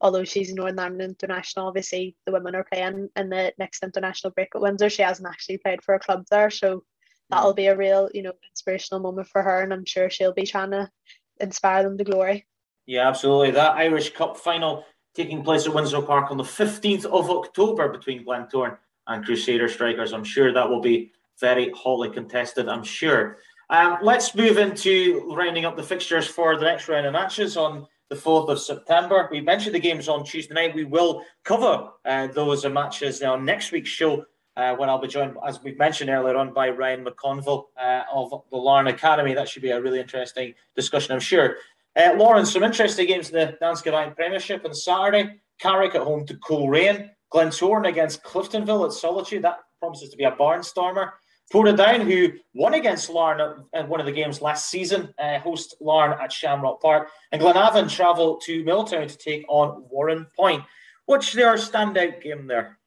although 0.00 0.24
she's 0.24 0.52
Northern 0.52 0.78
Ireland 0.78 1.02
International, 1.02 1.66
obviously 1.66 2.16
the 2.24 2.32
women 2.32 2.54
are 2.54 2.66
playing 2.72 3.08
in 3.16 3.30
the 3.30 3.52
next 3.58 3.82
international 3.82 4.32
break 4.32 4.50
at 4.54 4.60
Windsor. 4.60 4.90
She 4.90 5.02
hasn't 5.02 5.28
actually 5.28 5.58
played 5.58 5.82
for 5.82 5.94
a 5.94 6.00
club 6.00 6.24
there, 6.30 6.50
so 6.50 6.84
that'll 7.30 7.52
mm. 7.52 7.56
be 7.56 7.66
a 7.66 7.76
real, 7.76 8.10
you 8.14 8.22
know, 8.22 8.32
inspirational 8.50 9.00
moment 9.00 9.26
for 9.26 9.42
her, 9.42 9.62
and 9.62 9.72
I'm 9.72 9.84
sure 9.84 10.08
she'll 10.08 10.32
be 10.32 10.46
trying 10.46 10.70
to 10.70 10.88
inspire 11.40 11.82
them 11.82 11.98
to 11.98 12.04
glory. 12.04 12.46
Yeah, 12.86 13.08
absolutely. 13.08 13.50
That 13.52 13.76
Irish 13.76 14.12
Cup 14.12 14.36
final 14.36 14.84
taking 15.14 15.42
place 15.42 15.66
at 15.66 15.74
Windsor 15.74 16.02
Park 16.02 16.30
on 16.30 16.36
the 16.36 16.44
15th 16.44 17.04
of 17.06 17.30
October 17.30 17.88
between 17.88 18.24
Glentoran 18.24 18.76
and 19.06 19.24
Crusader 19.24 19.68
Strikers. 19.68 20.12
I'm 20.12 20.24
sure 20.24 20.52
that 20.52 20.68
will 20.68 20.80
be 20.80 21.12
very 21.40 21.70
hotly 21.70 22.10
contested, 22.10 22.68
I'm 22.68 22.84
sure. 22.84 23.38
Um, 23.70 23.98
let's 24.02 24.34
move 24.34 24.58
into 24.58 25.32
rounding 25.34 25.64
up 25.64 25.76
the 25.76 25.82
fixtures 25.82 26.26
for 26.26 26.56
the 26.56 26.64
next 26.64 26.88
round 26.88 27.06
of 27.06 27.12
matches 27.12 27.56
on 27.56 27.86
the 28.10 28.16
4th 28.16 28.48
of 28.48 28.60
September. 28.60 29.28
We 29.30 29.40
mentioned 29.40 29.74
the 29.74 29.80
games 29.80 30.08
on 30.08 30.24
Tuesday 30.24 30.54
night. 30.54 30.74
We 30.74 30.84
will 30.84 31.22
cover 31.44 31.90
uh, 32.04 32.26
those 32.28 32.64
matches 32.66 33.22
on 33.22 33.44
next 33.44 33.72
week's 33.72 33.88
show 33.88 34.24
uh, 34.56 34.74
when 34.76 34.88
I'll 34.88 35.00
be 35.00 35.08
joined, 35.08 35.36
as 35.46 35.62
we 35.62 35.74
mentioned 35.74 36.10
earlier 36.10 36.36
on, 36.36 36.52
by 36.52 36.70
Ryan 36.70 37.04
McConville 37.04 37.64
uh, 37.80 38.02
of 38.12 38.44
the 38.50 38.56
Larne 38.56 38.86
Academy. 38.86 39.34
That 39.34 39.48
should 39.48 39.62
be 39.62 39.70
a 39.70 39.80
really 39.80 39.98
interesting 39.98 40.54
discussion, 40.76 41.12
I'm 41.12 41.20
sure. 41.20 41.56
Uh, 41.96 42.14
Lauren, 42.16 42.44
some 42.44 42.64
interesting 42.64 43.06
games 43.06 43.30
in 43.30 43.34
the 43.34 43.56
Danske 43.62 43.90
Bank 43.90 44.16
Premiership 44.16 44.64
on 44.64 44.74
Saturday. 44.74 45.40
Carrick 45.60 45.94
at 45.94 46.02
home 46.02 46.26
to 46.26 46.34
Coleraine. 46.38 47.10
Glentoran 47.32 47.88
against 47.88 48.22
Cliftonville 48.24 48.86
at 48.86 48.92
Solitude. 48.92 49.42
That 49.42 49.58
promises 49.80 50.10
to 50.10 50.16
be 50.16 50.24
a 50.24 50.32
barnstormer. 50.32 51.12
Portadown, 51.52 52.02
who 52.02 52.32
won 52.54 52.74
against 52.74 53.10
Larne 53.10 53.64
in 53.74 53.88
one 53.88 54.00
of 54.00 54.06
the 54.06 54.12
games 54.12 54.40
last 54.40 54.70
season, 54.70 55.12
uh, 55.18 55.38
host 55.38 55.76
Larne 55.80 56.18
at 56.20 56.32
Shamrock 56.32 56.80
Park. 56.80 57.10
And 57.32 57.40
Glenavon 57.40 57.90
travel 57.90 58.38
to 58.44 58.64
Milltown 58.64 59.06
to 59.06 59.16
take 59.16 59.44
on 59.48 59.84
Warrenpoint. 59.94 60.64
What's 61.06 61.32
their 61.32 61.54
standout 61.54 62.22
game 62.22 62.46
there? 62.46 62.78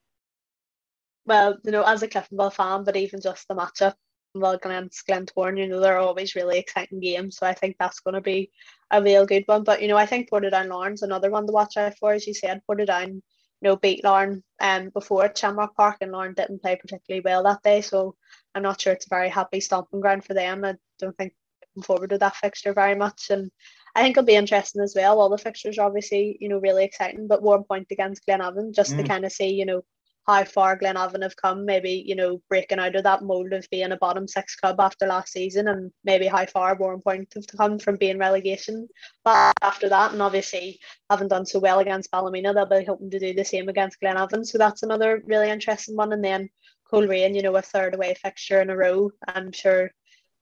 Well, 1.25 1.57
you 1.63 1.71
know, 1.71 1.83
as 1.83 2.01
a 2.03 2.07
Cliftonville 2.07 2.53
fan, 2.53 2.83
but 2.83 2.95
even 2.95 3.21
just 3.21 3.47
the 3.47 3.55
matchup, 3.55 3.93
well 4.33 4.53
against 4.53 5.07
Glentoran, 5.07 5.57
you 5.57 5.67
know, 5.67 5.79
they're 5.79 5.97
always 5.97 6.35
really 6.35 6.59
exciting 6.59 6.99
games. 6.99 7.37
So 7.37 7.47
I 7.47 7.53
think 7.53 7.75
that's 7.79 7.99
going 7.99 8.15
to 8.15 8.21
be 8.21 8.51
a 8.91 9.01
real 9.01 9.25
good 9.25 9.43
one. 9.45 9.63
But 9.63 9.81
you 9.81 9.87
know, 9.87 9.97
I 9.97 10.05
think 10.05 10.29
Portadown 10.29 10.67
Larne's 10.67 11.01
another 11.01 11.29
one 11.29 11.47
to 11.47 11.53
watch 11.53 11.77
out 11.77 11.97
for, 11.97 12.13
as 12.13 12.27
you 12.27 12.33
said. 12.33 12.61
Portadown, 12.69 13.07
you 13.07 13.21
know, 13.61 13.75
beat 13.75 14.03
Larne 14.03 14.43
um 14.59 14.89
before 14.89 15.25
at 15.25 15.37
Shamrock 15.37 15.75
Park, 15.75 15.97
and 16.01 16.11
Larne 16.11 16.33
didn't 16.33 16.61
play 16.61 16.75
particularly 16.75 17.21
well 17.23 17.43
that 17.43 17.63
day. 17.63 17.81
So 17.81 18.15
I'm 18.55 18.63
not 18.63 18.81
sure 18.81 18.93
it's 18.93 19.07
a 19.07 19.09
very 19.09 19.29
happy 19.29 19.59
stomping 19.59 20.01
ground 20.01 20.25
for 20.25 20.33
them. 20.33 20.63
I 20.65 20.75
don't 20.99 21.17
think 21.17 21.33
looking 21.75 21.85
forward 21.85 22.09
to 22.11 22.17
that 22.19 22.35
fixture 22.35 22.73
very 22.73 22.95
much, 22.95 23.29
and 23.29 23.51
I 23.95 24.01
think 24.01 24.15
it'll 24.15 24.25
be 24.25 24.35
interesting 24.35 24.81
as 24.81 24.93
well. 24.95 25.19
All 25.19 25.29
the 25.29 25.37
fixtures 25.37 25.77
are 25.77 25.87
obviously, 25.87 26.37
you 26.39 26.49
know, 26.49 26.59
really 26.59 26.85
exciting, 26.85 27.27
but 27.27 27.41
one 27.41 27.63
point 27.63 27.87
against 27.91 28.25
Glenavon 28.27 28.75
just 28.75 28.93
mm. 28.93 28.97
to 28.97 29.03
kind 29.07 29.25
of 29.25 29.31
see, 29.31 29.49
you 29.49 29.65
know, 29.65 29.83
how 30.27 30.43
far 30.43 30.77
Glenavon 30.77 31.23
have 31.23 31.37
come, 31.37 31.65
maybe, 31.65 32.03
you 32.05 32.15
know, 32.15 32.41
breaking 32.49 32.79
out 32.79 32.95
of 32.95 33.03
that 33.03 33.23
mould 33.23 33.53
of 33.53 33.67
being 33.69 33.93
a 33.93 33.97
bottom 33.97 34.27
six 34.27 34.57
club 34.57 34.77
after 34.79 35.07
last 35.07 35.31
season 35.31 35.69
and 35.69 35.89
maybe 36.03 36.27
how 36.27 36.45
far 36.45 36.77
Warrenpoint 36.77 37.33
have 37.33 37.47
come 37.57 37.79
from 37.79 37.95
being 37.95 38.17
relegation. 38.17 38.89
But 39.23 39.53
after 39.61 39.87
that, 39.87 40.11
and 40.11 40.21
obviously 40.21 40.81
haven't 41.09 41.29
done 41.29 41.45
so 41.45 41.59
well 41.59 41.79
against 41.79 42.11
Ballymena, 42.11 42.53
they'll 42.53 42.65
be 42.65 42.83
hoping 42.83 43.09
to 43.11 43.19
do 43.19 43.33
the 43.33 43.45
same 43.45 43.69
against 43.69 44.01
Glenavon. 44.01 44.45
So 44.45 44.57
that's 44.57 44.83
another 44.83 45.23
really 45.25 45.49
interesting 45.49 45.95
one. 45.95 46.11
And 46.11 46.23
then 46.23 46.49
Coleraine, 46.91 47.33
you 47.33 47.41
know, 47.41 47.55
a 47.55 47.61
third 47.61 47.95
away 47.95 48.13
fixture 48.21 48.61
in 48.61 48.69
a 48.69 48.75
row. 48.75 49.11
I'm 49.29 49.53
sure 49.53 49.91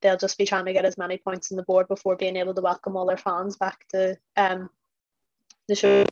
they'll 0.01 0.17
just 0.17 0.39
be 0.39 0.45
trying 0.45 0.65
to 0.65 0.73
get 0.73 0.85
as 0.85 0.97
many 0.97 1.19
points 1.19 1.51
on 1.51 1.57
the 1.57 1.63
board 1.63 1.87
before 1.87 2.15
being 2.15 2.37
able 2.37 2.55
to 2.55 2.61
welcome 2.61 2.97
all 2.97 3.05
their 3.05 3.17
fans 3.17 3.55
back 3.57 3.85
to 3.89 4.17
um, 4.35 4.69
the 5.67 5.75
show. 5.75 6.05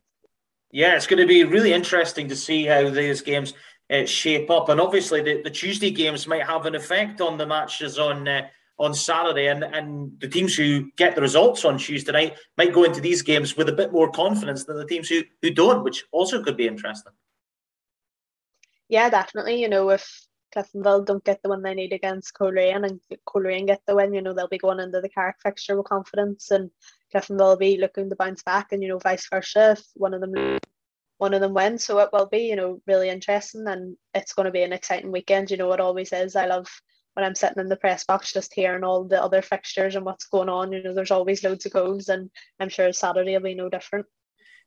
Yeah, 0.73 0.95
it's 0.95 1.05
going 1.05 1.21
to 1.21 1.27
be 1.27 1.43
really 1.43 1.71
interesting 1.71 2.27
to 2.29 2.35
see 2.35 2.65
how 2.65 2.89
these 2.89 3.21
games 3.21 3.53
uh, 3.91 4.05
shape 4.05 4.49
up, 4.49 4.69
and 4.69 4.81
obviously 4.81 5.21
the, 5.21 5.43
the 5.43 5.51
Tuesday 5.51 5.91
games 5.91 6.25
might 6.25 6.47
have 6.47 6.65
an 6.65 6.73
effect 6.73 7.21
on 7.21 7.37
the 7.37 7.45
matches 7.45 7.99
on 7.99 8.27
uh, 8.27 8.47
on 8.79 8.91
Saturday, 8.91 9.49
and 9.49 9.63
and 9.63 10.19
the 10.19 10.27
teams 10.27 10.55
who 10.55 10.91
get 10.97 11.13
the 11.13 11.21
results 11.21 11.63
on 11.63 11.77
Tuesday 11.77 12.11
night 12.11 12.37
might 12.57 12.73
go 12.73 12.85
into 12.85 13.01
these 13.01 13.21
games 13.21 13.55
with 13.55 13.69
a 13.69 13.73
bit 13.73 13.91
more 13.91 14.09
confidence 14.09 14.65
than 14.65 14.77
the 14.77 14.85
teams 14.87 15.07
who 15.07 15.21
who 15.43 15.51
don't, 15.51 15.83
which 15.83 16.05
also 16.11 16.41
could 16.41 16.57
be 16.57 16.67
interesting. 16.67 17.13
Yeah, 18.89 19.11
definitely. 19.11 19.61
You 19.61 19.69
know, 19.69 19.91
if 19.91 20.25
Cliftonville 20.55 21.05
don't 21.05 21.23
get 21.23 21.43
the 21.43 21.49
win 21.49 21.61
they 21.61 21.75
need 21.75 21.93
against 21.93 22.33
Coleraine 22.33 22.83
and 22.83 22.99
Coleraine 23.27 23.67
get 23.67 23.81
the 23.85 23.95
win, 23.95 24.11
you 24.11 24.21
know, 24.23 24.33
they'll 24.33 24.47
be 24.47 24.57
going 24.57 24.79
into 24.79 25.01
the 25.01 25.09
Carrick 25.09 25.35
fixture 25.43 25.77
with 25.77 25.85
confidence 25.85 26.49
and 26.49 26.71
Cliftonville 27.13 27.37
will 27.37 27.57
be 27.57 27.77
looking 27.77 28.09
to 28.09 28.15
bounce 28.15 28.43
back 28.43 28.71
and, 28.71 28.81
you 28.81 28.89
know, 28.89 28.99
vice 28.99 29.27
versa 29.29 29.71
if 29.71 29.83
one 29.95 30.13
of 30.13 30.21
them 30.21 30.59
one 31.17 31.33
of 31.33 31.41
them 31.41 31.53
wins. 31.53 31.83
So 31.83 31.99
it 31.99 32.09
will 32.11 32.25
be, 32.25 32.49
you 32.49 32.55
know, 32.55 32.81
really 32.85 33.09
interesting 33.09 33.67
and 33.67 33.95
it's 34.13 34.33
going 34.33 34.45
to 34.45 34.51
be 34.51 34.63
an 34.63 34.73
exciting 34.73 35.11
weekend. 35.11 35.51
You 35.51 35.57
know, 35.57 35.71
it 35.71 35.79
always 35.79 36.11
is. 36.11 36.35
I 36.35 36.47
love 36.47 36.67
when 37.13 37.25
I'm 37.25 37.35
sitting 37.35 37.59
in 37.61 37.69
the 37.69 37.77
press 37.77 38.03
box 38.03 38.33
just 38.33 38.53
hearing 38.53 38.83
all 38.83 39.03
the 39.05 39.23
other 39.23 39.41
fixtures 39.41 39.95
and 39.95 40.05
what's 40.05 40.25
going 40.25 40.49
on. 40.49 40.71
You 40.71 40.83
know, 40.83 40.93
there's 40.93 41.11
always 41.11 41.43
loads 41.43 41.65
of 41.65 41.73
goals 41.73 42.09
and 42.09 42.29
I'm 42.59 42.69
sure 42.69 42.91
Saturday 42.91 43.33
will 43.33 43.43
be 43.43 43.55
no 43.55 43.69
different. 43.69 44.05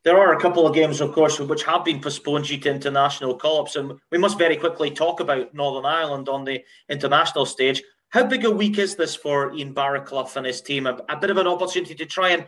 There 0.04 0.18
are 0.18 0.36
a 0.36 0.40
couple 0.40 0.66
of 0.66 0.74
games, 0.74 1.00
of 1.00 1.12
course, 1.12 1.40
which 1.40 1.64
have 1.64 1.84
been 1.84 2.00
postponed 2.00 2.44
due 2.44 2.58
to 2.58 2.70
international 2.70 3.36
call-ups, 3.36 3.74
and 3.74 3.98
we 4.12 4.18
must 4.18 4.38
very 4.38 4.56
quickly 4.56 4.88
talk 4.88 5.18
about 5.18 5.52
Northern 5.52 5.84
Ireland 5.84 6.28
on 6.28 6.44
the 6.44 6.62
international 6.88 7.44
stage. 7.44 7.82
How 8.10 8.24
big 8.24 8.44
a 8.44 8.50
week 8.50 8.78
is 8.78 8.96
this 8.96 9.14
for 9.14 9.52
Ian 9.54 9.74
Baraclough 9.74 10.36
and 10.36 10.46
his 10.46 10.60
team? 10.62 10.86
A, 10.86 10.98
a, 11.08 11.16
bit 11.16 11.30
of 11.30 11.36
an 11.36 11.46
opportunity 11.46 11.94
to 11.94 12.06
try 12.06 12.30
and 12.30 12.46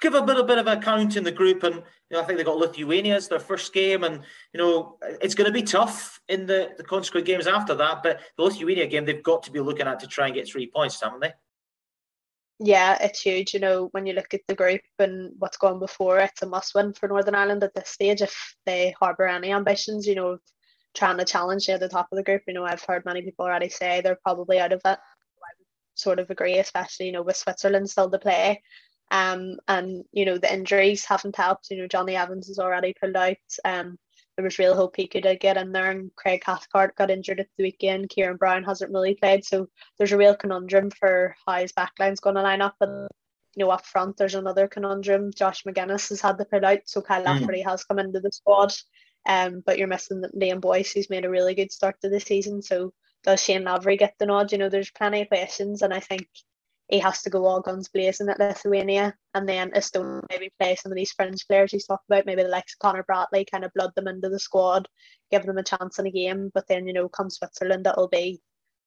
give 0.00 0.14
a 0.14 0.20
little 0.20 0.44
bit 0.44 0.58
of 0.58 0.66
a 0.66 0.76
count 0.76 1.16
in 1.16 1.24
the 1.24 1.30
group. 1.30 1.62
And 1.62 1.76
you 1.76 1.82
know, 2.16 2.20
I 2.20 2.24
think 2.24 2.38
they've 2.38 2.46
got 2.46 2.56
Lithuania 2.56 3.16
as 3.16 3.28
their 3.28 3.38
first 3.38 3.72
game, 3.72 4.04
and 4.04 4.20
you 4.52 4.58
know 4.58 4.98
it's 5.02 5.34
going 5.34 5.46
to 5.46 5.52
be 5.52 5.62
tough 5.62 6.20
in 6.28 6.46
the 6.46 6.70
the 6.76 6.84
consequent 6.84 7.26
games 7.26 7.46
after 7.46 7.74
that. 7.74 8.02
But 8.02 8.20
the 8.36 8.44
Lithuania 8.44 8.86
game, 8.86 9.04
they've 9.04 9.22
got 9.22 9.42
to 9.44 9.52
be 9.52 9.60
looking 9.60 9.86
at 9.86 10.00
to 10.00 10.06
try 10.06 10.26
and 10.26 10.34
get 10.34 10.48
three 10.48 10.66
points, 10.66 11.00
haven't 11.00 11.20
they? 11.20 11.32
yeah, 12.60 12.96
it's 13.00 13.20
huge. 13.20 13.52
You 13.52 13.60
know, 13.60 13.88
when 13.92 14.06
you 14.06 14.12
look 14.12 14.32
at 14.32 14.42
the 14.46 14.54
group 14.54 14.82
and 14.98 15.32
what's 15.38 15.56
gone 15.56 15.78
before, 15.78 16.18
it's 16.18 16.42
a 16.42 16.46
must 16.46 16.74
win 16.74 16.92
for 16.92 17.08
Northern 17.08 17.34
Ireland 17.34 17.64
at 17.64 17.74
this 17.74 17.88
stage 17.88 18.22
if 18.22 18.56
they 18.64 18.94
harbour 18.98 19.26
any 19.26 19.52
ambitions, 19.52 20.06
you 20.06 20.14
know, 20.14 20.38
trying 20.94 21.18
to 21.18 21.24
challenge 21.24 21.66
the 21.66 21.88
top 21.88 22.08
of 22.10 22.16
the 22.16 22.22
group. 22.22 22.42
You 22.46 22.54
know, 22.54 22.64
I've 22.64 22.82
heard 22.82 23.04
many 23.04 23.22
people 23.22 23.44
already 23.44 23.68
say 23.68 24.00
they're 24.00 24.18
probably 24.22 24.58
out 24.58 24.72
of 24.72 24.80
it. 24.84 24.86
I 24.86 25.52
would 25.58 25.66
sort 25.94 26.18
of 26.18 26.30
agree, 26.30 26.58
especially, 26.58 27.06
you 27.06 27.12
know, 27.12 27.22
with 27.22 27.36
Switzerland 27.36 27.90
still 27.90 28.10
to 28.10 28.18
play. 28.18 28.62
Um, 29.10 29.58
and, 29.68 30.04
you 30.12 30.24
know, 30.24 30.38
the 30.38 30.52
injuries 30.52 31.04
haven't 31.04 31.36
helped. 31.36 31.70
You 31.70 31.78
know, 31.78 31.88
Jonny 31.88 32.16
Evans 32.16 32.48
has 32.48 32.58
already 32.58 32.94
pulled 32.98 33.16
out. 33.16 33.36
Um, 33.64 33.98
there 34.36 34.44
was 34.44 34.58
real 34.58 34.74
hope 34.74 34.96
he 34.96 35.06
could 35.06 35.26
uh, 35.26 35.36
get 35.36 35.56
in 35.56 35.72
there. 35.72 35.90
And 35.90 36.10
Craig 36.16 36.42
Cathcart 36.44 36.96
got 36.96 37.10
injured 37.10 37.40
at 37.40 37.46
the 37.56 37.64
weekend. 37.64 38.08
Ciaron 38.08 38.38
Brown 38.38 38.64
hasn't 38.64 38.92
really 38.92 39.14
played, 39.14 39.44
so 39.44 39.68
there's 39.98 40.12
a 40.12 40.18
real 40.18 40.34
conundrum 40.34 40.90
for 40.90 41.36
how 41.46 41.54
his 41.54 41.72
backline's 41.72 42.20
going 42.20 42.34
to 42.36 42.42
line 42.42 42.60
up. 42.60 42.74
And 42.80 43.08
you 43.54 43.64
know, 43.64 43.70
up 43.70 43.86
front, 43.86 44.16
there's 44.16 44.34
another 44.34 44.66
conundrum. 44.66 45.30
Josh 45.32 45.62
Magennis 45.62 46.08
has 46.08 46.20
had 46.20 46.38
to 46.38 46.44
pull 46.44 46.64
out, 46.64 46.80
so 46.86 47.00
Kyle 47.00 47.22
mm. 47.22 47.26
Lafferty 47.26 47.62
has 47.62 47.84
come 47.84 48.00
into 48.00 48.20
the 48.20 48.32
squad. 48.32 48.74
Um, 49.26 49.62
but 49.64 49.78
you're 49.78 49.88
missing 49.88 50.22
Liam 50.36 50.60
Boyce, 50.60 50.92
who's 50.92 51.10
made 51.10 51.24
a 51.24 51.30
really 51.30 51.54
good 51.54 51.72
start 51.72 51.96
to 52.02 52.08
the 52.08 52.20
season. 52.20 52.62
So 52.62 52.92
does 53.22 53.42
Shane 53.42 53.64
Lavery 53.64 53.96
get 53.96 54.14
the 54.18 54.26
nod? 54.26 54.52
You 54.52 54.58
know, 54.58 54.68
there's 54.68 54.90
plenty 54.90 55.22
of 55.22 55.28
questions, 55.28 55.82
and 55.82 55.94
I 55.94 56.00
think 56.00 56.26
he 56.88 56.98
has 56.98 57.22
to 57.22 57.30
go 57.30 57.46
all 57.46 57.60
guns 57.60 57.88
blazing 57.88 58.28
at 58.28 58.38
Lithuania. 58.38 59.14
And 59.32 59.48
then 59.48 59.70
Estonia 59.70 60.22
maybe 60.28 60.52
play 60.60 60.76
some 60.76 60.92
of 60.92 60.96
these 60.96 61.12
fringe 61.12 61.46
players 61.46 61.72
he's 61.72 61.86
talked 61.86 62.04
about, 62.08 62.26
maybe 62.26 62.42
the 62.42 62.48
likes 62.48 62.74
of 62.74 62.78
Conor 62.80 63.04
Bradley, 63.04 63.46
kind 63.50 63.64
of 63.64 63.72
blood 63.74 63.92
them 63.96 64.08
into 64.08 64.28
the 64.28 64.38
squad, 64.38 64.86
give 65.30 65.44
them 65.44 65.58
a 65.58 65.62
chance 65.62 65.98
in 65.98 66.06
a 66.06 66.10
game. 66.10 66.50
But 66.52 66.68
then, 66.68 66.86
you 66.86 66.92
know, 66.92 67.08
come 67.08 67.30
Switzerland, 67.30 67.86
it'll 67.86 68.08
be 68.08 68.42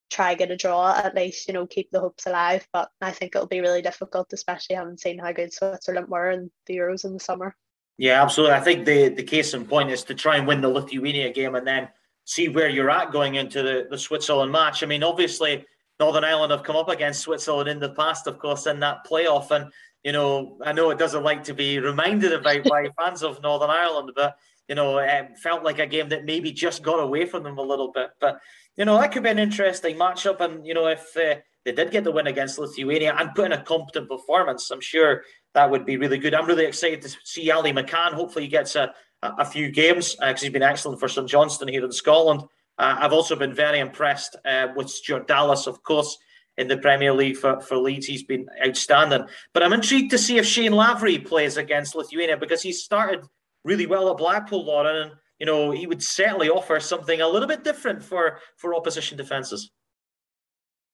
try 0.10 0.36
get 0.36 0.52
a 0.52 0.56
draw 0.56 0.96
at 0.96 1.16
least, 1.16 1.48
you 1.48 1.54
know, 1.54 1.66
keep 1.66 1.90
the 1.92 2.00
hopes 2.00 2.28
alive. 2.28 2.68
But 2.72 2.90
I 3.02 3.12
think 3.12 3.36
it'll 3.36 3.48
be 3.48 3.62
really 3.62 3.82
difficult, 3.82 4.32
especially 4.32 4.76
having 4.76 4.98
seen 4.98 5.18
how 5.18 5.32
good 5.32 5.52
Switzerland 5.52 6.08
were 6.08 6.30
in 6.30 6.52
the 6.68 6.78
Euros 6.78 7.04
in 7.04 7.14
the 7.14 7.20
summer. 7.20 7.56
Yeah, 7.98 8.22
absolutely. 8.22 8.56
I 8.56 8.60
think 8.60 8.86
the, 8.86 9.10
the 9.10 9.24
case 9.24 9.54
in 9.54 9.66
point 9.66 9.90
is 9.90 10.04
to 10.04 10.14
try 10.14 10.38
and 10.38 10.48
win 10.48 10.62
the 10.62 10.70
Lithuania 10.70 11.32
game 11.34 11.56
and 11.56 11.66
then 11.66 11.90
see 12.26 12.48
where 12.48 12.70
you're 12.70 12.92
at 12.92 13.12
going 13.12 13.36
into 13.36 13.64
the, 13.64 13.88
the 13.90 13.98
Switzerland 13.98 14.52
match. 14.52 14.84
I 14.84 14.86
mean, 14.86 15.04
obviously, 15.04 15.66
Northern 16.00 16.24
Ireland 16.24 16.52
have 16.52 16.64
come 16.64 16.76
up 16.76 16.90
against 16.90 17.22
Switzerland 17.22 17.70
in 17.70 17.80
the 17.80 17.90
past, 17.90 18.28
of 18.28 18.38
course, 18.38 18.68
in 18.68 18.80
that 18.82 19.08
playoff. 19.10 19.50
And, 19.50 19.72
you 20.04 20.12
know, 20.12 20.60
I 20.64 20.74
know 20.74 20.92
it 20.92 21.00
doesn't 21.00 21.24
like 21.24 21.44
to 21.46 21.54
be 21.54 21.80
reminded 21.80 22.34
about 22.34 22.64
by 22.66 22.90
fans 23.00 23.24
of 23.24 23.42
Northern 23.42 23.72
Ireland, 23.72 24.12
but, 24.16 24.38
you 24.68 24.76
know, 24.76 25.00
it 25.00 25.38
felt 25.42 25.64
like 25.64 25.80
a 25.80 25.88
game 25.88 26.10
that 26.10 26.26
maybe 26.26 26.52
just 26.52 26.84
got 26.84 27.00
away 27.00 27.26
from 27.26 27.44
them 27.44 27.58
a 27.58 27.64
little 27.64 27.92
bit. 27.92 28.12
But, 28.20 28.40
you 28.76 28.86
know, 28.86 29.00
that 29.00 29.12
could 29.12 29.24
be 29.24 29.30
an 29.30 29.40
interesting 29.40 29.96
matchup. 29.96 30.40
And, 30.40 30.68
you 30.68 30.76
know, 30.76 30.88
if 30.88 31.18
uh, 31.18 31.36
they 31.66 31.72
did 31.72 31.90
get 31.90 32.04
the 32.04 32.12
win 32.12 32.28
against 32.28 32.60
Lithuania 32.60 33.16
and 33.18 33.34
put 33.34 33.46
in 33.46 33.54
a 33.54 33.64
competent 33.64 34.08
performance, 34.08 34.70
I'm 34.70 34.82
sure 34.82 35.24
that 35.54 35.70
would 35.70 35.86
be 35.86 35.98
really 35.98 36.18
good. 36.18 36.34
I'm 36.34 36.46
really 36.46 36.66
excited 36.66 37.02
to 37.02 37.10
see 37.24 37.50
Ali 37.52 37.72
McCann. 37.72 38.14
Hopefully, 38.14 38.46
he 38.46 38.50
gets 38.50 38.76
a, 38.76 38.94
a 39.22 39.46
few 39.46 39.72
games 39.72 40.16
because 40.16 40.42
uh, 40.42 40.46
he's 40.46 40.54
been 40.54 40.64
excellent 40.64 41.00
for 41.00 41.08
St 41.08 41.28
Johnstone 41.28 41.70
here 41.70 41.84
in 41.84 41.92
Scotland. 41.92 42.42
Uh, 42.78 42.96
I've 43.00 43.14
also 43.14 43.36
been 43.36 43.54
very 43.54 43.80
impressed 43.80 44.36
uh, 44.46 44.68
with 44.76 44.90
Stuart 44.90 45.28
Dallas, 45.28 45.66
of 45.66 45.82
course, 45.82 46.18
in 46.58 46.68
the 46.68 46.78
Premier 46.78 47.14
League 47.14 47.38
for, 47.38 47.60
for 47.60 47.78
Leeds. 47.78 48.06
He's 48.06 48.24
been 48.24 48.48
outstanding. 48.66 49.26
But 49.54 49.64
I'm 49.64 49.74
intrigued 49.74 50.12
to 50.12 50.18
see 50.18 50.38
if 50.38 50.46
Shane 50.46 50.74
Lavery 50.74 51.18
plays 51.18 51.58
against 51.58 51.96
Lithuania 51.96 52.38
because 52.38 52.62
he 52.62 52.72
started 52.72 53.26
really 53.64 53.88
well 53.88 54.10
at 54.12 54.18
Blackpool, 54.18 54.66
Lauren. 54.66 54.96
And, 54.96 55.12
you 55.40 55.46
know, 55.46 55.72
he 55.72 55.88
would 55.88 56.04
certainly 56.04 56.50
offer 56.50 56.80
something 56.80 57.22
a 57.22 57.28
little 57.28 57.48
bit 57.48 57.64
different 57.64 58.04
for, 58.04 58.40
for 58.58 58.76
opposition 58.76 59.18
defences. 59.18 59.72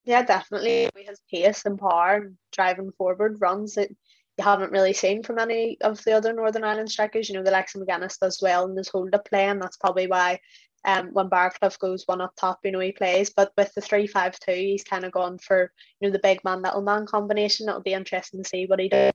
Yeah, 0.05 0.23
definitely. 0.23 0.89
He 0.97 1.05
has 1.05 1.21
pace 1.31 1.65
and 1.65 1.79
power 1.79 2.31
driving 2.51 2.91
forward 2.91 3.37
runs 3.39 3.75
that 3.75 3.89
you 4.37 4.43
haven't 4.43 4.71
really 4.71 4.93
seen 4.93 5.23
from 5.23 5.39
any 5.39 5.77
of 5.81 6.03
the 6.03 6.13
other 6.13 6.33
Northern 6.33 6.63
Ireland 6.63 6.91
strikers. 6.91 7.29
You 7.29 7.35
know, 7.35 7.43
the 7.43 7.51
Lex 7.51 7.73
Magennis 7.73 8.19
does 8.19 8.39
well 8.41 8.69
in 8.69 8.75
his 8.75 8.89
hold 8.89 9.13
up 9.13 9.25
play, 9.29 9.45
and 9.45 9.61
that's 9.61 9.77
probably 9.77 10.07
why 10.07 10.39
um, 10.85 11.09
when 11.13 11.29
Baraclough 11.29 11.79
goes 11.79 12.03
one 12.07 12.21
up 12.21 12.33
top, 12.35 12.59
you 12.63 12.71
know, 12.71 12.79
he 12.79 12.91
plays. 12.91 13.29
But 13.29 13.51
with 13.57 13.73
the 13.73 13.81
three 13.81 14.07
five 14.07 14.39
two, 14.39 14.53
he's 14.53 14.83
kind 14.83 15.03
of 15.03 15.11
gone 15.11 15.37
for 15.37 15.71
you 15.99 16.07
know 16.07 16.11
the 16.11 16.19
big 16.19 16.43
man 16.43 16.61
little 16.61 16.81
man 16.81 17.05
combination. 17.05 17.69
It'll 17.69 17.81
be 17.81 17.93
interesting 17.93 18.41
to 18.41 18.49
see 18.49 18.65
what 18.65 18.79
he 18.79 18.89
does. 18.89 19.11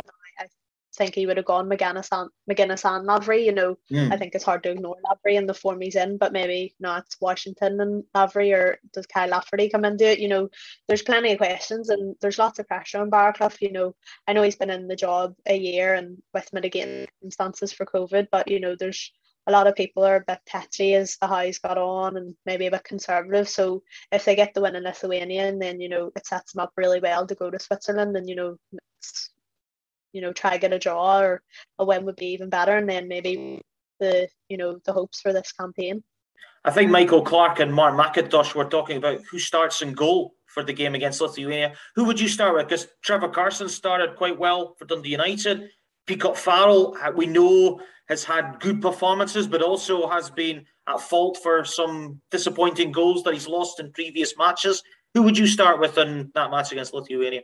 Think 0.99 1.15
he 1.15 1.27
would 1.27 1.37
have 1.37 1.47
gone 1.47 1.69
Magennis 1.69 2.09
and 2.11 2.29
Magennis 2.51 2.85
and 2.85 3.07
Lavery. 3.07 3.47
You 3.47 3.53
know, 3.53 3.79
mm. 3.91 4.13
I 4.13 4.17
think 4.17 4.35
it's 4.35 4.45
hard 4.45 4.65
to 4.65 4.71
ignore 4.73 4.97
Lavery 5.09 5.37
in 5.37 5.47
the 5.47 5.55
form 5.55 5.81
he's 5.81 5.95
in, 5.95 6.19
but 6.19 6.33
maybe 6.33 6.75
not 6.81 7.05
Washington 7.21 7.81
and 7.81 8.03
Lavery 8.15 8.53
or 8.53 8.79
does 8.93 9.07
Kyle 9.07 9.29
Lafferty 9.29 9.69
come 9.69 9.85
into 9.85 10.05
it? 10.05 10.19
You 10.19 10.29
know, 10.29 10.49
there's 10.89 11.03
plenty 11.03 11.33
of 11.33 11.39
questions 11.39 11.89
and 11.89 12.17
there's 12.21 12.39
lots 12.39 12.59
of 12.59 12.67
pressure 12.67 13.01
on 13.01 13.11
Baraclough. 13.11 13.61
You 13.61 13.71
know, 13.71 13.95
I 14.27 14.33
know 14.33 14.43
he's 14.43 14.57
been 14.57 14.71
in 14.71 14.89
the 14.89 14.97
job 14.97 15.35
a 15.47 15.57
year 15.57 15.95
and 15.95 16.21
with 16.35 16.53
mitigating 16.53 17.07
circumstances 17.21 17.73
for 17.73 17.87
COVID, 17.87 18.27
but 18.33 18.49
you 18.49 18.59
know, 18.59 18.75
there's 18.77 19.13
a 19.49 19.53
lot 19.53 19.67
of 19.67 19.75
people 19.75 20.05
are 20.05 20.17
a 20.17 20.25
bit 20.27 20.41
touchy 20.47 20.95
as 20.95 21.17
to 21.17 21.27
how 21.27 21.41
he's 21.41 21.59
got 21.59 21.79
on 21.79 22.19
and 22.19 22.35
maybe 22.45 22.67
a 22.67 22.71
bit 22.71 22.85
conservative. 22.85 23.49
So 23.49 23.83
if 24.13 24.25
they 24.25 24.37
get 24.37 24.53
the 24.53 24.61
win 24.61 24.77
in 24.77 24.85
Lithuania, 24.85 25.49
and 25.49 25.61
then 25.61 25.81
you 25.81 25.89
know 25.89 26.13
it 26.15 26.27
sets 26.27 26.53
them 26.53 26.61
up 26.61 26.73
really 26.77 27.01
well 27.01 27.27
to 27.27 27.35
go 27.35 27.51
to 27.51 27.59
Switzerland, 27.59 28.15
and 28.17 28.29
you 28.29 28.37
know, 28.37 28.59
you 30.13 30.21
know, 30.21 30.33
try 30.33 30.57
get 30.59 30.73
a 30.73 30.79
draw 30.79 31.21
or 31.21 31.43
a 31.79 31.85
win 31.85 32.05
would 32.05 32.17
be 32.17 32.33
even 32.33 32.49
better, 32.49 32.77
and 32.77 32.89
then 32.89 33.09
maybe 33.09 33.61
the 34.01 34.29
you 34.49 34.57
know 34.57 34.79
the 34.85 34.93
hopes 34.93 35.21
for 35.21 35.33
this 35.33 35.53
campaign. 35.53 36.03
I 36.65 36.71
think 36.71 36.91
Michael 36.91 37.23
Clark 37.23 37.61
and 37.61 37.73
Mark 37.73 37.95
McIntosh 37.95 38.55
were 38.55 38.65
talking 38.65 38.97
about 38.97 39.21
who 39.31 39.39
starts 39.39 39.81
in 39.81 39.93
goal 39.93 40.35
for 40.47 40.63
the 40.63 40.73
game 40.73 40.95
against 40.95 41.21
Lithuania. 41.21 41.75
Who 41.95 42.05
would 42.05 42.21
you 42.21 42.29
start 42.29 42.55
with? 42.55 42.69
Because 42.69 42.89
Trevor 43.03 43.29
Carson 43.29 43.69
started 43.69 44.17
quite 44.17 44.39
well 44.39 44.75
for 44.79 44.85
Dundee 44.85 45.11
United. 45.11 45.71
Peacock 46.07 46.37
Farrell, 46.37 46.97
we 47.15 47.27
know 47.27 47.81
has 48.09 48.25
had 48.25 48.59
good 48.61 48.81
performances, 48.81 49.47
but 49.47 49.63
also 49.63 50.09
has 50.09 50.31
been 50.31 50.65
at 50.89 51.01
fault 51.01 51.39
for 51.43 51.65
some 51.65 52.21
disappointing 52.31 52.91
goals 52.91 53.23
that 53.23 53.35
he's 53.35 53.47
lost 53.47 53.79
in 53.79 53.93
previous 53.93 54.37
matches. 54.39 54.83
Who 55.15 55.23
would 55.23 55.37
you 55.37 55.47
start 55.47 55.79
with 55.79 55.99
in 55.99 56.31
that 56.35 56.51
match 56.51 56.73
against 56.73 56.95
Lithuania? 56.95 57.43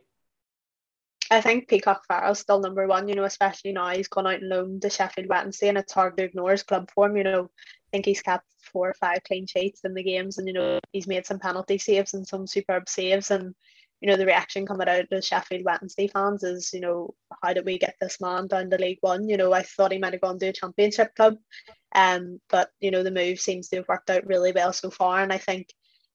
I 1.31 1.41
think 1.41 1.69
Peacock 1.69 2.05
Farrell's 2.07 2.41
still 2.41 2.61
number 2.61 2.87
one, 2.87 3.09
you 3.09 3.15
know, 3.15 3.25
especially 3.25 3.73
now 3.73 3.91
he's 3.91 4.09
gone 4.09 4.27
out 4.27 4.41
and 4.41 4.49
loaned 4.49 4.83
to 4.83 4.91
Sheffield 4.91 5.29
Wednesday 5.29 5.69
and 5.69 5.79
it's 5.79 5.93
hard 5.93 6.17
to 6.17 6.25
ignore 6.25 6.51
his 6.51 6.63
club 6.63 6.91
form, 6.91 7.17
you 7.17 7.25
know. 7.25 7.45
I 7.45 7.89
think 7.93 8.07
he's 8.07 8.23
kept 8.23 8.45
four 8.61 8.91
or 8.91 8.95
five 8.95 9.23
clean 9.27 9.47
sheets 9.47 9.81
in 9.85 9.95
the 9.95 10.03
games 10.03 10.39
and, 10.39 10.47
you 10.47 10.55
know, 10.55 10.81
he's 10.93 11.07
made 11.07 11.27
some 11.27 11.39
penalty 11.39 11.79
saves 11.79 12.15
and 12.15 12.27
some 12.27 12.47
superb 12.47 12.89
saves 12.89 13.31
and 13.31 13.55
you 14.05 14.11
know, 14.11 14.17
the 14.17 14.27
reaction 14.27 14.67
coming 14.67 14.87
out 14.87 15.11
of 15.11 15.25
Sheffield 15.25 15.65
Wednesday 15.65 16.09
fans 16.09 16.43
is, 16.43 16.75
you 16.75 16.81
know, 16.81 17.15
how 17.43 17.55
did 17.55 17.65
we 17.65 17.79
get 17.79 17.95
this 18.03 18.21
man 18.21 18.49
down 18.49 18.69
to 18.69 18.77
League 18.77 18.99
One? 19.01 19.31
You 19.31 19.39
know, 19.39 19.55
I 19.55 19.63
thought 19.63 19.93
he 19.93 19.99
might 19.99 20.13
have 20.13 20.21
gone 20.21 20.39
to 20.41 20.49
a 20.49 20.53
championship 20.53 21.15
club. 21.15 21.39
Um, 21.95 22.39
but 22.51 22.69
you 22.81 22.91
know, 22.91 23.03
the 23.03 23.11
move 23.11 23.41
seems 23.41 23.69
to 23.69 23.77
have 23.77 23.89
worked 23.89 24.11
out 24.11 24.27
really 24.27 24.53
well 24.53 24.75
so 24.75 24.91
far. 24.91 25.23
And 25.23 25.33
I 25.33 25.39
think, 25.39 25.69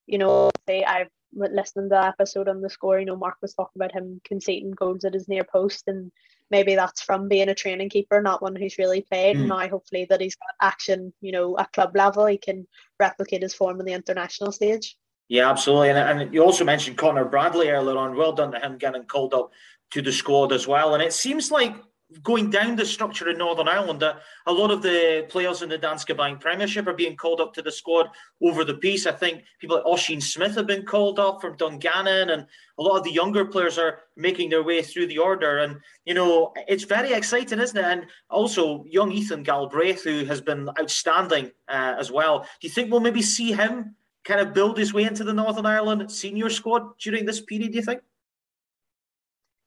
you 0.05 0.19
know, 0.19 0.51
I've 0.67 1.09
listening 1.33 1.85
to 1.85 1.95
the 1.95 2.05
episode 2.05 2.47
on 2.47 2.61
the 2.61 2.69
score, 2.69 2.99
you 2.99 3.05
know, 3.05 3.15
Mark 3.15 3.37
was 3.41 3.53
talking 3.53 3.81
about 3.81 3.91
him 3.91 4.21
conceding 4.25 4.71
goals 4.71 5.05
at 5.05 5.13
his 5.13 5.27
near 5.27 5.43
post 5.43 5.83
and 5.87 6.11
maybe 6.51 6.75
that's 6.75 7.01
from 7.01 7.27
being 7.27 7.49
a 7.49 7.55
training 7.55 7.89
keeper, 7.89 8.21
not 8.21 8.41
one 8.41 8.55
who's 8.55 8.77
really 8.77 9.01
played. 9.01 9.37
Mm. 9.37 9.47
Now 9.47 9.67
hopefully 9.67 10.05
that 10.09 10.21
he's 10.21 10.35
got 10.35 10.67
action, 10.67 11.13
you 11.21 11.31
know, 11.31 11.57
at 11.57 11.71
club 11.73 11.95
level, 11.95 12.25
he 12.25 12.37
can 12.37 12.67
replicate 12.99 13.43
his 13.43 13.53
form 13.53 13.79
on 13.79 13.85
the 13.85 13.93
international 13.93 14.51
stage. 14.51 14.97
Yeah, 15.27 15.49
absolutely. 15.49 15.91
And, 15.91 16.21
and 16.21 16.33
you 16.33 16.43
also 16.43 16.65
mentioned 16.65 16.97
Conor 16.97 17.25
Bradley 17.25 17.69
earlier 17.69 17.97
on. 17.97 18.15
Well 18.15 18.33
done 18.33 18.51
to 18.51 18.59
him 18.59 18.77
getting 18.77 19.03
called 19.03 19.33
up 19.33 19.51
to 19.91 20.01
the 20.01 20.11
squad 20.11 20.51
as 20.51 20.67
well. 20.67 20.95
And 20.95 21.03
it 21.03 21.13
seems 21.13 21.51
like 21.51 21.75
going 22.23 22.49
down 22.49 22.75
the 22.75 22.85
structure 22.85 23.29
in 23.29 23.37
Northern 23.37 23.67
Ireland 23.67 23.99
that 23.99 24.21
a 24.47 24.51
lot 24.51 24.71
of 24.71 24.81
the 24.81 25.27
players 25.29 25.61
in 25.61 25.69
the 25.69 25.77
Danske 25.77 26.17
Bank 26.17 26.41
Premiership 26.41 26.87
are 26.87 26.93
being 26.93 27.15
called 27.15 27.39
up 27.39 27.53
to 27.53 27.61
the 27.61 27.71
squad 27.71 28.07
over 28.41 28.63
the 28.63 28.73
piece. 28.73 29.05
I 29.05 29.11
think 29.11 29.43
people 29.59 29.77
like 29.77 29.85
Oisin 29.85 30.19
Smith 30.19 30.55
have 30.55 30.65
been 30.65 30.85
called 30.85 31.19
up 31.19 31.39
from 31.39 31.55
Dungannon, 31.57 32.31
and 32.31 32.47
a 32.79 32.81
lot 32.81 32.97
of 32.97 33.03
the 33.03 33.11
younger 33.11 33.45
players 33.45 33.77
are 33.77 33.99
making 34.17 34.49
their 34.49 34.63
way 34.63 34.81
through 34.81 35.07
the 35.07 35.19
order. 35.19 35.59
And 35.59 35.77
you 36.05 36.15
know, 36.15 36.51
it's 36.67 36.83
very 36.83 37.13
exciting, 37.13 37.59
isn't 37.59 37.77
it? 37.77 37.85
And 37.85 38.07
also, 38.29 38.83
young 38.87 39.11
Ethan 39.11 39.43
Galbraith, 39.43 40.03
who 40.03 40.25
has 40.25 40.41
been 40.41 40.69
outstanding 40.79 41.51
uh, 41.67 41.95
as 41.99 42.11
well. 42.11 42.39
Do 42.39 42.67
you 42.67 42.69
think 42.69 42.89
we'll 42.89 43.01
maybe 43.01 43.21
see 43.21 43.53
him 43.53 43.95
kind 44.23 44.39
of 44.39 44.53
build 44.53 44.77
his 44.77 44.93
way 44.93 45.03
into 45.03 45.23
the 45.23 45.33
Northern 45.33 45.65
Ireland 45.65 46.11
senior 46.11 46.49
squad 46.49 46.97
during 46.97 47.25
this 47.25 47.41
period? 47.41 47.71
Do 47.71 47.77
you 47.77 47.83
think? 47.83 48.01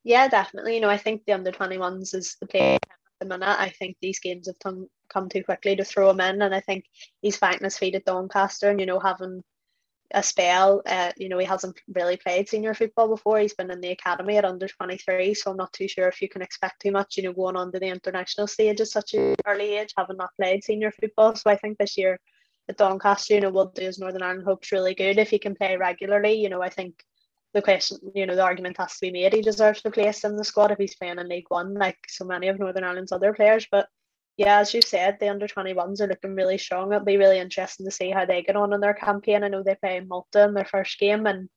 Yeah, 0.04 0.28
definitely. 0.28 0.74
You 0.74 0.80
know, 0.80 0.90
I 0.90 0.96
think 0.98 1.24
the 1.24 1.32
under 1.32 1.52
21s 1.52 2.14
is 2.14 2.36
the 2.40 2.46
play 2.46 2.74
at 2.74 2.80
the 3.20 3.26
minute. 3.26 3.48
I 3.58 3.68
think 3.70 3.96
these 4.00 4.18
games 4.18 4.46
have 4.48 4.58
come, 4.58 4.88
come 5.08 5.28
too 5.28 5.44
quickly 5.44 5.76
to 5.76 5.84
throw 5.84 6.10
him 6.10 6.20
in, 6.20 6.42
and 6.42 6.54
I 6.54 6.60
think 6.60 6.84
he's 7.20 7.36
finding 7.36 7.64
his 7.64 7.78
feet 7.78 7.94
at 7.94 8.04
Doncaster 8.04 8.68
and, 8.70 8.80
you 8.80 8.86
know, 8.86 8.98
having 8.98 9.42
a 10.12 10.22
spell. 10.22 10.82
Uh, 10.86 11.12
you 11.16 11.28
know, 11.28 11.38
he 11.38 11.46
hasn't 11.46 11.78
really 11.94 12.16
played 12.16 12.48
senior 12.48 12.74
football 12.74 13.08
before. 13.08 13.38
He's 13.38 13.54
been 13.54 13.70
in 13.70 13.80
the 13.80 13.92
academy 13.92 14.36
at 14.36 14.44
under 14.44 14.68
23, 14.68 15.34
so 15.34 15.52
I'm 15.52 15.56
not 15.56 15.72
too 15.72 15.88
sure 15.88 16.08
if 16.08 16.20
you 16.20 16.28
can 16.28 16.42
expect 16.42 16.82
too 16.82 16.90
much, 16.92 17.16
you 17.16 17.22
know, 17.22 17.32
going 17.32 17.56
on 17.56 17.72
to 17.72 17.78
the 17.78 17.86
international 17.86 18.46
stage 18.48 18.80
at 18.80 18.88
such 18.88 19.14
an 19.14 19.36
early 19.46 19.76
age, 19.76 19.94
having 19.96 20.16
not 20.16 20.34
played 20.36 20.64
senior 20.64 20.90
football. 20.90 21.34
So 21.36 21.50
I 21.50 21.56
think 21.56 21.78
this 21.78 21.96
year 21.96 22.18
at 22.68 22.76
Doncaster, 22.76 23.34
you 23.34 23.40
know, 23.40 23.50
will 23.50 23.66
do 23.74 23.82
his 23.82 23.98
Northern 23.98 24.22
Ireland 24.22 24.44
hopes 24.46 24.72
really 24.72 24.94
good 24.94 25.18
if 25.18 25.30
he 25.30 25.38
can 25.38 25.54
play 25.54 25.76
regularly. 25.76 26.34
You 26.34 26.48
know, 26.48 26.62
I 26.62 26.70
think 26.70 27.04
the 27.54 27.62
question, 27.62 27.98
you 28.14 28.26
know, 28.26 28.34
the 28.34 28.42
argument 28.42 28.78
has 28.78 28.94
to 28.94 29.00
be 29.02 29.10
made. 29.10 29.32
He 29.32 29.42
deserves 29.42 29.82
a 29.84 29.90
place 29.90 30.24
in 30.24 30.36
the 30.36 30.44
squad 30.44 30.70
if 30.70 30.78
he's 30.78 30.94
playing 30.94 31.18
in 31.18 31.28
League 31.28 31.46
One, 31.48 31.74
like 31.74 31.98
so 32.08 32.24
many 32.24 32.48
of 32.48 32.58
Northern 32.58 32.84
Ireland's 32.84 33.12
other 33.12 33.34
players. 33.34 33.66
But 33.70 33.88
yeah, 34.36 34.60
as 34.60 34.72
you 34.72 34.80
said, 34.80 35.18
the 35.20 35.28
under 35.28 35.46
21s 35.46 36.00
are 36.00 36.06
looking 36.06 36.34
really 36.34 36.58
strong. 36.58 36.92
It'll 36.92 37.04
be 37.04 37.18
really 37.18 37.38
interesting 37.38 37.84
to 37.86 37.92
see 37.92 38.10
how 38.10 38.24
they 38.24 38.42
get 38.42 38.56
on 38.56 38.72
in 38.72 38.80
their 38.80 38.94
campaign. 38.94 39.44
I 39.44 39.48
know 39.48 39.62
they 39.62 39.74
play 39.74 40.00
Malta 40.00 40.44
in 40.44 40.54
their 40.54 40.64
first 40.64 40.98
game 40.98 41.26
and 41.26 41.50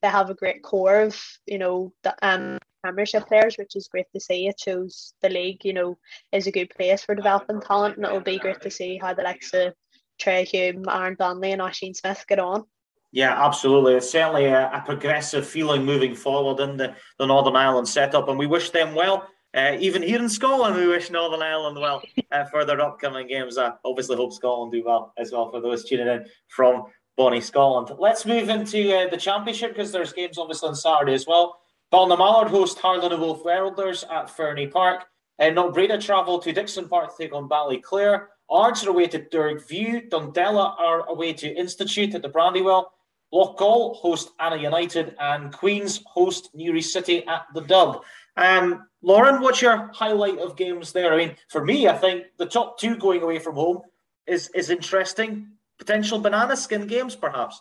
they 0.00 0.08
have 0.08 0.30
a 0.30 0.34
great 0.34 0.62
core 0.62 1.02
of, 1.02 1.22
you 1.46 1.58
know, 1.58 1.92
the 2.02 2.14
um, 2.22 2.58
Premiership 2.82 3.28
players, 3.28 3.56
which 3.56 3.76
is 3.76 3.88
great 3.88 4.06
to 4.12 4.20
see. 4.20 4.48
It 4.48 4.58
shows 4.58 5.14
the 5.22 5.28
league, 5.28 5.64
you 5.64 5.72
know, 5.72 5.98
is 6.32 6.46
a 6.46 6.52
good 6.52 6.70
place 6.70 7.04
for 7.04 7.14
developing 7.14 7.60
talent, 7.60 7.96
and 7.96 8.04
it'll 8.04 8.20
be 8.20 8.38
great 8.38 8.60
to 8.62 8.70
see 8.70 8.98
how 8.98 9.14
the 9.14 9.22
likes 9.22 9.54
of 9.54 9.74
Trai 10.20 10.44
Hume, 10.44 10.84
Aaron 10.88 11.16
Donnelly, 11.16 11.52
and 11.52 11.62
Oisin 11.62 11.94
Smith 11.94 12.24
get 12.26 12.40
on. 12.40 12.64
Yeah, 13.12 13.44
absolutely. 13.44 13.94
It's 13.94 14.10
certainly 14.10 14.46
a, 14.46 14.70
a, 14.72 14.82
progressive 14.86 15.46
feeling 15.46 15.84
moving 15.84 16.14
forward 16.14 16.60
in 16.62 16.78
the, 16.78 16.94
the 17.18 17.26
Northern 17.26 17.56
Ireland 17.56 17.86
setup, 17.86 18.28
and 18.28 18.38
we 18.38 18.46
wish 18.46 18.70
them 18.70 18.94
well. 18.94 19.28
Uh, 19.54 19.76
even 19.78 20.02
here 20.02 20.18
in 20.18 20.30
Scotland, 20.30 20.76
we 20.76 20.86
wish 20.86 21.10
Northern 21.10 21.42
Ireland 21.42 21.78
well 21.78 22.02
uh, 22.30 22.44
for 22.50 22.64
their 22.64 22.80
upcoming 22.80 23.28
games. 23.28 23.58
I 23.58 23.72
obviously 23.84 24.16
hope 24.16 24.32
Scotland 24.32 24.72
do 24.72 24.82
well 24.84 25.12
as 25.18 25.30
well 25.30 25.50
for 25.50 25.60
those 25.60 25.84
tuning 25.84 26.08
in 26.08 26.24
from 26.48 26.84
Bonnie, 27.18 27.42
Scotland. 27.42 27.94
Let's 27.98 28.24
move 28.24 28.48
into 28.48 28.96
uh, 28.96 29.10
the 29.10 29.18
Championship 29.18 29.74
because 29.74 29.92
there's 29.92 30.14
games 30.14 30.38
obviously 30.38 30.70
on 30.70 30.74
Saturday 30.74 31.12
as 31.12 31.26
well. 31.26 31.60
Ballinamallard 31.92 32.48
host 32.48 32.78
Harland 32.78 33.12
and 33.12 33.20
Wolff 33.20 33.44
Welders 33.44 34.04
at 34.10 34.30
Ferney 34.30 34.66
Park. 34.66 35.04
And 35.38 35.58
uh, 35.58 35.68
Breda 35.68 35.98
travel 35.98 36.38
to 36.38 36.52
Dixon 36.52 36.88
Park 36.88 37.14
to 37.14 37.24
take 37.24 37.34
on 37.34 37.46
Ballyclare. 37.46 38.28
Ards 38.48 38.86
are 38.86 38.90
away 38.90 39.06
to 39.08 39.18
Dergview. 39.18 40.08
Dundela 40.08 40.78
are 40.80 41.06
away 41.08 41.34
to 41.34 41.54
Institute 41.54 42.14
at 42.14 42.22
the 42.22 42.28
Brandywell. 42.28 42.86
Loughgall 43.32 43.96
host 43.96 44.30
Annagh 44.38 44.62
United, 44.62 45.16
and 45.18 45.52
Queens 45.52 46.02
host 46.06 46.50
Newry 46.54 46.82
City 46.82 47.26
at 47.26 47.46
the 47.54 47.62
Dub. 47.62 48.02
Um, 48.36 48.86
Lauren, 49.02 49.40
what's 49.40 49.62
your 49.62 49.90
highlight 49.92 50.38
of 50.38 50.56
games 50.56 50.92
there? 50.92 51.12
I 51.12 51.16
mean, 51.16 51.36
for 51.48 51.64
me, 51.64 51.88
I 51.88 51.96
think 51.96 52.26
the 52.38 52.46
top 52.46 52.78
two 52.78 52.96
going 52.96 53.22
away 53.22 53.38
from 53.38 53.54
home 53.54 53.80
is 54.26 54.48
is 54.54 54.70
interesting. 54.70 55.48
Potential 55.78 56.18
banana 56.18 56.56
skin 56.56 56.86
games, 56.86 57.16
perhaps. 57.16 57.60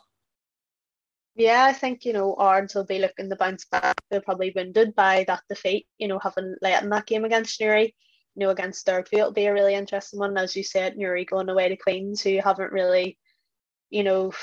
Yeah, 1.35 1.65
I 1.65 1.73
think 1.73 2.05
you 2.05 2.13
know 2.13 2.35
Ards 2.35 2.75
will 2.75 2.85
be 2.85 2.99
looking 2.99 3.29
to 3.29 3.35
bounce 3.35 3.65
back. 3.65 3.95
They're 4.09 4.21
probably 4.21 4.51
wounded 4.55 4.93
by 4.95 5.23
that 5.27 5.43
defeat. 5.47 5.87
You 5.97 6.07
know, 6.07 6.19
having 6.19 6.55
let 6.61 6.83
in 6.83 6.89
that 6.89 7.05
game 7.05 7.25
against 7.25 7.59
Newry. 7.59 7.95
You 8.35 8.45
know, 8.45 8.49
against 8.49 8.85
Derby, 8.85 9.17
it'll 9.17 9.33
be 9.33 9.47
a 9.47 9.53
really 9.53 9.75
interesting 9.75 10.19
one. 10.19 10.37
As 10.37 10.55
you 10.55 10.63
said, 10.63 10.97
Newry 10.97 11.25
going 11.25 11.49
away 11.49 11.69
to 11.69 11.75
Queens, 11.75 12.21
who 12.21 12.39
haven't 12.39 12.71
really 12.71 13.17
you 13.91 14.03
know, 14.03 14.33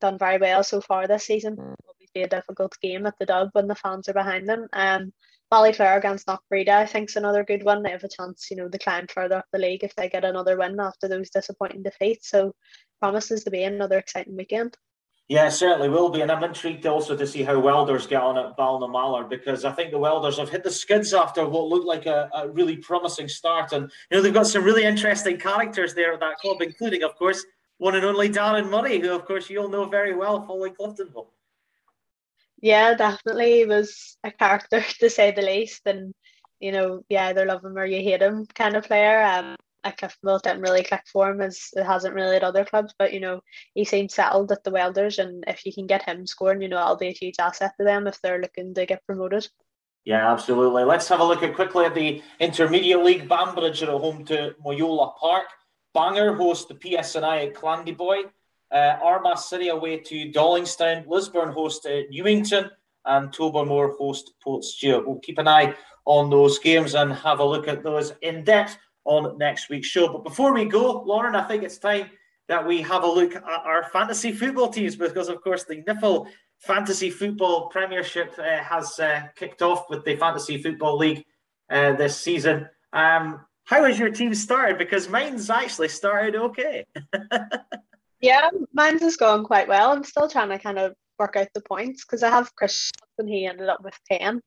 done 0.00 0.18
very 0.18 0.38
well 0.38 0.64
so 0.64 0.80
far 0.80 1.06
this 1.06 1.26
season. 1.26 1.56
Mm. 1.56 1.74
It'll 1.74 2.10
be 2.14 2.22
a 2.22 2.28
difficult 2.28 2.76
game 2.82 3.06
at 3.06 3.14
the 3.20 3.26
dub 3.26 3.50
when 3.52 3.68
the 3.68 3.74
fans 3.74 4.08
are 4.08 4.14
behind 4.14 4.48
them. 4.48 4.66
Um, 4.72 5.12
Ballyclare 5.52 5.98
against 5.98 6.26
Knockbreda, 6.26 6.70
I 6.70 6.86
think, 6.86 7.10
is 7.10 7.16
another 7.16 7.44
good 7.44 7.62
one. 7.62 7.82
They 7.82 7.90
have 7.90 8.02
a 8.02 8.08
chance, 8.08 8.50
you 8.50 8.56
know, 8.56 8.68
to 8.68 8.78
climb 8.78 9.06
further 9.06 9.36
up 9.36 9.46
the 9.52 9.58
league 9.58 9.84
if 9.84 9.94
they 9.94 10.08
get 10.08 10.24
another 10.24 10.58
win 10.58 10.80
after 10.80 11.06
those 11.06 11.30
disappointing 11.30 11.82
defeats. 11.82 12.30
So 12.30 12.54
promises 13.00 13.44
to 13.44 13.50
be 13.50 13.62
another 13.62 13.98
exciting 13.98 14.36
weekend. 14.36 14.76
Yeah, 15.28 15.48
certainly 15.48 15.88
will 15.88 16.10
be. 16.10 16.20
And 16.20 16.30
I'm 16.30 16.44
intrigued 16.44 16.86
also 16.86 17.16
to 17.16 17.26
see 17.26 17.42
how 17.42 17.58
Welders 17.58 18.06
get 18.06 18.20
on 18.20 18.36
at 18.36 18.58
Ballinamallard 18.58 19.30
because 19.30 19.64
I 19.64 19.72
think 19.72 19.90
the 19.90 19.98
Welders 19.98 20.38
have 20.38 20.50
hit 20.50 20.62
the 20.62 20.70
skids 20.70 21.14
after 21.14 21.48
what 21.48 21.68
looked 21.68 21.86
like 21.86 22.04
a, 22.04 22.28
a, 22.34 22.48
really 22.48 22.76
promising 22.76 23.28
start. 23.28 23.72
And, 23.72 23.90
you 24.10 24.16
know, 24.16 24.22
they've 24.22 24.34
got 24.34 24.46
some 24.46 24.64
really 24.64 24.84
interesting 24.84 25.38
characters 25.38 25.94
there 25.94 26.12
at 26.12 26.20
that 26.20 26.36
club, 26.38 26.60
including, 26.60 27.04
of 27.04 27.16
course, 27.16 27.42
one 27.78 27.94
and 27.94 28.04
only 28.04 28.28
Darren 28.28 28.70
Murray, 28.70 29.00
who 29.00 29.14
of 29.14 29.24
course 29.24 29.50
you'll 29.50 29.68
know 29.68 29.84
very 29.86 30.14
well 30.14 30.46
following 30.46 30.74
Cliftonville. 30.74 31.28
Yeah, 32.60 32.94
definitely. 32.94 33.58
He 33.58 33.64
was 33.66 34.16
a 34.24 34.30
character 34.30 34.82
to 35.00 35.10
say 35.10 35.32
the 35.32 35.42
least. 35.42 35.82
And, 35.86 36.14
you 36.60 36.72
know, 36.72 37.02
yeah, 37.08 37.26
either 37.26 37.44
love 37.44 37.64
him 37.64 37.76
or 37.76 37.84
you 37.84 38.00
hate 38.00 38.22
him 38.22 38.46
kind 38.54 38.76
of 38.76 38.84
player. 38.84 39.22
Um, 39.22 39.56
at 39.84 39.98
Cliftonville 39.98 40.40
didn't 40.40 40.62
really 40.62 40.82
click 40.82 41.02
for 41.12 41.30
him 41.30 41.40
as 41.40 41.68
it 41.74 41.84
hasn't 41.84 42.14
really 42.14 42.36
at 42.36 42.42
other 42.42 42.64
clubs, 42.64 42.94
but 42.98 43.12
you 43.12 43.20
know, 43.20 43.40
he 43.74 43.84
seemed 43.84 44.10
settled 44.10 44.50
at 44.50 44.64
the 44.64 44.70
Welders 44.70 45.18
and 45.18 45.44
if 45.46 45.66
you 45.66 45.72
can 45.72 45.86
get 45.86 46.02
him 46.08 46.26
scoring, 46.26 46.62
you 46.62 46.68
know, 46.68 46.76
that'll 46.76 46.96
be 46.96 47.08
a 47.08 47.12
huge 47.12 47.36
asset 47.38 47.72
to 47.78 47.84
them 47.84 48.06
if 48.06 48.20
they're 48.22 48.40
looking 48.40 48.72
to 48.74 48.86
get 48.86 49.04
promoted. 49.04 49.46
Yeah, 50.04 50.32
absolutely. 50.32 50.84
Let's 50.84 51.08
have 51.08 51.20
a 51.20 51.24
look 51.24 51.42
at 51.42 51.54
quickly 51.54 51.84
at 51.84 51.94
the 51.94 52.22
Intermediate 52.40 53.02
League. 53.02 53.28
Banbridge 53.28 53.82
are 53.82 53.98
home 53.98 54.24
to 54.26 54.54
Moyola 54.64 55.16
Park. 55.16 55.46
Bangor 55.94 56.34
host 56.34 56.68
the 56.68 56.74
PSNI 56.74 57.48
at 57.48 57.54
Clandeboye. 57.54 58.24
Uh, 58.70 58.96
Armagh 59.02 59.38
City 59.38 59.68
away 59.68 59.98
to 59.98 60.32
Dollingstown. 60.32 61.06
Lisburn 61.06 61.52
host 61.52 61.86
uh, 61.86 62.02
Newington. 62.10 62.70
And 63.06 63.32
Tobermore 63.32 63.94
host 63.98 64.32
Portstewart. 64.44 65.06
We'll 65.06 65.20
keep 65.20 65.38
an 65.38 65.46
eye 65.46 65.74
on 66.06 66.30
those 66.30 66.58
games 66.58 66.94
and 66.94 67.12
have 67.12 67.40
a 67.40 67.44
look 67.44 67.68
at 67.68 67.82
those 67.82 68.12
in 68.22 68.44
depth 68.44 68.78
on 69.04 69.36
next 69.38 69.68
week's 69.68 69.88
show. 69.88 70.08
But 70.08 70.24
before 70.24 70.52
we 70.54 70.64
go, 70.64 71.02
Lauren, 71.02 71.36
I 71.36 71.42
think 71.42 71.62
it's 71.62 71.78
time 71.78 72.10
that 72.48 72.66
we 72.66 72.82
have 72.82 73.04
a 73.04 73.06
look 73.06 73.36
at 73.36 73.44
our 73.44 73.84
fantasy 73.90 74.32
football 74.32 74.68
teams 74.68 74.96
because, 74.96 75.28
of 75.28 75.42
course, 75.42 75.64
the 75.64 75.82
NIFL 75.82 76.26
Fantasy 76.60 77.10
Football 77.10 77.68
Premiership 77.68 78.32
uh, 78.38 78.62
has 78.62 78.98
uh, 78.98 79.22
kicked 79.36 79.62
off 79.62 79.90
with 79.90 80.04
the 80.04 80.16
Fantasy 80.16 80.62
Football 80.62 80.96
League 80.96 81.24
uh, 81.70 81.92
this 81.92 82.18
season. 82.18 82.68
Um, 82.92 83.44
how 83.64 83.84
has 83.84 83.98
your 83.98 84.10
team 84.10 84.34
started? 84.34 84.78
Because 84.78 85.08
mine's 85.08 85.50
actually 85.50 85.88
started 85.88 86.36
okay. 86.36 86.84
yeah, 88.20 88.50
mine's 88.72 89.02
has 89.02 89.16
gone 89.16 89.44
quite 89.44 89.68
well. 89.68 89.92
I'm 89.92 90.04
still 90.04 90.28
trying 90.28 90.50
to 90.50 90.58
kind 90.58 90.78
of 90.78 90.94
work 91.18 91.36
out 91.36 91.48
the 91.54 91.60
points 91.62 92.04
because 92.04 92.22
I 92.22 92.30
have 92.30 92.54
Chris 92.54 92.90
and 93.18 93.28
he 93.28 93.46
ended 93.46 93.68
up 93.68 93.82
with 93.82 93.98
10, 94.10 94.40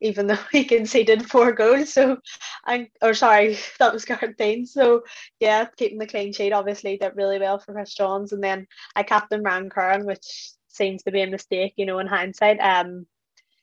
even 0.00 0.26
though 0.26 0.38
he 0.52 0.64
conceded 0.64 1.28
four 1.28 1.52
goals. 1.52 1.92
So, 1.92 2.18
I 2.64 2.88
or 3.02 3.14
sorry, 3.14 3.58
that 3.78 3.92
was 3.92 4.04
Garantine. 4.04 4.66
So, 4.66 5.02
yeah, 5.40 5.66
keeping 5.76 5.98
the 5.98 6.06
clean 6.06 6.32
sheet 6.32 6.52
obviously 6.52 6.96
did 6.96 7.16
really 7.16 7.38
well 7.38 7.58
for 7.58 7.72
Chris 7.72 7.94
Johns. 7.94 8.32
And 8.32 8.42
then 8.42 8.66
I 8.94 9.02
captain 9.02 9.42
Ryan 9.42 9.70
Curran, 9.70 10.06
which 10.06 10.52
seems 10.68 11.02
to 11.02 11.10
be 11.10 11.22
a 11.22 11.26
mistake, 11.26 11.74
you 11.76 11.86
know, 11.86 11.98
in 11.98 12.06
hindsight. 12.06 12.60
Um, 12.60 13.06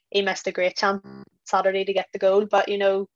he 0.10 0.22
missed 0.22 0.48
a 0.48 0.52
great 0.52 0.76
chance 0.76 1.02
Saturday 1.46 1.86
to 1.86 1.94
get 1.94 2.08
the 2.14 2.20
goal, 2.20 2.46
but 2.46 2.70
you 2.70 2.78
know, 2.78 3.08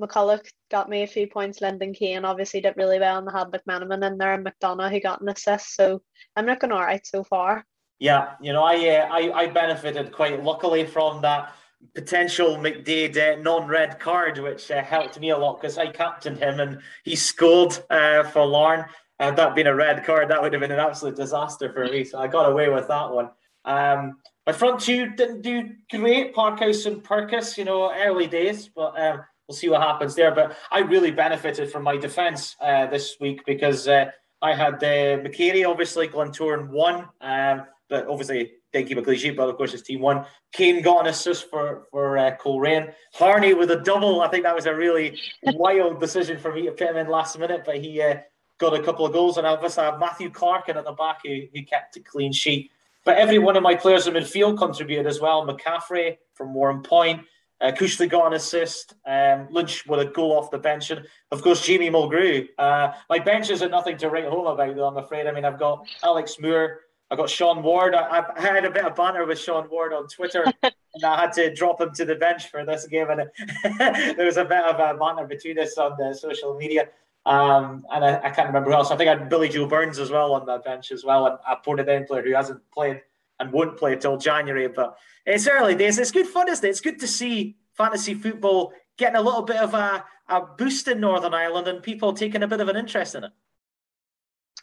McCulloch 0.00 0.46
got 0.70 0.88
me 0.88 1.02
a 1.02 1.06
few 1.06 1.26
points. 1.26 1.60
Lyndon 1.60 1.92
Kane 1.94 2.24
obviously 2.24 2.60
did 2.60 2.76
really 2.76 2.98
well, 2.98 3.18
and 3.18 3.28
they 3.28 3.32
had 3.32 3.50
McMenamin 3.50 4.06
in 4.06 4.18
there 4.18 4.34
and 4.34 4.46
McDonagh 4.46 4.90
who 4.90 5.00
got 5.00 5.20
an 5.20 5.28
assist. 5.28 5.74
So 5.74 6.02
I'm 6.36 6.46
looking 6.46 6.72
all 6.72 6.80
right 6.80 7.06
so 7.06 7.24
far. 7.24 7.64
Yeah, 7.98 8.34
you 8.40 8.52
know, 8.52 8.64
I 8.64 8.74
uh, 8.88 9.08
I, 9.10 9.32
I 9.32 9.46
benefited 9.48 10.12
quite 10.12 10.42
luckily 10.42 10.86
from 10.86 11.22
that 11.22 11.54
potential 11.94 12.56
McDaid 12.56 13.16
uh, 13.16 13.40
non-red 13.40 14.00
card, 14.00 14.38
which 14.38 14.70
uh, 14.70 14.82
helped 14.82 15.18
me 15.20 15.30
a 15.30 15.38
lot 15.38 15.60
because 15.60 15.78
I 15.78 15.88
captained 15.88 16.38
him 16.38 16.60
and 16.60 16.80
he 17.04 17.16
scored 17.16 17.78
uh, 17.90 18.24
for 18.24 18.46
Larne. 18.46 18.86
Had 19.18 19.36
that 19.36 19.54
been 19.54 19.68
a 19.68 19.74
red 19.74 20.04
card, 20.04 20.30
that 20.30 20.42
would 20.42 20.52
have 20.52 20.60
been 20.60 20.72
an 20.72 20.80
absolute 20.80 21.16
disaster 21.16 21.72
for 21.72 21.84
me. 21.84 22.02
So 22.02 22.18
I 22.18 22.26
got 22.26 22.50
away 22.50 22.68
with 22.68 22.88
that 22.88 23.10
one. 23.10 23.30
Um, 23.64 24.18
my 24.46 24.52
front 24.52 24.80
two 24.80 25.10
didn't 25.10 25.42
do 25.42 25.70
great, 25.90 26.34
Parkhouse 26.34 26.86
and 26.86 27.04
Purkis, 27.04 27.56
you 27.56 27.64
know, 27.64 27.92
early 27.94 28.26
days, 28.26 28.68
but 28.68 29.00
um, 29.00 29.20
we'll 29.52 29.58
see 29.58 29.68
what 29.68 29.82
happens 29.82 30.14
there. 30.14 30.34
But 30.34 30.56
I 30.70 30.78
really 30.80 31.10
benefited 31.10 31.70
from 31.70 31.82
my 31.82 31.98
defence 31.98 32.56
uh, 32.60 32.86
this 32.86 33.16
week 33.20 33.42
because 33.44 33.86
uh, 33.86 34.06
I 34.40 34.54
had 34.54 34.82
uh, 34.82 35.18
obviously, 35.66 36.08
Glentoran 36.08 36.68
one. 36.68 37.08
Um, 37.20 37.66
but 37.90 38.08
obviously 38.08 38.52
didn't 38.72 38.88
keep 38.88 38.96
a. 38.96 39.30
But 39.36 39.50
of 39.50 39.56
course, 39.58 39.72
his 39.72 39.82
team 39.82 40.00
won. 40.00 40.24
Kane 40.52 40.80
got 40.80 41.00
an 41.00 41.08
assist 41.08 41.50
for 41.50 41.82
for 41.90 42.16
uh, 42.16 42.34
Coleraine. 42.40 42.94
Harney 43.12 43.52
with 43.52 43.70
a 43.70 43.80
double. 43.80 44.22
I 44.22 44.28
think 44.28 44.44
that 44.44 44.54
was 44.54 44.64
a 44.64 44.74
really 44.74 45.20
wild 45.44 46.00
decision 46.00 46.38
for 46.38 46.54
me 46.54 46.62
to 46.62 46.72
put 46.72 46.88
him 46.88 46.96
in 46.96 47.08
last 47.08 47.38
minute, 47.38 47.64
but 47.66 47.76
he 47.76 48.00
uh, 48.00 48.16
got 48.56 48.72
a 48.72 48.82
couple 48.82 49.04
of 49.04 49.12
goals. 49.12 49.36
And 49.36 49.46
obviously, 49.46 49.82
I 49.82 49.90
have 49.90 50.00
Matthew 50.00 50.30
Clarkin 50.30 50.76
at 50.76 50.84
the 50.84 50.92
back 50.92 51.20
who, 51.22 51.42
who 51.54 51.62
kept 51.64 51.98
a 51.98 52.00
clean 52.00 52.32
sheet. 52.32 52.70
But 53.04 53.18
every 53.18 53.38
one 53.38 53.56
of 53.56 53.62
my 53.62 53.74
players 53.74 54.06
in 54.06 54.14
midfield 54.14 54.56
contributed 54.56 55.06
as 55.06 55.20
well. 55.20 55.46
McCaffrey 55.46 56.16
from 56.32 56.54
Warrenpoint. 56.54 57.24
Uh, 57.62 57.70
Kushley 57.70 58.08
got 58.08 58.26
an 58.26 58.32
assist. 58.32 58.94
Um, 59.06 59.46
Lynch 59.50 59.86
with 59.86 60.00
a 60.00 60.06
goal 60.06 60.36
off 60.36 60.50
the 60.50 60.58
bench. 60.58 60.90
And 60.90 61.06
of 61.30 61.42
course, 61.42 61.64
Jamie 61.64 61.90
Mulgrew. 61.90 62.48
Uh, 62.58 62.92
my 63.08 63.20
bench 63.20 63.50
isn't 63.50 63.70
nothing 63.70 63.96
to 63.98 64.10
write 64.10 64.26
home 64.26 64.46
about, 64.46 64.74
though, 64.74 64.86
I'm 64.86 64.96
afraid. 64.96 65.26
I 65.26 65.32
mean, 65.32 65.44
I've 65.44 65.58
got 65.58 65.86
Alex 66.02 66.38
Moore. 66.40 66.80
I've 67.10 67.18
got 67.18 67.30
Sean 67.30 67.62
Ward. 67.62 67.94
I, 67.94 68.24
I 68.36 68.40
had 68.40 68.64
a 68.64 68.70
bit 68.70 68.86
of 68.86 68.96
banter 68.96 69.26
with 69.26 69.38
Sean 69.38 69.68
Ward 69.70 69.92
on 69.92 70.08
Twitter, 70.08 70.44
and 70.62 71.04
I 71.04 71.20
had 71.20 71.32
to 71.34 71.54
drop 71.54 71.78
him 71.78 71.92
to 71.92 72.06
the 72.06 72.14
bench 72.14 72.48
for 72.48 72.64
this 72.64 72.86
game. 72.86 73.08
And 73.10 73.30
there 73.78 74.24
was 74.24 74.38
a 74.38 74.44
bit 74.46 74.64
of 74.64 74.80
a 74.80 74.98
banter 74.98 75.26
between 75.26 75.58
us 75.58 75.76
on 75.76 75.92
the 75.98 76.14
social 76.14 76.56
media. 76.56 76.88
Um, 77.26 77.84
and 77.92 78.04
I, 78.04 78.16
I, 78.16 78.30
can't 78.30 78.48
remember 78.48 78.70
who 78.70 78.76
else. 78.76 78.90
I 78.90 78.96
think 78.96 79.08
I 79.08 79.16
had 79.16 79.28
Billy 79.28 79.48
Joe 79.48 79.66
Burns 79.66 80.00
as 80.00 80.10
well 80.10 80.32
on 80.32 80.44
that 80.46 80.64
bench 80.64 80.90
as 80.90 81.04
well, 81.04 81.26
and 81.26 81.38
a 81.48 81.56
Portadown 81.56 82.06
player 82.06 82.22
who 82.22 82.34
hasn't 82.34 82.60
played 82.72 83.00
and 83.42 83.52
won't 83.52 83.76
play 83.76 83.92
until 83.92 84.16
January. 84.16 84.68
But 84.68 84.96
it's 85.26 85.48
early 85.48 85.74
days. 85.74 85.98
It's 85.98 86.12
good 86.12 86.26
fun, 86.26 86.48
isn't 86.48 86.64
it? 86.64 86.70
It's 86.70 86.80
good 86.80 87.00
to 87.00 87.06
see 87.06 87.56
fantasy 87.76 88.14
football 88.14 88.72
getting 88.96 89.16
a 89.16 89.22
little 89.22 89.42
bit 89.42 89.56
of 89.56 89.74
a, 89.74 90.04
a 90.28 90.42
boost 90.56 90.88
in 90.88 91.00
Northern 91.00 91.34
Ireland 91.34 91.68
and 91.68 91.82
people 91.82 92.12
taking 92.12 92.42
a 92.42 92.48
bit 92.48 92.60
of 92.60 92.68
an 92.68 92.76
interest 92.76 93.14
in 93.14 93.24
it. 93.24 93.32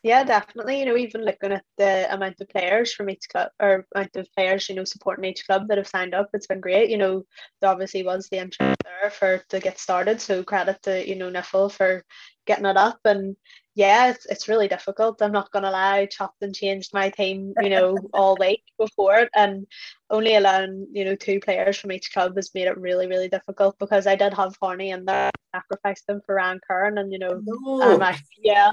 Yeah, 0.02 0.24
definitely. 0.24 0.80
You 0.80 0.86
know, 0.86 0.96
even 0.96 1.26
looking 1.26 1.52
at 1.52 1.64
the 1.78 2.14
amount 2.14 2.40
of 2.40 2.48
players 2.48 2.94
from 2.94 3.10
each 3.10 3.28
club 3.28 3.50
or 3.60 3.86
amount 3.94 4.16
of 4.16 4.32
players, 4.34 4.70
you 4.70 4.76
know, 4.76 4.86
supporting 4.86 5.26
each 5.26 5.46
club 5.46 5.68
that 5.68 5.78
have 5.78 5.88
signed 5.88 6.14
up, 6.14 6.30
it's 6.34 6.48
been 6.48 6.62
great. 6.62 6.90
You 6.90 6.98
know, 6.98 7.26
there 7.60 7.70
obviously 7.70 8.04
was 8.04 8.30
the 8.30 8.38
interest 8.38 8.82
there 8.86 9.10
for 9.10 9.44
to 9.50 9.60
get 9.60 9.78
started. 9.78 10.22
So 10.22 10.44
credit 10.44 10.82
to, 10.84 11.06
you 11.06 11.16
know, 11.16 11.30
NIFL 11.30 11.74
for 11.74 12.06
getting 12.48 12.66
it 12.66 12.78
up. 12.78 13.00
And 13.04 13.36
yeah, 13.76 14.10
it's, 14.10 14.26
it's 14.26 14.48
really 14.48 14.68
difficult. 14.68 15.22
I'm 15.22 15.32
not 15.32 15.52
gonna 15.52 15.72
lie, 15.72 16.00
I 16.00 16.06
chopped 16.06 16.42
and 16.42 16.54
changed 16.54 16.94
my 16.94 17.10
team, 17.10 17.54
you 17.62 17.70
know, 17.70 17.98
all 18.14 18.38
week 18.40 18.64
before 18.78 19.18
it. 19.20 19.30
And 19.36 19.68
only 20.10 20.36
allowing, 20.36 20.88
you 20.92 21.06
know, 21.06 21.16
two 21.16 21.40
players 21.40 21.78
from 21.78 21.92
each 21.92 22.12
club 22.12 22.36
has 22.36 22.54
made 22.54 22.68
it 22.68 22.78
really, 22.78 23.08
really 23.08 23.30
difficult 23.30 23.78
because 23.80 24.08
I 24.08 24.16
did 24.16 24.34
have 24.34 24.58
Harney 24.62 24.90
in 24.90 25.06
there, 25.06 25.32
sacrificed 25.56 26.08
them 26.08 26.22
for 26.26 26.36
Ryan 26.36 26.60
Curran 26.68 26.98
and 26.98 27.12
you 27.12 27.20
know 27.20 27.42
no. 27.44 27.82
um, 27.82 28.04
I, 28.04 28.20
yeah 28.44 28.72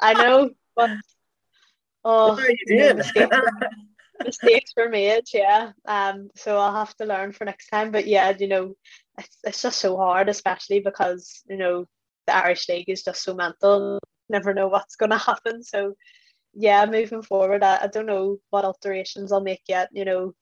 I 0.00 0.12
know, 0.14 0.50
but 0.74 0.90
oh, 2.04 2.38
you 2.66 2.94
mistakes 4.24 4.72
were 4.76 4.88
made, 4.90 5.24
yeah. 5.32 5.72
Um, 5.86 6.30
so 6.36 6.58
I'll 6.58 6.74
have 6.74 6.96
to 6.96 7.04
learn 7.04 7.32
for 7.32 7.44
next 7.44 7.68
time. 7.68 7.90
But 7.90 8.06
yeah, 8.06 8.34
you 8.38 8.48
know, 8.48 8.74
it's, 9.18 9.38
it's 9.44 9.62
just 9.62 9.78
so 9.78 9.96
hard, 9.96 10.28
especially 10.28 10.80
because 10.80 11.42
you 11.48 11.56
know 11.56 11.86
the 12.26 12.36
Irish 12.36 12.68
League 12.68 12.88
is 12.88 13.02
just 13.02 13.22
so 13.22 13.34
mental. 13.34 14.00
Never 14.28 14.54
know 14.54 14.68
what's 14.68 14.96
going 14.96 15.10
to 15.10 15.18
happen. 15.18 15.62
So 15.62 15.94
yeah, 16.54 16.86
moving 16.86 17.22
forward, 17.22 17.62
I, 17.62 17.80
I 17.82 17.86
don't 17.86 18.06
know 18.06 18.38
what 18.50 18.64
alterations 18.64 19.32
I'll 19.32 19.40
make 19.40 19.62
yet. 19.68 19.88
You 19.92 20.04
know, 20.04 20.34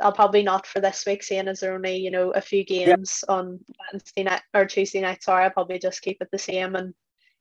I'll 0.00 0.12
probably 0.12 0.42
not 0.42 0.66
for 0.66 0.80
this 0.80 1.04
week, 1.06 1.22
seeing 1.22 1.48
as 1.48 1.60
there 1.60 1.72
are 1.72 1.76
only 1.76 1.96
you 1.96 2.10
know 2.10 2.30
a 2.30 2.40
few 2.40 2.64
games 2.64 3.24
yeah. 3.28 3.34
on 3.34 3.60
Wednesday 3.92 4.22
night 4.24 4.42
or 4.54 4.64
Tuesday 4.66 5.00
night. 5.00 5.22
Sorry, 5.22 5.44
I'll 5.44 5.50
probably 5.50 5.78
just 5.78 6.02
keep 6.02 6.18
it 6.20 6.28
the 6.30 6.38
same 6.38 6.74
and 6.76 6.94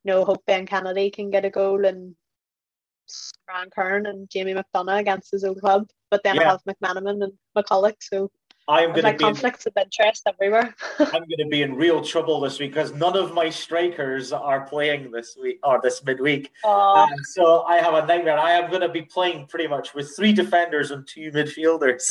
you 0.03 0.13
know, 0.13 0.25
hope 0.25 0.45
Ben 0.45 0.65
Kennedy 0.65 1.11
can 1.11 1.29
get 1.29 1.45
a 1.45 1.49
goal 1.49 1.85
and 1.85 2.15
Ryan 3.47 3.69
Curran 3.69 4.05
and 4.05 4.29
Jamie 4.29 4.53
McDonagh 4.53 4.99
against 4.99 5.31
his 5.31 5.43
old 5.43 5.59
club. 5.59 5.87
But 6.09 6.23
then 6.23 6.35
yeah. 6.35 6.41
I 6.41 6.51
have 6.51 6.63
McMenamin 6.63 7.23
and 7.23 7.33
McCulloch, 7.57 7.95
so 7.99 8.31
I 8.69 8.83
am 8.83 8.91
going 8.91 9.03
to 9.03 9.13
be 9.13 9.17
conflicts 9.17 9.65
in, 9.65 9.73
of 9.75 9.83
interest 9.83 10.27
everywhere. 10.27 10.75
I'm 10.99 11.07
going 11.11 11.39
to 11.39 11.47
be 11.49 11.63
in 11.63 11.73
real 11.73 12.03
trouble 12.03 12.39
this 12.39 12.59
week 12.59 12.71
because 12.71 12.93
none 12.93 13.17
of 13.17 13.33
my 13.33 13.49
strikers 13.49 14.31
are 14.31 14.61
playing 14.67 15.09
this 15.09 15.35
week 15.41 15.59
or 15.63 15.79
this 15.81 16.03
midweek. 16.05 16.51
Um, 16.63 17.09
so 17.33 17.63
I 17.63 17.77
have 17.77 17.95
a 17.95 18.05
nightmare. 18.05 18.37
I 18.37 18.51
am 18.51 18.69
going 18.69 18.83
to 18.83 18.89
be 18.89 19.01
playing 19.01 19.47
pretty 19.47 19.67
much 19.67 19.95
with 19.95 20.15
three 20.15 20.33
defenders 20.33 20.91
and 20.91 21.07
two 21.07 21.31
midfielders, 21.31 22.03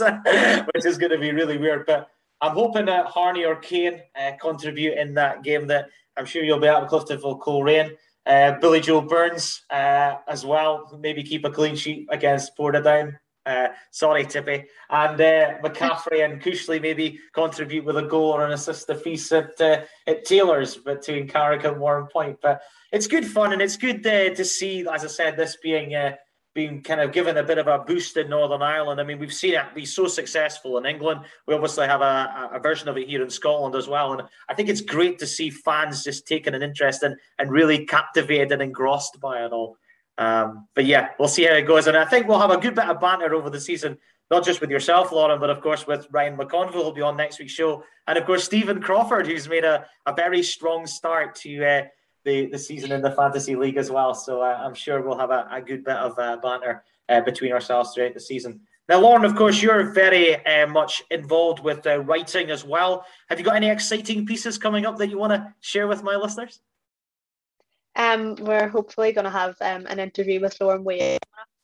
which 0.75 0.85
is 0.85 0.99
going 0.99 1.13
to 1.13 1.19
be 1.19 1.31
really 1.31 1.59
weird. 1.59 1.87
But 1.87 2.09
I'm 2.41 2.55
hoping 2.55 2.87
that 2.87 3.07
Harney 3.07 3.45
or 3.45 3.55
Kane 3.55 4.01
uh, 4.21 4.33
contribute 4.41 4.99
in 4.99 5.15
that 5.15 5.45
game 5.45 5.69
that 5.69 5.91
I'm 6.17 6.27
sure 6.27 6.43
you'll 6.43 6.59
be 6.59 6.67
out 6.67 6.83
of 6.83 6.89
Clifton 6.89 7.21
for 7.21 7.39
Coleraine. 7.39 7.93
Uh, 8.27 8.59
Billy 8.61 8.81
Joe 8.81 9.01
Burns 9.01 9.63
uh, 9.71 10.17
as 10.27 10.45
well, 10.45 10.99
maybe 11.01 11.23
keep 11.23 11.45
a 11.45 11.51
clean 11.51 11.77
sheet 11.77 12.09
against 12.11 12.59
Portadown. 12.59 13.17
Uh, 13.49 13.69
sorry, 13.91 14.27
Tippy. 14.27 14.67
And 14.91 15.19
uh, 15.19 15.59
McCaffrey 15.65 16.23
and 16.23 16.43
Kushley 16.43 16.83
maybe 16.83 17.19
contribute 17.33 17.85
with 17.87 17.97
a 17.97 18.03
goal 18.03 18.33
or 18.33 18.45
an 18.45 18.53
assist 18.53 18.91
apiece 18.91 19.33
at, 19.33 19.59
uh, 19.59 19.81
at 20.07 20.27
Taylor's 20.27 20.77
between 20.77 21.29
Carrick 21.29 21.65
and 21.65 21.77
Warrenpoint. 21.77 22.39
But 22.43 22.61
it's 22.93 23.07
good 23.07 23.27
fun 23.27 23.55
and 23.55 23.63
it's 23.63 23.79
good 23.79 24.07
uh, 24.07 24.35
to 24.35 24.45
see, 24.45 24.87
as 24.93 25.03
I 25.03 25.09
said, 25.09 25.37
this 25.39 25.57
being 25.63 25.95
uh, 25.95 26.17
being 26.55 26.83
kind 26.83 27.01
of 27.01 27.13
given 27.13 27.37
a 27.37 27.43
bit 27.43 27.59
of 27.59 27.69
a 27.69 27.79
boost 27.79 28.17
in 28.17 28.29
Northern 28.29 28.63
Ireland. 28.63 29.01
I 29.01 29.05
mean, 29.05 29.19
we've 29.19 29.33
seen 29.33 29.55
it 29.55 29.75
be 29.75 29.85
so 29.87 30.09
successful 30.09 30.77
in 30.77 30.87
England. 30.87 31.21
We 31.47 31.55
obviously 31.55 31.87
have 31.87 32.01
a, 32.01 32.51
a 32.53 32.59
version 32.59 32.89
of 32.89 32.99
it 32.99 33.09
here 33.09 33.23
in 33.23 33.31
Scotland 33.31 33.77
as 33.77 33.87
well. 33.87 34.13
And 34.13 34.23
I 34.49 34.55
think 34.55 34.69
it's 34.69 34.81
great 34.81 35.21
to 35.21 35.27
see 35.27 35.51
fans 35.51 36.03
just 36.03 36.27
taking 36.27 36.55
an 36.55 36.63
interest 36.63 37.03
in 37.03 37.17
and 37.39 37.51
really 37.51 37.87
captivated 37.87 38.53
and 38.53 38.61
engrossed 38.61 39.21
by 39.21 39.45
it 39.45 39.53
all. 39.53 39.77
Um, 40.19 40.69
but 40.75 40.85
yeah, 40.85 41.11
we'll 41.19 41.29
see 41.29 41.45
how 41.45 41.55
it 41.55 41.63
goes. 41.63 41.87
And 41.87 41.97
I 41.97 42.05
think 42.05 42.27
we'll 42.27 42.41
have 42.41 42.51
a 42.51 42.59
good 42.59 42.75
bit 42.75 42.87
of 42.87 43.01
banter 43.01 43.35
over 43.35 43.49
the 43.49 43.61
season, 43.61 43.97
not 44.31 44.45
just 44.45 44.61
with 44.61 44.71
yourself, 44.71 45.13
Lauren, 45.13 45.39
but 45.39 45.49
of 45.49 45.61
course 45.61 45.87
with 45.87 46.09
Ryan 46.11 46.37
McConville, 46.37 46.73
who'll 46.73 46.93
be 46.93 47.03
on 47.03 47.17
next 47.17 47.39
week's 47.39 47.53
show. 47.53 47.85
And 48.07 48.19
of 48.19 48.27
course, 48.27 48.45
Stephen 48.45 48.83
Crawford, 48.83 49.27
who's 49.27 49.49
made 49.49 49.65
a, 49.65 49.87
a 50.07 50.13
very 50.13 50.43
strong 50.43 50.87
start 50.87 51.37
to 51.37 51.65
uh, 51.65 51.83
the, 52.25 52.47
the 52.47 52.59
season 52.59 52.93
in 52.93 53.01
the 53.01 53.13
fantasy 53.13 53.55
league 53.55 53.77
as 53.77 53.91
well. 53.91 54.13
So 54.13 54.43
uh, 54.43 54.61
I'm 54.61 54.75
sure 54.75 55.01
we'll 55.01 55.19
have 55.19 55.31
a, 55.31 55.49
a 55.51 55.63
good 55.63 55.85
bit 55.85 55.97
of 55.97 56.19
uh, 56.19 56.37
banter 56.43 56.83
uh, 57.09 57.21
between 57.21 57.53
ourselves 57.53 57.95
throughout 57.95 58.15
the 58.15 58.21
season. 58.21 58.61
Now, 58.89 59.01
Lauren, 59.01 59.25
of 59.25 59.37
course, 59.37 59.63
you're 59.63 59.93
very 59.93 60.45
uh, 60.47 60.67
much 60.67 61.03
involved 61.11 61.61
with 61.61 61.87
uh, 61.87 62.01
writing 62.01 62.51
as 62.51 62.65
well. 62.65 63.05
Have 63.29 63.39
you 63.39 63.45
got 63.45 63.57
any 63.57 63.69
exciting 63.69 64.25
pieces 64.25 64.57
coming 64.57 64.87
up 64.87 64.97
that 64.97 65.11
you 65.11 65.19
want 65.19 65.35
to 65.35 65.55
share 65.61 65.87
with 65.87 66.03
my 66.03 66.17
listeners? 66.17 66.61
Um, 67.99 68.37
we're 68.37 68.69
hopefully 68.69 69.13
going 69.13 69.25
to 69.25 69.31
have 69.31 69.57
um, 69.61 69.87
an 69.87 69.99
interview 69.99 70.41
with 70.41 70.59
Lauren 70.61 70.85
Wade 70.85 71.19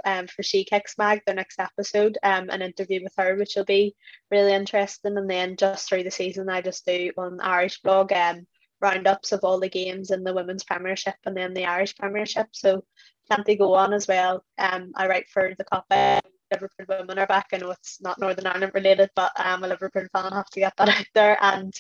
um, 0.05 0.26
for 0.26 0.43
She 0.43 0.64
Kicks 0.64 0.99
Mag, 0.99 1.22
the 1.26 1.32
next 1.32 1.61
episode, 1.61 2.18
um, 2.22 2.51
an 2.51 2.61
interview 2.61 3.03
with 3.03 3.14
her, 3.16 3.37
which 3.37 3.55
will 3.57 3.64
be 3.64 3.95
really 4.30 4.53
interesting. 4.53 5.16
And 5.16 5.30
then 5.30 5.57
just 5.57 5.89
through 5.89 6.03
the 6.03 6.11
season, 6.11 6.51
I 6.51 6.61
just 6.61 6.85
do 6.85 7.12
on 7.16 7.41
Irish 7.41 7.80
blog 7.82 8.12
um, 8.12 8.47
roundups 8.80 9.32
of 9.32 9.45
all 9.45 9.61
the 9.61 9.68
games 9.68 10.11
in 10.11 10.24
the 10.24 10.35
women's 10.35 10.64
premiership 10.64 11.14
and 11.24 11.37
then 11.37 11.55
the 11.55 11.66
Irish 11.66 11.97
premiership. 11.97 12.49
So 12.53 12.85
plenty 13.28 13.55
go 13.55 13.74
on 13.74 13.93
as 13.95 14.09
well. 14.09 14.45
Um, 14.59 14.93
I 14.97 15.07
write 15.07 15.28
for 15.30 15.55
the 15.57 15.64
Copa. 15.64 16.20
Liverpool 16.53 16.86
women 16.88 17.18
are 17.18 17.26
back. 17.26 17.49
I 17.53 17.59
know 17.59 17.70
it's 17.70 18.01
not 18.01 18.18
Northern 18.18 18.47
Ireland 18.47 18.72
related, 18.74 19.11
but 19.14 19.32
I'm 19.36 19.64
a 19.64 19.68
Liverpool 19.68 20.07
fan. 20.12 20.32
I 20.32 20.36
have 20.36 20.51
to 20.51 20.61
get 20.61 20.74
that 20.76 20.88
out 21.01 21.07
there. 21.14 21.38
And 21.40 21.74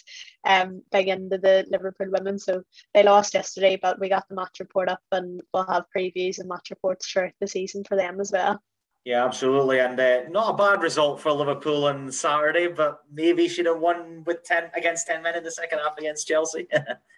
um, 0.44 0.82
big 0.90 1.08
into 1.08 1.38
the 1.38 1.66
Liverpool 1.70 2.08
women. 2.10 2.38
So 2.38 2.62
they 2.92 3.02
lost 3.02 3.34
yesterday, 3.34 3.78
but 3.80 4.00
we 4.00 4.08
got 4.08 4.28
the 4.28 4.34
match 4.34 4.60
report 4.60 4.88
up, 4.88 5.02
and 5.12 5.40
we'll 5.52 5.66
have 5.66 5.84
previews 5.96 6.38
and 6.38 6.48
match 6.48 6.70
reports 6.70 7.08
throughout 7.08 7.32
the 7.40 7.46
season 7.46 7.84
for 7.84 7.96
them 7.96 8.20
as 8.20 8.32
well. 8.32 8.60
Yeah, 9.04 9.22
absolutely, 9.26 9.80
and 9.80 10.00
uh, 10.00 10.22
not 10.30 10.54
a 10.54 10.56
bad 10.56 10.82
result 10.82 11.20
for 11.20 11.30
Liverpool 11.30 11.84
on 11.84 12.10
Saturday, 12.10 12.68
but 12.68 13.00
maybe 13.12 13.48
should 13.48 13.66
have 13.66 13.78
won 13.78 14.24
with 14.24 14.44
ten 14.44 14.70
against 14.74 15.06
ten 15.06 15.22
men 15.22 15.36
in 15.36 15.44
the 15.44 15.50
second 15.50 15.80
half 15.80 15.98
against 15.98 16.26
Chelsea. 16.26 16.66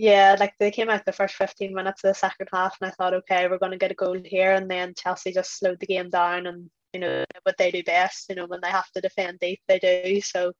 yeah, 0.00 0.34
like 0.40 0.54
they 0.58 0.70
came 0.70 0.88
out 0.88 1.04
the 1.04 1.12
first 1.12 1.34
fifteen 1.34 1.74
minutes 1.74 2.02
of 2.02 2.08
the 2.08 2.14
second 2.14 2.48
half, 2.50 2.74
and 2.80 2.90
I 2.90 2.94
thought, 2.94 3.12
okay, 3.12 3.46
we're 3.48 3.58
going 3.58 3.72
to 3.72 3.78
get 3.78 3.90
a 3.90 3.94
goal 3.94 4.16
here, 4.24 4.52
and 4.54 4.70
then 4.70 4.94
Chelsea 4.96 5.30
just 5.30 5.58
slowed 5.58 5.78
the 5.78 5.86
game 5.86 6.08
down, 6.08 6.46
and 6.46 6.70
you 6.94 7.00
know 7.00 7.22
what 7.42 7.58
they 7.58 7.70
do 7.70 7.82
best, 7.82 8.30
you 8.30 8.34
know 8.34 8.46
when 8.46 8.60
they 8.62 8.70
have 8.70 8.90
to 8.92 9.02
defend 9.02 9.40
deep, 9.40 9.60
they 9.68 9.78
do. 9.78 10.22
So 10.22 10.52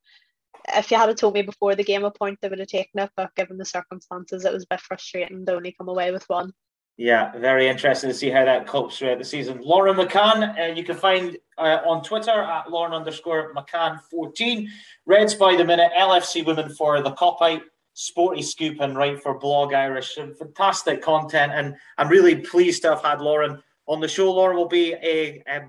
if 0.76 0.90
you 0.90 0.98
had 0.98 1.16
told 1.16 1.32
me 1.32 1.40
before 1.40 1.74
the 1.74 1.82
game 1.82 2.04
a 2.04 2.10
point, 2.10 2.38
they 2.42 2.50
would 2.50 2.58
have 2.58 2.68
taken 2.68 3.00
it, 3.00 3.10
but 3.16 3.34
given 3.34 3.56
the 3.56 3.64
circumstances, 3.64 4.44
it 4.44 4.52
was 4.52 4.64
a 4.64 4.66
bit 4.68 4.80
frustrating 4.80 5.46
to 5.46 5.54
only 5.54 5.72
come 5.72 5.88
away 5.88 6.10
with 6.12 6.28
one. 6.28 6.52
Yeah, 6.98 7.32
very 7.38 7.66
interesting 7.66 8.10
to 8.10 8.14
see 8.14 8.28
how 8.28 8.44
that 8.44 8.66
copes 8.66 8.98
throughout 8.98 9.16
the 9.16 9.24
season. 9.24 9.62
Lauren 9.62 9.96
McCann, 9.96 10.58
uh, 10.58 10.74
you 10.74 10.84
can 10.84 10.96
find 10.96 11.38
uh, 11.56 11.78
on 11.86 12.02
Twitter 12.02 12.42
at 12.42 12.70
Lauren 12.70 12.92
underscore 12.92 13.54
McCann 13.54 13.98
14. 14.10 14.68
Reds 15.06 15.34
by 15.34 15.56
the 15.56 15.64
minute, 15.64 15.90
LFC 15.98 16.44
Women 16.44 16.68
for 16.68 17.00
the 17.00 17.12
cop 17.12 17.40
out, 17.40 17.62
Sporty 17.94 18.42
Scoop, 18.42 18.80
and 18.80 18.96
Right 18.96 19.20
for 19.20 19.38
Blog 19.38 19.74
Irish. 19.74 20.14
Fantastic 20.14 21.02
content, 21.02 21.52
and 21.54 21.74
I'm 21.98 22.08
really 22.08 22.36
pleased 22.36 22.82
to 22.82 22.90
have 22.90 23.02
had 23.02 23.20
Lauren 23.20 23.62
on 23.86 24.00
the 24.00 24.08
show. 24.08 24.32
Lauren 24.32 24.56
will 24.56 24.68
be 24.68 24.92
a, 24.94 25.42
a, 25.48 25.62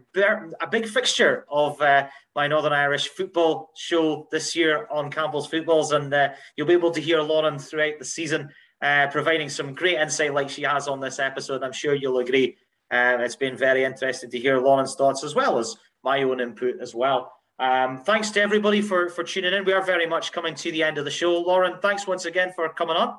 a 0.61 0.68
big 0.68 0.88
fixture 0.88 1.45
of 1.49 1.81
uh, 1.81 2.07
my 2.35 2.48
Northern 2.48 2.73
Irish 2.73 3.07
football 3.10 3.72
show 3.76 4.27
this 4.31 4.56
year 4.56 4.88
on 4.91 5.10
Campbell's 5.11 5.48
Footballs, 5.48 5.91
and 5.91 6.14
uh, 6.14 6.30
you'll 6.56 6.68
be 6.68 6.73
able 6.73 6.91
to 6.91 7.02
hear 7.02 7.22
Lauren 7.22 7.57
throughout 7.57 7.99
the 7.99 8.06
season 8.06 8.49
uh, 8.81 9.07
providing 9.07 9.49
some 9.49 9.73
great 9.76 9.98
insight 9.98 10.34
like 10.34 10.49
she 10.49 10.64
has 10.64 10.88
on 10.88 10.99
this 10.99 11.19
episode. 11.19 11.64
I'm 11.64 11.72
sure 11.72 11.95
you'll 11.95 12.19
agree. 12.19 12.57
Um, 12.89 13.22
it's 13.22 13.35
been 13.35 13.56
very 13.56 13.84
interesting 13.84 14.30
to 14.31 14.39
hear 14.39 14.60
Lauren's 14.60 14.95
thoughts 14.95 15.23
as 15.23 15.35
well 15.35 15.57
as 15.57 15.76
my 16.03 16.23
own 16.23 16.41
input 16.41 16.76
as 16.81 16.93
well. 16.93 17.31
Um, 17.61 17.99
thanks 17.99 18.31
to 18.31 18.41
everybody 18.41 18.81
for 18.81 19.07
for 19.07 19.23
tuning 19.23 19.53
in. 19.53 19.63
We 19.65 19.73
are 19.73 19.83
very 19.83 20.07
much 20.07 20.31
coming 20.31 20.55
to 20.55 20.71
the 20.71 20.81
end 20.81 20.97
of 20.97 21.05
the 21.05 21.11
show. 21.11 21.39
Lauren, 21.39 21.77
thanks 21.79 22.07
once 22.07 22.25
again 22.25 22.51
for 22.55 22.67
coming 22.69 22.95
on. 22.95 23.17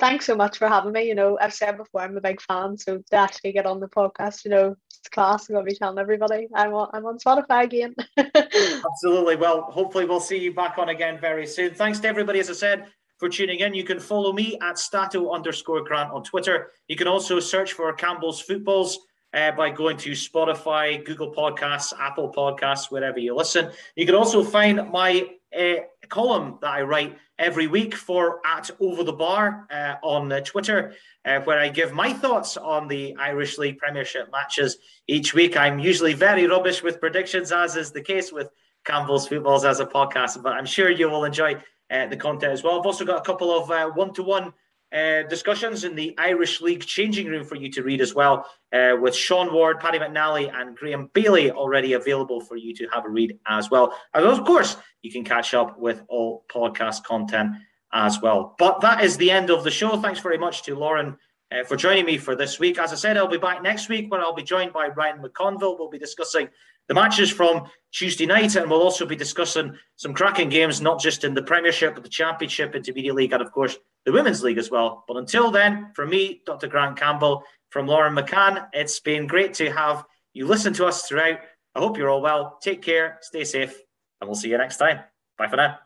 Thanks 0.00 0.26
so 0.26 0.34
much 0.34 0.58
for 0.58 0.66
having 0.66 0.90
me. 0.90 1.04
You 1.04 1.14
know, 1.14 1.38
I've 1.40 1.54
said 1.54 1.76
before 1.76 2.00
I'm 2.00 2.16
a 2.16 2.20
big 2.20 2.42
fan, 2.42 2.76
so 2.76 2.98
to 2.98 3.16
actually 3.16 3.52
get 3.52 3.64
on 3.64 3.78
the 3.78 3.86
podcast, 3.86 4.44
you 4.44 4.50
know, 4.50 4.74
it's 4.88 5.08
class. 5.08 5.48
I'm 5.48 5.54
gonna 5.54 5.64
be 5.64 5.76
telling 5.76 6.00
everybody 6.00 6.48
I'm 6.52 6.74
on, 6.74 6.90
I'm 6.92 7.06
on 7.06 7.18
Spotify 7.18 7.62
again. 7.62 7.94
Absolutely. 8.18 9.36
Well, 9.36 9.62
hopefully 9.62 10.04
we'll 10.04 10.18
see 10.18 10.38
you 10.38 10.52
back 10.52 10.76
on 10.76 10.88
again 10.88 11.20
very 11.20 11.46
soon. 11.46 11.74
Thanks 11.74 12.00
to 12.00 12.08
everybody, 12.08 12.40
as 12.40 12.50
I 12.50 12.54
said, 12.54 12.86
for 13.18 13.28
tuning 13.28 13.60
in. 13.60 13.72
You 13.72 13.84
can 13.84 14.00
follow 14.00 14.32
me 14.32 14.58
at 14.62 14.80
stato 14.80 15.30
underscore 15.30 15.84
grant 15.84 16.10
on 16.10 16.24
Twitter. 16.24 16.72
You 16.88 16.96
can 16.96 17.06
also 17.06 17.38
search 17.38 17.72
for 17.72 17.92
Campbell's 17.92 18.40
Footballs 18.40 18.98
uh, 19.36 19.52
by 19.52 19.70
going 19.70 19.98
to 19.98 20.12
Spotify, 20.12 21.04
Google 21.04 21.32
Podcasts, 21.32 21.92
Apple 21.98 22.32
Podcasts, 22.32 22.90
wherever 22.90 23.18
you 23.18 23.36
listen. 23.36 23.70
You 23.94 24.06
can 24.06 24.14
also 24.14 24.42
find 24.42 24.90
my 24.90 25.28
uh, 25.56 25.74
column 26.08 26.58
that 26.62 26.70
I 26.70 26.82
write 26.82 27.18
every 27.38 27.66
week 27.66 27.94
for 27.94 28.40
at 28.46 28.70
Over 28.80 29.04
the 29.04 29.12
Bar 29.12 29.66
uh, 29.70 29.96
on 30.02 30.32
uh, 30.32 30.40
Twitter, 30.40 30.94
uh, 31.26 31.40
where 31.40 31.58
I 31.58 31.68
give 31.68 31.92
my 31.92 32.14
thoughts 32.14 32.56
on 32.56 32.88
the 32.88 33.14
Irish 33.16 33.58
League 33.58 33.76
Premiership 33.76 34.32
matches 34.32 34.78
each 35.06 35.34
week. 35.34 35.54
I'm 35.54 35.78
usually 35.78 36.14
very 36.14 36.46
rubbish 36.46 36.82
with 36.82 36.98
predictions, 36.98 37.52
as 37.52 37.76
is 37.76 37.92
the 37.92 38.00
case 38.00 38.32
with 38.32 38.48
Campbell's 38.84 39.28
Footballs 39.28 39.66
as 39.66 39.80
a 39.80 39.86
podcast, 39.86 40.42
but 40.42 40.54
I'm 40.54 40.66
sure 40.66 40.90
you 40.90 41.10
will 41.10 41.24
enjoy 41.24 41.56
uh, 41.90 42.06
the 42.06 42.16
content 42.16 42.52
as 42.52 42.62
well. 42.62 42.80
I've 42.80 42.86
also 42.86 43.04
got 43.04 43.18
a 43.18 43.22
couple 43.22 43.54
of 43.54 43.68
one 43.96 44.14
to 44.14 44.22
one 44.22 44.54
uh, 44.96 45.22
discussions 45.24 45.84
in 45.84 45.94
the 45.94 46.14
Irish 46.16 46.62
League 46.62 46.84
changing 46.86 47.26
room 47.26 47.44
for 47.44 47.56
you 47.56 47.70
to 47.72 47.82
read 47.82 48.00
as 48.00 48.14
well, 48.14 48.46
uh, 48.72 48.96
with 48.98 49.14
Sean 49.14 49.52
Ward, 49.52 49.78
Paddy 49.78 49.98
McNally, 49.98 50.50
and 50.54 50.74
Graham 50.74 51.10
Bailey 51.12 51.50
already 51.50 51.92
available 51.92 52.40
for 52.40 52.56
you 52.56 52.74
to 52.76 52.86
have 52.92 53.04
a 53.04 53.08
read 53.08 53.38
as 53.46 53.70
well. 53.70 53.94
And 54.14 54.24
of 54.24 54.44
course, 54.44 54.76
you 55.02 55.12
can 55.12 55.22
catch 55.22 55.52
up 55.52 55.78
with 55.78 56.02
all 56.08 56.46
podcast 56.50 57.04
content 57.04 57.56
as 57.92 58.20
well. 58.22 58.54
But 58.58 58.80
that 58.80 59.04
is 59.04 59.18
the 59.18 59.30
end 59.30 59.50
of 59.50 59.64
the 59.64 59.70
show. 59.70 60.00
Thanks 60.00 60.20
very 60.20 60.38
much 60.38 60.62
to 60.62 60.74
Lauren 60.74 61.16
uh, 61.52 61.64
for 61.64 61.76
joining 61.76 62.06
me 62.06 62.16
for 62.16 62.34
this 62.34 62.58
week. 62.58 62.78
As 62.78 62.92
I 62.92 62.96
said, 62.96 63.18
I'll 63.18 63.28
be 63.28 63.36
back 63.36 63.62
next 63.62 63.90
week 63.90 64.10
where 64.10 64.22
I'll 64.22 64.34
be 64.34 64.42
joined 64.42 64.72
by 64.72 64.88
Ryan 64.88 65.22
McConville. 65.22 65.78
We'll 65.78 65.90
be 65.90 65.98
discussing 65.98 66.48
the 66.88 66.94
matches 66.94 67.30
from 67.30 67.66
Tuesday 67.92 68.26
night, 68.26 68.56
and 68.56 68.70
we'll 68.70 68.82
also 68.82 69.04
be 69.04 69.16
discussing 69.16 69.76
some 69.96 70.14
cracking 70.14 70.48
games, 70.48 70.80
not 70.80 71.00
just 71.00 71.24
in 71.24 71.34
the 71.34 71.42
Premiership, 71.42 71.94
but 71.94 72.02
the 72.02 72.08
Championship, 72.08 72.74
Intermediate 72.74 73.14
League, 73.14 73.32
and 73.32 73.42
of 73.42 73.52
course 73.52 73.76
the 74.06 74.12
Women's 74.12 74.42
League 74.42 74.56
as 74.56 74.70
well. 74.70 75.04
But 75.06 75.18
until 75.18 75.50
then, 75.50 75.90
from 75.94 76.08
me, 76.08 76.40
Dr. 76.46 76.68
Grant 76.68 76.96
Campbell, 76.96 77.42
from 77.70 77.86
Lauren 77.86 78.14
McCann, 78.14 78.68
it's 78.72 79.00
been 79.00 79.26
great 79.26 79.52
to 79.54 79.70
have 79.70 80.04
you 80.32 80.46
listen 80.46 80.72
to 80.74 80.86
us 80.86 81.02
throughout. 81.06 81.40
I 81.74 81.80
hope 81.80 81.98
you're 81.98 82.08
all 82.08 82.22
well. 82.22 82.58
Take 82.62 82.80
care, 82.80 83.18
stay 83.20 83.44
safe, 83.44 83.76
and 84.20 84.28
we'll 84.28 84.36
see 84.36 84.48
you 84.48 84.56
next 84.56 84.78
time. 84.78 85.00
Bye 85.36 85.48
for 85.48 85.56
now. 85.56 85.78